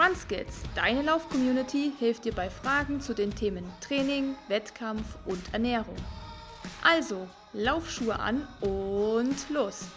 RunSkills, 0.00 0.62
deine 0.74 1.02
Lauf-Community, 1.02 1.92
hilft 1.98 2.24
dir 2.24 2.32
bei 2.32 2.48
Fragen 2.48 3.02
zu 3.02 3.12
den 3.12 3.34
Themen 3.34 3.70
Training, 3.82 4.34
Wettkampf 4.48 5.18
und 5.26 5.52
Ernährung. 5.52 5.96
Also, 6.82 7.28
Laufschuhe 7.52 8.18
an 8.18 8.48
und 8.62 9.36
los! 9.50 9.88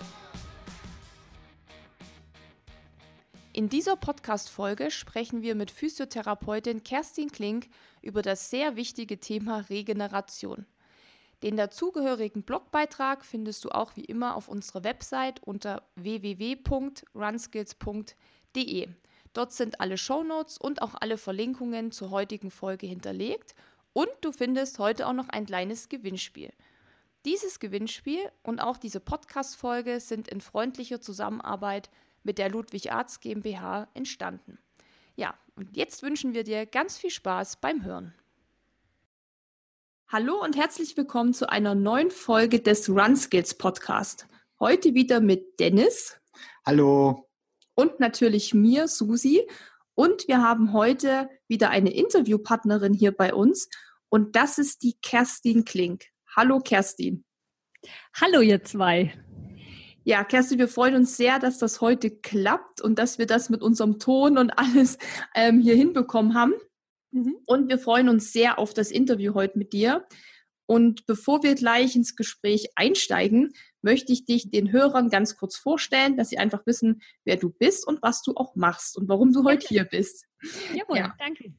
In 3.54 3.70
dieser 3.70 3.96
Podcast-Folge 3.96 4.92
sprechen 4.92 5.42
wir 5.42 5.56
mit 5.56 5.72
Physiotherapeutin 5.72 6.84
Kerstin 6.84 7.32
Klink 7.32 7.70
über 8.02 8.22
das 8.22 8.50
sehr 8.50 8.76
wichtige 8.76 9.22
Thema 9.22 9.60
Regeneration. 9.70 10.66
Den 11.44 11.56
dazugehörigen 11.56 12.44
Blogbeitrag 12.44 13.24
findest 13.24 13.64
du 13.64 13.70
auch 13.70 13.96
wie 13.96 14.04
immer 14.04 14.36
auf 14.36 14.50
unserer 14.50 14.84
Website 14.84 15.42
unter 15.44 15.82
www.runskills.de. 15.96 18.90
Dort 19.34 19.52
sind 19.52 19.82
alle 19.82 19.98
Shownotes 19.98 20.58
und 20.58 20.82
auch 20.82 20.94
alle 21.00 21.18
Verlinkungen 21.18 21.92
zur 21.92 22.12
heutigen 22.12 22.52
Folge 22.52 22.86
hinterlegt 22.86 23.56
und 23.92 24.10
du 24.22 24.32
findest 24.32 24.80
heute 24.80 25.08
auch 25.08 25.14
noch 25.14 25.30
ein 25.30 25.46
kleines 25.46 25.90
Gewinnspiel. 25.90 26.52
Dieses 27.26 27.60
Gewinnspiel 27.60 28.20
und 28.44 28.60
auch 28.60 28.78
diese 28.78 29.00
Podcast-Folge 29.00 30.00
sind 30.00 30.28
in 30.28 30.42
freundlicher 30.42 31.02
Zusammenarbeit 31.02 31.90
mit 32.24 32.38
der 32.38 32.50
Ludwig 32.50 32.92
Arzt 32.92 33.22
GmbH 33.22 33.88
entstanden. 33.94 34.60
Ja, 35.16 35.34
und 35.56 35.76
jetzt 35.76 36.04
wünschen 36.04 36.34
wir 36.34 36.44
dir 36.44 36.66
ganz 36.66 36.98
viel 36.98 37.12
Spaß 37.12 37.58
beim 37.58 37.84
Hören. 37.84 38.14
Hallo 40.10 40.44
und 40.44 40.56
herzlich 40.56 40.96
willkommen 40.96 41.34
zu 41.34 41.50
einer 41.50 41.76
neuen 41.76 42.12
Folge 42.12 42.60
des 42.60 42.90
Run 42.90 43.16
Skills 43.16 43.56
Podcast. 43.56 44.28
Heute 44.60 44.94
wieder 44.94 45.22
mit 45.22 45.60
Dennis. 45.60 46.20
Hallo 46.66 47.28
und 47.76 48.00
natürlich 48.00 48.54
mir, 48.54 48.88
Susi. 48.88 49.48
Und 49.96 50.28
wir 50.28 50.42
haben 50.42 50.74
heute 50.74 51.30
wieder 51.48 51.70
eine 51.70 51.94
Interviewpartnerin 51.94 52.94
hier 52.94 53.12
bei 53.12 53.34
uns 53.34 53.70
und 54.10 54.36
das 54.36 54.58
ist 54.58 54.84
die 54.84 54.96
Kerstin 55.02 55.66
Klink. 55.66 56.06
Hallo 56.36 56.60
Kerstin. 56.60 57.26
Hallo 58.20 58.42
ihr 58.42 58.64
zwei. 58.64 59.14
Ja, 60.04 60.24
Kerstin, 60.24 60.60
wir 60.60 60.68
freuen 60.68 60.96
uns 60.96 61.16
sehr, 61.16 61.40
dass 61.40 61.60
das 61.60 61.80
heute 61.80 62.12
klappt 62.12 62.82
und 62.82 63.00
dass 63.00 63.18
wir 63.18 63.26
das 63.26 63.50
mit 63.50 63.62
unserem 63.62 64.00
Ton 64.00 64.38
und 64.38 64.52
alles 64.52 64.98
ähm, 65.34 65.62
hier 65.62 65.76
hinbekommen 65.76 66.34
haben. 66.34 66.54
Mhm. 67.12 67.38
Und 67.46 67.70
wir 67.70 67.80
freuen 67.80 68.10
uns 68.10 68.34
sehr 68.34 68.60
auf 68.60 68.74
das 68.74 68.92
Interview 68.92 69.34
heute 69.34 69.58
mit 69.58 69.72
dir. 69.74 70.06
Und 70.66 71.06
bevor 71.06 71.44
wir 71.44 71.56
gleich 71.56 71.96
ins 71.96 72.16
Gespräch 72.16 72.70
einsteigen, 72.76 73.54
möchte 73.82 74.14
ich 74.14 74.26
dich 74.26 74.50
den 74.50 74.72
Hörern 74.72 75.10
ganz 75.10 75.36
kurz 75.36 75.58
vorstellen, 75.58 76.16
dass 76.18 76.30
sie 76.30 76.38
einfach 76.38 76.66
wissen, 76.66 77.02
wer 77.26 77.38
du 77.38 77.50
bist 77.50 77.86
und 77.86 78.02
was 78.02 78.22
du 78.22 78.34
auch 78.36 78.56
machst 78.56 78.98
und 78.98 79.10
warum 79.10 79.34
du 79.34 79.44
heute 79.44 79.68
hier 79.68 79.84
bist. 79.84 80.26
Jawohl, 80.74 80.98
ja. 80.98 81.14
danke. 81.20 81.54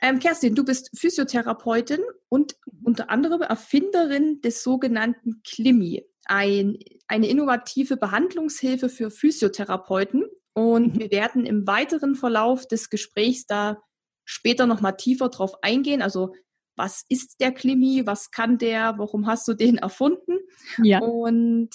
Ähm, 0.00 0.20
Kerstin, 0.20 0.54
du 0.54 0.64
bist 0.64 0.90
Physiotherapeutin 0.96 2.00
und 2.28 2.54
unter 2.84 3.10
anderem 3.10 3.42
Erfinderin 3.42 4.40
des 4.42 4.62
sogenannten 4.62 5.42
Klimi, 5.42 6.04
ein, 6.24 6.78
eine 7.08 7.28
innovative 7.28 7.96
Behandlungshilfe 7.96 8.88
für 8.88 9.10
Physiotherapeuten. 9.10 10.24
Und 10.52 10.94
mhm. 10.94 11.00
wir 11.00 11.10
werden 11.10 11.46
im 11.46 11.66
weiteren 11.66 12.14
Verlauf 12.14 12.68
des 12.68 12.90
Gesprächs 12.90 13.46
da 13.46 13.82
später 14.24 14.66
nochmal 14.66 14.96
tiefer 14.96 15.30
drauf 15.30 15.54
eingehen. 15.62 16.02
Also 16.02 16.34
was 16.78 17.04
ist 17.08 17.40
der 17.40 17.52
Klimi, 17.52 18.06
was 18.06 18.30
kann 18.30 18.56
der, 18.56 18.94
warum 18.98 19.26
hast 19.26 19.46
du 19.48 19.54
den 19.54 19.76
erfunden? 19.78 20.38
Ja. 20.82 21.00
Und 21.00 21.70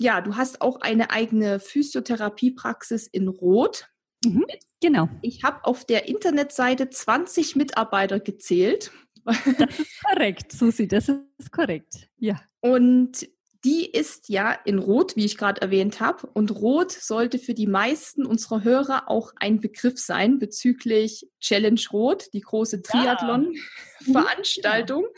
ja, 0.00 0.20
du 0.20 0.36
hast 0.36 0.60
auch 0.60 0.80
eine 0.80 1.10
eigene 1.10 1.60
Physiotherapiepraxis 1.60 3.06
in 3.06 3.28
Rot. 3.28 3.88
Mhm, 4.24 4.44
genau. 4.80 5.08
Ich 5.22 5.42
habe 5.44 5.64
auf 5.64 5.84
der 5.84 6.08
Internetseite 6.08 6.90
20 6.90 7.56
Mitarbeiter 7.56 8.20
gezählt. 8.20 8.90
Das 9.24 9.44
ist 9.46 10.04
korrekt, 10.04 10.52
Susi, 10.52 10.86
das 10.86 11.08
ist 11.08 11.50
korrekt. 11.50 12.08
Ja. 12.18 12.40
Und 12.60 13.28
die 13.64 13.90
ist 13.90 14.28
ja 14.28 14.52
in 14.52 14.78
Rot, 14.78 15.16
wie 15.16 15.24
ich 15.24 15.36
gerade 15.36 15.60
erwähnt 15.60 15.98
habe. 16.00 16.28
Und 16.32 16.52
Rot 16.52 16.92
sollte 16.92 17.38
für 17.38 17.54
die 17.54 17.66
meisten 17.66 18.24
unserer 18.24 18.62
Hörer 18.64 19.08
auch 19.08 19.32
ein 19.36 19.60
Begriff 19.60 19.98
sein 19.98 20.38
bezüglich 20.38 21.28
Challenge 21.40 21.80
Rot, 21.92 22.32
die 22.32 22.42
große 22.42 22.82
Triathlon-Veranstaltung. 22.82 25.02
Ja. 25.02 25.08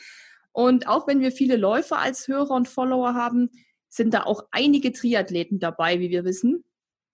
Und 0.53 0.89
auch 0.89 1.07
wenn 1.07 1.21
wir 1.21 1.33
viele 1.33 1.57
Läufer 1.57 1.99
als 1.99 2.29
Hörer 2.29 2.53
und 2.53 2.69
Follower 2.69 3.13
haben, 3.15 3.51
sind 3.89 4.15
da 4.15 4.23
auch 4.25 4.47
einige 4.51 4.93
Triathleten 4.93 5.59
dabei, 5.59 6.01
wie 6.01 6.11
wir 6.11 6.25
wissen. 6.25 6.65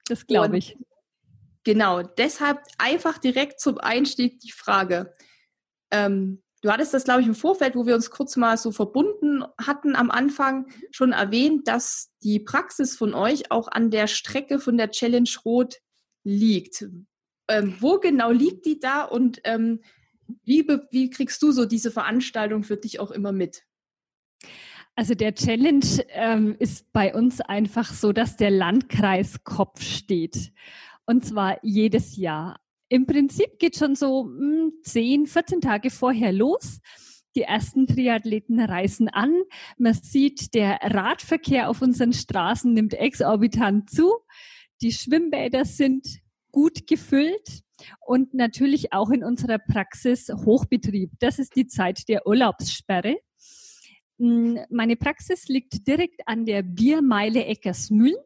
Das 0.06 0.26
glaube 0.26 0.58
ich. 0.58 0.76
Genau, 1.64 2.02
deshalb 2.02 2.60
einfach 2.78 3.18
direkt 3.18 3.58
zum 3.58 3.78
Einstieg 3.78 4.38
die 4.41 4.52
Frage. 4.52 5.14
Ähm, 5.91 6.44
Du 6.64 6.72
hattest 6.72 6.94
das, 6.94 7.04
glaube 7.04 7.20
ich, 7.20 7.26
im 7.26 7.34
Vorfeld, 7.34 7.76
wo 7.76 7.84
wir 7.84 7.94
uns 7.94 8.10
kurz 8.10 8.36
mal 8.36 8.56
so 8.56 8.72
verbunden 8.72 9.44
hatten 9.58 9.94
am 9.94 10.10
Anfang, 10.10 10.66
schon 10.91 11.12
erwähnt, 11.12 11.69
dass 11.69 12.10
die 12.22 12.41
Praxis 12.41 12.97
von 12.97 13.12
euch 13.12 13.50
auch 13.50 13.69
an 13.69 13.91
der 13.91 14.06
Strecke 14.06 14.58
von 14.58 14.78
der 14.78 14.91
Challenge 14.91 15.28
Rot 15.44 15.82
liegt. 16.22 16.86
Ähm, 17.48 17.76
wo 17.80 17.98
genau 17.98 18.30
liegt 18.30 18.64
die 18.64 18.80
da 18.80 19.03
und 19.03 19.42
ähm, 19.44 19.82
wie, 20.42 20.66
wie 20.91 21.10
kriegst 21.10 21.42
du 21.42 21.53
so 21.53 21.66
diese 21.66 21.91
Veranstaltung 21.91 22.62
für 22.62 22.78
dich 22.78 22.98
auch 22.98 23.10
immer 23.10 23.32
mit? 23.32 23.66
Also 24.94 25.14
der 25.14 25.34
Challenge 25.34 25.84
ähm, 26.12 26.56
ist 26.58 26.91
bei 26.94 27.14
uns 27.14 27.42
einfach 27.42 27.92
so, 27.92 28.14
dass 28.14 28.38
der 28.38 28.50
Landkreis 28.50 29.44
Kopf 29.44 29.82
steht. 29.82 30.50
Und 31.04 31.26
zwar 31.26 31.58
jedes 31.62 32.16
Jahr. 32.16 32.63
Im 32.94 33.06
Prinzip 33.06 33.59
geht 33.59 33.77
schon 33.77 33.97
so 33.97 34.31
10, 34.84 35.22
hm, 35.22 35.27
14 35.27 35.60
Tage 35.60 35.91
vorher 35.91 36.31
los. 36.31 36.78
Die 37.34 37.43
ersten 37.43 37.88
Triathleten 37.88 38.60
reisen 38.60 39.09
an. 39.09 39.34
Man 39.77 39.94
sieht, 39.94 40.55
der 40.55 40.78
Radverkehr 40.81 41.69
auf 41.69 41.83
unseren 41.83 42.12
Straßen 42.12 42.72
nimmt 42.72 42.94
exorbitant 42.94 43.91
zu. 43.91 44.12
Die 44.81 44.93
Schwimmbäder 44.93 45.65
sind 45.65 46.06
gut 46.53 46.87
gefüllt 46.87 47.65
und 48.06 48.33
natürlich 48.33 48.93
auch 48.93 49.10
in 49.10 49.25
unserer 49.25 49.59
Praxis 49.59 50.28
Hochbetrieb. 50.28 51.10
Das 51.19 51.41
ist 51.41 51.56
die 51.56 51.66
Zeit 51.66 52.09
der 52.09 52.28
Urlaubssperre. 52.28 53.16
Hm, 54.21 54.60
meine 54.71 54.94
Praxis 54.94 55.49
liegt 55.49 55.88
direkt 55.88 56.28
an 56.28 56.47
der 56.47 56.62
Biermeile 56.62 57.44
Eckersmühl. 57.44 58.16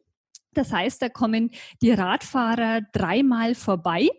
Das 0.53 0.71
heißt, 0.71 1.01
da 1.01 1.09
kommen 1.09 1.49
die 1.81 1.89
Radfahrer 1.89 2.81
dreimal 2.93 3.55
vorbei 3.55 4.09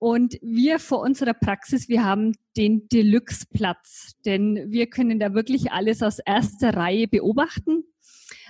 und 0.00 0.38
wir 0.42 0.78
vor 0.78 1.00
unserer 1.00 1.34
Praxis, 1.34 1.88
wir 1.88 2.04
haben 2.04 2.32
den 2.56 2.88
Deluxe-Platz, 2.88 4.12
denn 4.24 4.70
wir 4.70 4.88
können 4.88 5.18
da 5.18 5.34
wirklich 5.34 5.72
alles 5.72 6.02
aus 6.02 6.20
erster 6.20 6.74
Reihe 6.74 7.08
beobachten 7.08 7.84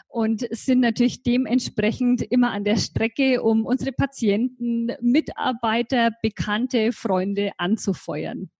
und 0.09 0.47
sind 0.51 0.81
natürlich 0.81 1.23
dementsprechend 1.23 2.23
immer 2.23 2.51
an 2.51 2.65
der 2.65 2.77
Strecke, 2.77 3.43
um 3.43 3.65
unsere 3.65 3.93
Patienten, 3.93 4.89
Mitarbeiter, 5.01 6.11
Bekannte, 6.23 6.93
Freunde 6.93 7.53
anzufeuern. 7.57 8.51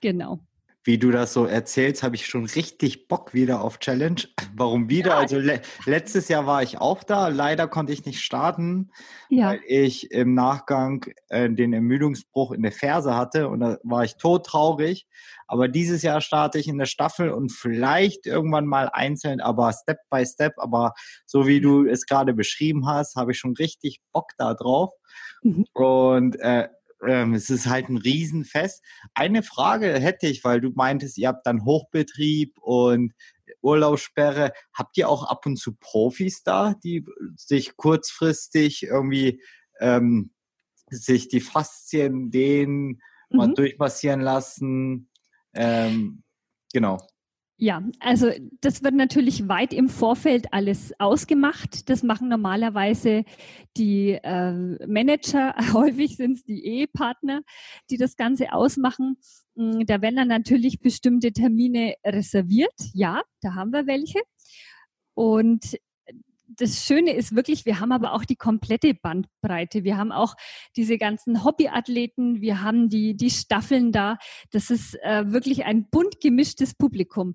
Genau 0.00 0.40
wie 0.88 0.96
du 0.96 1.10
das 1.10 1.34
so 1.34 1.44
erzählst, 1.44 2.02
habe 2.02 2.16
ich 2.16 2.24
schon 2.24 2.46
richtig 2.46 3.08
Bock 3.08 3.34
wieder 3.34 3.60
auf 3.60 3.78
Challenge. 3.78 4.22
Warum 4.54 4.88
wieder? 4.88 5.10
Ja. 5.10 5.18
Also 5.18 5.38
le 5.38 5.60
letztes 5.84 6.28
Jahr 6.28 6.46
war 6.46 6.62
ich 6.62 6.78
auch 6.78 7.04
da. 7.04 7.28
Leider 7.28 7.68
konnte 7.68 7.92
ich 7.92 8.06
nicht 8.06 8.22
starten, 8.22 8.90
ja. 9.28 9.48
weil 9.48 9.60
ich 9.66 10.10
im 10.12 10.32
Nachgang 10.32 11.04
äh, 11.28 11.50
den 11.50 11.74
Ermüdungsbruch 11.74 12.52
in 12.52 12.62
der 12.62 12.72
Ferse 12.72 13.14
hatte 13.14 13.48
und 13.48 13.60
da 13.60 13.76
war 13.82 14.02
ich 14.02 14.16
todtraurig. 14.16 15.06
Aber 15.46 15.68
dieses 15.68 16.00
Jahr 16.00 16.22
starte 16.22 16.58
ich 16.58 16.68
in 16.68 16.78
der 16.78 16.86
Staffel 16.86 17.32
und 17.32 17.52
vielleicht 17.52 18.24
irgendwann 18.24 18.64
mal 18.64 18.88
einzeln, 18.90 19.42
aber 19.42 19.74
Step 19.74 19.98
by 20.08 20.24
Step. 20.24 20.54
Aber 20.56 20.94
so 21.26 21.46
wie 21.46 21.60
du 21.60 21.86
es 21.86 22.06
gerade 22.06 22.32
beschrieben 22.32 22.86
hast, 22.86 23.14
habe 23.14 23.32
ich 23.32 23.38
schon 23.38 23.52
richtig 23.56 24.00
Bock 24.14 24.30
da 24.38 24.54
drauf. 24.54 24.94
Mhm. 25.42 25.66
Und 25.74 26.40
äh, 26.40 26.68
ähm, 27.06 27.34
es 27.34 27.50
ist 27.50 27.66
halt 27.66 27.88
ein 27.88 27.96
Riesenfest. 27.96 28.82
Eine 29.14 29.42
Frage 29.42 29.98
hätte 29.98 30.26
ich, 30.26 30.44
weil 30.44 30.60
du 30.60 30.70
meintest, 30.70 31.18
ihr 31.18 31.28
habt 31.28 31.46
dann 31.46 31.64
Hochbetrieb 31.64 32.58
und 32.58 33.12
Urlaubssperre. 33.60 34.52
Habt 34.72 34.96
ihr 34.96 35.08
auch 35.08 35.24
ab 35.24 35.46
und 35.46 35.56
zu 35.56 35.74
Profis 35.74 36.42
da, 36.42 36.74
die 36.82 37.04
sich 37.36 37.76
kurzfristig 37.76 38.84
irgendwie 38.84 39.42
ähm, 39.80 40.30
sich 40.90 41.28
die 41.28 41.40
Faszien 41.40 42.30
dehnen, 42.30 43.00
mhm. 43.30 43.36
mal 43.36 43.54
durchmassieren 43.54 44.20
lassen? 44.20 45.08
Ähm, 45.54 46.22
genau. 46.72 46.98
Ja, 47.60 47.82
also 47.98 48.30
das 48.60 48.84
wird 48.84 48.94
natürlich 48.94 49.48
weit 49.48 49.72
im 49.72 49.88
Vorfeld 49.88 50.52
alles 50.52 50.92
ausgemacht. 51.00 51.90
Das 51.90 52.04
machen 52.04 52.28
normalerweise 52.28 53.24
die 53.76 54.12
äh, 54.12 54.86
Manager, 54.86 55.56
häufig 55.72 56.16
sind 56.16 56.36
es 56.36 56.44
die 56.44 56.64
Ehepartner, 56.64 57.42
die 57.90 57.96
das 57.96 58.14
Ganze 58.16 58.52
ausmachen. 58.52 59.16
Mm, 59.56 59.80
da 59.86 60.00
werden 60.00 60.14
dann 60.14 60.28
natürlich 60.28 60.78
bestimmte 60.78 61.32
Termine 61.32 61.96
reserviert. 62.06 62.74
Ja, 62.94 63.22
da 63.40 63.54
haben 63.54 63.72
wir 63.72 63.88
welche. 63.88 64.20
Und 65.14 65.76
das 66.48 66.84
Schöne 66.84 67.12
ist 67.12 67.36
wirklich, 67.36 67.66
wir 67.66 67.80
haben 67.80 67.92
aber 67.92 68.14
auch 68.14 68.24
die 68.24 68.36
komplette 68.36 68.94
Bandbreite. 68.94 69.84
Wir 69.84 69.96
haben 69.96 70.12
auch 70.12 70.34
diese 70.76 70.96
ganzen 70.98 71.44
Hobbyathleten, 71.44 72.40
wir 72.40 72.62
haben 72.62 72.88
die, 72.88 73.16
die 73.16 73.30
Staffeln 73.30 73.92
da. 73.92 74.16
Das 74.50 74.70
ist 74.70 74.94
äh, 75.02 75.30
wirklich 75.30 75.64
ein 75.64 75.88
bunt 75.90 76.20
gemischtes 76.20 76.74
Publikum. 76.74 77.34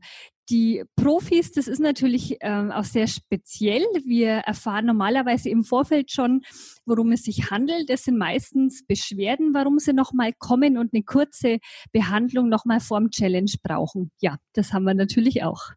Die 0.49 0.83
Profis, 0.97 1.53
das 1.53 1.67
ist 1.67 1.79
natürlich 1.79 2.37
ähm, 2.41 2.71
auch 2.71 2.83
sehr 2.83 3.07
speziell. 3.07 3.83
Wir 4.03 4.39
erfahren 4.39 4.85
normalerweise 4.85 5.49
im 5.49 5.63
Vorfeld 5.63 6.11
schon, 6.11 6.41
worum 6.85 7.13
es 7.13 7.23
sich 7.23 7.49
handelt. 7.49 7.89
Das 7.89 8.03
sind 8.03 8.17
meistens 8.17 8.85
Beschwerden, 8.85 9.53
warum 9.53 9.79
sie 9.79 9.93
nochmal 9.93 10.33
kommen 10.37 10.77
und 10.77 10.93
eine 10.93 11.03
kurze 11.03 11.59
Behandlung 11.93 12.49
nochmal 12.49 12.81
vorm 12.81 13.09
Challenge 13.09 13.53
brauchen. 13.63 14.11
Ja, 14.19 14.37
das 14.53 14.73
haben 14.73 14.83
wir 14.83 14.95
natürlich 14.95 15.43
auch. 15.43 15.71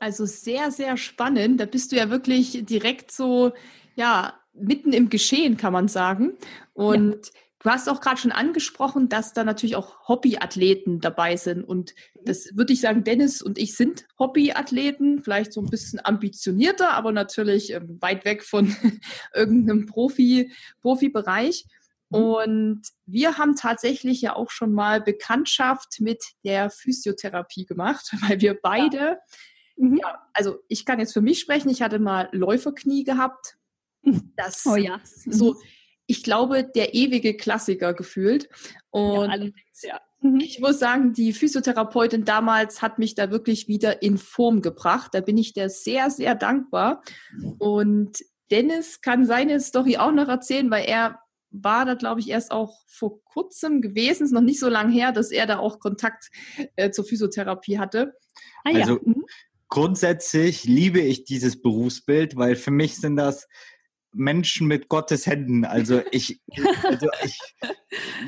Also 0.00 0.24
sehr, 0.24 0.70
sehr 0.70 0.96
spannend. 0.96 1.60
Da 1.60 1.66
bist 1.66 1.92
du 1.92 1.96
ja 1.96 2.08
wirklich 2.08 2.64
direkt 2.64 3.12
so, 3.12 3.52
ja, 3.94 4.34
mitten 4.54 4.94
im 4.94 5.10
Geschehen, 5.10 5.58
kann 5.58 5.74
man 5.74 5.88
sagen. 5.88 6.38
Und 6.72 7.26
ja. 7.26 7.32
du 7.62 7.70
hast 7.70 7.88
auch 7.88 8.00
gerade 8.00 8.18
schon 8.18 8.32
angesprochen, 8.32 9.10
dass 9.10 9.34
da 9.34 9.44
natürlich 9.44 9.76
auch 9.76 10.08
Hobbyathleten 10.08 11.00
dabei 11.00 11.36
sind. 11.36 11.64
Und 11.64 11.94
das 12.24 12.48
würde 12.56 12.72
ich 12.72 12.80
sagen, 12.80 13.04
Dennis 13.04 13.42
und 13.42 13.58
ich 13.58 13.76
sind 13.76 14.06
Hobbyathleten, 14.18 15.22
vielleicht 15.22 15.52
so 15.52 15.60
ein 15.60 15.68
bisschen 15.68 16.00
ambitionierter, 16.02 16.92
aber 16.92 17.12
natürlich 17.12 17.72
ähm, 17.74 17.98
weit 18.00 18.24
weg 18.24 18.42
von 18.42 18.74
irgendeinem 19.34 19.84
Profi, 19.84 20.50
Profibereich. 20.80 21.66
Mhm. 22.08 22.18
Und 22.18 22.82
wir 23.04 23.36
haben 23.36 23.54
tatsächlich 23.54 24.22
ja 24.22 24.34
auch 24.34 24.50
schon 24.50 24.72
mal 24.72 25.02
Bekanntschaft 25.02 26.00
mit 26.00 26.24
der 26.42 26.70
Physiotherapie 26.70 27.66
gemacht, 27.66 28.10
weil 28.26 28.40
wir 28.40 28.58
beide. 28.60 29.18
Mhm. 29.80 29.96
Ja, 29.96 30.28
also 30.34 30.58
ich 30.68 30.84
kann 30.84 31.00
jetzt 31.00 31.12
für 31.12 31.22
mich 31.22 31.40
sprechen. 31.40 31.70
Ich 31.70 31.82
hatte 31.82 31.98
mal 31.98 32.28
Läuferknie 32.32 33.04
gehabt. 33.04 33.56
Das 34.36 34.64
oh 34.64 34.76
ja. 34.76 34.98
so, 35.04 35.52
mhm. 35.52 35.58
ich 36.06 36.22
glaube, 36.22 36.64
der 36.64 36.94
ewige 36.94 37.36
Klassiker 37.36 37.92
gefühlt. 37.92 38.48
Und 38.88 39.54
ja, 39.82 39.90
ja. 39.90 40.00
Mhm. 40.20 40.40
ich 40.40 40.58
muss 40.58 40.78
sagen, 40.78 41.12
die 41.12 41.34
Physiotherapeutin 41.34 42.24
damals 42.24 42.80
hat 42.80 42.98
mich 42.98 43.14
da 43.14 43.30
wirklich 43.30 43.68
wieder 43.68 44.02
in 44.02 44.16
Form 44.16 44.62
gebracht. 44.62 45.10
Da 45.12 45.20
bin 45.20 45.36
ich 45.36 45.52
der 45.52 45.68
sehr, 45.68 46.08
sehr 46.10 46.34
dankbar. 46.34 47.02
Und 47.58 48.24
Dennis 48.50 49.02
kann 49.02 49.26
seine 49.26 49.60
Story 49.60 49.98
auch 49.98 50.12
noch 50.12 50.28
erzählen, 50.28 50.70
weil 50.70 50.86
er 50.86 51.20
war 51.50 51.84
da, 51.84 51.94
glaube 51.94 52.20
ich, 52.20 52.30
erst 52.30 52.52
auch 52.52 52.80
vor 52.86 53.22
kurzem 53.24 53.82
gewesen, 53.82 54.24
ist 54.24 54.32
noch 54.32 54.40
nicht 54.40 54.60
so 54.60 54.68
lange 54.68 54.92
her, 54.92 55.12
dass 55.12 55.30
er 55.30 55.46
da 55.46 55.58
auch 55.58 55.80
Kontakt 55.80 56.30
äh, 56.76 56.90
zur 56.90 57.04
Physiotherapie 57.04 57.78
hatte. 57.78 58.14
Ah, 58.64 58.70
also 58.74 59.00
ja. 59.04 59.14
Grundsätzlich 59.70 60.64
liebe 60.64 61.00
ich 61.00 61.24
dieses 61.24 61.62
Berufsbild, 61.62 62.36
weil 62.36 62.56
für 62.56 62.70
mich 62.72 62.96
sind 62.96 63.16
das 63.16 63.48
Menschen 64.12 64.66
mit 64.66 64.88
Gottes 64.88 65.26
Händen. 65.26 65.64
Also 65.64 66.02
ich, 66.10 66.40
also 66.82 67.08
ich, 67.24 67.38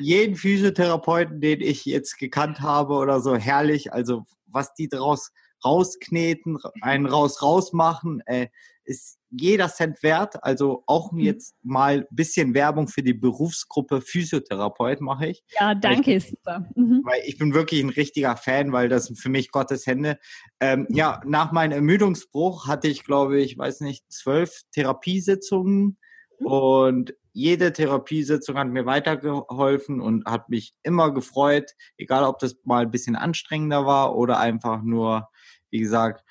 jeden 0.01 0.37
Physiotherapeuten, 0.37 1.41
den 1.41 1.61
ich 1.61 1.85
jetzt 1.85 2.19
gekannt 2.19 2.61
habe 2.61 2.95
oder 2.95 3.21
so, 3.21 3.37
herrlich. 3.37 3.93
Also 3.93 4.25
was 4.47 4.75
die 4.75 4.89
draus 4.89 5.33
rauskneten, 5.65 6.59
einen 6.81 7.07
raus 7.07 7.43
rausmachen, 7.43 8.23
äh, 8.27 8.49
ist 8.85 9.19
jeder 9.31 9.69
Cent 9.69 10.03
wert. 10.03 10.43
Also 10.43 10.85
auch 10.87 11.13
mhm. 11.13 11.21
jetzt 11.21 11.55
mal 11.63 12.01
ein 12.01 12.07
bisschen 12.11 12.55
Werbung 12.55 12.89
für 12.89 13.03
die 13.03 13.15
Berufsgruppe 13.15 14.01
Physiotherapeut 14.01 15.01
mache 15.01 15.29
ich. 15.29 15.45
Ja, 15.59 15.75
danke, 15.75 16.17
ich, 16.17 16.29
super. 16.29 16.67
Mhm. 16.75 17.03
Weil 17.05 17.23
ich 17.25 17.39
bin 17.39 17.55
wirklich 17.55 17.83
ein 17.83 17.91
richtiger 17.91 18.37
Fan, 18.37 18.73
weil 18.73 18.89
das 18.89 19.07
sind 19.07 19.17
für 19.17 19.31
mich 19.31 19.51
Gottes 19.51 19.87
Hände. 19.87 20.19
Ähm, 20.61 20.87
ja, 20.91 21.21
nach 21.25 21.53
meinem 21.53 21.73
Ermüdungsbruch 21.73 22.67
hatte 22.67 22.89
ich, 22.89 23.05
glaube 23.05 23.41
ich, 23.41 23.57
weiß 23.57 23.81
nicht, 23.81 24.05
zwölf 24.13 24.63
Therapiesitzungen 24.73 25.99
mhm. 26.39 26.47
und 26.47 27.15
jede 27.33 27.73
Therapiesitzung 27.73 28.59
hat 28.59 28.69
mir 28.69 28.85
weitergeholfen 28.85 30.01
und 30.01 30.27
hat 30.27 30.51
mich 30.51 30.75
immer 30.83 31.13
gefreut, 31.15 31.73
egal 31.97 32.25
ob 32.25 32.39
das 32.39 32.57
mal 32.65 32.83
ein 32.83 32.91
bisschen 32.91 33.17
anstrengender 33.17 33.87
war 33.87 34.17
oder 34.17 34.39
einfach 34.39 34.83
nur, 34.83 35.29
wie 35.71 35.79
gesagt, 35.79 36.23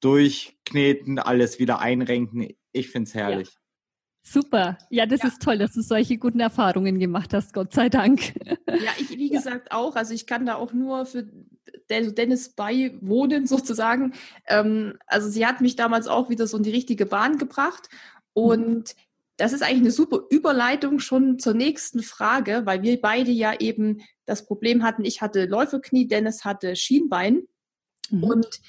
durchkneten, 0.00 1.18
alles 1.18 1.58
wieder 1.58 1.80
einrenken. 1.80 2.48
Ich 2.72 2.90
finde 2.90 3.08
es 3.08 3.14
herrlich. 3.14 3.48
Ja. 3.48 3.60
Super. 4.22 4.78
Ja, 4.90 5.06
das 5.06 5.22
ja. 5.22 5.28
ist 5.28 5.42
toll, 5.42 5.58
dass 5.58 5.72
du 5.72 5.82
solche 5.82 6.18
guten 6.18 6.40
Erfahrungen 6.40 6.98
gemacht 6.98 7.32
hast, 7.32 7.52
Gott 7.52 7.72
sei 7.72 7.88
Dank. 7.88 8.34
Ja, 8.68 8.92
ich, 8.98 9.10
wie 9.10 9.30
gesagt, 9.30 9.72
auch. 9.72 9.96
Also 9.96 10.14
ich 10.14 10.26
kann 10.26 10.46
da 10.46 10.56
auch 10.56 10.72
nur 10.72 11.06
für 11.06 11.26
Dennis 11.88 12.50
beiwohnen, 12.50 13.46
sozusagen. 13.48 14.14
Ähm, 14.46 14.98
also 15.06 15.28
sie 15.28 15.46
hat 15.46 15.60
mich 15.60 15.76
damals 15.76 16.06
auch 16.06 16.30
wieder 16.30 16.46
so 16.46 16.56
in 16.56 16.62
die 16.62 16.70
richtige 16.70 17.06
Bahn 17.06 17.38
gebracht. 17.38 17.88
Und 18.32 18.76
mhm. 18.78 19.00
das 19.36 19.52
ist 19.52 19.62
eigentlich 19.62 19.80
eine 19.80 19.90
super 19.90 20.20
Überleitung 20.28 20.98
schon 20.98 21.38
zur 21.38 21.54
nächsten 21.54 22.02
Frage, 22.02 22.62
weil 22.64 22.82
wir 22.82 23.00
beide 23.00 23.30
ja 23.30 23.58
eben 23.58 24.02
das 24.26 24.46
Problem 24.46 24.82
hatten, 24.82 25.04
ich 25.04 25.22
hatte 25.22 25.46
Läuferknie, 25.46 26.06
Dennis 26.06 26.44
hatte 26.44 26.76
Schienbein. 26.76 27.42
Mhm. 28.10 28.24
Und 28.24 28.60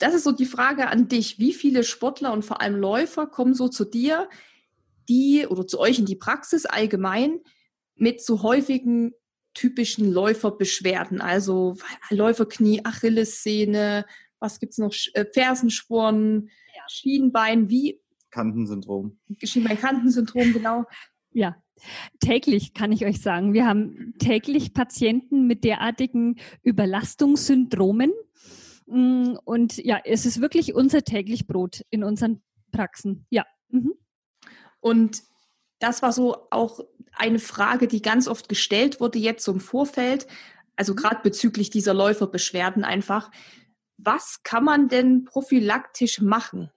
das 0.00 0.14
ist 0.14 0.24
so 0.24 0.32
die 0.32 0.46
Frage 0.46 0.88
an 0.88 1.08
dich. 1.08 1.38
Wie 1.38 1.52
viele 1.52 1.84
Sportler 1.84 2.32
und 2.32 2.44
vor 2.44 2.60
allem 2.60 2.76
Läufer 2.76 3.26
kommen 3.26 3.54
so 3.54 3.68
zu 3.68 3.84
dir, 3.84 4.28
die 5.08 5.46
oder 5.46 5.66
zu 5.66 5.78
euch 5.78 5.98
in 5.98 6.06
die 6.06 6.16
Praxis 6.16 6.66
allgemein 6.66 7.40
mit 7.94 8.24
so 8.24 8.42
häufigen 8.42 9.12
typischen 9.54 10.10
Läuferbeschwerden? 10.10 11.20
Also 11.20 11.76
Läuferknie, 12.10 12.84
Achillessehne, 12.84 14.06
was 14.38 14.58
gibt's 14.58 14.78
noch? 14.78 14.94
Äh, 15.12 15.26
Fersensporen, 15.32 16.50
ja. 16.74 16.82
Schienbein, 16.88 17.68
wie? 17.68 18.00
Kantensyndrom. 18.30 19.18
Schienbein-Kantensyndrom, 19.42 20.52
genau. 20.52 20.84
Ja, 21.32 21.62
Täglich 22.20 22.74
kann 22.74 22.92
ich 22.92 23.06
euch 23.06 23.20
sagen, 23.20 23.52
wir 23.52 23.66
haben 23.66 24.14
täglich 24.18 24.74
Patienten 24.74 25.46
mit 25.46 25.64
derartigen 25.64 26.36
Überlastungssyndromen, 26.62 28.12
und 28.90 29.76
ja, 29.76 30.00
es 30.04 30.26
ist 30.26 30.40
wirklich 30.40 30.74
unser 30.74 31.02
täglich 31.02 31.46
Brot 31.46 31.82
in 31.90 32.02
unseren 32.02 32.42
Praxen. 32.72 33.26
Ja. 33.30 33.44
Mhm. 33.68 33.94
Und 34.80 35.22
das 35.78 36.02
war 36.02 36.12
so 36.12 36.48
auch 36.50 36.80
eine 37.12 37.38
Frage, 37.38 37.86
die 37.86 38.02
ganz 38.02 38.26
oft 38.26 38.48
gestellt 38.48 39.00
wurde 39.00 39.18
jetzt 39.18 39.44
zum 39.44 39.60
Vorfeld, 39.60 40.26
also 40.76 40.94
gerade 40.94 41.20
bezüglich 41.22 41.70
dieser 41.70 41.94
Läuferbeschwerden 41.94 42.84
einfach. 42.84 43.30
Was 43.96 44.42
kann 44.42 44.64
man 44.64 44.88
denn 44.88 45.24
prophylaktisch 45.24 46.20
machen, 46.20 46.70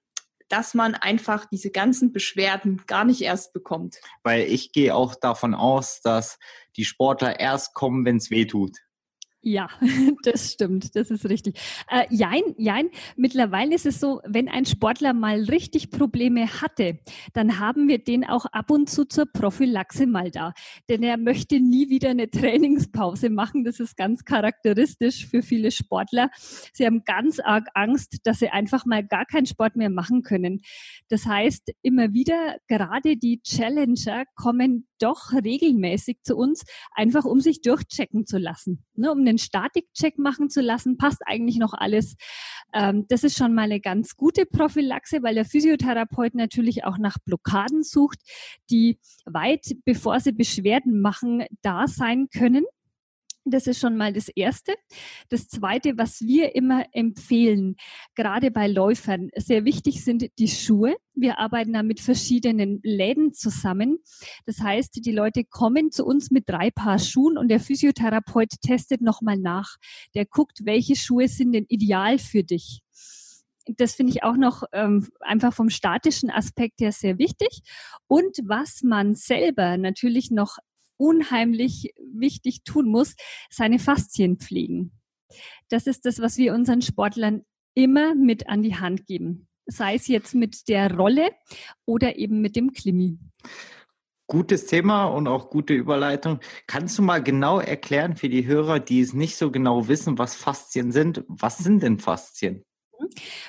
dass 0.49 0.73
man 0.73 0.93
einfach 0.93 1.45
diese 1.45 1.71
ganzen 1.71 2.11
Beschwerden 2.11 2.83
gar 2.85 3.05
nicht 3.05 3.21
erst 3.21 3.53
bekommt? 3.53 3.99
Weil 4.23 4.43
ich 4.43 4.71
gehe 4.71 4.93
auch 4.93 5.15
davon 5.15 5.55
aus, 5.55 6.01
dass 6.01 6.37
die 6.75 6.85
Sportler 6.85 7.39
erst 7.39 7.73
kommen, 7.73 8.05
wenn 8.05 8.17
es 8.17 8.29
weh 8.29 8.45
tut. 8.45 8.77
Ja, 9.45 9.67
das 10.23 10.53
stimmt, 10.53 10.95
das 10.95 11.11
ist 11.11 11.27
richtig. 11.27 11.59
Äh, 11.89 12.05
jein, 12.09 12.43
jein. 12.57 12.89
Mittlerweile 13.17 13.75
ist 13.75 13.85
es 13.85 13.99
so, 13.99 14.21
wenn 14.25 14.47
ein 14.47 14.65
Sportler 14.65 15.11
mal 15.11 15.43
richtig 15.43 15.91
Probleme 15.91 16.47
hatte, 16.61 16.99
dann 17.33 17.59
haben 17.59 17.89
wir 17.89 18.01
den 18.01 18.23
auch 18.23 18.45
ab 18.45 18.71
und 18.71 18.89
zu 18.89 19.03
zur 19.03 19.25
Prophylaxe 19.25 20.07
mal 20.07 20.31
da. 20.31 20.53
Denn 20.87 21.03
er 21.03 21.17
möchte 21.17 21.59
nie 21.59 21.89
wieder 21.89 22.11
eine 22.11 22.29
Trainingspause 22.29 23.29
machen. 23.29 23.65
Das 23.65 23.81
ist 23.81 23.97
ganz 23.97 24.23
charakteristisch 24.23 25.27
für 25.27 25.41
viele 25.41 25.71
Sportler. 25.71 26.29
Sie 26.71 26.85
haben 26.85 27.03
ganz 27.03 27.41
arg 27.41 27.67
Angst, 27.73 28.19
dass 28.23 28.39
sie 28.39 28.47
einfach 28.47 28.85
mal 28.85 29.05
gar 29.05 29.25
keinen 29.25 29.45
Sport 29.45 29.75
mehr 29.75 29.89
machen 29.89 30.23
können. 30.23 30.61
Das 31.09 31.25
heißt, 31.25 31.73
immer 31.81 32.13
wieder, 32.13 32.55
gerade 32.69 33.17
die 33.17 33.41
Challenger 33.41 34.23
kommen 34.35 34.87
doch 35.03 35.33
regelmäßig 35.33 36.19
zu 36.23 36.35
uns, 36.35 36.63
einfach 36.93 37.25
um 37.25 37.41
sich 37.41 37.61
durchchecken 37.61 38.25
zu 38.25 38.37
lassen, 38.37 38.85
ne, 38.95 39.11
um 39.11 39.19
einen 39.19 39.37
Statikcheck 39.37 40.17
machen 40.17 40.49
zu 40.49 40.61
lassen, 40.61 40.97
passt 40.97 41.21
eigentlich 41.25 41.57
noch 41.57 41.73
alles. 41.73 42.15
Ähm, 42.73 43.05
das 43.09 43.23
ist 43.23 43.37
schon 43.37 43.53
mal 43.53 43.63
eine 43.63 43.79
ganz 43.79 44.15
gute 44.15 44.45
Prophylaxe, 44.45 45.21
weil 45.21 45.35
der 45.35 45.45
Physiotherapeut 45.45 46.35
natürlich 46.35 46.85
auch 46.85 46.97
nach 46.97 47.17
Blockaden 47.25 47.83
sucht, 47.83 48.19
die 48.69 48.99
weit 49.25 49.65
bevor 49.85 50.19
sie 50.19 50.31
Beschwerden 50.31 51.01
machen, 51.01 51.43
da 51.61 51.87
sein 51.87 52.27
können. 52.35 52.63
Das 53.45 53.67
ist 53.67 53.79
schon 53.79 53.97
mal 53.97 54.13
das 54.13 54.29
Erste. 54.29 54.73
Das 55.27 55.49
Zweite, 55.49 55.97
was 55.97 56.21
wir 56.21 56.55
immer 56.55 56.85
empfehlen, 56.93 57.75
gerade 58.15 58.51
bei 58.51 58.67
Läufern, 58.67 59.29
sehr 59.35 59.65
wichtig 59.65 60.03
sind 60.03 60.29
die 60.39 60.47
Schuhe. 60.47 60.95
Wir 61.13 61.39
arbeiten 61.39 61.73
da 61.73 61.83
mit 61.83 61.99
verschiedenen 61.99 62.79
Läden 62.83 63.33
zusammen. 63.33 63.99
Das 64.45 64.61
heißt, 64.61 65.05
die 65.05 65.11
Leute 65.11 65.43
kommen 65.43 65.91
zu 65.91 66.05
uns 66.05 66.31
mit 66.31 66.47
drei 66.47 66.71
Paar 66.71 66.99
Schuhen 66.99 67.37
und 67.37 67.49
der 67.49 67.59
Physiotherapeut 67.59 68.49
testet 68.61 69.01
nochmal 69.01 69.37
nach. 69.37 69.75
Der 70.15 70.25
guckt, 70.25 70.59
welche 70.63 70.95
Schuhe 70.95 71.27
sind 71.27 71.51
denn 71.51 71.65
ideal 71.67 72.19
für 72.19 72.43
dich 72.43 72.81
das 73.65 73.95
finde 73.95 74.11
ich 74.11 74.23
auch 74.23 74.35
noch 74.35 74.63
ähm, 74.73 75.07
einfach 75.21 75.53
vom 75.53 75.69
statischen 75.69 76.29
Aspekt 76.29 76.81
her 76.81 76.91
sehr 76.91 77.17
wichtig. 77.17 77.61
Und 78.07 78.37
was 78.43 78.81
man 78.83 79.15
selber 79.15 79.77
natürlich 79.77 80.31
noch 80.31 80.57
unheimlich 80.97 81.93
wichtig 82.13 82.63
tun 82.63 82.87
muss, 82.87 83.15
seine 83.49 83.79
Faszien 83.79 84.37
pflegen. 84.37 84.91
Das 85.69 85.87
ist 85.87 86.05
das, 86.05 86.19
was 86.19 86.37
wir 86.37 86.53
unseren 86.53 86.81
Sportlern 86.81 87.43
immer 87.73 88.15
mit 88.15 88.47
an 88.47 88.61
die 88.61 88.75
Hand 88.75 89.05
geben. 89.07 89.47
sei 89.65 89.95
es 89.95 90.07
jetzt 90.07 90.35
mit 90.35 90.67
der 90.67 90.93
Rolle 90.93 91.31
oder 91.85 92.17
eben 92.17 92.41
mit 92.41 92.57
dem 92.57 92.73
Klimi. 92.73 93.17
Gutes 94.27 94.65
Thema 94.65 95.05
und 95.05 95.27
auch 95.27 95.49
gute 95.49 95.73
Überleitung. 95.73 96.39
Kannst 96.67 96.97
du 96.97 97.01
mal 97.01 97.23
genau 97.23 97.59
erklären 97.59 98.17
für 98.17 98.27
die 98.27 98.45
Hörer, 98.45 98.81
die 98.81 98.99
es 98.99 99.13
nicht 99.13 99.37
so 99.37 99.51
genau 99.51 99.87
wissen, 99.87 100.17
was 100.17 100.35
Faszien 100.35 100.91
sind? 100.91 101.23
Was 101.27 101.59
sind 101.59 101.81
denn 101.81 101.99
Faszien? 101.99 102.65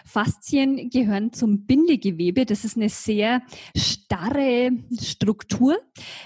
Faszien 0.05 0.91
gehören 0.91 1.33
zum 1.33 1.67
Bindegewebe. 1.67 2.47
Das 2.47 2.65
ist 2.65 2.77
eine 2.77 2.89
sehr 2.89 3.43
starre 3.77 4.71
Struktur. 5.01 5.79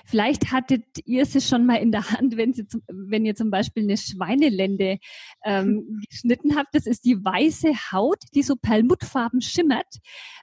Vielleicht 0.04 0.52
hattet 0.52 0.84
ihr 1.04 1.26
sie 1.26 1.40
schon 1.40 1.66
mal 1.66 1.76
in 1.76 1.92
der 1.92 2.10
Hand, 2.10 2.36
wenn, 2.36 2.52
sie 2.54 2.66
wenn 2.88 3.24
ihr 3.24 3.34
zum 3.34 3.50
Beispiel 3.50 3.84
eine 3.84 3.96
Schweinelende 3.96 4.98
ähm, 5.44 6.00
geschnitten 6.10 6.56
habt. 6.56 6.74
Das 6.74 6.86
ist 6.86 7.04
die 7.04 7.22
weiße 7.22 7.72
Haut, 7.92 8.22
die 8.34 8.42
so 8.42 8.56
perlmuttfarben 8.56 9.40
schimmert. 9.40 9.98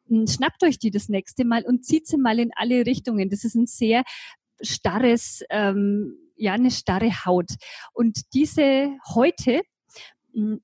Hm, 0.07 0.27
schnappt 0.27 0.63
euch 0.63 0.79
die 0.79 0.91
das 0.91 1.09
nächste 1.09 1.45
Mal 1.45 1.63
und 1.65 1.85
zieht 1.85 2.07
sie 2.07 2.17
mal 2.17 2.39
in 2.39 2.51
alle 2.55 2.85
Richtungen. 2.85 3.29
Das 3.29 3.43
ist 3.43 3.55
ein 3.55 3.67
sehr 3.67 4.03
starres, 4.61 5.43
ähm, 5.49 6.17
ja, 6.35 6.53
eine 6.53 6.71
starre 6.71 7.25
Haut. 7.25 7.51
Und 7.93 8.33
diese 8.33 8.91
Häute, 9.13 9.61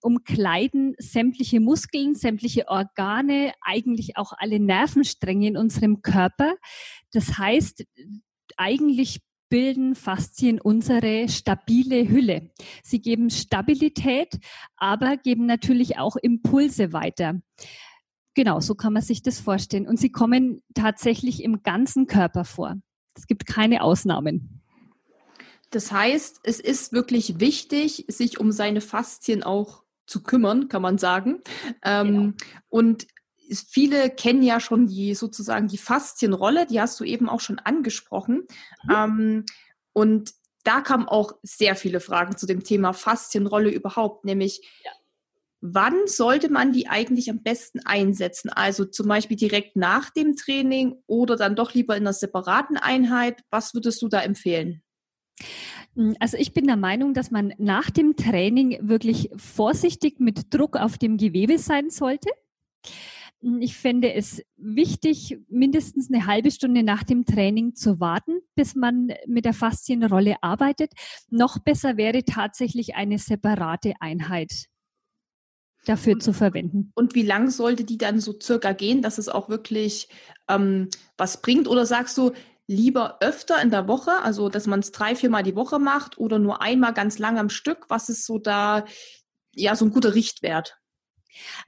umkleiden 0.02 0.96
sämtliche 0.98 1.60
Muskeln, 1.60 2.16
sämtliche 2.16 2.68
Organe, 2.68 3.54
eigentlich 3.62 4.18
auch 4.18 4.34
alle 4.38 4.60
Nervenstränge 4.60 5.48
in 5.48 5.58
unserem 5.58 6.02
Körper. 6.02 6.56
Das 7.12 7.38
heißt, 7.38 7.86
eigentlich 8.58 9.22
bilden 9.50 9.96
Faszien 9.96 10.60
unsere 10.62 11.28
stabile 11.28 12.08
Hülle. 12.08 12.52
Sie 12.84 13.02
geben 13.02 13.30
Stabilität, 13.30 14.40
aber 14.78 15.18
geben 15.18 15.46
natürlich 15.46 15.98
auch 15.98 16.16
Impulse 16.16 16.94
weiter. 16.94 17.42
Genau, 18.34 18.62
so 18.62 18.76
kann 18.76 18.94
man 18.94 19.02
sich 19.02 19.22
das 19.22 19.42
vorstellen. 19.42 19.88
Und 19.88 20.00
sie 20.00 20.12
kommen 20.12 20.62
tatsächlich 20.74 21.44
im 21.44 21.64
ganzen 21.64 22.08
Körper 22.08 22.46
vor. 22.46 22.78
Es 23.16 23.28
gibt 23.28 23.46
keine 23.46 23.84
Ausnahmen. 23.84 24.61
Das 25.72 25.92
heißt, 25.92 26.42
es 26.44 26.60
ist 26.60 26.94
wirklich 26.94 27.40
wichtig, 27.40 28.06
sich 28.08 28.40
um 28.40 28.52
seine 28.52 28.82
Faszien 28.82 29.42
auch 29.42 29.84
zu 30.06 30.22
kümmern, 30.22 30.68
kann 30.68 30.82
man 30.82 30.98
sagen. 30.98 31.42
Ähm, 31.84 32.08
genau. 32.08 32.34
Und 32.70 33.08
viele 33.70 34.10
kennen 34.10 34.44
ja 34.44 34.60
schon 34.60 34.88
die 34.88 35.16
sozusagen 35.16 35.68
die 35.68 35.78
Faszienrolle, 35.78 36.68
die 36.68 36.80
hast 36.80 37.00
du 37.00 37.04
eben 37.04 37.30
auch 37.30 37.40
schon 37.40 37.60
angesprochen. 37.60 38.48
Mhm. 38.84 38.92
Ähm, 38.94 39.46
und 39.94 40.34
da 40.64 40.82
kamen 40.82 41.08
auch 41.08 41.34
sehr 41.42 41.76
viele 41.76 42.00
Fragen 42.00 42.38
zu 42.38 42.46
dem 42.46 42.64
Thema 42.64 42.94
Faszienrolle 42.94 43.72
überhaupt, 43.72 44.26
nämlich 44.26 44.62
ja. 44.84 44.92
wann 45.62 46.06
sollte 46.06 46.50
man 46.50 46.72
die 46.72 46.88
eigentlich 46.88 47.30
am 47.30 47.42
besten 47.42 47.80
einsetzen? 47.80 48.50
Also 48.50 48.86
zum 48.86 49.08
Beispiel 49.08 49.38
direkt 49.38 49.76
nach 49.76 50.10
dem 50.12 50.36
Training 50.36 51.02
oder 51.08 51.36
dann 51.36 51.56
doch 51.56 51.74
lieber 51.74 51.96
in 51.96 52.04
einer 52.04 52.14
separaten 52.14 52.78
Einheit. 52.78 53.42
Was 53.50 53.74
würdest 53.74 54.02
du 54.02 54.08
da 54.08 54.22
empfehlen? 54.22 54.84
Hm, 55.96 56.16
also 56.20 56.38
ich 56.38 56.54
bin 56.54 56.68
der 56.68 56.78
Meinung, 56.78 57.14
dass 57.14 57.32
man 57.32 57.54
nach 57.58 57.90
dem 57.90 58.16
Training 58.16 58.78
wirklich 58.82 59.30
vorsichtig 59.36 60.20
mit 60.20 60.54
Druck 60.54 60.78
auf 60.78 60.98
dem 60.98 61.18
Gewebe 61.18 61.58
sein 61.58 61.90
sollte. 61.90 62.30
Hm, 63.42 63.62
ich 63.62 63.76
fände 63.76 64.14
es 64.14 64.42
wichtig, 64.58 65.40
mindestens 65.50 66.10
eine 66.10 66.26
halbe 66.26 66.52
Stunde 66.52 66.84
nach 66.84 67.04
dem 67.04 67.26
Training 67.26 67.76
zu 67.76 68.00
warten, 68.00 68.40
bis 68.56 68.76
man 68.76 69.12
mit 69.28 69.46
der 69.46 69.54
Faszienrolle 69.54 70.36
arbeitet. 70.42 70.94
Noch 71.30 71.60
besser 71.60 71.98
wäre 71.98 72.24
tatsächlich 72.24 72.96
eine 72.96 73.18
separate 73.18 73.94
Einheit 74.00 74.68
dafür 75.86 76.20
zu 76.20 76.34
verwenden. 76.34 76.92
Und 76.96 77.16
wie 77.16 77.24
lang 77.24 77.50
sollte 77.50 77.84
die 77.84 77.98
dann 77.98 78.20
so 78.20 78.36
circa 78.40 78.74
gehen, 78.74 79.02
dass 79.02 79.18
es 79.18 79.30
auch 79.30 79.50
wirklich 79.50 80.10
ähm, 80.48 80.90
was 81.18 81.42
bringt? 81.42 81.68
Oder 81.68 81.86
sagst 81.86 82.18
du, 82.18 82.32
lieber 82.68 83.18
öfter 83.22 83.62
in 83.62 83.70
der 83.70 83.88
Woche, 83.88 84.22
also 84.24 84.50
dass 84.50 84.68
man 84.68 84.80
es 84.80 84.92
drei, 84.92 85.16
viermal 85.16 85.44
die 85.44 85.56
Woche 85.56 85.80
macht 85.80 86.18
oder 86.18 86.40
nur 86.40 86.62
einmal 86.62 86.94
ganz 86.94 87.20
lang 87.20 87.38
am 87.38 87.50
Stück? 87.50 87.86
Was 87.90 88.10
ist 88.10 88.26
so 88.26 88.40
da, 88.40 88.86
ja, 89.54 89.76
so 89.76 89.86
ein 89.86 89.92
guter 89.92 90.16
Richtwert? 90.16 90.78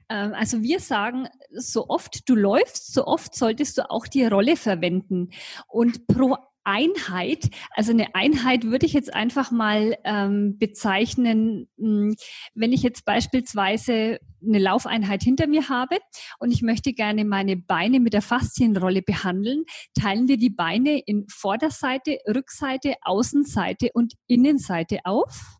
Ähm, 0.08 0.34
also 0.34 0.62
wir 0.62 0.80
sagen, 0.80 1.28
so 1.50 1.88
oft 1.88 2.28
du 2.28 2.34
läufst, 2.34 2.92
so 2.92 3.06
oft 3.06 3.34
solltest 3.34 3.78
du 3.78 3.90
auch 3.90 4.06
die 4.06 4.24
Rolle 4.24 4.56
verwenden. 4.56 5.30
Und 5.68 6.06
pro 6.06 6.36
Einheit, 6.64 7.50
also 7.70 7.92
eine 7.92 8.14
Einheit 8.14 8.64
würde 8.64 8.86
ich 8.86 8.92
jetzt 8.92 9.12
einfach 9.14 9.50
mal 9.50 9.96
ähm, 10.04 10.58
bezeichnen, 10.58 11.68
hm, 11.78 12.14
wenn 12.54 12.72
ich 12.72 12.82
jetzt 12.82 13.04
beispielsweise 13.04 14.18
eine 14.46 14.58
Laufeinheit 14.58 15.22
hinter 15.22 15.46
mir 15.46 15.68
habe 15.68 15.98
und 16.38 16.50
ich 16.50 16.62
möchte 16.62 16.92
gerne 16.92 17.24
meine 17.24 17.56
Beine 17.56 18.00
mit 18.00 18.12
der 18.12 18.22
Faszienrolle 18.22 19.02
behandeln, 19.02 19.64
teilen 19.98 20.28
wir 20.28 20.36
die 20.36 20.50
Beine 20.50 21.00
in 21.00 21.26
Vorderseite, 21.28 22.18
Rückseite, 22.28 22.94
Außenseite 23.02 23.90
und 23.94 24.14
Innenseite 24.26 25.00
auf. 25.04 25.58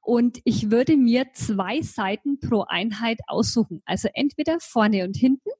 Und 0.00 0.40
ich 0.44 0.70
würde 0.70 0.96
mir 0.96 1.26
zwei 1.34 1.82
Seiten 1.82 2.40
pro 2.40 2.62
Einheit 2.62 3.18
aussuchen. 3.26 3.82
Also 3.84 4.08
entweder 4.14 4.58
vorne 4.60 5.04
und 5.04 5.16
hinten 5.16 5.50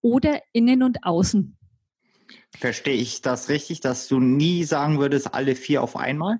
oder 0.00 0.40
innen 0.52 0.82
und 0.82 1.04
außen. 1.04 1.57
Verstehe 2.56 2.94
ich 2.94 3.22
das 3.22 3.48
richtig, 3.48 3.80
dass 3.80 4.08
du 4.08 4.20
nie 4.20 4.64
sagen 4.64 4.98
würdest, 4.98 5.34
alle 5.34 5.54
vier 5.54 5.82
auf 5.82 5.96
einmal? 5.96 6.38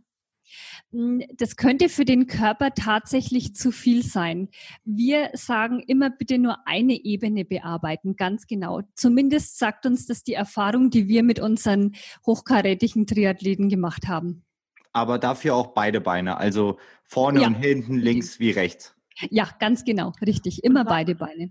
Hm, 0.90 1.22
das 1.36 1.56
könnte 1.56 1.88
für 1.88 2.04
den 2.04 2.26
Körper 2.26 2.74
tatsächlich 2.74 3.54
zu 3.54 3.72
viel 3.72 4.02
sein. 4.02 4.48
Wir 4.84 5.30
sagen 5.34 5.80
immer 5.80 6.10
bitte 6.10 6.38
nur 6.38 6.66
eine 6.66 6.94
Ebene 6.94 7.44
bearbeiten, 7.44 8.16
ganz 8.16 8.46
genau. 8.46 8.82
Zumindest 8.94 9.58
sagt 9.58 9.84
uns 9.84 10.06
das 10.06 10.22
die 10.22 10.34
Erfahrung, 10.34 10.90
die 10.90 11.08
wir 11.08 11.22
mit 11.22 11.40
unseren 11.40 11.94
hochkarätigen 12.26 13.06
Triathleten 13.06 13.68
gemacht 13.68 14.08
haben. 14.08 14.44
Aber 14.92 15.18
dafür 15.18 15.54
auch 15.54 15.68
beide 15.68 16.00
Beine, 16.00 16.38
also 16.38 16.78
vorne 17.04 17.42
ja. 17.42 17.48
und 17.48 17.54
hinten, 17.54 17.98
links 17.98 18.40
wie 18.40 18.50
rechts. 18.50 18.94
Ja, 19.30 19.48
ganz 19.58 19.84
genau, 19.84 20.12
richtig. 20.22 20.64
Immer 20.64 20.84
beide 20.84 21.14
Beine. 21.14 21.50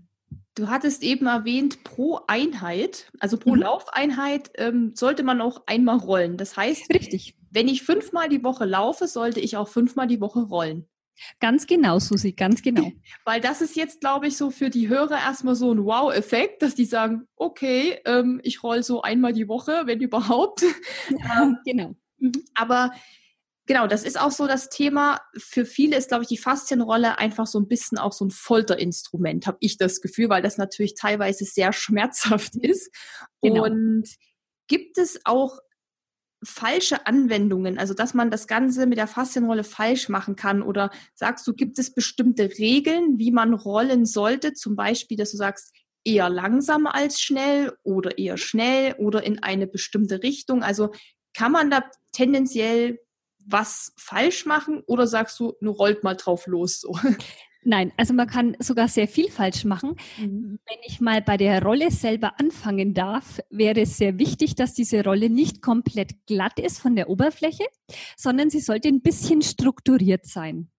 Du 0.58 0.68
hattest 0.68 1.04
eben 1.04 1.26
erwähnt, 1.26 1.84
pro 1.84 2.18
Einheit, 2.26 3.12
also 3.20 3.36
pro 3.36 3.54
mhm. 3.54 3.62
Laufeinheit, 3.62 4.50
ähm, 4.56 4.90
sollte 4.96 5.22
man 5.22 5.40
auch 5.40 5.62
einmal 5.66 5.98
rollen. 5.98 6.36
Das 6.36 6.56
heißt, 6.56 6.92
Richtig. 6.92 7.36
wenn 7.50 7.68
ich 7.68 7.84
fünfmal 7.84 8.28
die 8.28 8.42
Woche 8.42 8.64
laufe, 8.64 9.06
sollte 9.06 9.38
ich 9.38 9.56
auch 9.56 9.68
fünfmal 9.68 10.08
die 10.08 10.20
Woche 10.20 10.40
rollen. 10.40 10.88
Ganz 11.38 11.68
genau, 11.68 12.00
Susi, 12.00 12.32
ganz 12.32 12.60
genau. 12.62 12.90
Weil 13.24 13.40
das 13.40 13.60
ist 13.60 13.76
jetzt, 13.76 14.00
glaube 14.00 14.26
ich, 14.26 14.36
so 14.36 14.50
für 14.50 14.68
die 14.68 14.88
Hörer 14.88 15.18
erstmal 15.18 15.54
so 15.54 15.72
ein 15.72 15.84
Wow-Effekt, 15.84 16.62
dass 16.62 16.74
die 16.74 16.86
sagen, 16.86 17.28
okay, 17.36 18.00
ähm, 18.04 18.40
ich 18.42 18.64
roll 18.64 18.82
so 18.82 19.02
einmal 19.02 19.32
die 19.32 19.46
Woche, 19.46 19.82
wenn 19.84 20.00
überhaupt. 20.00 20.62
ähm, 21.38 21.58
genau. 21.64 21.94
Mhm. 22.18 22.32
Aber 22.56 22.90
Genau, 23.68 23.86
das 23.86 24.02
ist 24.02 24.18
auch 24.18 24.30
so 24.30 24.46
das 24.46 24.70
Thema. 24.70 25.20
Für 25.36 25.66
viele 25.66 25.98
ist, 25.98 26.08
glaube 26.08 26.22
ich, 26.22 26.28
die 26.28 26.38
Faszienrolle 26.38 27.18
einfach 27.18 27.46
so 27.46 27.60
ein 27.60 27.68
bisschen 27.68 27.98
auch 27.98 28.12
so 28.12 28.24
ein 28.24 28.30
Folterinstrument, 28.30 29.46
habe 29.46 29.58
ich 29.60 29.76
das 29.76 30.00
Gefühl, 30.00 30.30
weil 30.30 30.40
das 30.40 30.56
natürlich 30.56 30.94
teilweise 30.94 31.44
sehr 31.44 31.74
schmerzhaft 31.74 32.56
ist. 32.62 32.90
Genau. 33.42 33.64
Und 33.64 34.08
gibt 34.68 34.96
es 34.96 35.20
auch 35.24 35.58
falsche 36.42 37.06
Anwendungen, 37.06 37.78
also 37.78 37.92
dass 37.92 38.14
man 38.14 38.30
das 38.30 38.46
Ganze 38.46 38.86
mit 38.86 38.96
der 38.96 39.06
Faszienrolle 39.06 39.64
falsch 39.64 40.08
machen 40.08 40.34
kann? 40.34 40.62
Oder 40.62 40.90
sagst 41.12 41.46
du, 41.46 41.52
gibt 41.52 41.78
es 41.78 41.92
bestimmte 41.92 42.48
Regeln, 42.58 43.18
wie 43.18 43.32
man 43.32 43.52
rollen 43.52 44.06
sollte? 44.06 44.54
Zum 44.54 44.76
Beispiel, 44.76 45.18
dass 45.18 45.32
du 45.32 45.36
sagst, 45.36 45.74
eher 46.04 46.30
langsam 46.30 46.86
als 46.86 47.20
schnell 47.20 47.76
oder 47.82 48.16
eher 48.16 48.38
schnell 48.38 48.94
oder 48.94 49.24
in 49.24 49.42
eine 49.42 49.66
bestimmte 49.66 50.22
Richtung. 50.22 50.62
Also 50.62 50.90
kann 51.36 51.52
man 51.52 51.70
da 51.70 51.84
tendenziell 52.12 52.98
was 53.50 53.92
falsch 53.96 54.46
machen 54.46 54.82
oder 54.86 55.06
sagst 55.06 55.40
du, 55.40 55.54
nur 55.60 55.74
rollt 55.74 56.04
mal 56.04 56.14
drauf 56.14 56.46
los 56.46 56.80
so? 56.80 56.96
Nein, 57.64 57.92
also 57.96 58.14
man 58.14 58.28
kann 58.28 58.56
sogar 58.60 58.88
sehr 58.88 59.08
viel 59.08 59.30
falsch 59.30 59.64
machen. 59.64 59.96
Mhm. 60.16 60.58
Wenn 60.64 60.78
ich 60.86 61.00
mal 61.00 61.20
bei 61.20 61.36
der 61.36 61.62
Rolle 61.62 61.90
selber 61.90 62.38
anfangen 62.38 62.94
darf, 62.94 63.40
wäre 63.50 63.80
es 63.80 63.96
sehr 63.96 64.18
wichtig, 64.18 64.54
dass 64.54 64.74
diese 64.74 65.02
Rolle 65.02 65.28
nicht 65.28 65.60
komplett 65.60 66.26
glatt 66.26 66.58
ist 66.58 66.78
von 66.78 66.94
der 66.94 67.10
Oberfläche, 67.10 67.64
sondern 68.16 68.48
sie 68.48 68.60
sollte 68.60 68.88
ein 68.88 69.02
bisschen 69.02 69.42
strukturiert 69.42 70.24
sein. 70.24 70.70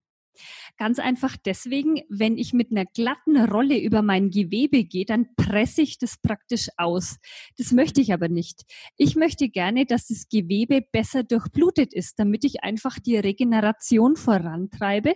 Ganz 0.78 1.00
einfach 1.00 1.36
deswegen, 1.38 2.02
wenn 2.10 2.38
ich 2.38 2.54
mit 2.54 2.72
einer 2.72 2.86
glatten 2.86 3.38
Rolle 3.38 3.80
über 3.80 4.02
mein 4.02 4.30
Gewebe 4.30 4.84
gehe, 4.84 5.06
dann 5.06 5.36
presse 5.36 5.82
ich 5.82 5.98
das 5.98 6.18
praktisch 6.22 6.70
aus. 6.78 7.18
Das 7.58 7.72
möchte 7.72 8.02
ich 8.02 8.14
aber 8.14 8.30
nicht. 8.30 8.64
Ich 8.98 9.16
möchte 9.16 9.50
gerne, 9.50 9.86
dass 9.86 10.08
das 10.08 10.30
Gewebe 10.30 10.82
besser 10.82 11.24
durchblutet 11.24 11.94
ist, 11.94 12.20
damit 12.20 12.44
ich 12.44 12.64
einfach 12.64 13.00
die 13.00 13.18
Regeneration 13.18 14.16
vorantreibe 14.16 15.16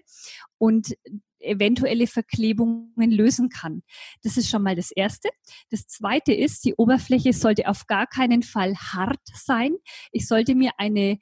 und 0.58 0.96
eventuelle 1.44 2.08
Verklebungen 2.08 3.12
lösen 3.12 3.50
kann. 3.50 3.84
Das 4.24 4.38
ist 4.38 4.50
schon 4.50 4.64
mal 4.64 4.76
das 4.76 4.92
Erste. 4.92 5.30
Das 5.70 5.88
Zweite 5.88 6.34
ist, 6.34 6.66
die 6.66 6.76
Oberfläche 6.76 7.34
sollte 7.34 7.68
auf 7.68 7.88
gar 7.88 8.08
keinen 8.08 8.44
Fall 8.44 8.76
hart 8.76 9.20
sein. 9.34 9.76
Ich 10.12 10.28
sollte 10.28 10.56
mir 10.56 10.72
eine 10.78 11.20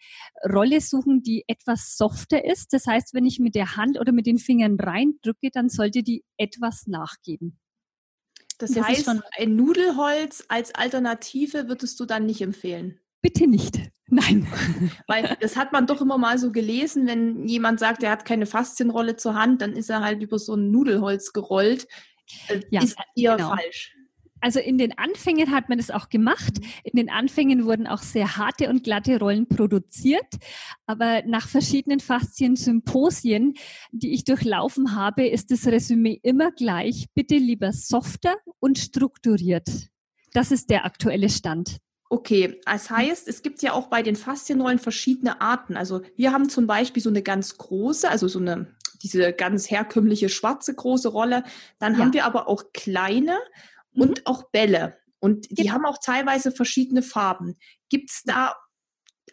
Rolle 0.47 0.81
suchen, 0.81 1.23
die 1.23 1.43
etwas 1.47 1.95
softer 1.97 2.45
ist. 2.45 2.73
Das 2.73 2.87
heißt, 2.87 3.13
wenn 3.13 3.25
ich 3.25 3.39
mit 3.39 3.55
der 3.55 3.75
Hand 3.75 3.99
oder 3.99 4.11
mit 4.11 4.25
den 4.25 4.37
Fingern 4.37 4.79
reindrücke, 4.79 5.49
dann 5.51 5.69
sollte 5.69 6.03
die 6.03 6.23
etwas 6.37 6.87
nachgeben. 6.87 7.59
Das, 8.57 8.71
das 8.71 8.87
heißt, 8.87 9.09
ein 9.37 9.55
Nudelholz 9.55 10.45
als 10.47 10.75
Alternative 10.75 11.67
würdest 11.67 11.99
du 11.99 12.05
dann 12.05 12.27
nicht 12.27 12.41
empfehlen? 12.41 12.99
Bitte 13.21 13.47
nicht. 13.47 13.79
Nein. 14.07 14.45
Weil 15.07 15.37
das 15.39 15.55
hat 15.55 15.71
man 15.71 15.87
doch 15.87 16.01
immer 16.01 16.17
mal 16.17 16.37
so 16.37 16.51
gelesen, 16.51 17.07
wenn 17.07 17.47
jemand 17.47 17.79
sagt, 17.79 18.03
er 18.03 18.11
hat 18.11 18.25
keine 18.25 18.45
Faszienrolle 18.45 19.15
zur 19.15 19.35
Hand, 19.35 19.61
dann 19.61 19.73
ist 19.73 19.89
er 19.89 20.01
halt 20.01 20.21
über 20.21 20.37
so 20.37 20.55
ein 20.55 20.69
Nudelholz 20.71 21.31
gerollt. 21.33 21.87
Äh, 22.47 22.61
ja, 22.69 22.83
ist 22.83 22.97
eher 23.15 23.37
genau. 23.37 23.49
falsch. 23.49 23.95
Also 24.41 24.59
in 24.59 24.79
den 24.79 24.97
Anfängen 24.97 25.51
hat 25.51 25.69
man 25.69 25.77
das 25.77 25.91
auch 25.91 26.09
gemacht. 26.09 26.59
Mhm. 26.59 26.67
In 26.83 26.97
den 26.97 27.09
Anfängen 27.09 27.65
wurden 27.65 27.87
auch 27.87 28.01
sehr 28.01 28.37
harte 28.37 28.69
und 28.69 28.83
glatte 28.83 29.19
Rollen 29.19 29.47
produziert. 29.47 30.35
Aber 30.87 31.21
nach 31.25 31.47
verschiedenen 31.47 31.99
Faszien-Symposien, 31.99 33.53
die 33.91 34.13
ich 34.13 34.25
durchlaufen 34.25 34.95
habe, 34.95 35.27
ist 35.27 35.51
das 35.51 35.67
Resümee 35.67 36.19
immer 36.23 36.51
gleich. 36.51 37.05
Bitte 37.13 37.35
lieber 37.35 37.71
softer 37.71 38.35
und 38.59 38.79
strukturiert. 38.79 39.69
Das 40.33 40.51
ist 40.51 40.69
der 40.69 40.85
aktuelle 40.85 41.29
Stand. 41.29 41.77
Okay, 42.11 42.59
das 42.65 42.89
heißt, 42.89 43.29
es 43.29 43.41
gibt 43.41 43.61
ja 43.61 43.71
auch 43.71 43.87
bei 43.87 44.03
den 44.03 44.17
Faszienrollen 44.17 44.79
verschiedene 44.79 45.39
Arten. 45.39 45.77
Also 45.77 46.01
wir 46.17 46.33
haben 46.33 46.49
zum 46.49 46.67
Beispiel 46.67 47.01
so 47.01 47.09
eine 47.09 47.21
ganz 47.21 47.57
große, 47.57 48.09
also 48.09 48.27
so 48.27 48.37
eine 48.37 48.75
diese 49.01 49.31
ganz 49.31 49.71
herkömmliche 49.71 50.27
schwarze 50.27 50.75
große 50.75 51.07
Rolle. 51.07 51.45
Dann 51.79 51.93
ja. 51.93 51.99
haben 51.99 52.11
wir 52.11 52.25
aber 52.25 52.49
auch 52.49 52.73
kleine 52.73 53.39
mhm. 53.93 54.01
und 54.01 54.27
auch 54.27 54.51
Bälle. 54.51 54.97
Und 55.19 55.57
die 55.57 55.67
ja. 55.67 55.71
haben 55.71 55.85
auch 55.85 55.99
teilweise 56.03 56.51
verschiedene 56.51 57.01
Farben. 57.01 57.57
Gibt 57.87 58.09
es 58.09 58.23
da 58.25 58.57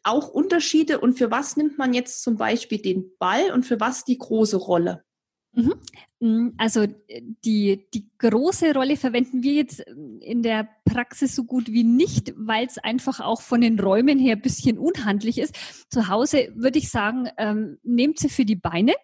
auch 0.04 0.28
Unterschiede 0.28 1.00
und 1.00 1.18
für 1.18 1.32
was 1.32 1.56
nimmt 1.56 1.78
man 1.78 1.92
jetzt 1.94 2.22
zum 2.22 2.36
Beispiel 2.36 2.80
den 2.80 3.10
Ball 3.18 3.50
und 3.50 3.66
für 3.66 3.80
was 3.80 4.04
die 4.04 4.18
große 4.18 4.56
Rolle? 4.56 5.04
Mhm. 5.52 5.74
Mm, 6.20 6.48
also 6.56 6.82
äh, 6.82 7.22
die, 7.44 7.88
die 7.94 8.08
große 8.18 8.74
Rolle 8.74 8.96
verwenden 8.96 9.42
wir 9.42 9.52
jetzt 9.52 9.84
ähm, 9.86 10.18
in 10.20 10.42
der 10.42 10.68
Praxis 10.84 11.34
so 11.34 11.44
gut 11.44 11.68
wie 11.68 11.84
nicht, 11.84 12.32
weil 12.36 12.66
es 12.66 12.78
einfach 12.78 13.20
auch 13.20 13.40
von 13.40 13.60
den 13.60 13.78
Räumen 13.78 14.18
her 14.18 14.36
ein 14.36 14.42
bisschen 14.42 14.78
unhandlich 14.78 15.38
ist. 15.38 15.56
Zu 15.90 16.08
Hause 16.08 16.52
würde 16.54 16.78
ich 16.78 16.90
sagen, 16.90 17.28
ähm, 17.38 17.78
nehmt 17.82 18.18
sie 18.18 18.28
für 18.28 18.44
die 18.44 18.56
Beine. 18.56 18.94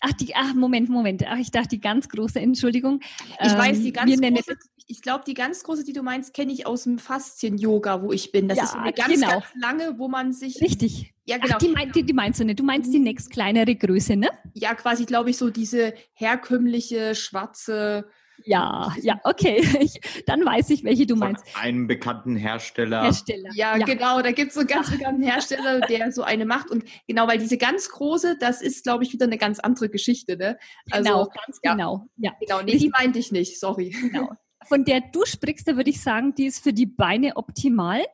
Ach, 0.00 0.12
die, 0.12 0.34
ach, 0.34 0.54
Moment, 0.54 0.88
Moment. 0.88 1.24
Ach, 1.26 1.38
ich 1.38 1.50
dachte, 1.50 1.70
die 1.70 1.80
ganz 1.80 2.08
große, 2.08 2.38
Entschuldigung. 2.38 3.00
Ich 3.40 3.52
ähm, 3.52 3.58
weiß, 3.58 3.80
die 3.80 3.92
ganz 3.92 4.20
große, 4.20 4.56
ich 4.88 5.02
glaube, 5.02 5.22
die 5.26 5.34
ganz 5.34 5.62
große, 5.62 5.84
die 5.84 5.92
du 5.92 6.02
meinst, 6.02 6.34
kenne 6.34 6.52
ich 6.52 6.66
aus 6.66 6.84
dem 6.84 6.98
Faszien-Yoga, 6.98 8.02
wo 8.02 8.10
ich 8.10 8.32
bin. 8.32 8.48
Das 8.48 8.58
ja, 8.58 8.64
ist 8.64 8.72
so 8.72 8.78
eine 8.78 8.92
ganz, 8.92 9.14
genau. 9.14 9.28
ganz 9.28 9.44
lange, 9.60 9.98
wo 9.98 10.08
man 10.08 10.32
sich. 10.32 10.60
Richtig. 10.60 11.14
Ja, 11.26 11.36
genau. 11.36 11.54
Ach, 11.56 11.58
die, 11.58 11.68
mein, 11.68 11.92
die, 11.92 12.02
die, 12.02 12.12
meinst 12.14 12.40
du 12.40 12.44
nicht. 12.44 12.58
Du 12.58 12.64
meinst 12.64 12.92
die 12.92 12.98
nächst 12.98 13.30
kleinere 13.30 13.76
Größe, 13.76 14.16
ne? 14.16 14.30
Ja, 14.54 14.74
quasi, 14.74 15.04
glaube 15.04 15.30
ich, 15.30 15.36
so 15.36 15.50
diese 15.50 15.94
herkömmliche, 16.14 17.14
schwarze 17.14 18.08
ja, 18.44 18.94
ja, 19.02 19.20
okay. 19.24 19.60
Ich, 19.80 20.00
dann 20.26 20.44
weiß 20.44 20.70
ich, 20.70 20.84
welche 20.84 21.06
du 21.06 21.16
Von 21.16 21.32
meinst. 21.32 21.44
Einen 21.54 21.86
bekannten 21.86 22.36
Hersteller. 22.36 23.02
Hersteller. 23.02 23.50
Ja, 23.54 23.76
ja. 23.76 23.84
genau. 23.84 24.22
Da 24.22 24.32
gibt 24.32 24.48
es 24.48 24.54
so 24.54 24.60
einen 24.60 24.68
ganz 24.68 24.90
bekannten 24.90 25.22
Hersteller, 25.22 25.80
der 25.88 26.12
so 26.12 26.22
eine 26.22 26.46
macht. 26.46 26.70
Und 26.70 26.84
genau, 27.06 27.28
weil 27.28 27.38
diese 27.38 27.58
ganz 27.58 27.88
große, 27.90 28.36
das 28.38 28.62
ist, 28.62 28.84
glaube 28.84 29.04
ich, 29.04 29.12
wieder 29.12 29.26
eine 29.26 29.38
ganz 29.38 29.58
andere 29.58 29.88
Geschichte. 29.88 30.36
Ne? 30.36 30.58
Also, 30.90 31.10
genau, 31.10 31.24
ganz 31.24 31.60
ja, 31.62 31.72
genau. 31.72 32.08
Ja. 32.16 32.32
Genau, 32.40 32.62
nee, 32.62 32.76
die 32.76 32.90
meinte 32.90 33.18
ich 33.18 33.32
nicht, 33.32 33.58
sorry. 33.58 33.90
Genau. 33.90 34.30
Von 34.64 34.84
der 34.84 35.00
du 35.00 35.24
sprichst, 35.24 35.68
da 35.68 35.76
würde 35.76 35.90
ich 35.90 36.00
sagen, 36.00 36.34
die 36.34 36.46
ist 36.46 36.62
für 36.62 36.72
die 36.72 36.86
Beine 36.86 37.36
optimal. 37.36 38.04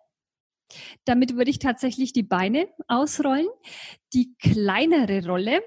Damit 1.04 1.36
würde 1.36 1.50
ich 1.50 1.58
tatsächlich 1.58 2.12
die 2.12 2.22
Beine 2.22 2.68
ausrollen. 2.88 3.46
Die 4.12 4.34
kleinere 4.36 5.26
Rolle, 5.26 5.62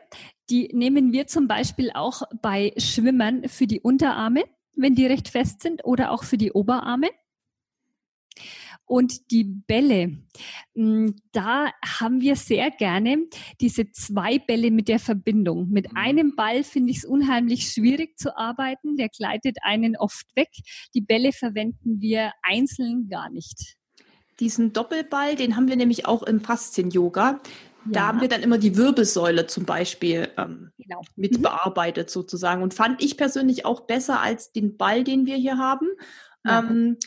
die 0.50 0.70
nehmen 0.74 1.12
wir 1.12 1.28
zum 1.28 1.48
Beispiel 1.48 1.92
auch 1.94 2.24
bei 2.42 2.74
Schwimmern 2.78 3.48
für 3.48 3.68
die 3.68 3.80
Unterarme, 3.80 4.44
wenn 4.76 4.96
die 4.96 5.06
recht 5.06 5.30
fest 5.30 5.62
sind, 5.62 5.86
oder 5.86 6.12
auch 6.12 6.24
für 6.24 6.38
die 6.38 6.52
Oberarme. 6.52 7.10
Und 8.88 9.32
die 9.32 9.44
Bälle, 9.44 10.18
hm, 10.74 11.16
da 11.34 11.72
haben 11.86 12.22
wir 12.22 12.38
sehr 12.38 12.72
gerne 12.72 13.28
diese 13.60 13.92
zwei 13.92 14.40
Bälle 14.40 14.72
mit 14.72 14.88
der 14.88 15.00
Verbindung. 15.00 15.70
Mit 15.70 15.92
mhm. 15.92 15.98
einem 15.98 16.36
Ball 16.38 16.64
finde 16.64 16.92
ich 16.92 17.00
es 17.00 17.06
unheimlich 17.06 17.70
schwierig 17.70 18.18
zu 18.18 18.38
arbeiten. 18.38 18.96
Der 18.96 19.10
gleitet 19.10 19.58
einen 19.62 19.98
oft 19.98 20.26
weg. 20.36 20.50
Die 20.96 21.02
Bälle 21.02 21.34
verwenden 21.34 22.00
wir 22.00 22.32
einzeln 22.42 23.10
gar 23.10 23.30
nicht. 23.30 23.76
Diesen 24.40 24.72
Doppelball, 24.72 25.36
den 25.36 25.58
haben 25.58 25.68
wir 25.68 25.76
nämlich 25.76 26.06
auch 26.06 26.24
im 26.24 26.40
Faszien-Yoga. 26.40 27.42
Da 27.86 28.00
ja. 28.00 28.08
haben 28.08 28.22
wir 28.22 28.30
dann 28.30 28.42
immer 28.42 28.58
die 28.58 28.78
Wirbelsäule 28.78 29.48
zum 29.48 29.66
Beispiel 29.66 30.30
ähm, 30.38 30.72
genau. 30.78 31.02
mit 31.18 31.38
mhm. 31.38 31.42
bearbeitet 31.42 32.10
sozusagen 32.10 32.64
und 32.64 32.74
fand 32.74 33.04
ich 33.04 33.18
persönlich 33.18 33.66
auch 33.66 33.82
besser 33.82 34.22
als 34.22 34.54
den 34.54 34.78
Ball, 34.78 35.04
den 35.04 35.26
wir 35.26 35.36
hier 35.36 35.58
haben. 35.58 35.88
Ja. 36.46 36.60
Ähm, 36.60 36.98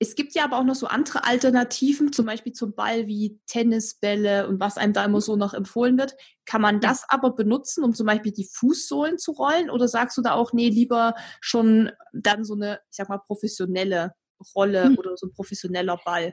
es 0.00 0.14
gibt 0.14 0.34
ja 0.34 0.44
aber 0.44 0.58
auch 0.58 0.64
noch 0.64 0.76
so 0.76 0.86
andere 0.86 1.24
Alternativen, 1.24 2.12
zum 2.12 2.26
Beispiel 2.26 2.52
zum 2.52 2.74
Ball 2.74 3.08
wie 3.08 3.40
Tennisbälle 3.46 4.46
und 4.46 4.60
was 4.60 4.76
einem 4.76 4.92
da 4.92 5.04
immer 5.04 5.20
so 5.20 5.34
noch 5.34 5.54
empfohlen 5.54 5.98
wird. 5.98 6.14
Kann 6.46 6.62
man 6.62 6.80
das 6.80 7.04
aber 7.08 7.34
benutzen, 7.34 7.82
um 7.82 7.94
zum 7.94 8.06
Beispiel 8.06 8.32
die 8.32 8.48
Fußsohlen 8.50 9.18
zu 9.18 9.32
rollen? 9.32 9.70
Oder 9.70 9.88
sagst 9.88 10.16
du 10.16 10.22
da 10.22 10.34
auch, 10.34 10.52
nee, 10.52 10.68
lieber 10.68 11.14
schon 11.40 11.90
dann 12.12 12.44
so 12.44 12.54
eine, 12.54 12.80
ich 12.90 12.96
sag 12.96 13.08
mal, 13.08 13.18
professionelle 13.18 14.12
Rolle 14.54 14.84
hm. 14.84 14.98
oder 14.98 15.16
so 15.16 15.26
ein 15.26 15.32
professioneller 15.32 15.98
Ball? 16.04 16.32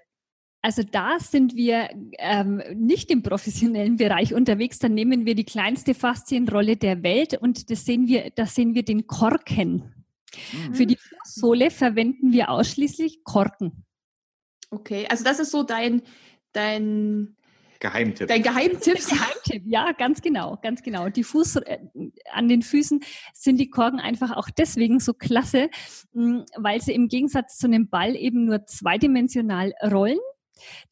Also 0.61 0.83
da 0.83 1.19
sind 1.19 1.55
wir 1.55 1.89
ähm, 2.17 2.61
nicht 2.75 3.09
im 3.11 3.23
professionellen 3.23 3.97
Bereich 3.97 4.33
unterwegs. 4.33 4.77
Dann 4.77 4.93
nehmen 4.93 5.25
wir 5.25 5.33
die 5.33 5.43
kleinste 5.43 5.95
Faszienrolle 5.95 6.77
der 6.77 7.01
Welt 7.01 7.35
und 7.39 7.71
das 7.71 7.85
sehen 7.85 8.07
wir, 8.07 8.31
da 8.35 8.45
sehen 8.45 8.75
wir 8.75 8.83
den 8.83 9.07
Korken. 9.07 10.04
Mhm. 10.51 10.73
Für 10.75 10.85
die 10.85 10.97
Fußsohle 10.97 11.71
verwenden 11.71 12.31
wir 12.31 12.49
ausschließlich 12.49 13.23
Korken. 13.23 13.85
Okay, 14.71 15.07
also 15.09 15.23
das 15.23 15.39
ist 15.39 15.51
so 15.51 15.63
dein, 15.63 16.01
dein 16.51 17.35
Geheimtipp. 17.79 18.27
Dein 18.27 18.41
Geheimtipp. 18.41 18.95
Geheimtipp, 19.09 19.63
ja, 19.65 19.91
ganz 19.91 20.21
genau, 20.21 20.57
ganz 20.61 20.81
genau. 20.81 21.09
Die 21.09 21.23
Fuß 21.23 21.57
äh, 21.57 21.79
an 22.31 22.47
den 22.47 22.61
Füßen 22.61 23.01
sind 23.33 23.57
die 23.57 23.69
Korken 23.69 23.99
einfach 23.99 24.35
auch 24.35 24.49
deswegen 24.49 24.99
so 24.99 25.13
klasse, 25.13 25.69
mh, 26.13 26.45
weil 26.57 26.81
sie 26.81 26.93
im 26.93 27.07
Gegensatz 27.07 27.57
zu 27.57 27.67
einem 27.67 27.89
Ball 27.89 28.15
eben 28.15 28.45
nur 28.45 28.65
zweidimensional 28.65 29.73
rollen 29.83 30.19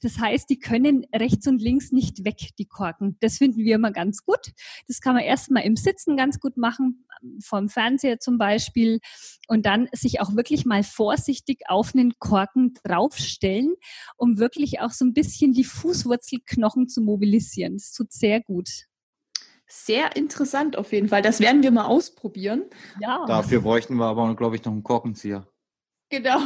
das 0.01 0.19
heißt, 0.19 0.49
die 0.49 0.59
können 0.59 1.05
rechts 1.13 1.47
und 1.47 1.61
links 1.61 1.91
nicht 1.91 2.25
weg, 2.25 2.49
die 2.57 2.65
Korken. 2.65 3.17
Das 3.19 3.37
finden 3.37 3.59
wir 3.59 3.75
immer 3.75 3.91
ganz 3.91 4.25
gut. 4.25 4.51
Das 4.87 5.01
kann 5.01 5.15
man 5.15 5.23
erstmal 5.23 5.63
im 5.63 5.75
Sitzen 5.75 6.17
ganz 6.17 6.39
gut 6.39 6.57
machen, 6.57 7.05
vom 7.41 7.69
Fernseher 7.69 8.19
zum 8.19 8.37
Beispiel, 8.37 8.99
und 9.47 9.65
dann 9.65 9.87
sich 9.93 10.21
auch 10.21 10.35
wirklich 10.35 10.65
mal 10.65 10.83
vorsichtig 10.83 11.61
auf 11.67 11.93
einen 11.93 12.13
Korken 12.19 12.73
draufstellen, 12.83 13.73
um 14.17 14.37
wirklich 14.37 14.81
auch 14.81 14.91
so 14.91 15.05
ein 15.05 15.13
bisschen 15.13 15.53
die 15.53 15.63
Fußwurzelknochen 15.63 16.87
zu 16.87 17.01
mobilisieren. 17.01 17.73
Das 17.77 17.93
tut 17.93 18.11
sehr 18.11 18.41
gut. 18.41 18.69
Sehr 19.67 20.15
interessant 20.15 20.77
auf 20.77 20.91
jeden 20.91 21.09
Fall. 21.09 21.21
Das 21.23 21.39
werden 21.39 21.63
wir 21.63 21.71
mal 21.71 21.85
ausprobieren. 21.85 22.65
Ja. 22.99 23.25
Dafür 23.25 23.61
bräuchten 23.61 23.95
wir 23.95 24.05
aber, 24.05 24.35
glaube 24.35 24.55
ich, 24.55 24.63
noch 24.63 24.71
einen 24.71 24.83
Korkenzieher. 24.83 25.47
Genau. 26.13 26.41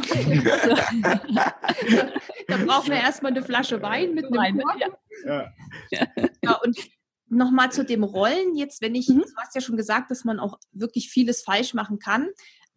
da 2.48 2.56
brauchen 2.64 2.88
wir 2.88 2.96
erstmal 2.96 3.32
eine 3.32 3.42
Flasche 3.42 3.82
Wein 3.82 4.14
mit 4.14 4.24
einem 4.24 4.62
Korken. 4.62 4.94
Ja. 5.26 5.52
ja. 6.42 6.54
und 6.64 6.78
nochmal 7.28 7.70
zu 7.70 7.84
dem 7.84 8.02
Rollen. 8.02 8.56
Jetzt, 8.56 8.80
wenn 8.80 8.94
ich, 8.94 9.10
mhm. 9.10 9.18
du 9.18 9.36
hast 9.36 9.54
ja 9.54 9.60
schon 9.60 9.76
gesagt, 9.76 10.10
dass 10.10 10.24
man 10.24 10.40
auch 10.40 10.58
wirklich 10.72 11.10
vieles 11.10 11.42
falsch 11.42 11.74
machen 11.74 11.98
kann. 11.98 12.28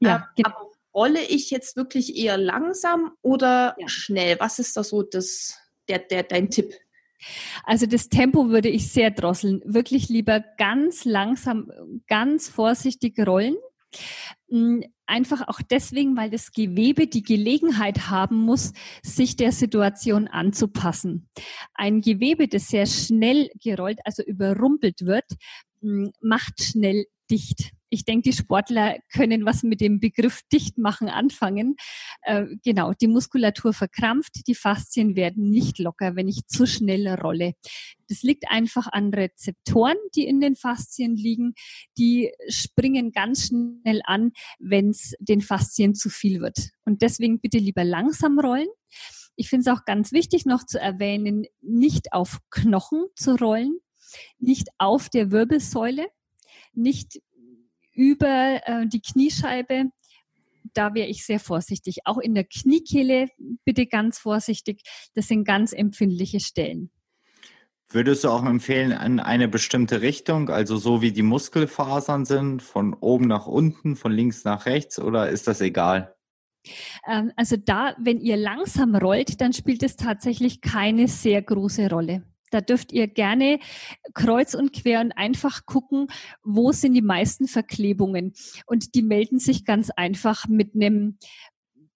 Ja, 0.01 0.15
ähm, 0.17 0.23
genau. 0.35 0.49
Aber 0.49 0.69
rolle 0.93 1.21
ich 1.21 1.49
jetzt 1.49 1.77
wirklich 1.77 2.17
eher 2.17 2.35
langsam 2.37 3.13
oder 3.21 3.77
ja. 3.79 3.87
schnell? 3.87 4.37
Was 4.41 4.59
ist 4.59 4.75
da 4.75 4.83
so 4.83 5.01
das, 5.01 5.57
der, 5.87 5.99
der, 5.99 6.23
dein 6.23 6.49
Tipp? 6.49 6.73
Also 7.63 7.85
das 7.85 8.09
Tempo 8.09 8.49
würde 8.49 8.67
ich 8.67 8.91
sehr 8.91 9.11
drosseln. 9.11 9.61
Wirklich 9.63 10.09
lieber 10.09 10.43
ganz 10.57 11.05
langsam, 11.05 11.71
ganz 12.07 12.49
vorsichtig 12.49 13.17
rollen. 13.25 13.55
Hm, 14.49 14.83
einfach 15.05 15.47
auch 15.47 15.61
deswegen, 15.61 16.15
weil 16.17 16.29
das 16.29 16.51
Gewebe 16.51 17.07
die 17.07 17.23
Gelegenheit 17.23 18.09
haben 18.09 18.37
muss, 18.37 18.73
sich 19.03 19.35
der 19.35 19.51
Situation 19.51 20.27
anzupassen. 20.27 21.29
Ein 21.73 22.01
Gewebe, 22.01 22.47
das 22.47 22.67
sehr 22.67 22.85
schnell 22.85 23.49
gerollt, 23.61 23.99
also 24.05 24.23
überrumpelt 24.23 25.05
wird, 25.05 25.25
hm, 25.81 26.11
macht 26.21 26.63
schnell 26.63 27.05
dicht 27.29 27.71
ich 27.91 28.05
denke, 28.05 28.29
die 28.29 28.35
Sportler 28.35 28.97
können 29.13 29.45
was 29.45 29.63
mit 29.63 29.81
dem 29.81 29.99
Begriff 29.99 30.41
Dichtmachen 30.51 31.09
anfangen. 31.09 31.75
Äh, 32.21 32.45
genau, 32.63 32.93
die 32.93 33.07
Muskulatur 33.07 33.73
verkrampft, 33.73 34.47
die 34.47 34.55
Faszien 34.55 35.15
werden 35.15 35.49
nicht 35.49 35.77
locker, 35.77 36.15
wenn 36.15 36.29
ich 36.29 36.47
zu 36.47 36.65
schnell 36.65 37.07
rolle. 37.09 37.53
Das 38.07 38.23
liegt 38.23 38.49
einfach 38.49 38.87
an 38.91 39.13
Rezeptoren, 39.13 39.97
die 40.15 40.25
in 40.25 40.39
den 40.39 40.55
Faszien 40.55 41.17
liegen. 41.17 41.53
Die 41.97 42.31
springen 42.47 43.11
ganz 43.11 43.47
schnell 43.47 44.01
an, 44.05 44.31
wenn 44.59 44.89
es 44.89 45.13
den 45.19 45.41
Faszien 45.41 45.93
zu 45.93 46.09
viel 46.09 46.39
wird. 46.39 46.69
Und 46.85 47.01
deswegen 47.01 47.41
bitte 47.41 47.57
lieber 47.57 47.83
langsam 47.83 48.39
rollen. 48.39 48.69
Ich 49.35 49.49
finde 49.49 49.69
es 49.69 49.77
auch 49.77 49.83
ganz 49.83 50.13
wichtig 50.13 50.45
noch 50.45 50.65
zu 50.65 50.79
erwähnen, 50.79 51.45
nicht 51.61 52.13
auf 52.13 52.39
Knochen 52.51 53.05
zu 53.15 53.35
rollen, 53.35 53.79
nicht 54.39 54.69
auf 54.77 55.09
der 55.09 55.31
Wirbelsäule, 55.31 56.07
nicht 56.73 57.21
über 57.93 58.61
äh, 58.65 58.87
die 58.87 59.01
Kniescheibe. 59.01 59.91
da 60.73 60.93
wäre 60.93 61.07
ich 61.07 61.25
sehr 61.25 61.39
vorsichtig. 61.39 61.99
Auch 62.05 62.17
in 62.17 62.33
der 62.33 62.45
Kniekehle 62.45 63.27
bitte 63.65 63.87
ganz 63.87 64.19
vorsichtig. 64.19 64.81
Das 65.15 65.27
sind 65.27 65.43
ganz 65.43 65.73
empfindliche 65.73 66.39
Stellen. 66.39 66.91
Würdest 67.93 68.23
du 68.23 68.29
auch 68.29 68.45
empfehlen 68.45 68.91
in 68.91 69.19
eine 69.19 69.49
bestimmte 69.49 70.01
Richtung, 70.01 70.49
also 70.49 70.77
so 70.77 71.01
wie 71.01 71.11
die 71.11 71.23
Muskelfasern 71.23 72.23
sind, 72.23 72.61
von 72.61 72.93
oben 72.93 73.27
nach 73.27 73.47
unten, 73.47 73.97
von 73.97 74.13
links 74.13 74.45
nach 74.45 74.65
rechts, 74.65 74.97
oder 74.97 75.29
ist 75.29 75.47
das 75.47 75.59
egal? 75.59 76.15
Ähm, 77.05 77.33
also 77.35 77.57
da, 77.57 77.95
wenn 77.99 78.21
ihr 78.21 78.37
langsam 78.37 78.95
rollt, 78.95 79.41
dann 79.41 79.51
spielt 79.51 79.83
es 79.83 79.97
tatsächlich 79.97 80.61
keine 80.61 81.09
sehr 81.09 81.41
große 81.41 81.89
Rolle. 81.89 82.23
Da 82.51 82.61
dürft 82.61 82.91
ihr 82.91 83.07
gerne 83.07 83.59
kreuz 84.13 84.53
und 84.53 84.73
quer 84.73 85.01
und 85.01 85.13
einfach 85.13 85.65
gucken, 85.65 86.07
wo 86.43 86.71
sind 86.71 86.93
die 86.93 87.01
meisten 87.01 87.47
Verklebungen. 87.47 88.33
Und 88.65 88.93
die 88.93 89.01
melden 89.01 89.39
sich 89.39 89.65
ganz 89.65 89.89
einfach 89.89 90.47
mit 90.47 90.75
einem 90.75 91.17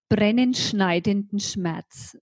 brennend 0.09 0.57
schneidenden 0.57 1.39
Schmerz 1.39 2.17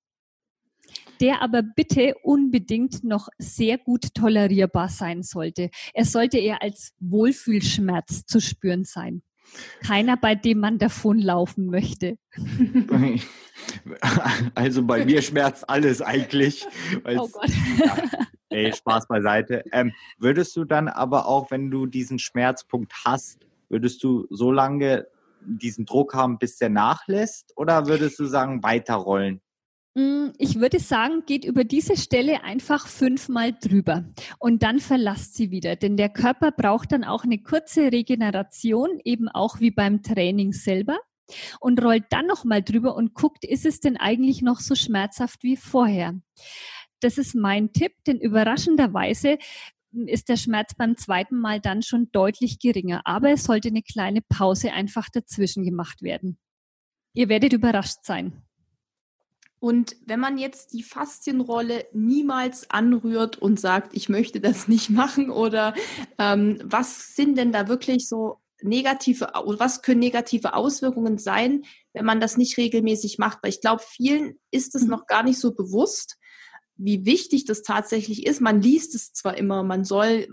der 1.19 1.41
aber 1.41 1.61
bitte 1.63 2.15
unbedingt 2.23 3.03
noch 3.03 3.29
sehr 3.37 3.77
gut 3.77 4.13
tolerierbar 4.13 4.89
sein 4.89 5.23
sollte. 5.23 5.69
Er 5.93 6.03
sollte 6.03 6.37
eher 6.37 6.61
als 6.61 6.93
Wohlfühlschmerz 6.99 8.25
zu 8.25 8.41
spüren 8.41 8.83
sein. 8.83 9.23
Keiner, 9.85 10.17
bei 10.17 10.35
dem 10.35 10.59
man 10.59 10.77
davonlaufen 10.77 11.67
möchte. 11.67 12.17
Also 14.55 14.83
bei 14.83 15.05
mir 15.05 15.21
schmerzt 15.21 15.69
alles 15.69 16.01
eigentlich. 16.01 16.65
Oh 17.05 17.27
Gott. 17.27 17.49
Ja, 17.77 17.97
ey, 18.49 18.73
Spaß 18.73 19.07
beiseite. 19.07 19.63
Ähm, 19.71 19.93
würdest 20.17 20.55
du 20.55 20.65
dann 20.65 20.87
aber 20.87 21.27
auch, 21.27 21.51
wenn 21.51 21.69
du 21.69 21.85
diesen 21.85 22.19
Schmerzpunkt 22.19 22.93
hast, 23.05 23.39
würdest 23.69 24.03
du 24.03 24.27
so 24.29 24.51
lange 24.51 25.07
diesen 25.45 25.85
Druck 25.85 26.13
haben, 26.13 26.39
bis 26.39 26.57
der 26.57 26.69
nachlässt? 26.69 27.53
Oder 27.55 27.87
würdest 27.87 28.19
du 28.19 28.25
sagen, 28.25 28.63
weiterrollen? 28.63 29.41
Mm, 29.95 30.29
ich 30.39 30.59
würde 30.59 30.79
sagen, 30.79 31.23
geht 31.25 31.45
über 31.45 31.63
diese 31.63 31.97
Stelle 31.97 32.43
einfach 32.43 32.87
fünfmal 32.87 33.53
drüber 33.53 34.05
und 34.39 34.63
dann 34.63 34.79
verlasst 34.79 35.35
sie 35.35 35.51
wieder, 35.51 35.75
denn 35.75 35.97
der 35.97 36.09
Körper 36.09 36.51
braucht 36.51 36.91
dann 36.91 37.03
auch 37.03 37.23
eine 37.23 37.39
kurze 37.39 37.91
Regeneration, 37.91 38.99
eben 39.03 39.29
auch 39.29 39.59
wie 39.59 39.69
beim 39.69 40.01
Training 40.01 40.51
selber 40.51 40.97
und 41.59 41.81
rollt 41.83 42.05
dann 42.09 42.25
nochmal 42.25 42.63
drüber 42.63 42.95
und 42.95 43.13
guckt, 43.13 43.45
ist 43.45 43.65
es 43.65 43.81
denn 43.81 43.97
eigentlich 43.97 44.41
noch 44.41 44.59
so 44.59 44.73
schmerzhaft 44.73 45.43
wie 45.43 45.57
vorher? 45.57 46.19
Das 46.99 47.19
ist 47.19 47.35
mein 47.35 47.71
Tipp, 47.71 47.93
denn 48.07 48.19
überraschenderweise 48.19 49.37
ist 50.07 50.27
der 50.27 50.37
Schmerz 50.37 50.73
beim 50.75 50.97
zweiten 50.97 51.37
Mal 51.37 51.59
dann 51.59 51.83
schon 51.83 52.09
deutlich 52.11 52.57
geringer, 52.57 53.01
aber 53.05 53.29
es 53.31 53.43
sollte 53.43 53.67
eine 53.67 53.83
kleine 53.83 54.21
Pause 54.21 54.73
einfach 54.73 55.09
dazwischen 55.09 55.63
gemacht 55.63 56.01
werden. 56.01 56.39
Ihr 57.13 57.29
werdet 57.29 57.53
überrascht 57.53 57.99
sein. 58.03 58.41
Und 59.63 59.95
wenn 60.05 60.19
man 60.19 60.37
jetzt 60.37 60.73
die 60.73 60.83
Faszienrolle 60.83 61.85
niemals 61.93 62.69
anrührt 62.69 63.37
und 63.37 63.57
sagt, 63.57 63.95
ich 63.95 64.09
möchte 64.09 64.41
das 64.41 64.67
nicht 64.67 64.89
machen 64.89 65.29
oder 65.29 65.73
ähm, 66.19 66.59
was 66.65 67.15
sind 67.15 67.37
denn 67.37 67.53
da 67.53 67.69
wirklich 67.69 68.09
so 68.09 68.41
negative, 68.61 69.29
was 69.33 69.81
können 69.81 70.01
negative 70.01 70.53
Auswirkungen 70.53 71.17
sein, 71.17 71.63
wenn 71.93 72.03
man 72.03 72.19
das 72.19 72.35
nicht 72.35 72.57
regelmäßig 72.57 73.19
macht? 73.19 73.37
Weil 73.41 73.51
ich 73.51 73.61
glaube, 73.61 73.81
vielen 73.87 74.37
ist 74.51 74.75
es 74.75 74.81
mhm. 74.81 74.89
noch 74.89 75.07
gar 75.07 75.23
nicht 75.23 75.39
so 75.39 75.53
bewusst, 75.53 76.17
wie 76.75 77.05
wichtig 77.05 77.45
das 77.45 77.61
tatsächlich 77.61 78.25
ist. 78.25 78.41
Man 78.41 78.61
liest 78.61 78.95
es 78.95 79.13
zwar 79.13 79.37
immer, 79.37 79.63
man 79.63 79.85
soll 79.85 80.27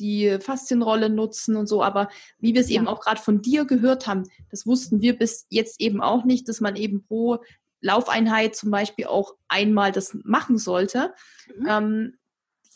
die 0.00 0.38
Faszienrolle 0.40 1.08
nutzen 1.08 1.54
und 1.54 1.68
so, 1.68 1.84
aber 1.84 2.08
wie 2.38 2.54
wir 2.54 2.62
es 2.62 2.68
ja. 2.68 2.80
eben 2.80 2.88
auch 2.88 2.98
gerade 2.98 3.20
von 3.20 3.42
dir 3.42 3.64
gehört 3.64 4.08
haben, 4.08 4.24
das 4.50 4.66
wussten 4.66 5.00
wir 5.02 5.16
bis 5.16 5.46
jetzt 5.50 5.80
eben 5.80 6.00
auch 6.00 6.24
nicht, 6.24 6.48
dass 6.48 6.60
man 6.60 6.74
eben 6.74 7.04
pro 7.04 7.38
Laufeinheit 7.82 8.56
zum 8.56 8.70
Beispiel 8.70 9.06
auch 9.06 9.34
einmal 9.48 9.92
das 9.92 10.16
machen 10.24 10.56
sollte. 10.56 11.14
Mhm. 11.56 11.66
Ähm, 11.68 12.18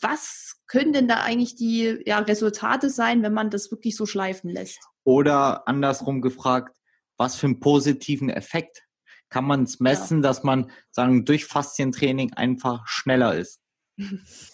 was 0.01 0.61
können 0.67 0.93
denn 0.93 1.07
da 1.07 1.21
eigentlich 1.21 1.55
die 1.55 2.03
ja, 2.05 2.19
Resultate 2.19 2.89
sein, 2.89 3.23
wenn 3.23 3.33
man 3.33 3.49
das 3.49 3.71
wirklich 3.71 3.95
so 3.95 4.05
schleifen 4.05 4.51
lässt? 4.51 4.79
Oder 5.03 5.67
andersrum 5.67 6.21
gefragt, 6.21 6.75
was 7.17 7.35
für 7.35 7.47
einen 7.47 7.59
positiven 7.59 8.29
Effekt 8.29 8.83
kann 9.29 9.45
man 9.45 9.63
es 9.63 9.79
messen, 9.79 10.17
ja. 10.17 10.23
dass 10.23 10.43
man 10.43 10.69
sagen 10.91 11.25
durch 11.25 11.45
Faszientraining 11.45 12.33
einfach 12.33 12.87
schneller 12.87 13.35
ist? 13.35 13.59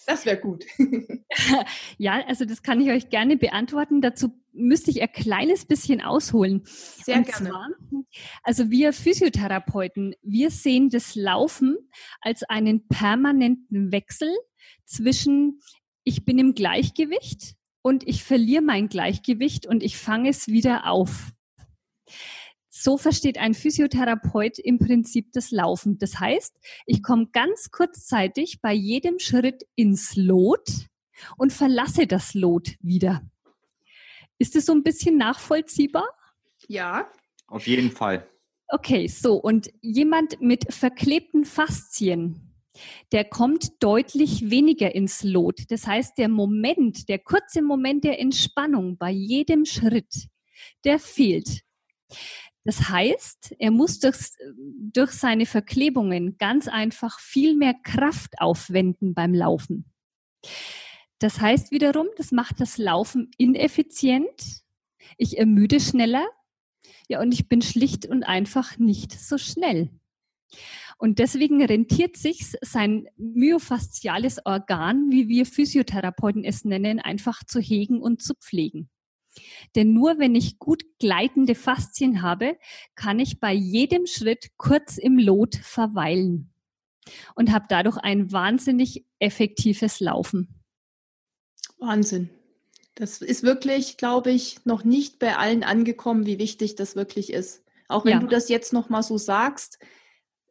Das 0.06 0.26
wäre 0.26 0.40
gut. 0.40 0.66
ja, 1.98 2.24
also 2.28 2.46
das 2.46 2.64
kann 2.64 2.80
ich 2.80 2.90
euch 2.90 3.10
gerne 3.10 3.36
beantworten. 3.36 4.02
Dazu 4.02 4.32
müsste 4.54 4.92
ich 4.92 5.02
ein 5.02 5.12
kleines 5.12 5.66
bisschen 5.66 6.02
ausholen. 6.02 6.62
Sehr 6.66 7.18
Und 7.18 7.28
gerne. 7.28 7.50
Zwar, 7.50 7.68
also 8.44 8.70
wir 8.70 8.94
Physiotherapeuten, 8.94 10.16
wir 10.22 10.50
sehen 10.50 10.90
das 10.90 11.16
Laufen 11.16 11.78
als 12.22 12.44
einen 12.44 12.88
permanenten 12.88 13.92
Wechsel 13.92 14.30
zwischen 14.86 15.60
ich 16.06 16.26
bin 16.26 16.38
im 16.40 16.54
Gleichgewicht 16.54 17.56
und 17.82 18.08
ich 18.08 18.24
verliere 18.24 18.62
mein 18.62 18.88
Gleichgewicht 18.88 19.66
und 19.66 19.84
ich 19.84 19.98
fange 19.98 20.30
es 20.30 20.48
wieder 20.48 20.88
auf. 20.88 21.32
So 22.84 22.98
versteht 22.98 23.38
ein 23.38 23.54
Physiotherapeut 23.54 24.60
im 24.60 24.78
Prinzip 24.78 25.32
das 25.32 25.52
Laufen. 25.52 25.98
Das 26.00 26.20
heißt, 26.20 26.54
ich 26.86 27.02
komme 27.02 27.30
ganz 27.32 27.72
kurzzeitig 27.72 28.60
bei 28.62 28.74
jedem 28.74 29.20
Schritt 29.20 29.64
ins 29.76 30.18
Lot 30.18 30.68
und 31.38 31.54
verlasse 31.54 32.08
das 32.08 32.34
Lot 32.34 32.76
wieder. 32.82 33.22
Ist 34.38 34.58
es 34.58 34.66
so 34.66 34.74
ein 34.74 34.84
bisschen 34.84 35.16
nachvollziehbar? 35.16 36.10
Ja. 36.68 37.10
Auf 37.48 37.68
jeden 37.68 37.90
Fall. 37.90 38.28
Okay, 38.68 39.08
so 39.08 39.36
und 39.36 39.72
jemand 39.80 40.42
mit 40.42 40.74
verklebten 40.74 41.46
Faszien, 41.46 42.54
der 43.14 43.24
kommt 43.24 43.82
deutlich 43.82 44.50
weniger 44.50 44.94
ins 44.94 45.24
Lot. 45.24 45.72
Das 45.72 45.88
heißt, 45.88 46.18
der 46.18 46.28
Moment, 46.28 47.08
der 47.08 47.20
kurze 47.20 47.62
Moment 47.62 48.04
der 48.04 48.20
Entspannung 48.20 48.98
bei 48.98 49.12
jedem 49.12 49.64
Schritt, 49.64 50.28
der 50.84 51.00
fehlt. 51.00 51.64
Das 52.66 52.90
heißt, 52.90 53.56
er 53.60 53.72
muss 53.72 54.00
durch, 54.00 54.30
durch 54.56 55.12
seine 55.12 55.46
Verklebungen 55.46 56.38
ganz 56.38 56.68
einfach 56.68 57.20
viel 57.20 57.56
mehr 57.56 57.74
Kraft 57.74 58.40
aufwenden 58.40 59.14
beim 59.14 59.34
Laufen. 59.34 59.86
Das 61.20 61.40
heißt 61.42 61.72
wiederum, 61.72 62.08
das 62.18 62.32
macht 62.32 62.60
das 62.60 62.78
Laufen 62.78 63.32
ineffizient. 63.38 64.64
Ich 65.18 65.38
ermüde 65.38 65.80
schneller. 65.80 66.26
Ja, 67.10 67.22
und 67.22 67.34
ich 67.34 67.50
bin 67.50 67.62
schlicht 67.62 68.06
und 68.06 68.24
einfach 68.24 68.78
nicht 68.78 69.12
so 69.12 69.38
schnell. 69.38 69.90
Und 70.98 71.20
deswegen 71.20 71.64
rentiert 71.64 72.16
sich 72.16 72.56
sein 72.62 73.08
myofasziales 73.18 74.46
Organ, 74.46 75.12
wie 75.12 75.28
wir 75.28 75.46
Physiotherapeuten 75.46 76.46
es 76.46 76.64
nennen, 76.64 77.00
einfach 77.00 77.44
zu 77.44 77.60
hegen 77.60 78.02
und 78.02 78.22
zu 78.22 78.36
pflegen. 78.36 78.90
Denn 79.76 79.94
nur 79.94 80.20
wenn 80.20 80.36
ich 80.36 80.60
gut 80.60 80.84
gleitende 81.00 81.56
Faszien 81.56 82.22
habe, 82.22 82.58
kann 82.96 83.20
ich 83.20 83.40
bei 83.40 83.54
jedem 83.54 84.06
Schritt 84.06 84.52
kurz 84.58 84.98
im 84.98 85.18
Lot 85.18 85.56
verweilen 85.56 86.54
und 87.36 87.52
habe 87.52 87.66
dadurch 87.70 87.98
ein 87.98 88.32
wahnsinnig 88.32 89.06
effektives 89.20 90.00
Laufen. 90.00 90.62
Wahnsinn. 91.78 92.30
Das 92.96 93.22
ist 93.22 93.44
wirklich, 93.44 93.98
glaube 93.98 94.32
ich, 94.32 94.66
noch 94.66 94.84
nicht 94.84 95.18
bei 95.20 95.36
allen 95.36 95.64
angekommen, 95.64 96.26
wie 96.26 96.38
wichtig 96.38 96.76
das 96.76 96.96
wirklich 96.96 97.34
ist. 97.34 97.64
Auch 97.88 98.06
wenn 98.06 98.14
ja. 98.14 98.20
du 98.20 98.28
das 98.28 98.50
jetzt 98.50 98.72
noch 98.72 98.90
mal 98.90 99.02
so 99.02 99.18
sagst, 99.18 99.80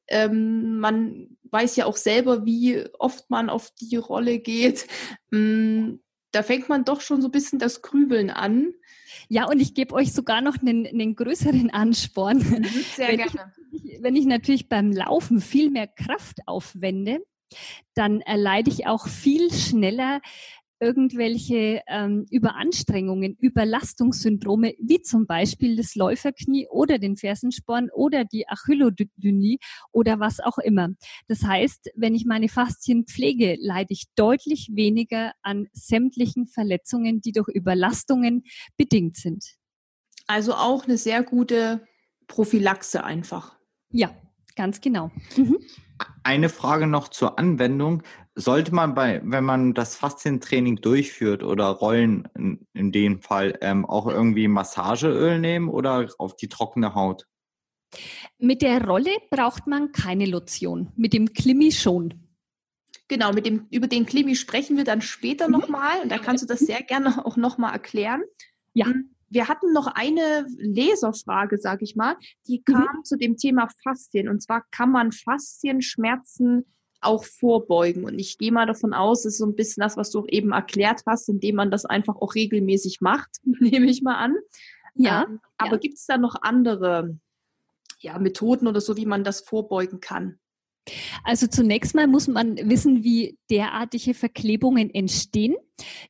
ähm, 0.08 0.78
man 0.78 1.36
weiß 1.50 1.76
ja 1.76 1.86
auch 1.86 1.96
selber, 1.96 2.44
wie 2.44 2.84
oft 2.98 3.30
man 3.30 3.48
auf 3.48 3.70
die 3.80 3.96
Rolle 3.96 4.38
geht. 4.38 4.86
Ähm, 5.32 6.01
da 6.32 6.42
fängt 6.42 6.68
man 6.68 6.84
doch 6.84 7.00
schon 7.00 7.20
so 7.22 7.28
ein 7.28 7.32
bisschen 7.32 7.58
das 7.58 7.82
Grübeln 7.82 8.30
an. 8.30 8.72
Ja, 9.28 9.46
und 9.46 9.60
ich 9.60 9.74
gebe 9.74 9.94
euch 9.94 10.12
sogar 10.12 10.40
noch 10.40 10.60
einen, 10.60 10.86
einen 10.86 11.14
größeren 11.14 11.70
Ansporn. 11.70 12.38
Mhm, 12.38 12.64
sehr 12.96 13.08
wenn 13.08 13.16
gerne. 13.18 13.52
Ich, 13.70 14.02
wenn 14.02 14.16
ich 14.16 14.26
natürlich 14.26 14.68
beim 14.68 14.92
Laufen 14.92 15.40
viel 15.40 15.70
mehr 15.70 15.86
Kraft 15.86 16.38
aufwende, 16.46 17.24
dann 17.94 18.20
erleide 18.22 18.70
ich 18.70 18.86
auch 18.86 19.06
viel 19.06 19.52
schneller 19.52 20.20
irgendwelche 20.82 21.80
ähm, 21.86 22.26
Überanstrengungen, 22.28 23.36
Überlastungssyndrome, 23.40 24.74
wie 24.80 25.00
zum 25.00 25.26
Beispiel 25.26 25.76
das 25.76 25.94
Läuferknie 25.94 26.66
oder 26.68 26.98
den 26.98 27.16
Fersensporn 27.16 27.88
oder 27.94 28.24
die 28.24 28.48
Achillodynie 28.48 29.58
oder 29.92 30.18
was 30.18 30.40
auch 30.40 30.58
immer. 30.58 30.88
Das 31.28 31.44
heißt, 31.44 31.92
wenn 31.94 32.16
ich 32.16 32.26
meine 32.26 32.48
Faszien 32.48 33.06
pflege, 33.06 33.56
leide 33.60 33.92
ich 33.92 34.06
deutlich 34.16 34.70
weniger 34.72 35.32
an 35.42 35.68
sämtlichen 35.72 36.48
Verletzungen, 36.48 37.20
die 37.20 37.30
durch 37.30 37.48
Überlastungen 37.48 38.42
bedingt 38.76 39.16
sind. 39.16 39.44
Also 40.26 40.54
auch 40.54 40.84
eine 40.84 40.98
sehr 40.98 41.22
gute 41.22 41.86
Prophylaxe 42.26 43.04
einfach. 43.04 43.56
Ja, 43.90 44.10
ganz 44.56 44.80
genau. 44.80 45.12
Mhm. 45.36 45.58
Eine 46.24 46.48
Frage 46.48 46.86
noch 46.88 47.08
zur 47.08 47.38
Anwendung. 47.38 48.02
Sollte 48.34 48.74
man 48.74 48.94
bei, 48.94 49.20
wenn 49.24 49.44
man 49.44 49.74
das 49.74 49.94
Faszientraining 49.96 50.76
durchführt 50.76 51.42
oder 51.42 51.66
Rollen 51.66 52.28
in, 52.34 52.66
in 52.72 52.90
dem 52.90 53.20
Fall, 53.20 53.58
ähm, 53.60 53.84
auch 53.84 54.06
irgendwie 54.06 54.48
Massageöl 54.48 55.38
nehmen 55.38 55.68
oder 55.68 56.08
auf 56.18 56.36
die 56.36 56.48
trockene 56.48 56.94
Haut? 56.94 57.26
Mit 58.38 58.62
der 58.62 58.86
Rolle 58.86 59.10
braucht 59.30 59.66
man 59.66 59.92
keine 59.92 60.24
Lotion, 60.24 60.92
mit 60.96 61.12
dem 61.12 61.34
Klimi 61.34 61.72
schon. 61.72 62.22
Genau, 63.08 63.32
mit 63.34 63.44
dem, 63.44 63.66
über 63.70 63.86
den 63.86 64.06
Klimi 64.06 64.34
sprechen 64.34 64.78
wir 64.78 64.84
dann 64.84 65.02
später 65.02 65.48
mhm. 65.48 65.52
nochmal 65.52 66.00
und 66.02 66.10
da 66.10 66.16
kannst 66.16 66.42
du 66.42 66.46
das 66.46 66.60
sehr 66.60 66.82
gerne 66.82 67.26
auch 67.26 67.36
nochmal 67.36 67.74
erklären. 67.74 68.22
Ja. 68.72 68.86
Hm, 68.86 69.14
wir 69.28 69.48
hatten 69.48 69.72
noch 69.72 69.86
eine 69.86 70.46
Leserfrage, 70.56 71.58
sag 71.58 71.82
ich 71.82 71.96
mal, 71.96 72.16
die 72.46 72.62
mhm. 72.66 72.72
kam 72.72 72.96
mhm. 72.96 73.04
zu 73.04 73.16
dem 73.16 73.36
Thema 73.36 73.68
Faszien. 73.82 74.28
Und 74.28 74.42
zwar 74.42 74.64
kann 74.70 74.90
man 74.90 75.12
Faszienschmerzen 75.12 76.64
auch 77.02 77.24
vorbeugen. 77.24 78.04
Und 78.04 78.18
ich 78.18 78.38
gehe 78.38 78.52
mal 78.52 78.66
davon 78.66 78.94
aus, 78.94 79.20
es 79.20 79.34
ist 79.34 79.38
so 79.38 79.46
ein 79.46 79.56
bisschen 79.56 79.82
das, 79.82 79.96
was 79.96 80.10
du 80.10 80.20
auch 80.20 80.28
eben 80.28 80.52
erklärt 80.52 81.02
hast, 81.06 81.28
indem 81.28 81.56
man 81.56 81.70
das 81.70 81.84
einfach 81.84 82.16
auch 82.16 82.34
regelmäßig 82.34 83.00
macht, 83.00 83.30
nehme 83.44 83.86
ich 83.86 84.02
mal 84.02 84.16
an. 84.16 84.36
Ja. 84.94 85.24
Ähm, 85.24 85.40
aber 85.58 85.72
ja. 85.72 85.78
gibt 85.78 85.98
es 85.98 86.06
da 86.06 86.18
noch 86.18 86.36
andere 86.42 87.18
ja, 88.00 88.18
Methoden 88.18 88.66
oder 88.66 88.80
so, 88.80 88.96
wie 88.96 89.06
man 89.06 89.24
das 89.24 89.40
vorbeugen 89.40 90.00
kann? 90.00 90.38
Also 91.22 91.46
zunächst 91.46 91.94
mal 91.94 92.08
muss 92.08 92.26
man 92.26 92.56
wissen, 92.68 93.04
wie 93.04 93.38
derartige 93.50 94.14
Verklebungen 94.14 94.92
entstehen. 94.92 95.54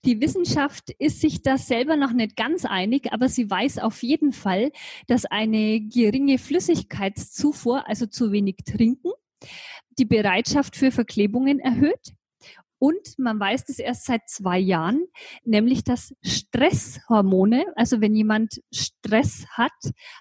Die 0.04 0.20
Wissenschaft 0.20 0.90
ist 0.98 1.20
sich 1.20 1.42
da 1.42 1.58
selber 1.58 1.96
noch 1.96 2.12
nicht 2.12 2.36
ganz 2.36 2.64
einig, 2.64 3.12
aber 3.12 3.28
sie 3.28 3.50
weiß 3.50 3.78
auf 3.78 4.02
jeden 4.02 4.32
Fall, 4.32 4.72
dass 5.08 5.26
eine 5.26 5.80
geringe 5.80 6.38
Flüssigkeitszufuhr, 6.38 7.86
also 7.86 8.06
zu 8.06 8.32
wenig 8.32 8.56
Trinken, 8.64 9.12
die 9.98 10.04
Bereitschaft 10.04 10.76
für 10.76 10.90
Verklebungen 10.90 11.58
erhöht. 11.58 12.14
Und 12.78 13.16
man 13.16 13.38
weiß 13.38 13.66
das 13.66 13.78
erst 13.78 14.06
seit 14.06 14.28
zwei 14.28 14.58
Jahren, 14.58 15.04
nämlich 15.44 15.84
dass 15.84 16.12
Stresshormone, 16.20 17.64
also 17.76 18.00
wenn 18.00 18.16
jemand 18.16 18.60
Stress 18.72 19.46
hat, 19.50 19.70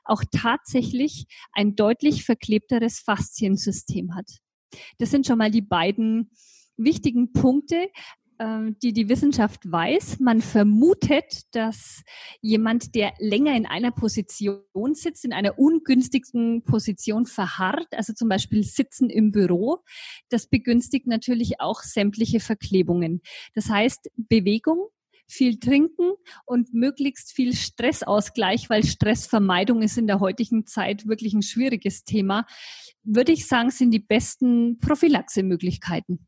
auch 0.03 0.23
tatsächlich 0.31 1.25
ein 1.53 1.75
deutlich 1.75 2.23
verklebteres 2.23 2.99
Fasziensystem 2.99 4.13
hat. 4.13 4.29
Das 4.99 5.10
sind 5.10 5.25
schon 5.25 5.39
mal 5.39 5.49
die 5.49 5.63
beiden 5.63 6.29
wichtigen 6.77 7.34
Punkte, 7.34 7.89
die 8.82 8.93
die 8.93 9.10
Wissenschaft 9.10 9.71
weiß. 9.71 10.19
Man 10.19 10.41
vermutet, 10.41 11.43
dass 11.51 12.04
jemand, 12.41 12.95
der 12.95 13.13
länger 13.19 13.56
in 13.56 13.65
einer 13.65 13.91
Position 13.91 14.93
sitzt, 14.93 15.25
in 15.25 15.34
einer 15.34 15.60
ungünstigen 15.60 16.63
Position 16.63 17.25
verharrt, 17.25 17.88
also 17.91 18.13
zum 18.13 18.30
Beispiel 18.30 18.63
Sitzen 18.63 19.10
im 19.10 19.32
Büro, 19.32 19.84
das 20.30 20.47
begünstigt 20.47 21.08
natürlich 21.08 21.60
auch 21.60 21.84
sämtliche 21.84 22.39
Verklebungen. 22.39 23.21
Das 23.54 23.69
heißt, 23.69 24.10
Bewegung, 24.15 24.88
viel 25.27 25.60
trinken 25.60 26.12
und 26.45 26.73
möglichst 26.73 27.32
viel 27.32 27.54
Stressausgleich, 27.54 28.69
weil 28.69 28.84
Stressvermeidung 28.84 29.82
ist 29.82 29.97
in 29.97 30.08
der 30.08 30.19
heutigen 30.19 30.65
Zeit 30.65 31.08
wirklich 31.08 31.34
ein 31.34 31.41
schwieriges 31.41 32.04
Thema, 32.04 32.45
würde 33.04 33.32
ich 33.32 33.47
sagen, 33.47 33.69
sind 33.69 33.91
die 33.91 33.99
besten 33.99 34.77
Prophylaxemöglichkeiten. 34.80 36.27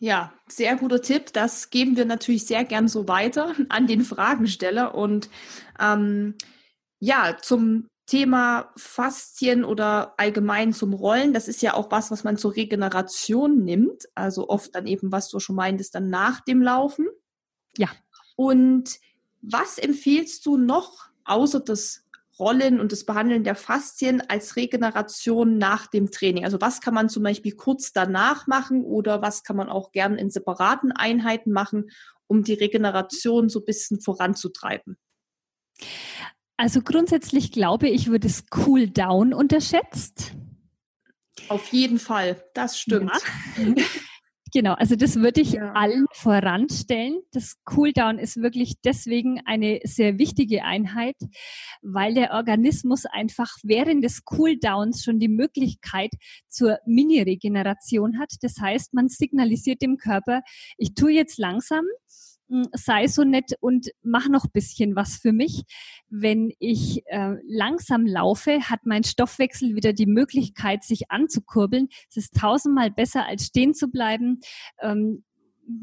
Ja, 0.00 0.32
sehr 0.46 0.76
guter 0.76 1.02
Tipp. 1.02 1.32
Das 1.32 1.70
geben 1.70 1.96
wir 1.96 2.04
natürlich 2.04 2.46
sehr 2.46 2.64
gern 2.64 2.88
so 2.88 3.08
weiter 3.08 3.54
an 3.68 3.86
den 3.86 4.02
Fragensteller. 4.02 4.94
Und 4.94 5.28
ähm, 5.80 6.34
ja, 7.00 7.36
zum 7.40 7.88
Thema 8.06 8.72
Faszien 8.76 9.64
oder 9.64 10.14
allgemein 10.16 10.72
zum 10.72 10.94
Rollen, 10.94 11.34
das 11.34 11.46
ist 11.46 11.60
ja 11.62 11.74
auch 11.74 11.90
was, 11.90 12.10
was 12.10 12.24
man 12.24 12.38
zur 12.38 12.56
Regeneration 12.56 13.64
nimmt. 13.64 14.08
Also 14.14 14.48
oft 14.48 14.74
dann 14.74 14.86
eben, 14.86 15.12
was 15.12 15.28
du 15.28 15.40
schon 15.40 15.56
meintest, 15.56 15.94
dann 15.94 16.08
nach 16.08 16.40
dem 16.40 16.62
Laufen. 16.62 17.08
Ja. 17.76 17.88
Und 18.36 18.98
was 19.42 19.78
empfiehlst 19.78 20.46
du 20.46 20.56
noch 20.56 21.08
außer 21.24 21.60
das 21.60 22.04
Rollen 22.38 22.80
und 22.80 22.92
das 22.92 23.04
Behandeln 23.04 23.44
der 23.44 23.54
Faszien 23.54 24.22
als 24.28 24.56
Regeneration 24.56 25.58
nach 25.58 25.86
dem 25.86 26.10
Training? 26.10 26.44
Also 26.44 26.60
was 26.60 26.80
kann 26.80 26.94
man 26.94 27.08
zum 27.08 27.22
Beispiel 27.22 27.52
kurz 27.52 27.92
danach 27.92 28.46
machen 28.46 28.84
oder 28.84 29.22
was 29.22 29.42
kann 29.42 29.56
man 29.56 29.68
auch 29.68 29.92
gern 29.92 30.16
in 30.16 30.30
separaten 30.30 30.92
Einheiten 30.92 31.52
machen, 31.52 31.90
um 32.26 32.44
die 32.44 32.54
Regeneration 32.54 33.48
so 33.48 33.60
ein 33.60 33.64
bisschen 33.64 34.00
voranzutreiben? 34.00 34.96
Also 36.56 36.82
grundsätzlich 36.82 37.52
glaube 37.52 37.88
ich, 37.88 38.10
wird 38.10 38.24
es 38.24 38.44
Cool 38.54 38.88
Down 38.88 39.32
unterschätzt. 39.32 40.32
Auf 41.48 41.68
jeden 41.68 41.98
Fall, 41.98 42.44
das 42.54 42.78
stimmt. 42.78 43.12
Ja. 43.56 43.74
Genau, 44.52 44.74
also 44.74 44.96
das 44.96 45.16
würde 45.16 45.40
ich 45.40 45.52
ja. 45.52 45.72
allen 45.72 46.06
voranstellen. 46.12 47.20
Das 47.32 47.56
Cooldown 47.64 48.18
ist 48.18 48.36
wirklich 48.36 48.74
deswegen 48.84 49.40
eine 49.44 49.80
sehr 49.84 50.18
wichtige 50.18 50.64
Einheit, 50.64 51.16
weil 51.82 52.14
der 52.14 52.32
Organismus 52.32 53.04
einfach 53.04 53.50
während 53.62 54.04
des 54.04 54.24
Cooldowns 54.24 55.04
schon 55.04 55.18
die 55.18 55.28
Möglichkeit 55.28 56.10
zur 56.48 56.78
Mini-Regeneration 56.86 58.18
hat. 58.18 58.32
Das 58.42 58.56
heißt, 58.60 58.94
man 58.94 59.08
signalisiert 59.08 59.82
dem 59.82 59.96
Körper, 59.96 60.42
ich 60.76 60.94
tue 60.94 61.12
jetzt 61.12 61.38
langsam, 61.38 61.84
sei 62.72 63.06
so 63.06 63.24
nett 63.24 63.52
und 63.60 63.88
mach 64.02 64.28
noch 64.28 64.46
bisschen 64.46 64.96
was 64.96 65.16
für 65.16 65.32
mich. 65.32 65.62
Wenn 66.08 66.50
ich 66.58 67.02
äh, 67.06 67.34
langsam 67.46 68.06
laufe, 68.06 68.60
hat 68.68 68.80
mein 68.84 69.04
Stoffwechsel 69.04 69.74
wieder 69.74 69.92
die 69.92 70.06
Möglichkeit, 70.06 70.84
sich 70.84 71.10
anzukurbeln. 71.10 71.88
Es 72.10 72.16
ist 72.16 72.34
tausendmal 72.34 72.90
besser, 72.90 73.26
als 73.26 73.46
stehen 73.46 73.74
zu 73.74 73.88
bleiben. 73.88 74.40
Ähm, 74.80 75.24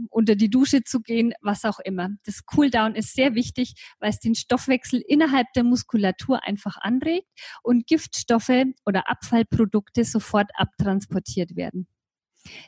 unter 0.10 0.36
die 0.36 0.50
Dusche 0.50 0.84
zu 0.84 1.00
gehen, 1.02 1.34
was 1.42 1.64
auch 1.64 1.80
immer. 1.80 2.10
Das 2.26 2.46
Cooldown 2.46 2.96
ist 2.96 3.14
sehr 3.14 3.36
wichtig, 3.36 3.76
weil 4.00 4.10
es 4.10 4.20
den 4.20 4.34
Stoffwechsel 4.34 5.02
innerhalb 5.08 5.46
der 5.54 5.64
Muskulatur 5.64 6.44
einfach 6.44 6.78
anregt 6.78 7.28
und 7.62 7.86
Giftstoffe 7.86 8.66
oder 8.86 9.10
Abfallprodukte 9.10 10.04
sofort 10.04 10.50
abtransportiert 10.56 11.56
werden. 11.56 11.88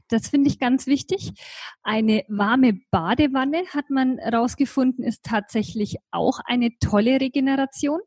Das 0.08 0.30
finde 0.30 0.50
ich 0.50 0.60
ganz 0.60 0.88
wichtig. 0.88 1.32
Eine 1.84 2.24
warme 2.28 2.80
Badewanne, 2.92 3.64
hat 3.74 3.90
man 3.90 4.18
herausgefunden, 4.18 5.04
ist 5.04 5.24
tatsächlich 5.24 5.98
auch 6.12 6.40
eine 6.46 6.72
tolle 6.80 7.20
Regeneration. 7.20 8.00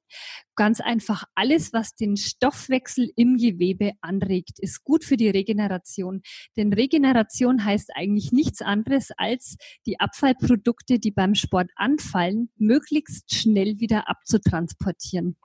Ganz 0.57 0.81
einfach 0.81 1.25
alles, 1.35 1.73
was 1.73 1.95
den 1.95 2.17
Stoffwechsel 2.17 3.11
im 3.17 3.37
Gewebe 3.37 3.93
anregt, 4.01 4.59
ist 4.59 4.85
gut 4.85 5.05
für 5.05 5.17
die 5.17 5.31
Regeneration. 5.31 6.23
Denn 6.57 6.73
Regeneration 6.73 7.65
heißt 7.65 7.91
eigentlich 7.95 8.33
nichts 8.33 8.61
anderes, 8.61 9.11
als 9.17 9.57
die 9.87 10.01
Abfallprodukte, 10.01 10.99
die 10.99 11.13
beim 11.13 11.35
Sport 11.35 11.71
anfallen, 11.77 12.51
möglichst 12.57 13.35
schnell 13.35 13.79
wieder 13.81 14.09
abzutransportieren. 14.09 15.37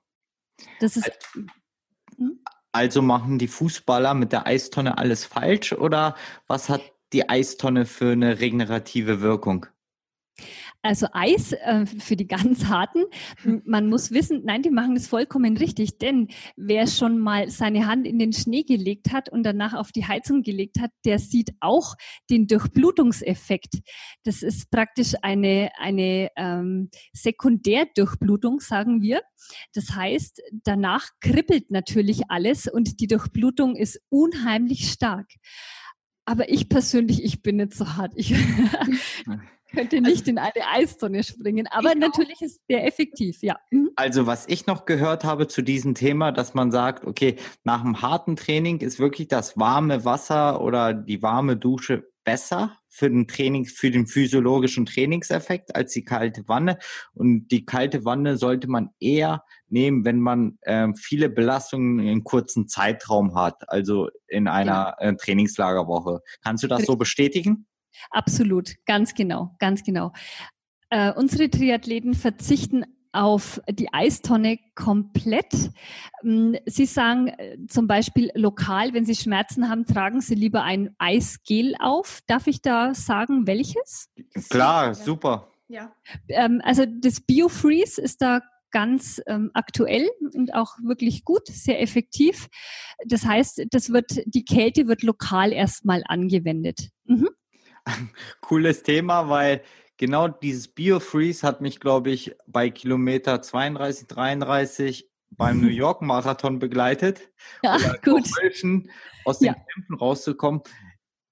Das 0.79 0.97
ist. 0.97 1.11
Hm? 1.33 1.47
Also 2.75 3.01
machen 3.01 3.39
die 3.39 3.47
Fußballer 3.47 4.13
mit 4.15 4.33
der 4.33 4.47
Eistonne 4.47 4.97
alles 4.97 5.23
falsch 5.23 5.71
oder 5.71 6.13
was 6.45 6.67
hat 6.67 6.81
die 7.13 7.29
Eistonne 7.29 7.85
für 7.85 8.11
eine 8.11 8.41
regenerative 8.41 9.21
Wirkung? 9.21 9.67
Also 10.81 11.07
Eis 11.13 11.53
äh, 11.53 11.85
für 11.85 12.15
die 12.15 12.27
ganz 12.27 12.65
harten. 12.65 13.03
Man 13.63 13.87
muss 13.87 14.11
wissen, 14.11 14.41
nein, 14.43 14.61
die 14.61 14.69
machen 14.69 14.95
das 14.95 15.07
vollkommen 15.07 15.57
richtig, 15.57 15.97
denn 15.97 16.27
wer 16.55 16.87
schon 16.87 17.17
mal 17.17 17.49
seine 17.49 17.87
Hand 17.87 18.05
in 18.05 18.19
den 18.19 18.33
Schnee 18.33 18.63
gelegt 18.63 19.11
hat 19.11 19.29
und 19.29 19.43
danach 19.43 19.73
auf 19.73 19.91
die 19.91 20.05
Heizung 20.05 20.43
gelegt 20.43 20.79
hat, 20.79 20.91
der 21.05 21.19
sieht 21.19 21.53
auch 21.59 21.95
den 22.29 22.47
Durchblutungseffekt. 22.47 23.79
Das 24.23 24.43
ist 24.43 24.69
praktisch 24.69 25.13
eine, 25.21 25.71
eine 25.79 26.29
ähm, 26.35 26.89
Sekundärdurchblutung, 27.13 28.59
sagen 28.59 29.01
wir. 29.01 29.21
Das 29.73 29.91
heißt, 29.91 30.41
danach 30.63 31.09
kribbelt 31.19 31.71
natürlich 31.71 32.29
alles 32.29 32.67
und 32.67 32.99
die 32.99 33.07
Durchblutung 33.07 33.75
ist 33.75 34.01
unheimlich 34.09 34.91
stark. 34.91 35.27
Aber 36.25 36.49
ich 36.49 36.69
persönlich, 36.69 37.23
ich 37.23 37.43
bin 37.43 37.57
nicht 37.57 37.73
so 37.73 37.95
hart. 37.95 38.13
Ich, 38.15 38.33
könnte 39.73 40.01
nicht 40.01 40.21
also, 40.21 40.31
in 40.31 40.37
eine 40.37 40.67
Eistonne 40.71 41.23
springen, 41.23 41.67
aber 41.69 41.95
natürlich 41.95 42.41
ist 42.41 42.61
der 42.69 42.85
effektiv, 42.85 43.41
ja. 43.41 43.57
Mhm. 43.71 43.91
Also 43.95 44.27
was 44.27 44.45
ich 44.47 44.67
noch 44.67 44.85
gehört 44.85 45.23
habe 45.23 45.47
zu 45.47 45.61
diesem 45.61 45.95
Thema, 45.95 46.31
dass 46.31 46.53
man 46.53 46.71
sagt, 46.71 47.05
okay, 47.05 47.35
nach 47.63 47.83
einem 47.83 48.01
harten 48.01 48.35
Training 48.35 48.79
ist 48.79 48.99
wirklich 48.99 49.27
das 49.27 49.57
warme 49.57 50.05
Wasser 50.05 50.61
oder 50.61 50.93
die 50.93 51.21
warme 51.21 51.57
Dusche 51.57 52.09
besser 52.25 52.77
für 52.89 53.09
den 53.09 53.27
Training, 53.27 53.65
für 53.65 53.91
den 53.91 54.07
physiologischen 54.07 54.85
Trainingseffekt 54.85 55.75
als 55.75 55.93
die 55.93 56.03
kalte 56.03 56.47
Wanne. 56.47 56.79
Und 57.13 57.47
die 57.49 57.65
kalte 57.65 58.03
Wanne 58.03 58.37
sollte 58.37 58.67
man 58.67 58.89
eher 58.99 59.43
nehmen, 59.67 60.05
wenn 60.05 60.19
man 60.19 60.57
äh, 60.61 60.87
viele 60.95 61.29
Belastungen 61.29 61.99
in 61.99 62.23
kurzen 62.23 62.67
Zeitraum 62.67 63.35
hat, 63.35 63.69
also 63.69 64.09
in 64.27 64.47
einer 64.47 64.95
ja. 64.99 65.09
äh, 65.09 65.15
Trainingslagerwoche. 65.15 66.21
Kannst 66.43 66.63
du 66.63 66.67
das 66.67 66.83
so 66.83 66.95
bestätigen? 66.95 67.67
Absolut, 68.09 68.73
ganz 68.85 69.13
genau, 69.13 69.55
ganz 69.59 69.83
genau. 69.83 70.11
Äh, 70.89 71.13
unsere 71.13 71.49
Triathleten 71.49 72.13
verzichten 72.13 72.85
auf 73.15 73.61
die 73.69 73.91
Eistonne 73.93 74.59
komplett. 74.75 75.71
Ähm, 76.23 76.57
sie 76.65 76.85
sagen 76.85 77.27
äh, 77.29 77.57
zum 77.67 77.87
Beispiel 77.87 78.29
lokal, 78.35 78.93
wenn 78.93 79.05
Sie 79.05 79.15
Schmerzen 79.15 79.69
haben, 79.69 79.85
tragen 79.85 80.21
Sie 80.21 80.35
lieber 80.35 80.63
ein 80.63 80.93
Eisgel 80.99 81.75
auf. 81.79 82.21
Darf 82.27 82.47
ich 82.47 82.61
da 82.61 82.93
sagen, 82.93 83.47
welches? 83.47 84.09
Klar, 84.49 84.93
super. 84.93 85.47
Ja. 85.67 85.93
Ähm, 86.27 86.61
also 86.63 86.85
das 86.85 87.21
BioFreeze 87.21 88.01
ist 88.01 88.21
da 88.21 88.41
ganz 88.71 89.21
ähm, 89.25 89.51
aktuell 89.53 90.09
und 90.33 90.53
auch 90.53 90.75
wirklich 90.83 91.23
gut, 91.23 91.47
sehr 91.47 91.81
effektiv. 91.81 92.49
Das 93.05 93.25
heißt, 93.25 93.67
das 93.71 93.93
wird, 93.93 94.21
die 94.25 94.43
Kälte 94.43 94.87
wird 94.87 95.01
lokal 95.01 95.53
erstmal 95.53 96.03
angewendet. 96.05 96.89
Mhm. 97.05 97.29
Cooles 98.41 98.83
Thema, 98.83 99.29
weil 99.29 99.61
genau 99.97 100.27
dieses 100.27 100.67
Biofreeze 100.67 101.45
hat 101.45 101.61
mich, 101.61 101.79
glaube 101.79 102.11
ich, 102.11 102.35
bei 102.47 102.69
Kilometer 102.69 103.41
32, 103.41 104.07
33 104.07 105.09
beim 105.31 105.61
New 105.61 105.67
York 105.69 106.01
Marathon 106.01 106.59
begleitet. 106.59 107.31
Ja, 107.63 107.77
gut. 108.03 108.27
Aus 109.25 109.39
den 109.39 109.47
ja. 109.47 109.53
Kämpfen 109.53 109.95
rauszukommen. 109.95 110.61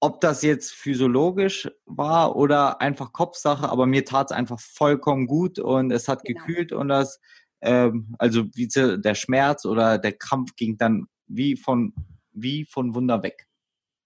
Ob 0.00 0.20
das 0.20 0.42
jetzt 0.42 0.72
physiologisch 0.72 1.70
war 1.86 2.36
oder 2.36 2.80
einfach 2.82 3.12
Kopfsache, 3.12 3.68
aber 3.68 3.86
mir 3.86 4.04
tat 4.04 4.30
es 4.30 4.36
einfach 4.36 4.60
vollkommen 4.60 5.26
gut 5.26 5.58
und 5.58 5.90
es 5.90 6.08
hat 6.08 6.24
genau. 6.24 6.44
gekühlt 6.44 6.72
und 6.72 6.88
das, 6.88 7.20
ähm, 7.62 8.14
also 8.18 8.44
wie 8.54 8.66
der 8.66 9.14
Schmerz 9.14 9.64
oder 9.64 9.96
der 9.96 10.12
Krampf 10.12 10.56
ging 10.56 10.76
dann 10.76 11.06
wie 11.26 11.56
von, 11.56 11.94
wie 12.32 12.66
von 12.66 12.94
Wunder 12.94 13.22
weg. 13.22 13.46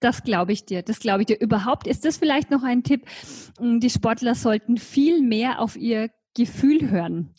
Das 0.00 0.22
glaube 0.22 0.52
ich 0.52 0.64
dir, 0.64 0.82
das 0.82 1.00
glaube 1.00 1.22
ich 1.22 1.26
dir. 1.26 1.40
Überhaupt 1.40 1.86
ist 1.86 2.04
das 2.04 2.16
vielleicht 2.18 2.50
noch 2.50 2.62
ein 2.62 2.82
Tipp. 2.84 3.04
Mm, 3.58 3.80
die 3.80 3.90
Sportler 3.90 4.34
sollten 4.34 4.76
viel 4.76 5.22
mehr 5.22 5.60
auf 5.60 5.76
ihr 5.76 6.10
Gefühl 6.34 6.90
hören. 6.90 7.34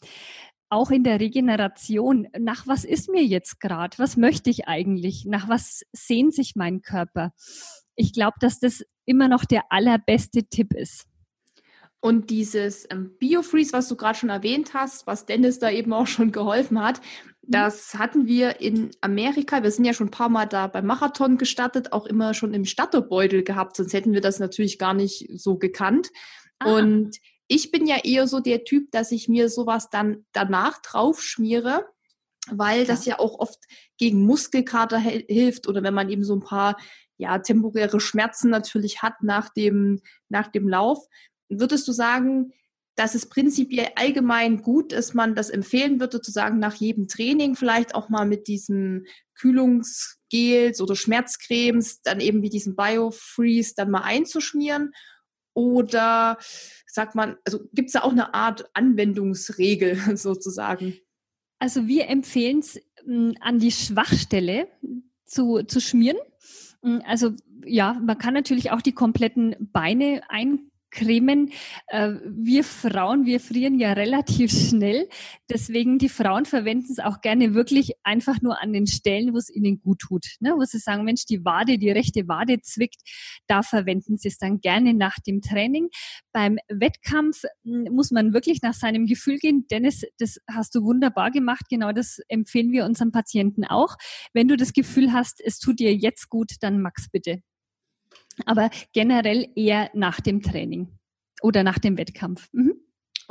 Auch 0.69 0.91
in 0.91 1.03
der 1.03 1.19
Regeneration. 1.19 2.27
Nach 2.37 2.67
was 2.67 2.83
ist 2.83 3.09
mir 3.09 3.23
jetzt 3.23 3.59
gerade? 3.59 3.97
Was 3.97 4.17
möchte 4.17 4.49
ich 4.49 4.67
eigentlich? 4.67 5.25
Nach 5.25 5.47
was 5.47 5.83
sehnt 5.93 6.35
sich 6.35 6.55
mein 6.55 6.81
Körper? 6.81 7.31
Ich 7.95 8.13
glaube, 8.13 8.35
dass 8.39 8.59
das 8.59 8.83
immer 9.05 9.27
noch 9.27 9.45
der 9.45 9.71
allerbeste 9.71 10.43
Tipp 10.43 10.73
ist. 10.73 11.05
Und 12.01 12.29
dieses 12.29 12.87
ähm, 12.91 13.17
Biofreeze, 13.19 13.73
was 13.73 13.89
du 13.89 13.95
gerade 13.95 14.17
schon 14.17 14.29
erwähnt 14.29 14.73
hast, 14.73 15.05
was 15.05 15.25
Dennis 15.25 15.59
da 15.59 15.69
eben 15.69 15.91
auch 15.91 16.07
schon 16.07 16.31
geholfen 16.31 16.81
hat. 16.81 17.01
Das 17.49 17.95
hatten 17.95 18.27
wir 18.27 18.61
in 18.61 18.91
Amerika. 19.01 19.63
Wir 19.63 19.71
sind 19.71 19.83
ja 19.83 19.93
schon 19.93 20.07
ein 20.07 20.11
paar 20.11 20.29
Mal 20.29 20.45
da 20.45 20.67
beim 20.67 20.85
Marathon 20.85 21.39
gestartet, 21.39 21.91
auch 21.91 22.05
immer 22.05 22.35
schon 22.35 22.53
im 22.53 22.63
Statterbeutel 22.63 23.43
gehabt, 23.43 23.75
sonst 23.75 23.93
hätten 23.93 24.13
wir 24.13 24.21
das 24.21 24.39
natürlich 24.39 24.77
gar 24.77 24.93
nicht 24.93 25.27
so 25.33 25.57
gekannt. 25.57 26.11
Aha. 26.59 26.77
Und 26.77 27.17
ich 27.47 27.71
bin 27.71 27.87
ja 27.87 27.97
eher 28.03 28.27
so 28.27 28.39
der 28.39 28.65
Typ, 28.65 28.91
dass 28.91 29.11
ich 29.11 29.27
mir 29.27 29.49
sowas 29.49 29.89
dann 29.89 30.27
danach 30.31 30.79
drauf 30.83 31.23
schmiere, 31.23 31.87
weil 32.51 32.85
das 32.85 33.05
ja 33.05 33.17
auch 33.17 33.39
oft 33.39 33.59
gegen 33.97 34.23
Muskelkater 34.25 34.99
hilft 34.99 35.67
oder 35.67 35.81
wenn 35.81 35.95
man 35.95 36.09
eben 36.09 36.23
so 36.23 36.35
ein 36.35 36.41
paar 36.41 36.77
ja, 37.17 37.39
temporäre 37.39 37.99
Schmerzen 37.99 38.51
natürlich 38.51 39.01
hat 39.01 39.23
nach 39.23 39.49
dem, 39.49 40.01
nach 40.29 40.49
dem 40.49 40.69
Lauf. 40.69 40.99
Würdest 41.49 41.87
du 41.87 41.93
sagen, 41.93 42.53
dass 42.95 43.15
es 43.15 43.27
prinzipiell 43.27 43.89
allgemein 43.95 44.61
gut 44.61 44.91
ist, 44.91 45.13
man 45.13 45.35
das 45.35 45.49
empfehlen 45.49 45.99
würde, 45.99 46.21
zu 46.21 46.31
sagen, 46.31 46.59
nach 46.59 46.75
jedem 46.75 47.07
Training 47.07 47.55
vielleicht 47.55 47.95
auch 47.95 48.09
mal 48.09 48.25
mit 48.25 48.47
diesen 48.47 49.05
Kühlungsgels 49.35 50.81
oder 50.81 50.95
Schmerzcremes, 50.95 52.01
dann 52.01 52.19
eben 52.19 52.41
wie 52.41 52.49
diesen 52.49 52.75
Biofreeze 52.75 53.73
dann 53.77 53.89
mal 53.89 54.01
einzuschmieren? 54.01 54.91
Oder 55.53 56.37
sagt 56.87 57.15
man, 57.15 57.37
also 57.45 57.59
gibt 57.73 57.87
es 57.87 57.93
da 57.93 58.01
auch 58.01 58.11
eine 58.11 58.33
Art 58.33 58.69
Anwendungsregel 58.73 59.95
sozusagen? 60.17 60.97
Also 61.59 61.87
wir 61.87 62.07
empfehlen 62.07 62.59
es 62.59 62.81
hm, 63.03 63.35
an 63.39 63.59
die 63.59 63.71
Schwachstelle 63.71 64.67
zu, 65.25 65.63
zu 65.63 65.79
schmieren. 65.79 66.17
Hm, 66.81 67.01
also 67.05 67.31
ja, 67.65 67.93
man 67.93 68.17
kann 68.17 68.33
natürlich 68.33 68.71
auch 68.71 68.81
die 68.81 68.93
kompletten 68.93 69.55
Beine 69.59 70.21
ein 70.29 70.71
cremen. 70.91 71.51
Äh, 71.87 72.13
wir 72.25 72.63
Frauen, 72.63 73.25
wir 73.25 73.39
frieren 73.39 73.79
ja 73.79 73.93
relativ 73.93 74.51
schnell. 74.51 75.07
Deswegen 75.49 75.97
die 75.97 76.09
Frauen 76.09 76.45
verwenden 76.45 76.91
es 76.91 76.99
auch 76.99 77.21
gerne 77.21 77.53
wirklich 77.53 77.93
einfach 78.03 78.41
nur 78.41 78.61
an 78.61 78.73
den 78.73 78.87
Stellen, 78.87 79.33
wo 79.33 79.37
es 79.37 79.49
ihnen 79.49 79.79
gut 79.81 79.99
tut. 79.99 80.25
Ne? 80.39 80.53
Wo 80.55 80.63
sie 80.63 80.79
sagen, 80.79 81.03
Mensch, 81.03 81.25
die 81.25 81.43
Wade, 81.45 81.77
die 81.77 81.91
rechte 81.91 82.27
Wade 82.27 82.61
zwickt, 82.61 83.01
da 83.47 83.61
verwenden 83.61 84.17
sie 84.17 84.27
es 84.27 84.37
dann 84.37 84.59
gerne 84.61 84.93
nach 84.93 85.17
dem 85.25 85.41
Training. 85.41 85.89
Beim 86.31 86.57
Wettkampf 86.69 87.43
hm, 87.63 87.89
muss 87.91 88.11
man 88.11 88.33
wirklich 88.33 88.61
nach 88.61 88.73
seinem 88.73 89.05
Gefühl 89.05 89.37
gehen. 89.37 89.65
Dennis, 89.69 90.03
das 90.17 90.37
hast 90.49 90.75
du 90.75 90.83
wunderbar 90.83 91.31
gemacht. 91.31 91.65
Genau 91.69 91.91
das 91.91 92.19
empfehlen 92.27 92.71
wir 92.71 92.85
unseren 92.85 93.11
Patienten 93.11 93.65
auch. 93.65 93.95
Wenn 94.33 94.47
du 94.47 94.57
das 94.57 94.73
Gefühl 94.73 95.13
hast, 95.13 95.41
es 95.43 95.59
tut 95.59 95.79
dir 95.79 95.93
jetzt 95.93 96.29
gut, 96.29 96.53
dann 96.61 96.81
Max 96.81 97.09
bitte 97.11 97.41
aber 98.45 98.69
generell 98.93 99.47
eher 99.55 99.89
nach 99.93 100.19
dem 100.19 100.41
Training 100.41 100.87
oder 101.41 101.63
nach 101.63 101.79
dem 101.79 101.97
Wettkampf. 101.97 102.49
Mhm. 102.51 102.73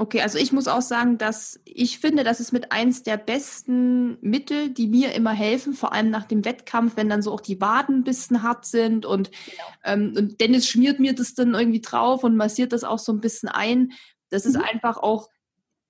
Okay, 0.00 0.20
also 0.20 0.38
ich 0.38 0.52
muss 0.52 0.68
auch 0.68 0.80
sagen, 0.80 1.18
dass 1.18 1.58
ich 1.64 1.98
finde, 1.98 2.22
das 2.22 2.38
ist 2.38 2.52
mit 2.52 2.70
eins 2.70 3.02
der 3.02 3.16
besten 3.16 4.16
Mittel, 4.20 4.70
die 4.70 4.86
mir 4.86 5.12
immer 5.12 5.32
helfen, 5.32 5.74
vor 5.74 5.92
allem 5.92 6.08
nach 6.08 6.24
dem 6.24 6.44
Wettkampf, 6.44 6.96
wenn 6.96 7.08
dann 7.08 7.20
so 7.20 7.32
auch 7.32 7.40
die 7.40 7.60
Waden 7.60 7.96
ein 7.96 8.04
bisschen 8.04 8.44
hart 8.44 8.64
sind 8.64 9.04
und, 9.04 9.32
genau. 9.32 9.64
ähm, 9.82 10.14
und 10.16 10.40
Dennis 10.40 10.68
schmiert 10.68 11.00
mir 11.00 11.16
das 11.16 11.34
dann 11.34 11.54
irgendwie 11.54 11.80
drauf 11.80 12.22
und 12.22 12.36
massiert 12.36 12.72
das 12.72 12.84
auch 12.84 13.00
so 13.00 13.12
ein 13.12 13.20
bisschen 13.20 13.48
ein. 13.48 13.90
Das 14.30 14.46
ist 14.46 14.56
mhm. 14.56 14.62
einfach 14.62 14.98
auch, 14.98 15.30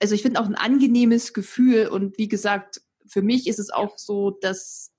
also 0.01 0.15
ich 0.15 0.23
finde 0.23 0.41
auch 0.41 0.47
ein 0.47 0.55
angenehmes 0.55 1.35
Gefühl 1.35 1.89
und 1.89 2.17
wie 2.17 2.29
gesagt, 2.29 2.81
für 3.07 3.21
mich 3.21 3.47
ist 3.47 3.59
es 3.59 3.69
auch 3.69 3.99
so, 3.99 4.31
dass 4.31 4.91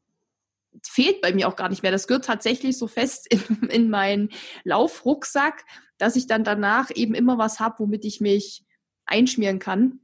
fehlt 0.84 1.22
bei 1.22 1.34
mir 1.34 1.48
auch 1.48 1.56
gar 1.56 1.70
nicht 1.70 1.84
mehr. 1.84 1.92
Das 1.92 2.08
gehört 2.08 2.26
tatsächlich 2.26 2.78
so 2.78 2.88
fest 2.88 3.28
in, 3.30 3.42
in 3.70 3.90
meinen 3.90 4.30
Laufrucksack, 4.64 5.66
dass 5.98 6.16
ich 6.16 6.28
dann 6.28 6.44
danach 6.44 6.90
eben 6.94 7.14
immer 7.14 7.38
was 7.38 7.60
habe, 7.60 7.80
womit 7.80 8.06
ich 8.06 8.22
mich 8.22 8.64
einschmieren 9.06 9.60
kann. 9.60 10.00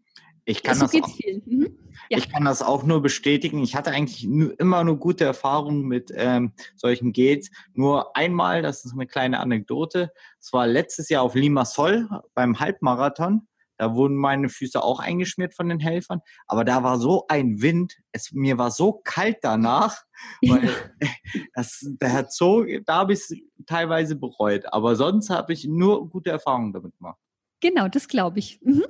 Ich 0.48 0.62
kann, 0.62 0.76
so 0.76 0.86
das 0.86 0.94
auch, 1.02 1.18
mhm. 1.46 1.76
ja. 2.10 2.20
ich 2.20 2.30
kann 2.30 2.46
das 2.46 2.62
auch 2.62 2.84
nur 2.84 3.02
bestätigen. 3.02 3.64
Ich 3.64 3.76
hatte 3.76 3.90
eigentlich 3.90 4.24
immer 4.26 4.84
nur 4.84 5.00
gute 5.00 5.26
Erfahrungen 5.26 5.88
mit 5.88 6.12
ähm, 6.16 6.54
solchen 6.76 7.14
Gates. 7.14 7.50
Nur 7.74 8.16
einmal, 8.16 8.62
das 8.62 8.86
ist 8.86 8.94
eine 8.94 9.08
kleine 9.08 9.40
Anekdote, 9.40 10.12
es 10.40 10.54
war 10.54 10.68
letztes 10.68 11.10
Jahr 11.10 11.24
auf 11.24 11.34
Limassol 11.34 12.08
beim 12.36 12.60
Halbmarathon. 12.60 13.48
Da 13.78 13.94
wurden 13.96 14.16
meine 14.16 14.50
Füße 14.50 14.82
auch 14.82 15.00
eingeschmiert 15.00 15.54
von 15.54 15.70
den 15.70 15.80
Helfern. 15.80 16.22
Aber 16.48 16.64
da 16.64 16.84
war 16.84 17.00
so 17.00 17.26
ein 17.28 17.62
Wind. 17.62 17.98
Es, 18.12 18.32
mir 18.32 18.58
war 18.58 18.72
so 18.72 19.02
kalt 19.04 19.38
danach, 19.42 20.04
weil 20.42 20.70
das, 21.54 21.80
der 22.02 22.28
Zoo, 22.30 22.66
da 22.86 22.96
habe 22.98 23.14
ich 23.14 23.20
es 23.20 23.34
teilweise 23.66 24.16
bereut. 24.16 24.66
Aber 24.72 24.96
sonst 24.96 25.30
habe 25.30 25.54
ich 25.54 25.66
nur 25.66 26.10
gute 26.10 26.30
Erfahrungen 26.30 26.74
damit 26.74 26.98
gemacht. 26.98 27.20
Genau, 27.62 27.88
das 27.88 28.08
glaube 28.08 28.40
ich. 28.40 28.62
Mhm. 28.62 28.86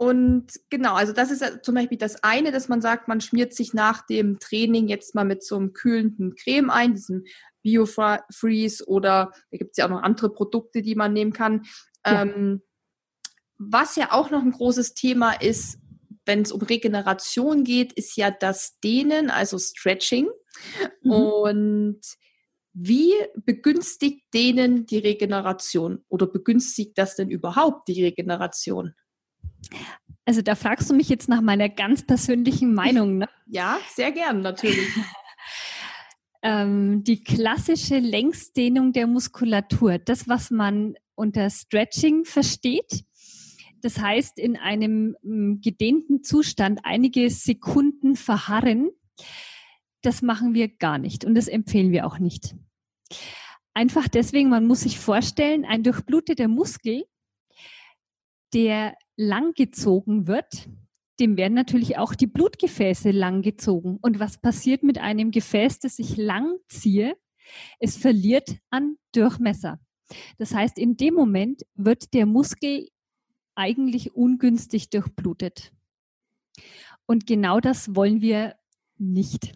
Und 0.00 0.46
genau, 0.70 0.94
also 0.94 1.12
das 1.12 1.30
ist 1.30 1.42
ja 1.42 1.60
zum 1.60 1.74
Beispiel 1.74 1.98
das 1.98 2.22
eine, 2.24 2.52
dass 2.52 2.68
man 2.68 2.80
sagt, 2.80 3.06
man 3.06 3.20
schmiert 3.20 3.52
sich 3.52 3.74
nach 3.74 4.06
dem 4.06 4.38
Training 4.38 4.88
jetzt 4.88 5.14
mal 5.14 5.26
mit 5.26 5.44
so 5.44 5.56
einem 5.56 5.74
kühlenden 5.74 6.34
Creme 6.36 6.70
ein, 6.70 6.94
diesem 6.94 7.24
Biofreeze 7.62 8.88
oder 8.88 9.32
da 9.50 9.58
gibt 9.58 9.72
es 9.72 9.76
ja 9.76 9.84
auch 9.84 9.90
noch 9.90 10.02
andere 10.02 10.32
Produkte, 10.32 10.80
die 10.80 10.94
man 10.94 11.12
nehmen 11.12 11.34
kann. 11.34 11.66
Ja. 12.06 12.22
Ähm, 12.22 12.62
was 13.62 13.94
ja 13.96 14.12
auch 14.12 14.30
noch 14.30 14.42
ein 14.42 14.52
großes 14.52 14.94
Thema 14.94 15.32
ist, 15.32 15.78
wenn 16.24 16.40
es 16.42 16.50
um 16.50 16.62
Regeneration 16.62 17.62
geht, 17.62 17.92
ist 17.92 18.16
ja 18.16 18.30
das 18.30 18.80
Dehnen, 18.80 19.30
also 19.30 19.58
Stretching. 19.58 20.28
Mhm. 21.02 21.12
Und 21.12 22.00
wie 22.72 23.12
begünstigt 23.44 24.24
Dehnen 24.32 24.86
die 24.86 24.98
Regeneration 24.98 26.02
oder 26.08 26.26
begünstigt 26.26 26.96
das 26.96 27.16
denn 27.16 27.30
überhaupt 27.30 27.88
die 27.88 28.02
Regeneration? 28.02 28.94
Also 30.24 30.40
da 30.40 30.54
fragst 30.54 30.88
du 30.88 30.94
mich 30.94 31.10
jetzt 31.10 31.28
nach 31.28 31.42
meiner 31.42 31.68
ganz 31.68 32.06
persönlichen 32.06 32.74
Meinung. 32.74 33.18
Ne? 33.18 33.28
Ja, 33.46 33.78
sehr 33.94 34.12
gern, 34.12 34.42
natürlich. 34.42 34.88
ähm, 36.42 37.02
die 37.04 37.22
klassische 37.22 37.98
Längsdehnung 37.98 38.92
der 38.92 39.06
Muskulatur, 39.08 39.98
das, 39.98 40.28
was 40.28 40.50
man 40.50 40.94
unter 41.16 41.50
Stretching 41.50 42.24
versteht, 42.24 43.04
das 43.82 43.98
heißt, 43.98 44.38
in 44.38 44.56
einem 44.56 45.16
hm, 45.22 45.60
gedehnten 45.60 46.22
Zustand 46.22 46.80
einige 46.84 47.30
Sekunden 47.30 48.16
verharren, 48.16 48.90
das 50.02 50.22
machen 50.22 50.54
wir 50.54 50.68
gar 50.68 50.98
nicht 50.98 51.24
und 51.24 51.34
das 51.34 51.48
empfehlen 51.48 51.92
wir 51.92 52.06
auch 52.06 52.18
nicht. 52.18 52.54
Einfach 53.74 54.08
deswegen, 54.08 54.48
man 54.48 54.66
muss 54.66 54.80
sich 54.80 54.98
vorstellen, 54.98 55.64
ein 55.64 55.82
durchbluteter 55.82 56.48
Muskel, 56.48 57.04
der 58.52 58.96
langgezogen 59.16 60.26
wird, 60.26 60.68
dem 61.20 61.36
werden 61.36 61.54
natürlich 61.54 61.98
auch 61.98 62.14
die 62.14 62.26
Blutgefäße 62.26 63.10
langgezogen. 63.10 63.98
Und 64.00 64.18
was 64.18 64.40
passiert 64.40 64.82
mit 64.82 64.98
einem 64.98 65.30
Gefäß, 65.30 65.78
das 65.78 65.98
ich 65.98 66.16
lang 66.16 66.56
ziehe? 66.66 67.16
Es 67.78 67.96
verliert 67.96 68.56
an 68.70 68.96
Durchmesser. 69.12 69.78
Das 70.38 70.54
heißt, 70.54 70.78
in 70.78 70.96
dem 70.96 71.14
Moment 71.14 71.62
wird 71.74 72.14
der 72.14 72.26
Muskel 72.26 72.88
eigentlich 73.54 74.14
ungünstig 74.14 74.90
durchblutet. 74.90 75.72
Und 77.06 77.26
genau 77.26 77.60
das 77.60 77.94
wollen 77.94 78.20
wir 78.20 78.54
nicht. 78.98 79.52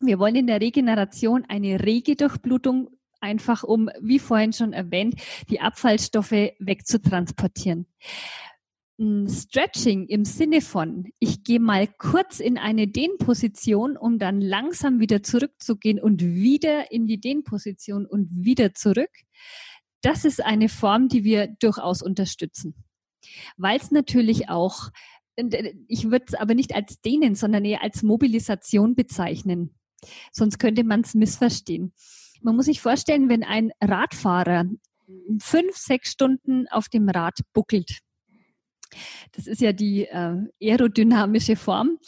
Wir 0.00 0.18
wollen 0.18 0.36
in 0.36 0.46
der 0.46 0.60
Regeneration 0.60 1.44
eine 1.48 1.82
rege 1.84 2.16
Durchblutung, 2.16 2.90
einfach 3.20 3.64
um, 3.64 3.88
wie 4.00 4.18
vorhin 4.18 4.52
schon 4.52 4.72
erwähnt, 4.72 5.16
die 5.48 5.60
Abfallstoffe 5.60 6.52
wegzutransportieren. 6.58 7.86
Stretching 8.98 10.06
im 10.06 10.24
Sinne 10.24 10.62
von, 10.62 11.06
ich 11.18 11.44
gehe 11.44 11.60
mal 11.60 11.86
kurz 11.86 12.40
in 12.40 12.56
eine 12.56 12.88
Dehnposition, 12.88 13.96
um 13.96 14.18
dann 14.18 14.40
langsam 14.40 15.00
wieder 15.00 15.22
zurückzugehen 15.22 16.00
und 16.00 16.22
wieder 16.22 16.90
in 16.90 17.06
die 17.06 17.20
Dehnposition 17.20 18.06
und 18.06 18.28
wieder 18.32 18.72
zurück. 18.72 19.10
Das 20.00 20.24
ist 20.24 20.42
eine 20.42 20.70
Form, 20.70 21.08
die 21.08 21.24
wir 21.24 21.48
durchaus 21.58 22.00
unterstützen. 22.00 22.85
Weil 23.56 23.78
es 23.78 23.90
natürlich 23.90 24.48
auch, 24.48 24.90
ich 25.88 26.10
würde 26.10 26.24
es 26.28 26.34
aber 26.34 26.54
nicht 26.54 26.74
als 26.74 27.00
Dehnen, 27.00 27.34
sondern 27.34 27.64
eher 27.64 27.82
als 27.82 28.02
Mobilisation 28.02 28.94
bezeichnen. 28.94 29.74
Sonst 30.32 30.58
könnte 30.58 30.84
man 30.84 31.00
es 31.02 31.14
missverstehen. 31.14 31.92
Man 32.42 32.56
muss 32.56 32.66
sich 32.66 32.80
vorstellen, 32.80 33.28
wenn 33.28 33.44
ein 33.44 33.72
Radfahrer 33.80 34.66
fünf, 35.40 35.76
sechs 35.76 36.10
Stunden 36.12 36.66
auf 36.68 36.88
dem 36.88 37.08
Rad 37.08 37.40
buckelt, 37.52 38.00
das 39.32 39.46
ist 39.46 39.60
ja 39.60 39.72
die 39.72 40.06
äh, 40.06 40.36
aerodynamische 40.62 41.56
Form. 41.56 41.98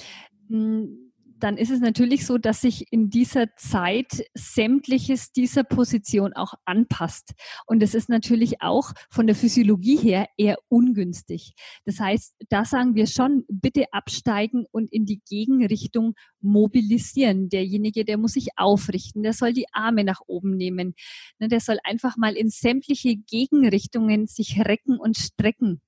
Hm, 0.49 1.08
dann 1.41 1.57
ist 1.57 1.71
es 1.71 1.81
natürlich 1.81 2.27
so, 2.27 2.39
dass 2.39 2.61
sich 2.61 2.93
in 2.93 3.11
dieser 3.11 3.55
Zeit 3.57 4.25
sämtliches 4.35 5.33
dieser 5.33 5.65
Position 5.65 6.33
auch 6.33 6.55
anpasst. 6.65 7.33
Und 7.67 7.83
es 7.83 7.95
ist 7.95 8.09
natürlich 8.09 8.61
auch 8.61 8.93
von 9.11 9.27
der 9.27 9.37
Physiologie 9.37 9.97
her 9.97 10.27
eher 10.37 10.57
ungünstig. 10.69 11.53
Das 11.85 12.01
heißt, 12.01 12.35
da 12.49 12.65
sagen 12.65 12.95
wir 12.95 13.07
schon, 13.07 13.45
bitte 13.49 13.93
absteigen 13.93 14.67
und 14.71 14.93
in 14.93 15.05
die 15.05 15.21
Gegenrichtung 15.29 16.15
mobilisieren. 16.41 17.49
Derjenige, 17.49 18.05
der 18.05 18.19
muss 18.19 18.33
sich 18.33 18.49
aufrichten, 18.57 19.23
der 19.23 19.33
soll 19.33 19.53
die 19.53 19.67
Arme 19.73 20.05
nach 20.05 20.21
oben 20.27 20.57
nehmen. 20.57 20.95
Ne, 21.39 21.49
der 21.49 21.61
soll 21.61 21.79
einfach 21.85 22.17
mal 22.17 22.37
in 22.37 22.51
sämtliche 22.51 23.17
Gegenrichtungen 23.17 24.27
sich 24.27 24.61
recken 24.61 24.99
und 24.99 25.17
strecken 25.17 25.81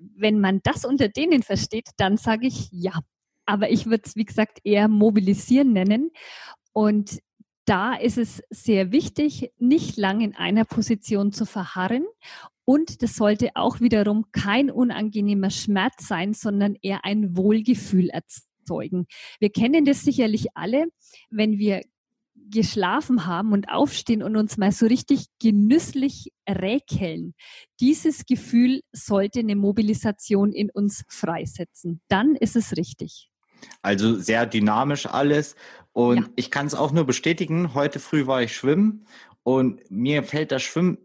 wenn 0.00 0.40
man 0.40 0.60
das 0.62 0.84
unter 0.84 1.08
denen 1.08 1.42
versteht, 1.42 1.90
dann 1.96 2.16
sage 2.16 2.46
ich 2.46 2.68
ja. 2.72 3.00
Aber 3.50 3.68
ich 3.68 3.86
würde 3.86 4.04
es, 4.06 4.14
wie 4.14 4.24
gesagt, 4.24 4.60
eher 4.62 4.86
mobilisieren 4.86 5.72
nennen. 5.72 6.12
Und 6.72 7.18
da 7.64 7.94
ist 7.94 8.16
es 8.16 8.44
sehr 8.48 8.92
wichtig, 8.92 9.50
nicht 9.58 9.96
lang 9.96 10.20
in 10.20 10.36
einer 10.36 10.64
Position 10.64 11.32
zu 11.32 11.46
verharren. 11.46 12.06
Und 12.64 13.02
das 13.02 13.16
sollte 13.16 13.50
auch 13.56 13.80
wiederum 13.80 14.26
kein 14.30 14.70
unangenehmer 14.70 15.50
Schmerz 15.50 16.06
sein, 16.06 16.32
sondern 16.32 16.76
eher 16.80 17.04
ein 17.04 17.36
Wohlgefühl 17.36 18.08
erzeugen. 18.10 19.06
Wir 19.40 19.50
kennen 19.50 19.84
das 19.84 20.02
sicherlich 20.02 20.46
alle, 20.54 20.86
wenn 21.28 21.58
wir 21.58 21.82
geschlafen 22.50 23.26
haben 23.26 23.50
und 23.52 23.68
aufstehen 23.68 24.22
und 24.22 24.36
uns 24.36 24.58
mal 24.58 24.70
so 24.70 24.86
richtig 24.86 25.26
genüsslich 25.40 26.32
räkeln. 26.48 27.34
Dieses 27.80 28.26
Gefühl 28.26 28.82
sollte 28.92 29.40
eine 29.40 29.56
Mobilisation 29.56 30.52
in 30.52 30.70
uns 30.70 31.02
freisetzen. 31.08 32.00
Dann 32.06 32.36
ist 32.36 32.54
es 32.54 32.76
richtig. 32.76 33.29
Also 33.82 34.16
sehr 34.16 34.46
dynamisch 34.46 35.06
alles. 35.06 35.56
Und 35.92 36.18
ja. 36.18 36.28
ich 36.36 36.50
kann 36.50 36.66
es 36.66 36.74
auch 36.74 36.92
nur 36.92 37.04
bestätigen. 37.04 37.74
Heute 37.74 37.98
früh 38.00 38.26
war 38.26 38.42
ich 38.42 38.54
schwimmen 38.54 39.06
und 39.42 39.90
mir 39.90 40.22
fällt 40.22 40.52
das 40.52 40.62
Schwimmen 40.62 40.98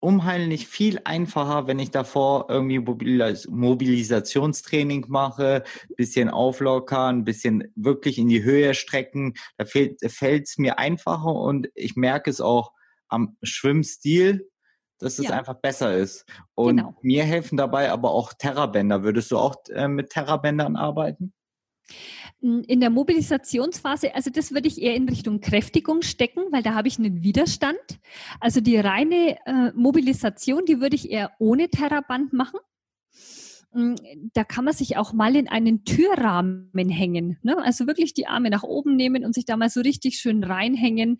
unheimlich 0.00 0.66
viel 0.66 0.98
einfacher, 1.04 1.66
wenn 1.66 1.78
ich 1.78 1.90
davor 1.90 2.46
irgendwie 2.48 2.78
Mobilis 2.78 3.46
Mobilisationstraining 3.48 5.04
mache, 5.08 5.62
bisschen 5.96 6.30
auflockern, 6.30 7.24
bisschen 7.24 7.70
wirklich 7.76 8.18
in 8.18 8.28
die 8.28 8.42
Höhe 8.42 8.74
strecken. 8.74 9.34
Da 9.58 9.66
fällt 9.66 10.02
es 10.02 10.58
mir 10.58 10.78
einfacher 10.78 11.34
und 11.34 11.68
ich 11.74 11.96
merke 11.96 12.30
es 12.30 12.40
auch 12.40 12.72
am 13.08 13.36
Schwimmstil, 13.42 14.48
dass 14.98 15.18
es 15.18 15.26
ja. 15.26 15.32
einfach 15.32 15.54
besser 15.54 15.94
ist. 15.96 16.24
Und 16.54 16.78
genau. 16.78 16.96
mir 17.02 17.24
helfen 17.24 17.58
dabei 17.58 17.90
aber 17.90 18.12
auch 18.12 18.32
Terrabänder. 18.32 19.02
Würdest 19.02 19.30
du 19.30 19.38
auch 19.38 19.56
äh, 19.68 19.88
mit 19.88 20.10
Terrabändern 20.10 20.76
arbeiten? 20.76 21.34
In 22.40 22.80
der 22.80 22.90
Mobilisationsphase, 22.90 24.14
also 24.14 24.30
das 24.30 24.52
würde 24.52 24.68
ich 24.68 24.80
eher 24.80 24.94
in 24.94 25.08
Richtung 25.08 25.40
Kräftigung 25.40 26.00
stecken, 26.00 26.40
weil 26.50 26.62
da 26.62 26.74
habe 26.74 26.88
ich 26.88 26.98
einen 26.98 27.22
Widerstand. 27.22 27.78
Also 28.40 28.60
die 28.60 28.76
reine 28.76 29.36
äh, 29.44 29.72
Mobilisation, 29.74 30.64
die 30.64 30.80
würde 30.80 30.96
ich 30.96 31.10
eher 31.10 31.32
ohne 31.38 31.68
Terraband 31.68 32.32
machen. 32.32 32.60
Mm, 33.72 33.94
da 34.32 34.42
kann 34.42 34.64
man 34.64 34.74
sich 34.74 34.96
auch 34.96 35.12
mal 35.12 35.36
in 35.36 35.48
einen 35.48 35.84
Türrahmen 35.84 36.88
hängen. 36.88 37.38
Ne? 37.42 37.56
Also 37.62 37.86
wirklich 37.86 38.14
die 38.14 38.26
Arme 38.26 38.50
nach 38.50 38.64
oben 38.64 38.96
nehmen 38.96 39.24
und 39.24 39.34
sich 39.34 39.44
da 39.44 39.56
mal 39.56 39.70
so 39.70 39.80
richtig 39.80 40.18
schön 40.18 40.42
reinhängen, 40.42 41.18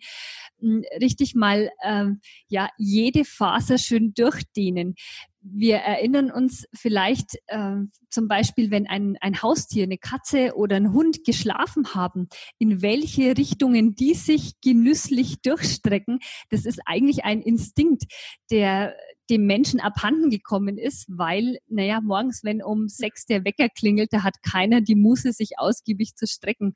mm, 0.59 0.81
richtig 0.99 1.33
mal 1.33 1.69
ähm, 1.83 2.19
ja 2.47 2.69
jede 2.77 3.23
Faser 3.23 3.77
schön 3.77 4.13
durchdehnen 4.13 4.95
wir 5.41 5.77
erinnern 5.77 6.31
uns 6.31 6.65
vielleicht 6.73 7.35
äh, 7.47 7.77
zum 8.09 8.27
Beispiel, 8.27 8.69
wenn 8.69 8.87
ein, 8.87 9.17
ein 9.21 9.41
Haustier, 9.41 9.83
eine 9.83 9.97
Katze 9.97 10.55
oder 10.55 10.75
ein 10.75 10.93
Hund 10.93 11.23
geschlafen 11.25 11.95
haben, 11.95 12.29
in 12.59 12.81
welche 12.81 13.37
Richtungen 13.37 13.95
die 13.95 14.13
sich 14.13 14.59
genüsslich 14.61 15.41
durchstrecken. 15.41 16.19
Das 16.49 16.65
ist 16.65 16.81
eigentlich 16.85 17.23
ein 17.23 17.41
Instinkt, 17.41 18.03
der 18.51 18.95
dem 19.31 19.45
Menschen 19.45 19.79
abhanden 19.79 20.29
gekommen 20.29 20.77
ist, 20.77 21.05
weil, 21.07 21.57
naja, 21.67 22.01
morgens, 22.01 22.43
wenn 22.43 22.61
um 22.61 22.89
sechs 22.89 23.25
der 23.25 23.45
Wecker 23.45 23.69
klingelt, 23.69 24.11
da 24.11 24.23
hat 24.23 24.43
keiner 24.43 24.81
die 24.81 24.95
Muße, 24.95 25.31
sich 25.31 25.57
ausgiebig 25.57 26.15
zu 26.15 26.27
strecken. 26.27 26.73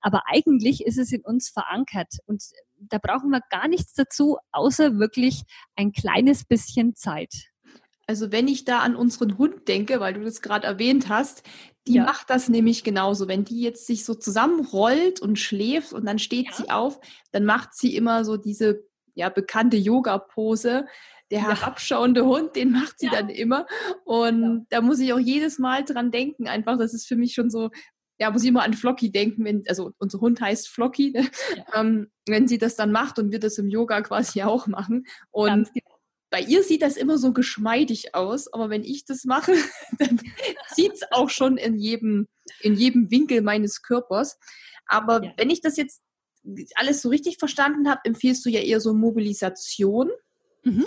Aber 0.00 0.22
eigentlich 0.26 0.84
ist 0.84 0.98
es 0.98 1.12
in 1.12 1.20
uns 1.20 1.50
verankert 1.50 2.14
und 2.26 2.42
da 2.78 2.98
brauchen 2.98 3.30
wir 3.30 3.42
gar 3.50 3.68
nichts 3.68 3.92
dazu, 3.92 4.38
außer 4.52 4.98
wirklich 4.98 5.42
ein 5.76 5.92
kleines 5.92 6.44
bisschen 6.44 6.94
Zeit. 6.94 7.50
Also 8.08 8.32
wenn 8.32 8.48
ich 8.48 8.64
da 8.64 8.78
an 8.78 8.96
unseren 8.96 9.36
Hund 9.36 9.68
denke, 9.68 10.00
weil 10.00 10.14
du 10.14 10.24
das 10.24 10.40
gerade 10.40 10.66
erwähnt 10.66 11.10
hast, 11.10 11.42
die 11.86 11.96
ja. 11.96 12.04
macht 12.04 12.30
das 12.30 12.48
nämlich 12.48 12.82
genauso. 12.82 13.28
Wenn 13.28 13.44
die 13.44 13.60
jetzt 13.60 13.86
sich 13.86 14.04
so 14.04 14.14
zusammenrollt 14.14 15.20
und 15.20 15.38
schläft 15.38 15.92
und 15.92 16.06
dann 16.06 16.18
steht 16.18 16.46
ja. 16.46 16.52
sie 16.54 16.70
auf, 16.70 16.98
dann 17.32 17.44
macht 17.44 17.74
sie 17.74 17.94
immer 17.94 18.24
so 18.24 18.38
diese 18.38 18.82
ja 19.14 19.28
bekannte 19.28 19.76
Yoga-Pose. 19.76 20.86
Der 21.30 21.40
ja. 21.40 21.48
herabschauende 21.48 22.24
Hund, 22.24 22.56
den 22.56 22.72
macht 22.72 22.98
sie 22.98 23.10
dann 23.10 23.28
immer. 23.28 23.66
Und 24.06 24.66
da 24.70 24.80
muss 24.80 24.98
ich 24.98 25.12
auch 25.12 25.18
jedes 25.18 25.58
Mal 25.58 25.84
dran 25.84 26.10
denken. 26.10 26.48
Einfach, 26.48 26.78
das 26.78 26.94
ist 26.94 27.06
für 27.06 27.16
mich 27.16 27.34
schon 27.34 27.50
so, 27.50 27.68
ja, 28.18 28.30
muss 28.30 28.42
ich 28.42 28.48
immer 28.48 28.62
an 28.62 28.72
Flocky 28.72 29.12
denken, 29.12 29.44
wenn, 29.44 29.62
also 29.68 29.92
unser 29.98 30.20
Hund 30.20 30.40
heißt 30.40 30.70
Flocky, 30.70 31.10
ne? 31.10 31.28
ähm, 31.74 32.10
wenn 32.26 32.48
sie 32.48 32.56
das 32.56 32.76
dann 32.76 32.90
macht 32.90 33.18
und 33.18 33.30
wir 33.30 33.38
das 33.38 33.58
im 33.58 33.68
Yoga 33.68 34.00
quasi 34.00 34.42
auch 34.42 34.66
machen. 34.66 35.04
Und 35.30 35.70
genau 35.74 35.97
bei 36.30 36.40
ihr 36.40 36.62
sieht 36.62 36.82
das 36.82 36.96
immer 36.96 37.18
so 37.18 37.32
geschmeidig 37.32 38.14
aus, 38.14 38.52
aber 38.52 38.70
wenn 38.70 38.84
ich 38.84 39.04
das 39.04 39.24
mache, 39.24 39.52
dann 39.98 40.20
sieht 40.74 40.94
es 40.94 41.02
auch 41.10 41.30
schon 41.30 41.56
in 41.56 41.76
jedem, 41.76 42.28
in 42.60 42.74
jedem 42.74 43.10
Winkel 43.10 43.42
meines 43.42 43.82
Körpers. 43.82 44.38
Aber 44.86 45.24
ja. 45.24 45.32
wenn 45.36 45.50
ich 45.50 45.60
das 45.60 45.76
jetzt 45.76 46.02
alles 46.74 47.02
so 47.02 47.08
richtig 47.08 47.38
verstanden 47.38 47.88
habe, 47.88 48.00
empfiehlst 48.04 48.44
du 48.44 48.50
ja 48.50 48.60
eher 48.60 48.80
so 48.80 48.94
Mobilisation. 48.94 50.10
Mhm 50.64 50.86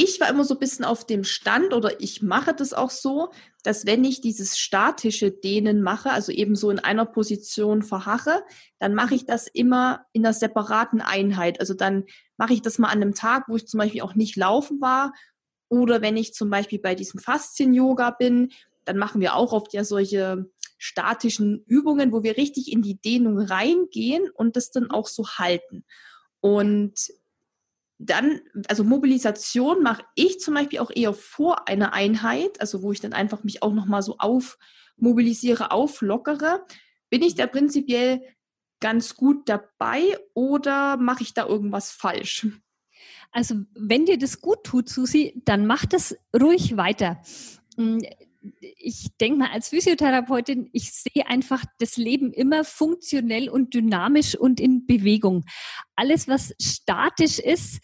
ich 0.00 0.20
war 0.20 0.30
immer 0.30 0.44
so 0.44 0.54
ein 0.54 0.60
bisschen 0.60 0.84
auf 0.84 1.04
dem 1.04 1.24
Stand 1.24 1.74
oder 1.74 2.00
ich 2.00 2.22
mache 2.22 2.54
das 2.54 2.72
auch 2.72 2.90
so, 2.90 3.32
dass 3.64 3.84
wenn 3.84 4.04
ich 4.04 4.20
dieses 4.20 4.56
statische 4.56 5.32
Dehnen 5.32 5.82
mache, 5.82 6.12
also 6.12 6.30
eben 6.30 6.54
so 6.54 6.70
in 6.70 6.78
einer 6.78 7.04
Position 7.04 7.82
verharre, 7.82 8.44
dann 8.78 8.94
mache 8.94 9.16
ich 9.16 9.26
das 9.26 9.48
immer 9.48 10.06
in 10.12 10.24
einer 10.24 10.34
separaten 10.34 11.00
Einheit. 11.00 11.58
Also 11.58 11.74
dann 11.74 12.04
mache 12.38 12.54
ich 12.54 12.62
das 12.62 12.78
mal 12.78 12.88
an 12.88 13.02
einem 13.02 13.14
Tag, 13.14 13.48
wo 13.48 13.56
ich 13.56 13.66
zum 13.66 13.78
Beispiel 13.78 14.00
auch 14.00 14.14
nicht 14.14 14.36
laufen 14.36 14.80
war. 14.80 15.12
Oder 15.68 16.00
wenn 16.00 16.16
ich 16.16 16.32
zum 16.32 16.48
Beispiel 16.48 16.78
bei 16.78 16.94
diesem 16.94 17.20
Faszien-Yoga 17.20 18.12
bin, 18.12 18.52
dann 18.86 18.96
machen 18.96 19.20
wir 19.20 19.34
auch 19.34 19.52
oft 19.52 19.74
ja 19.74 19.84
solche 19.84 20.50
statischen 20.78 21.64
Übungen, 21.66 22.12
wo 22.12 22.22
wir 22.22 22.36
richtig 22.36 22.72
in 22.72 22.80
die 22.80 22.98
Dehnung 22.98 23.38
reingehen 23.38 24.30
und 24.30 24.56
das 24.56 24.70
dann 24.70 24.90
auch 24.90 25.08
so 25.08 25.28
halten. 25.28 25.84
Und 26.40 26.94
dann, 27.98 28.40
also 28.68 28.84
Mobilisation 28.84 29.82
mache 29.82 30.04
ich 30.14 30.38
zum 30.38 30.54
Beispiel 30.54 30.78
auch 30.78 30.92
eher 30.94 31.12
vor 31.12 31.68
einer 31.68 31.92
Einheit, 31.92 32.60
also 32.60 32.82
wo 32.82 32.92
ich 32.92 33.00
dann 33.00 33.12
einfach 33.12 33.42
mich 33.42 33.62
auch 33.62 33.72
nochmal 33.72 34.02
so 34.02 34.16
aufmobilisiere, 34.18 35.72
auflockere. 35.72 36.64
Bin 37.10 37.22
ich 37.22 37.34
da 37.34 37.48
prinzipiell 37.48 38.22
ganz 38.80 39.16
gut 39.16 39.48
dabei 39.48 40.02
oder 40.34 40.96
mache 40.96 41.22
ich 41.22 41.34
da 41.34 41.46
irgendwas 41.46 41.90
falsch? 41.90 42.46
Also 43.30 43.56
wenn 43.74 44.06
dir 44.06 44.18
das 44.18 44.40
gut 44.40 44.64
tut, 44.64 44.88
Susi, 44.88 45.40
dann 45.44 45.66
mach 45.66 45.84
das 45.84 46.16
ruhig 46.34 46.76
weiter. 46.76 47.22
Hm, 47.76 48.00
ich 48.60 49.08
denke 49.20 49.40
mal, 49.40 49.50
als 49.50 49.68
Physiotherapeutin, 49.68 50.70
ich 50.72 50.92
sehe 50.92 51.26
einfach 51.26 51.64
das 51.78 51.96
Leben 51.96 52.32
immer 52.32 52.64
funktionell 52.64 53.48
und 53.48 53.74
dynamisch 53.74 54.36
und 54.36 54.60
in 54.60 54.86
Bewegung. 54.86 55.44
Alles, 55.96 56.28
was 56.28 56.54
statisch 56.60 57.38
ist, 57.38 57.80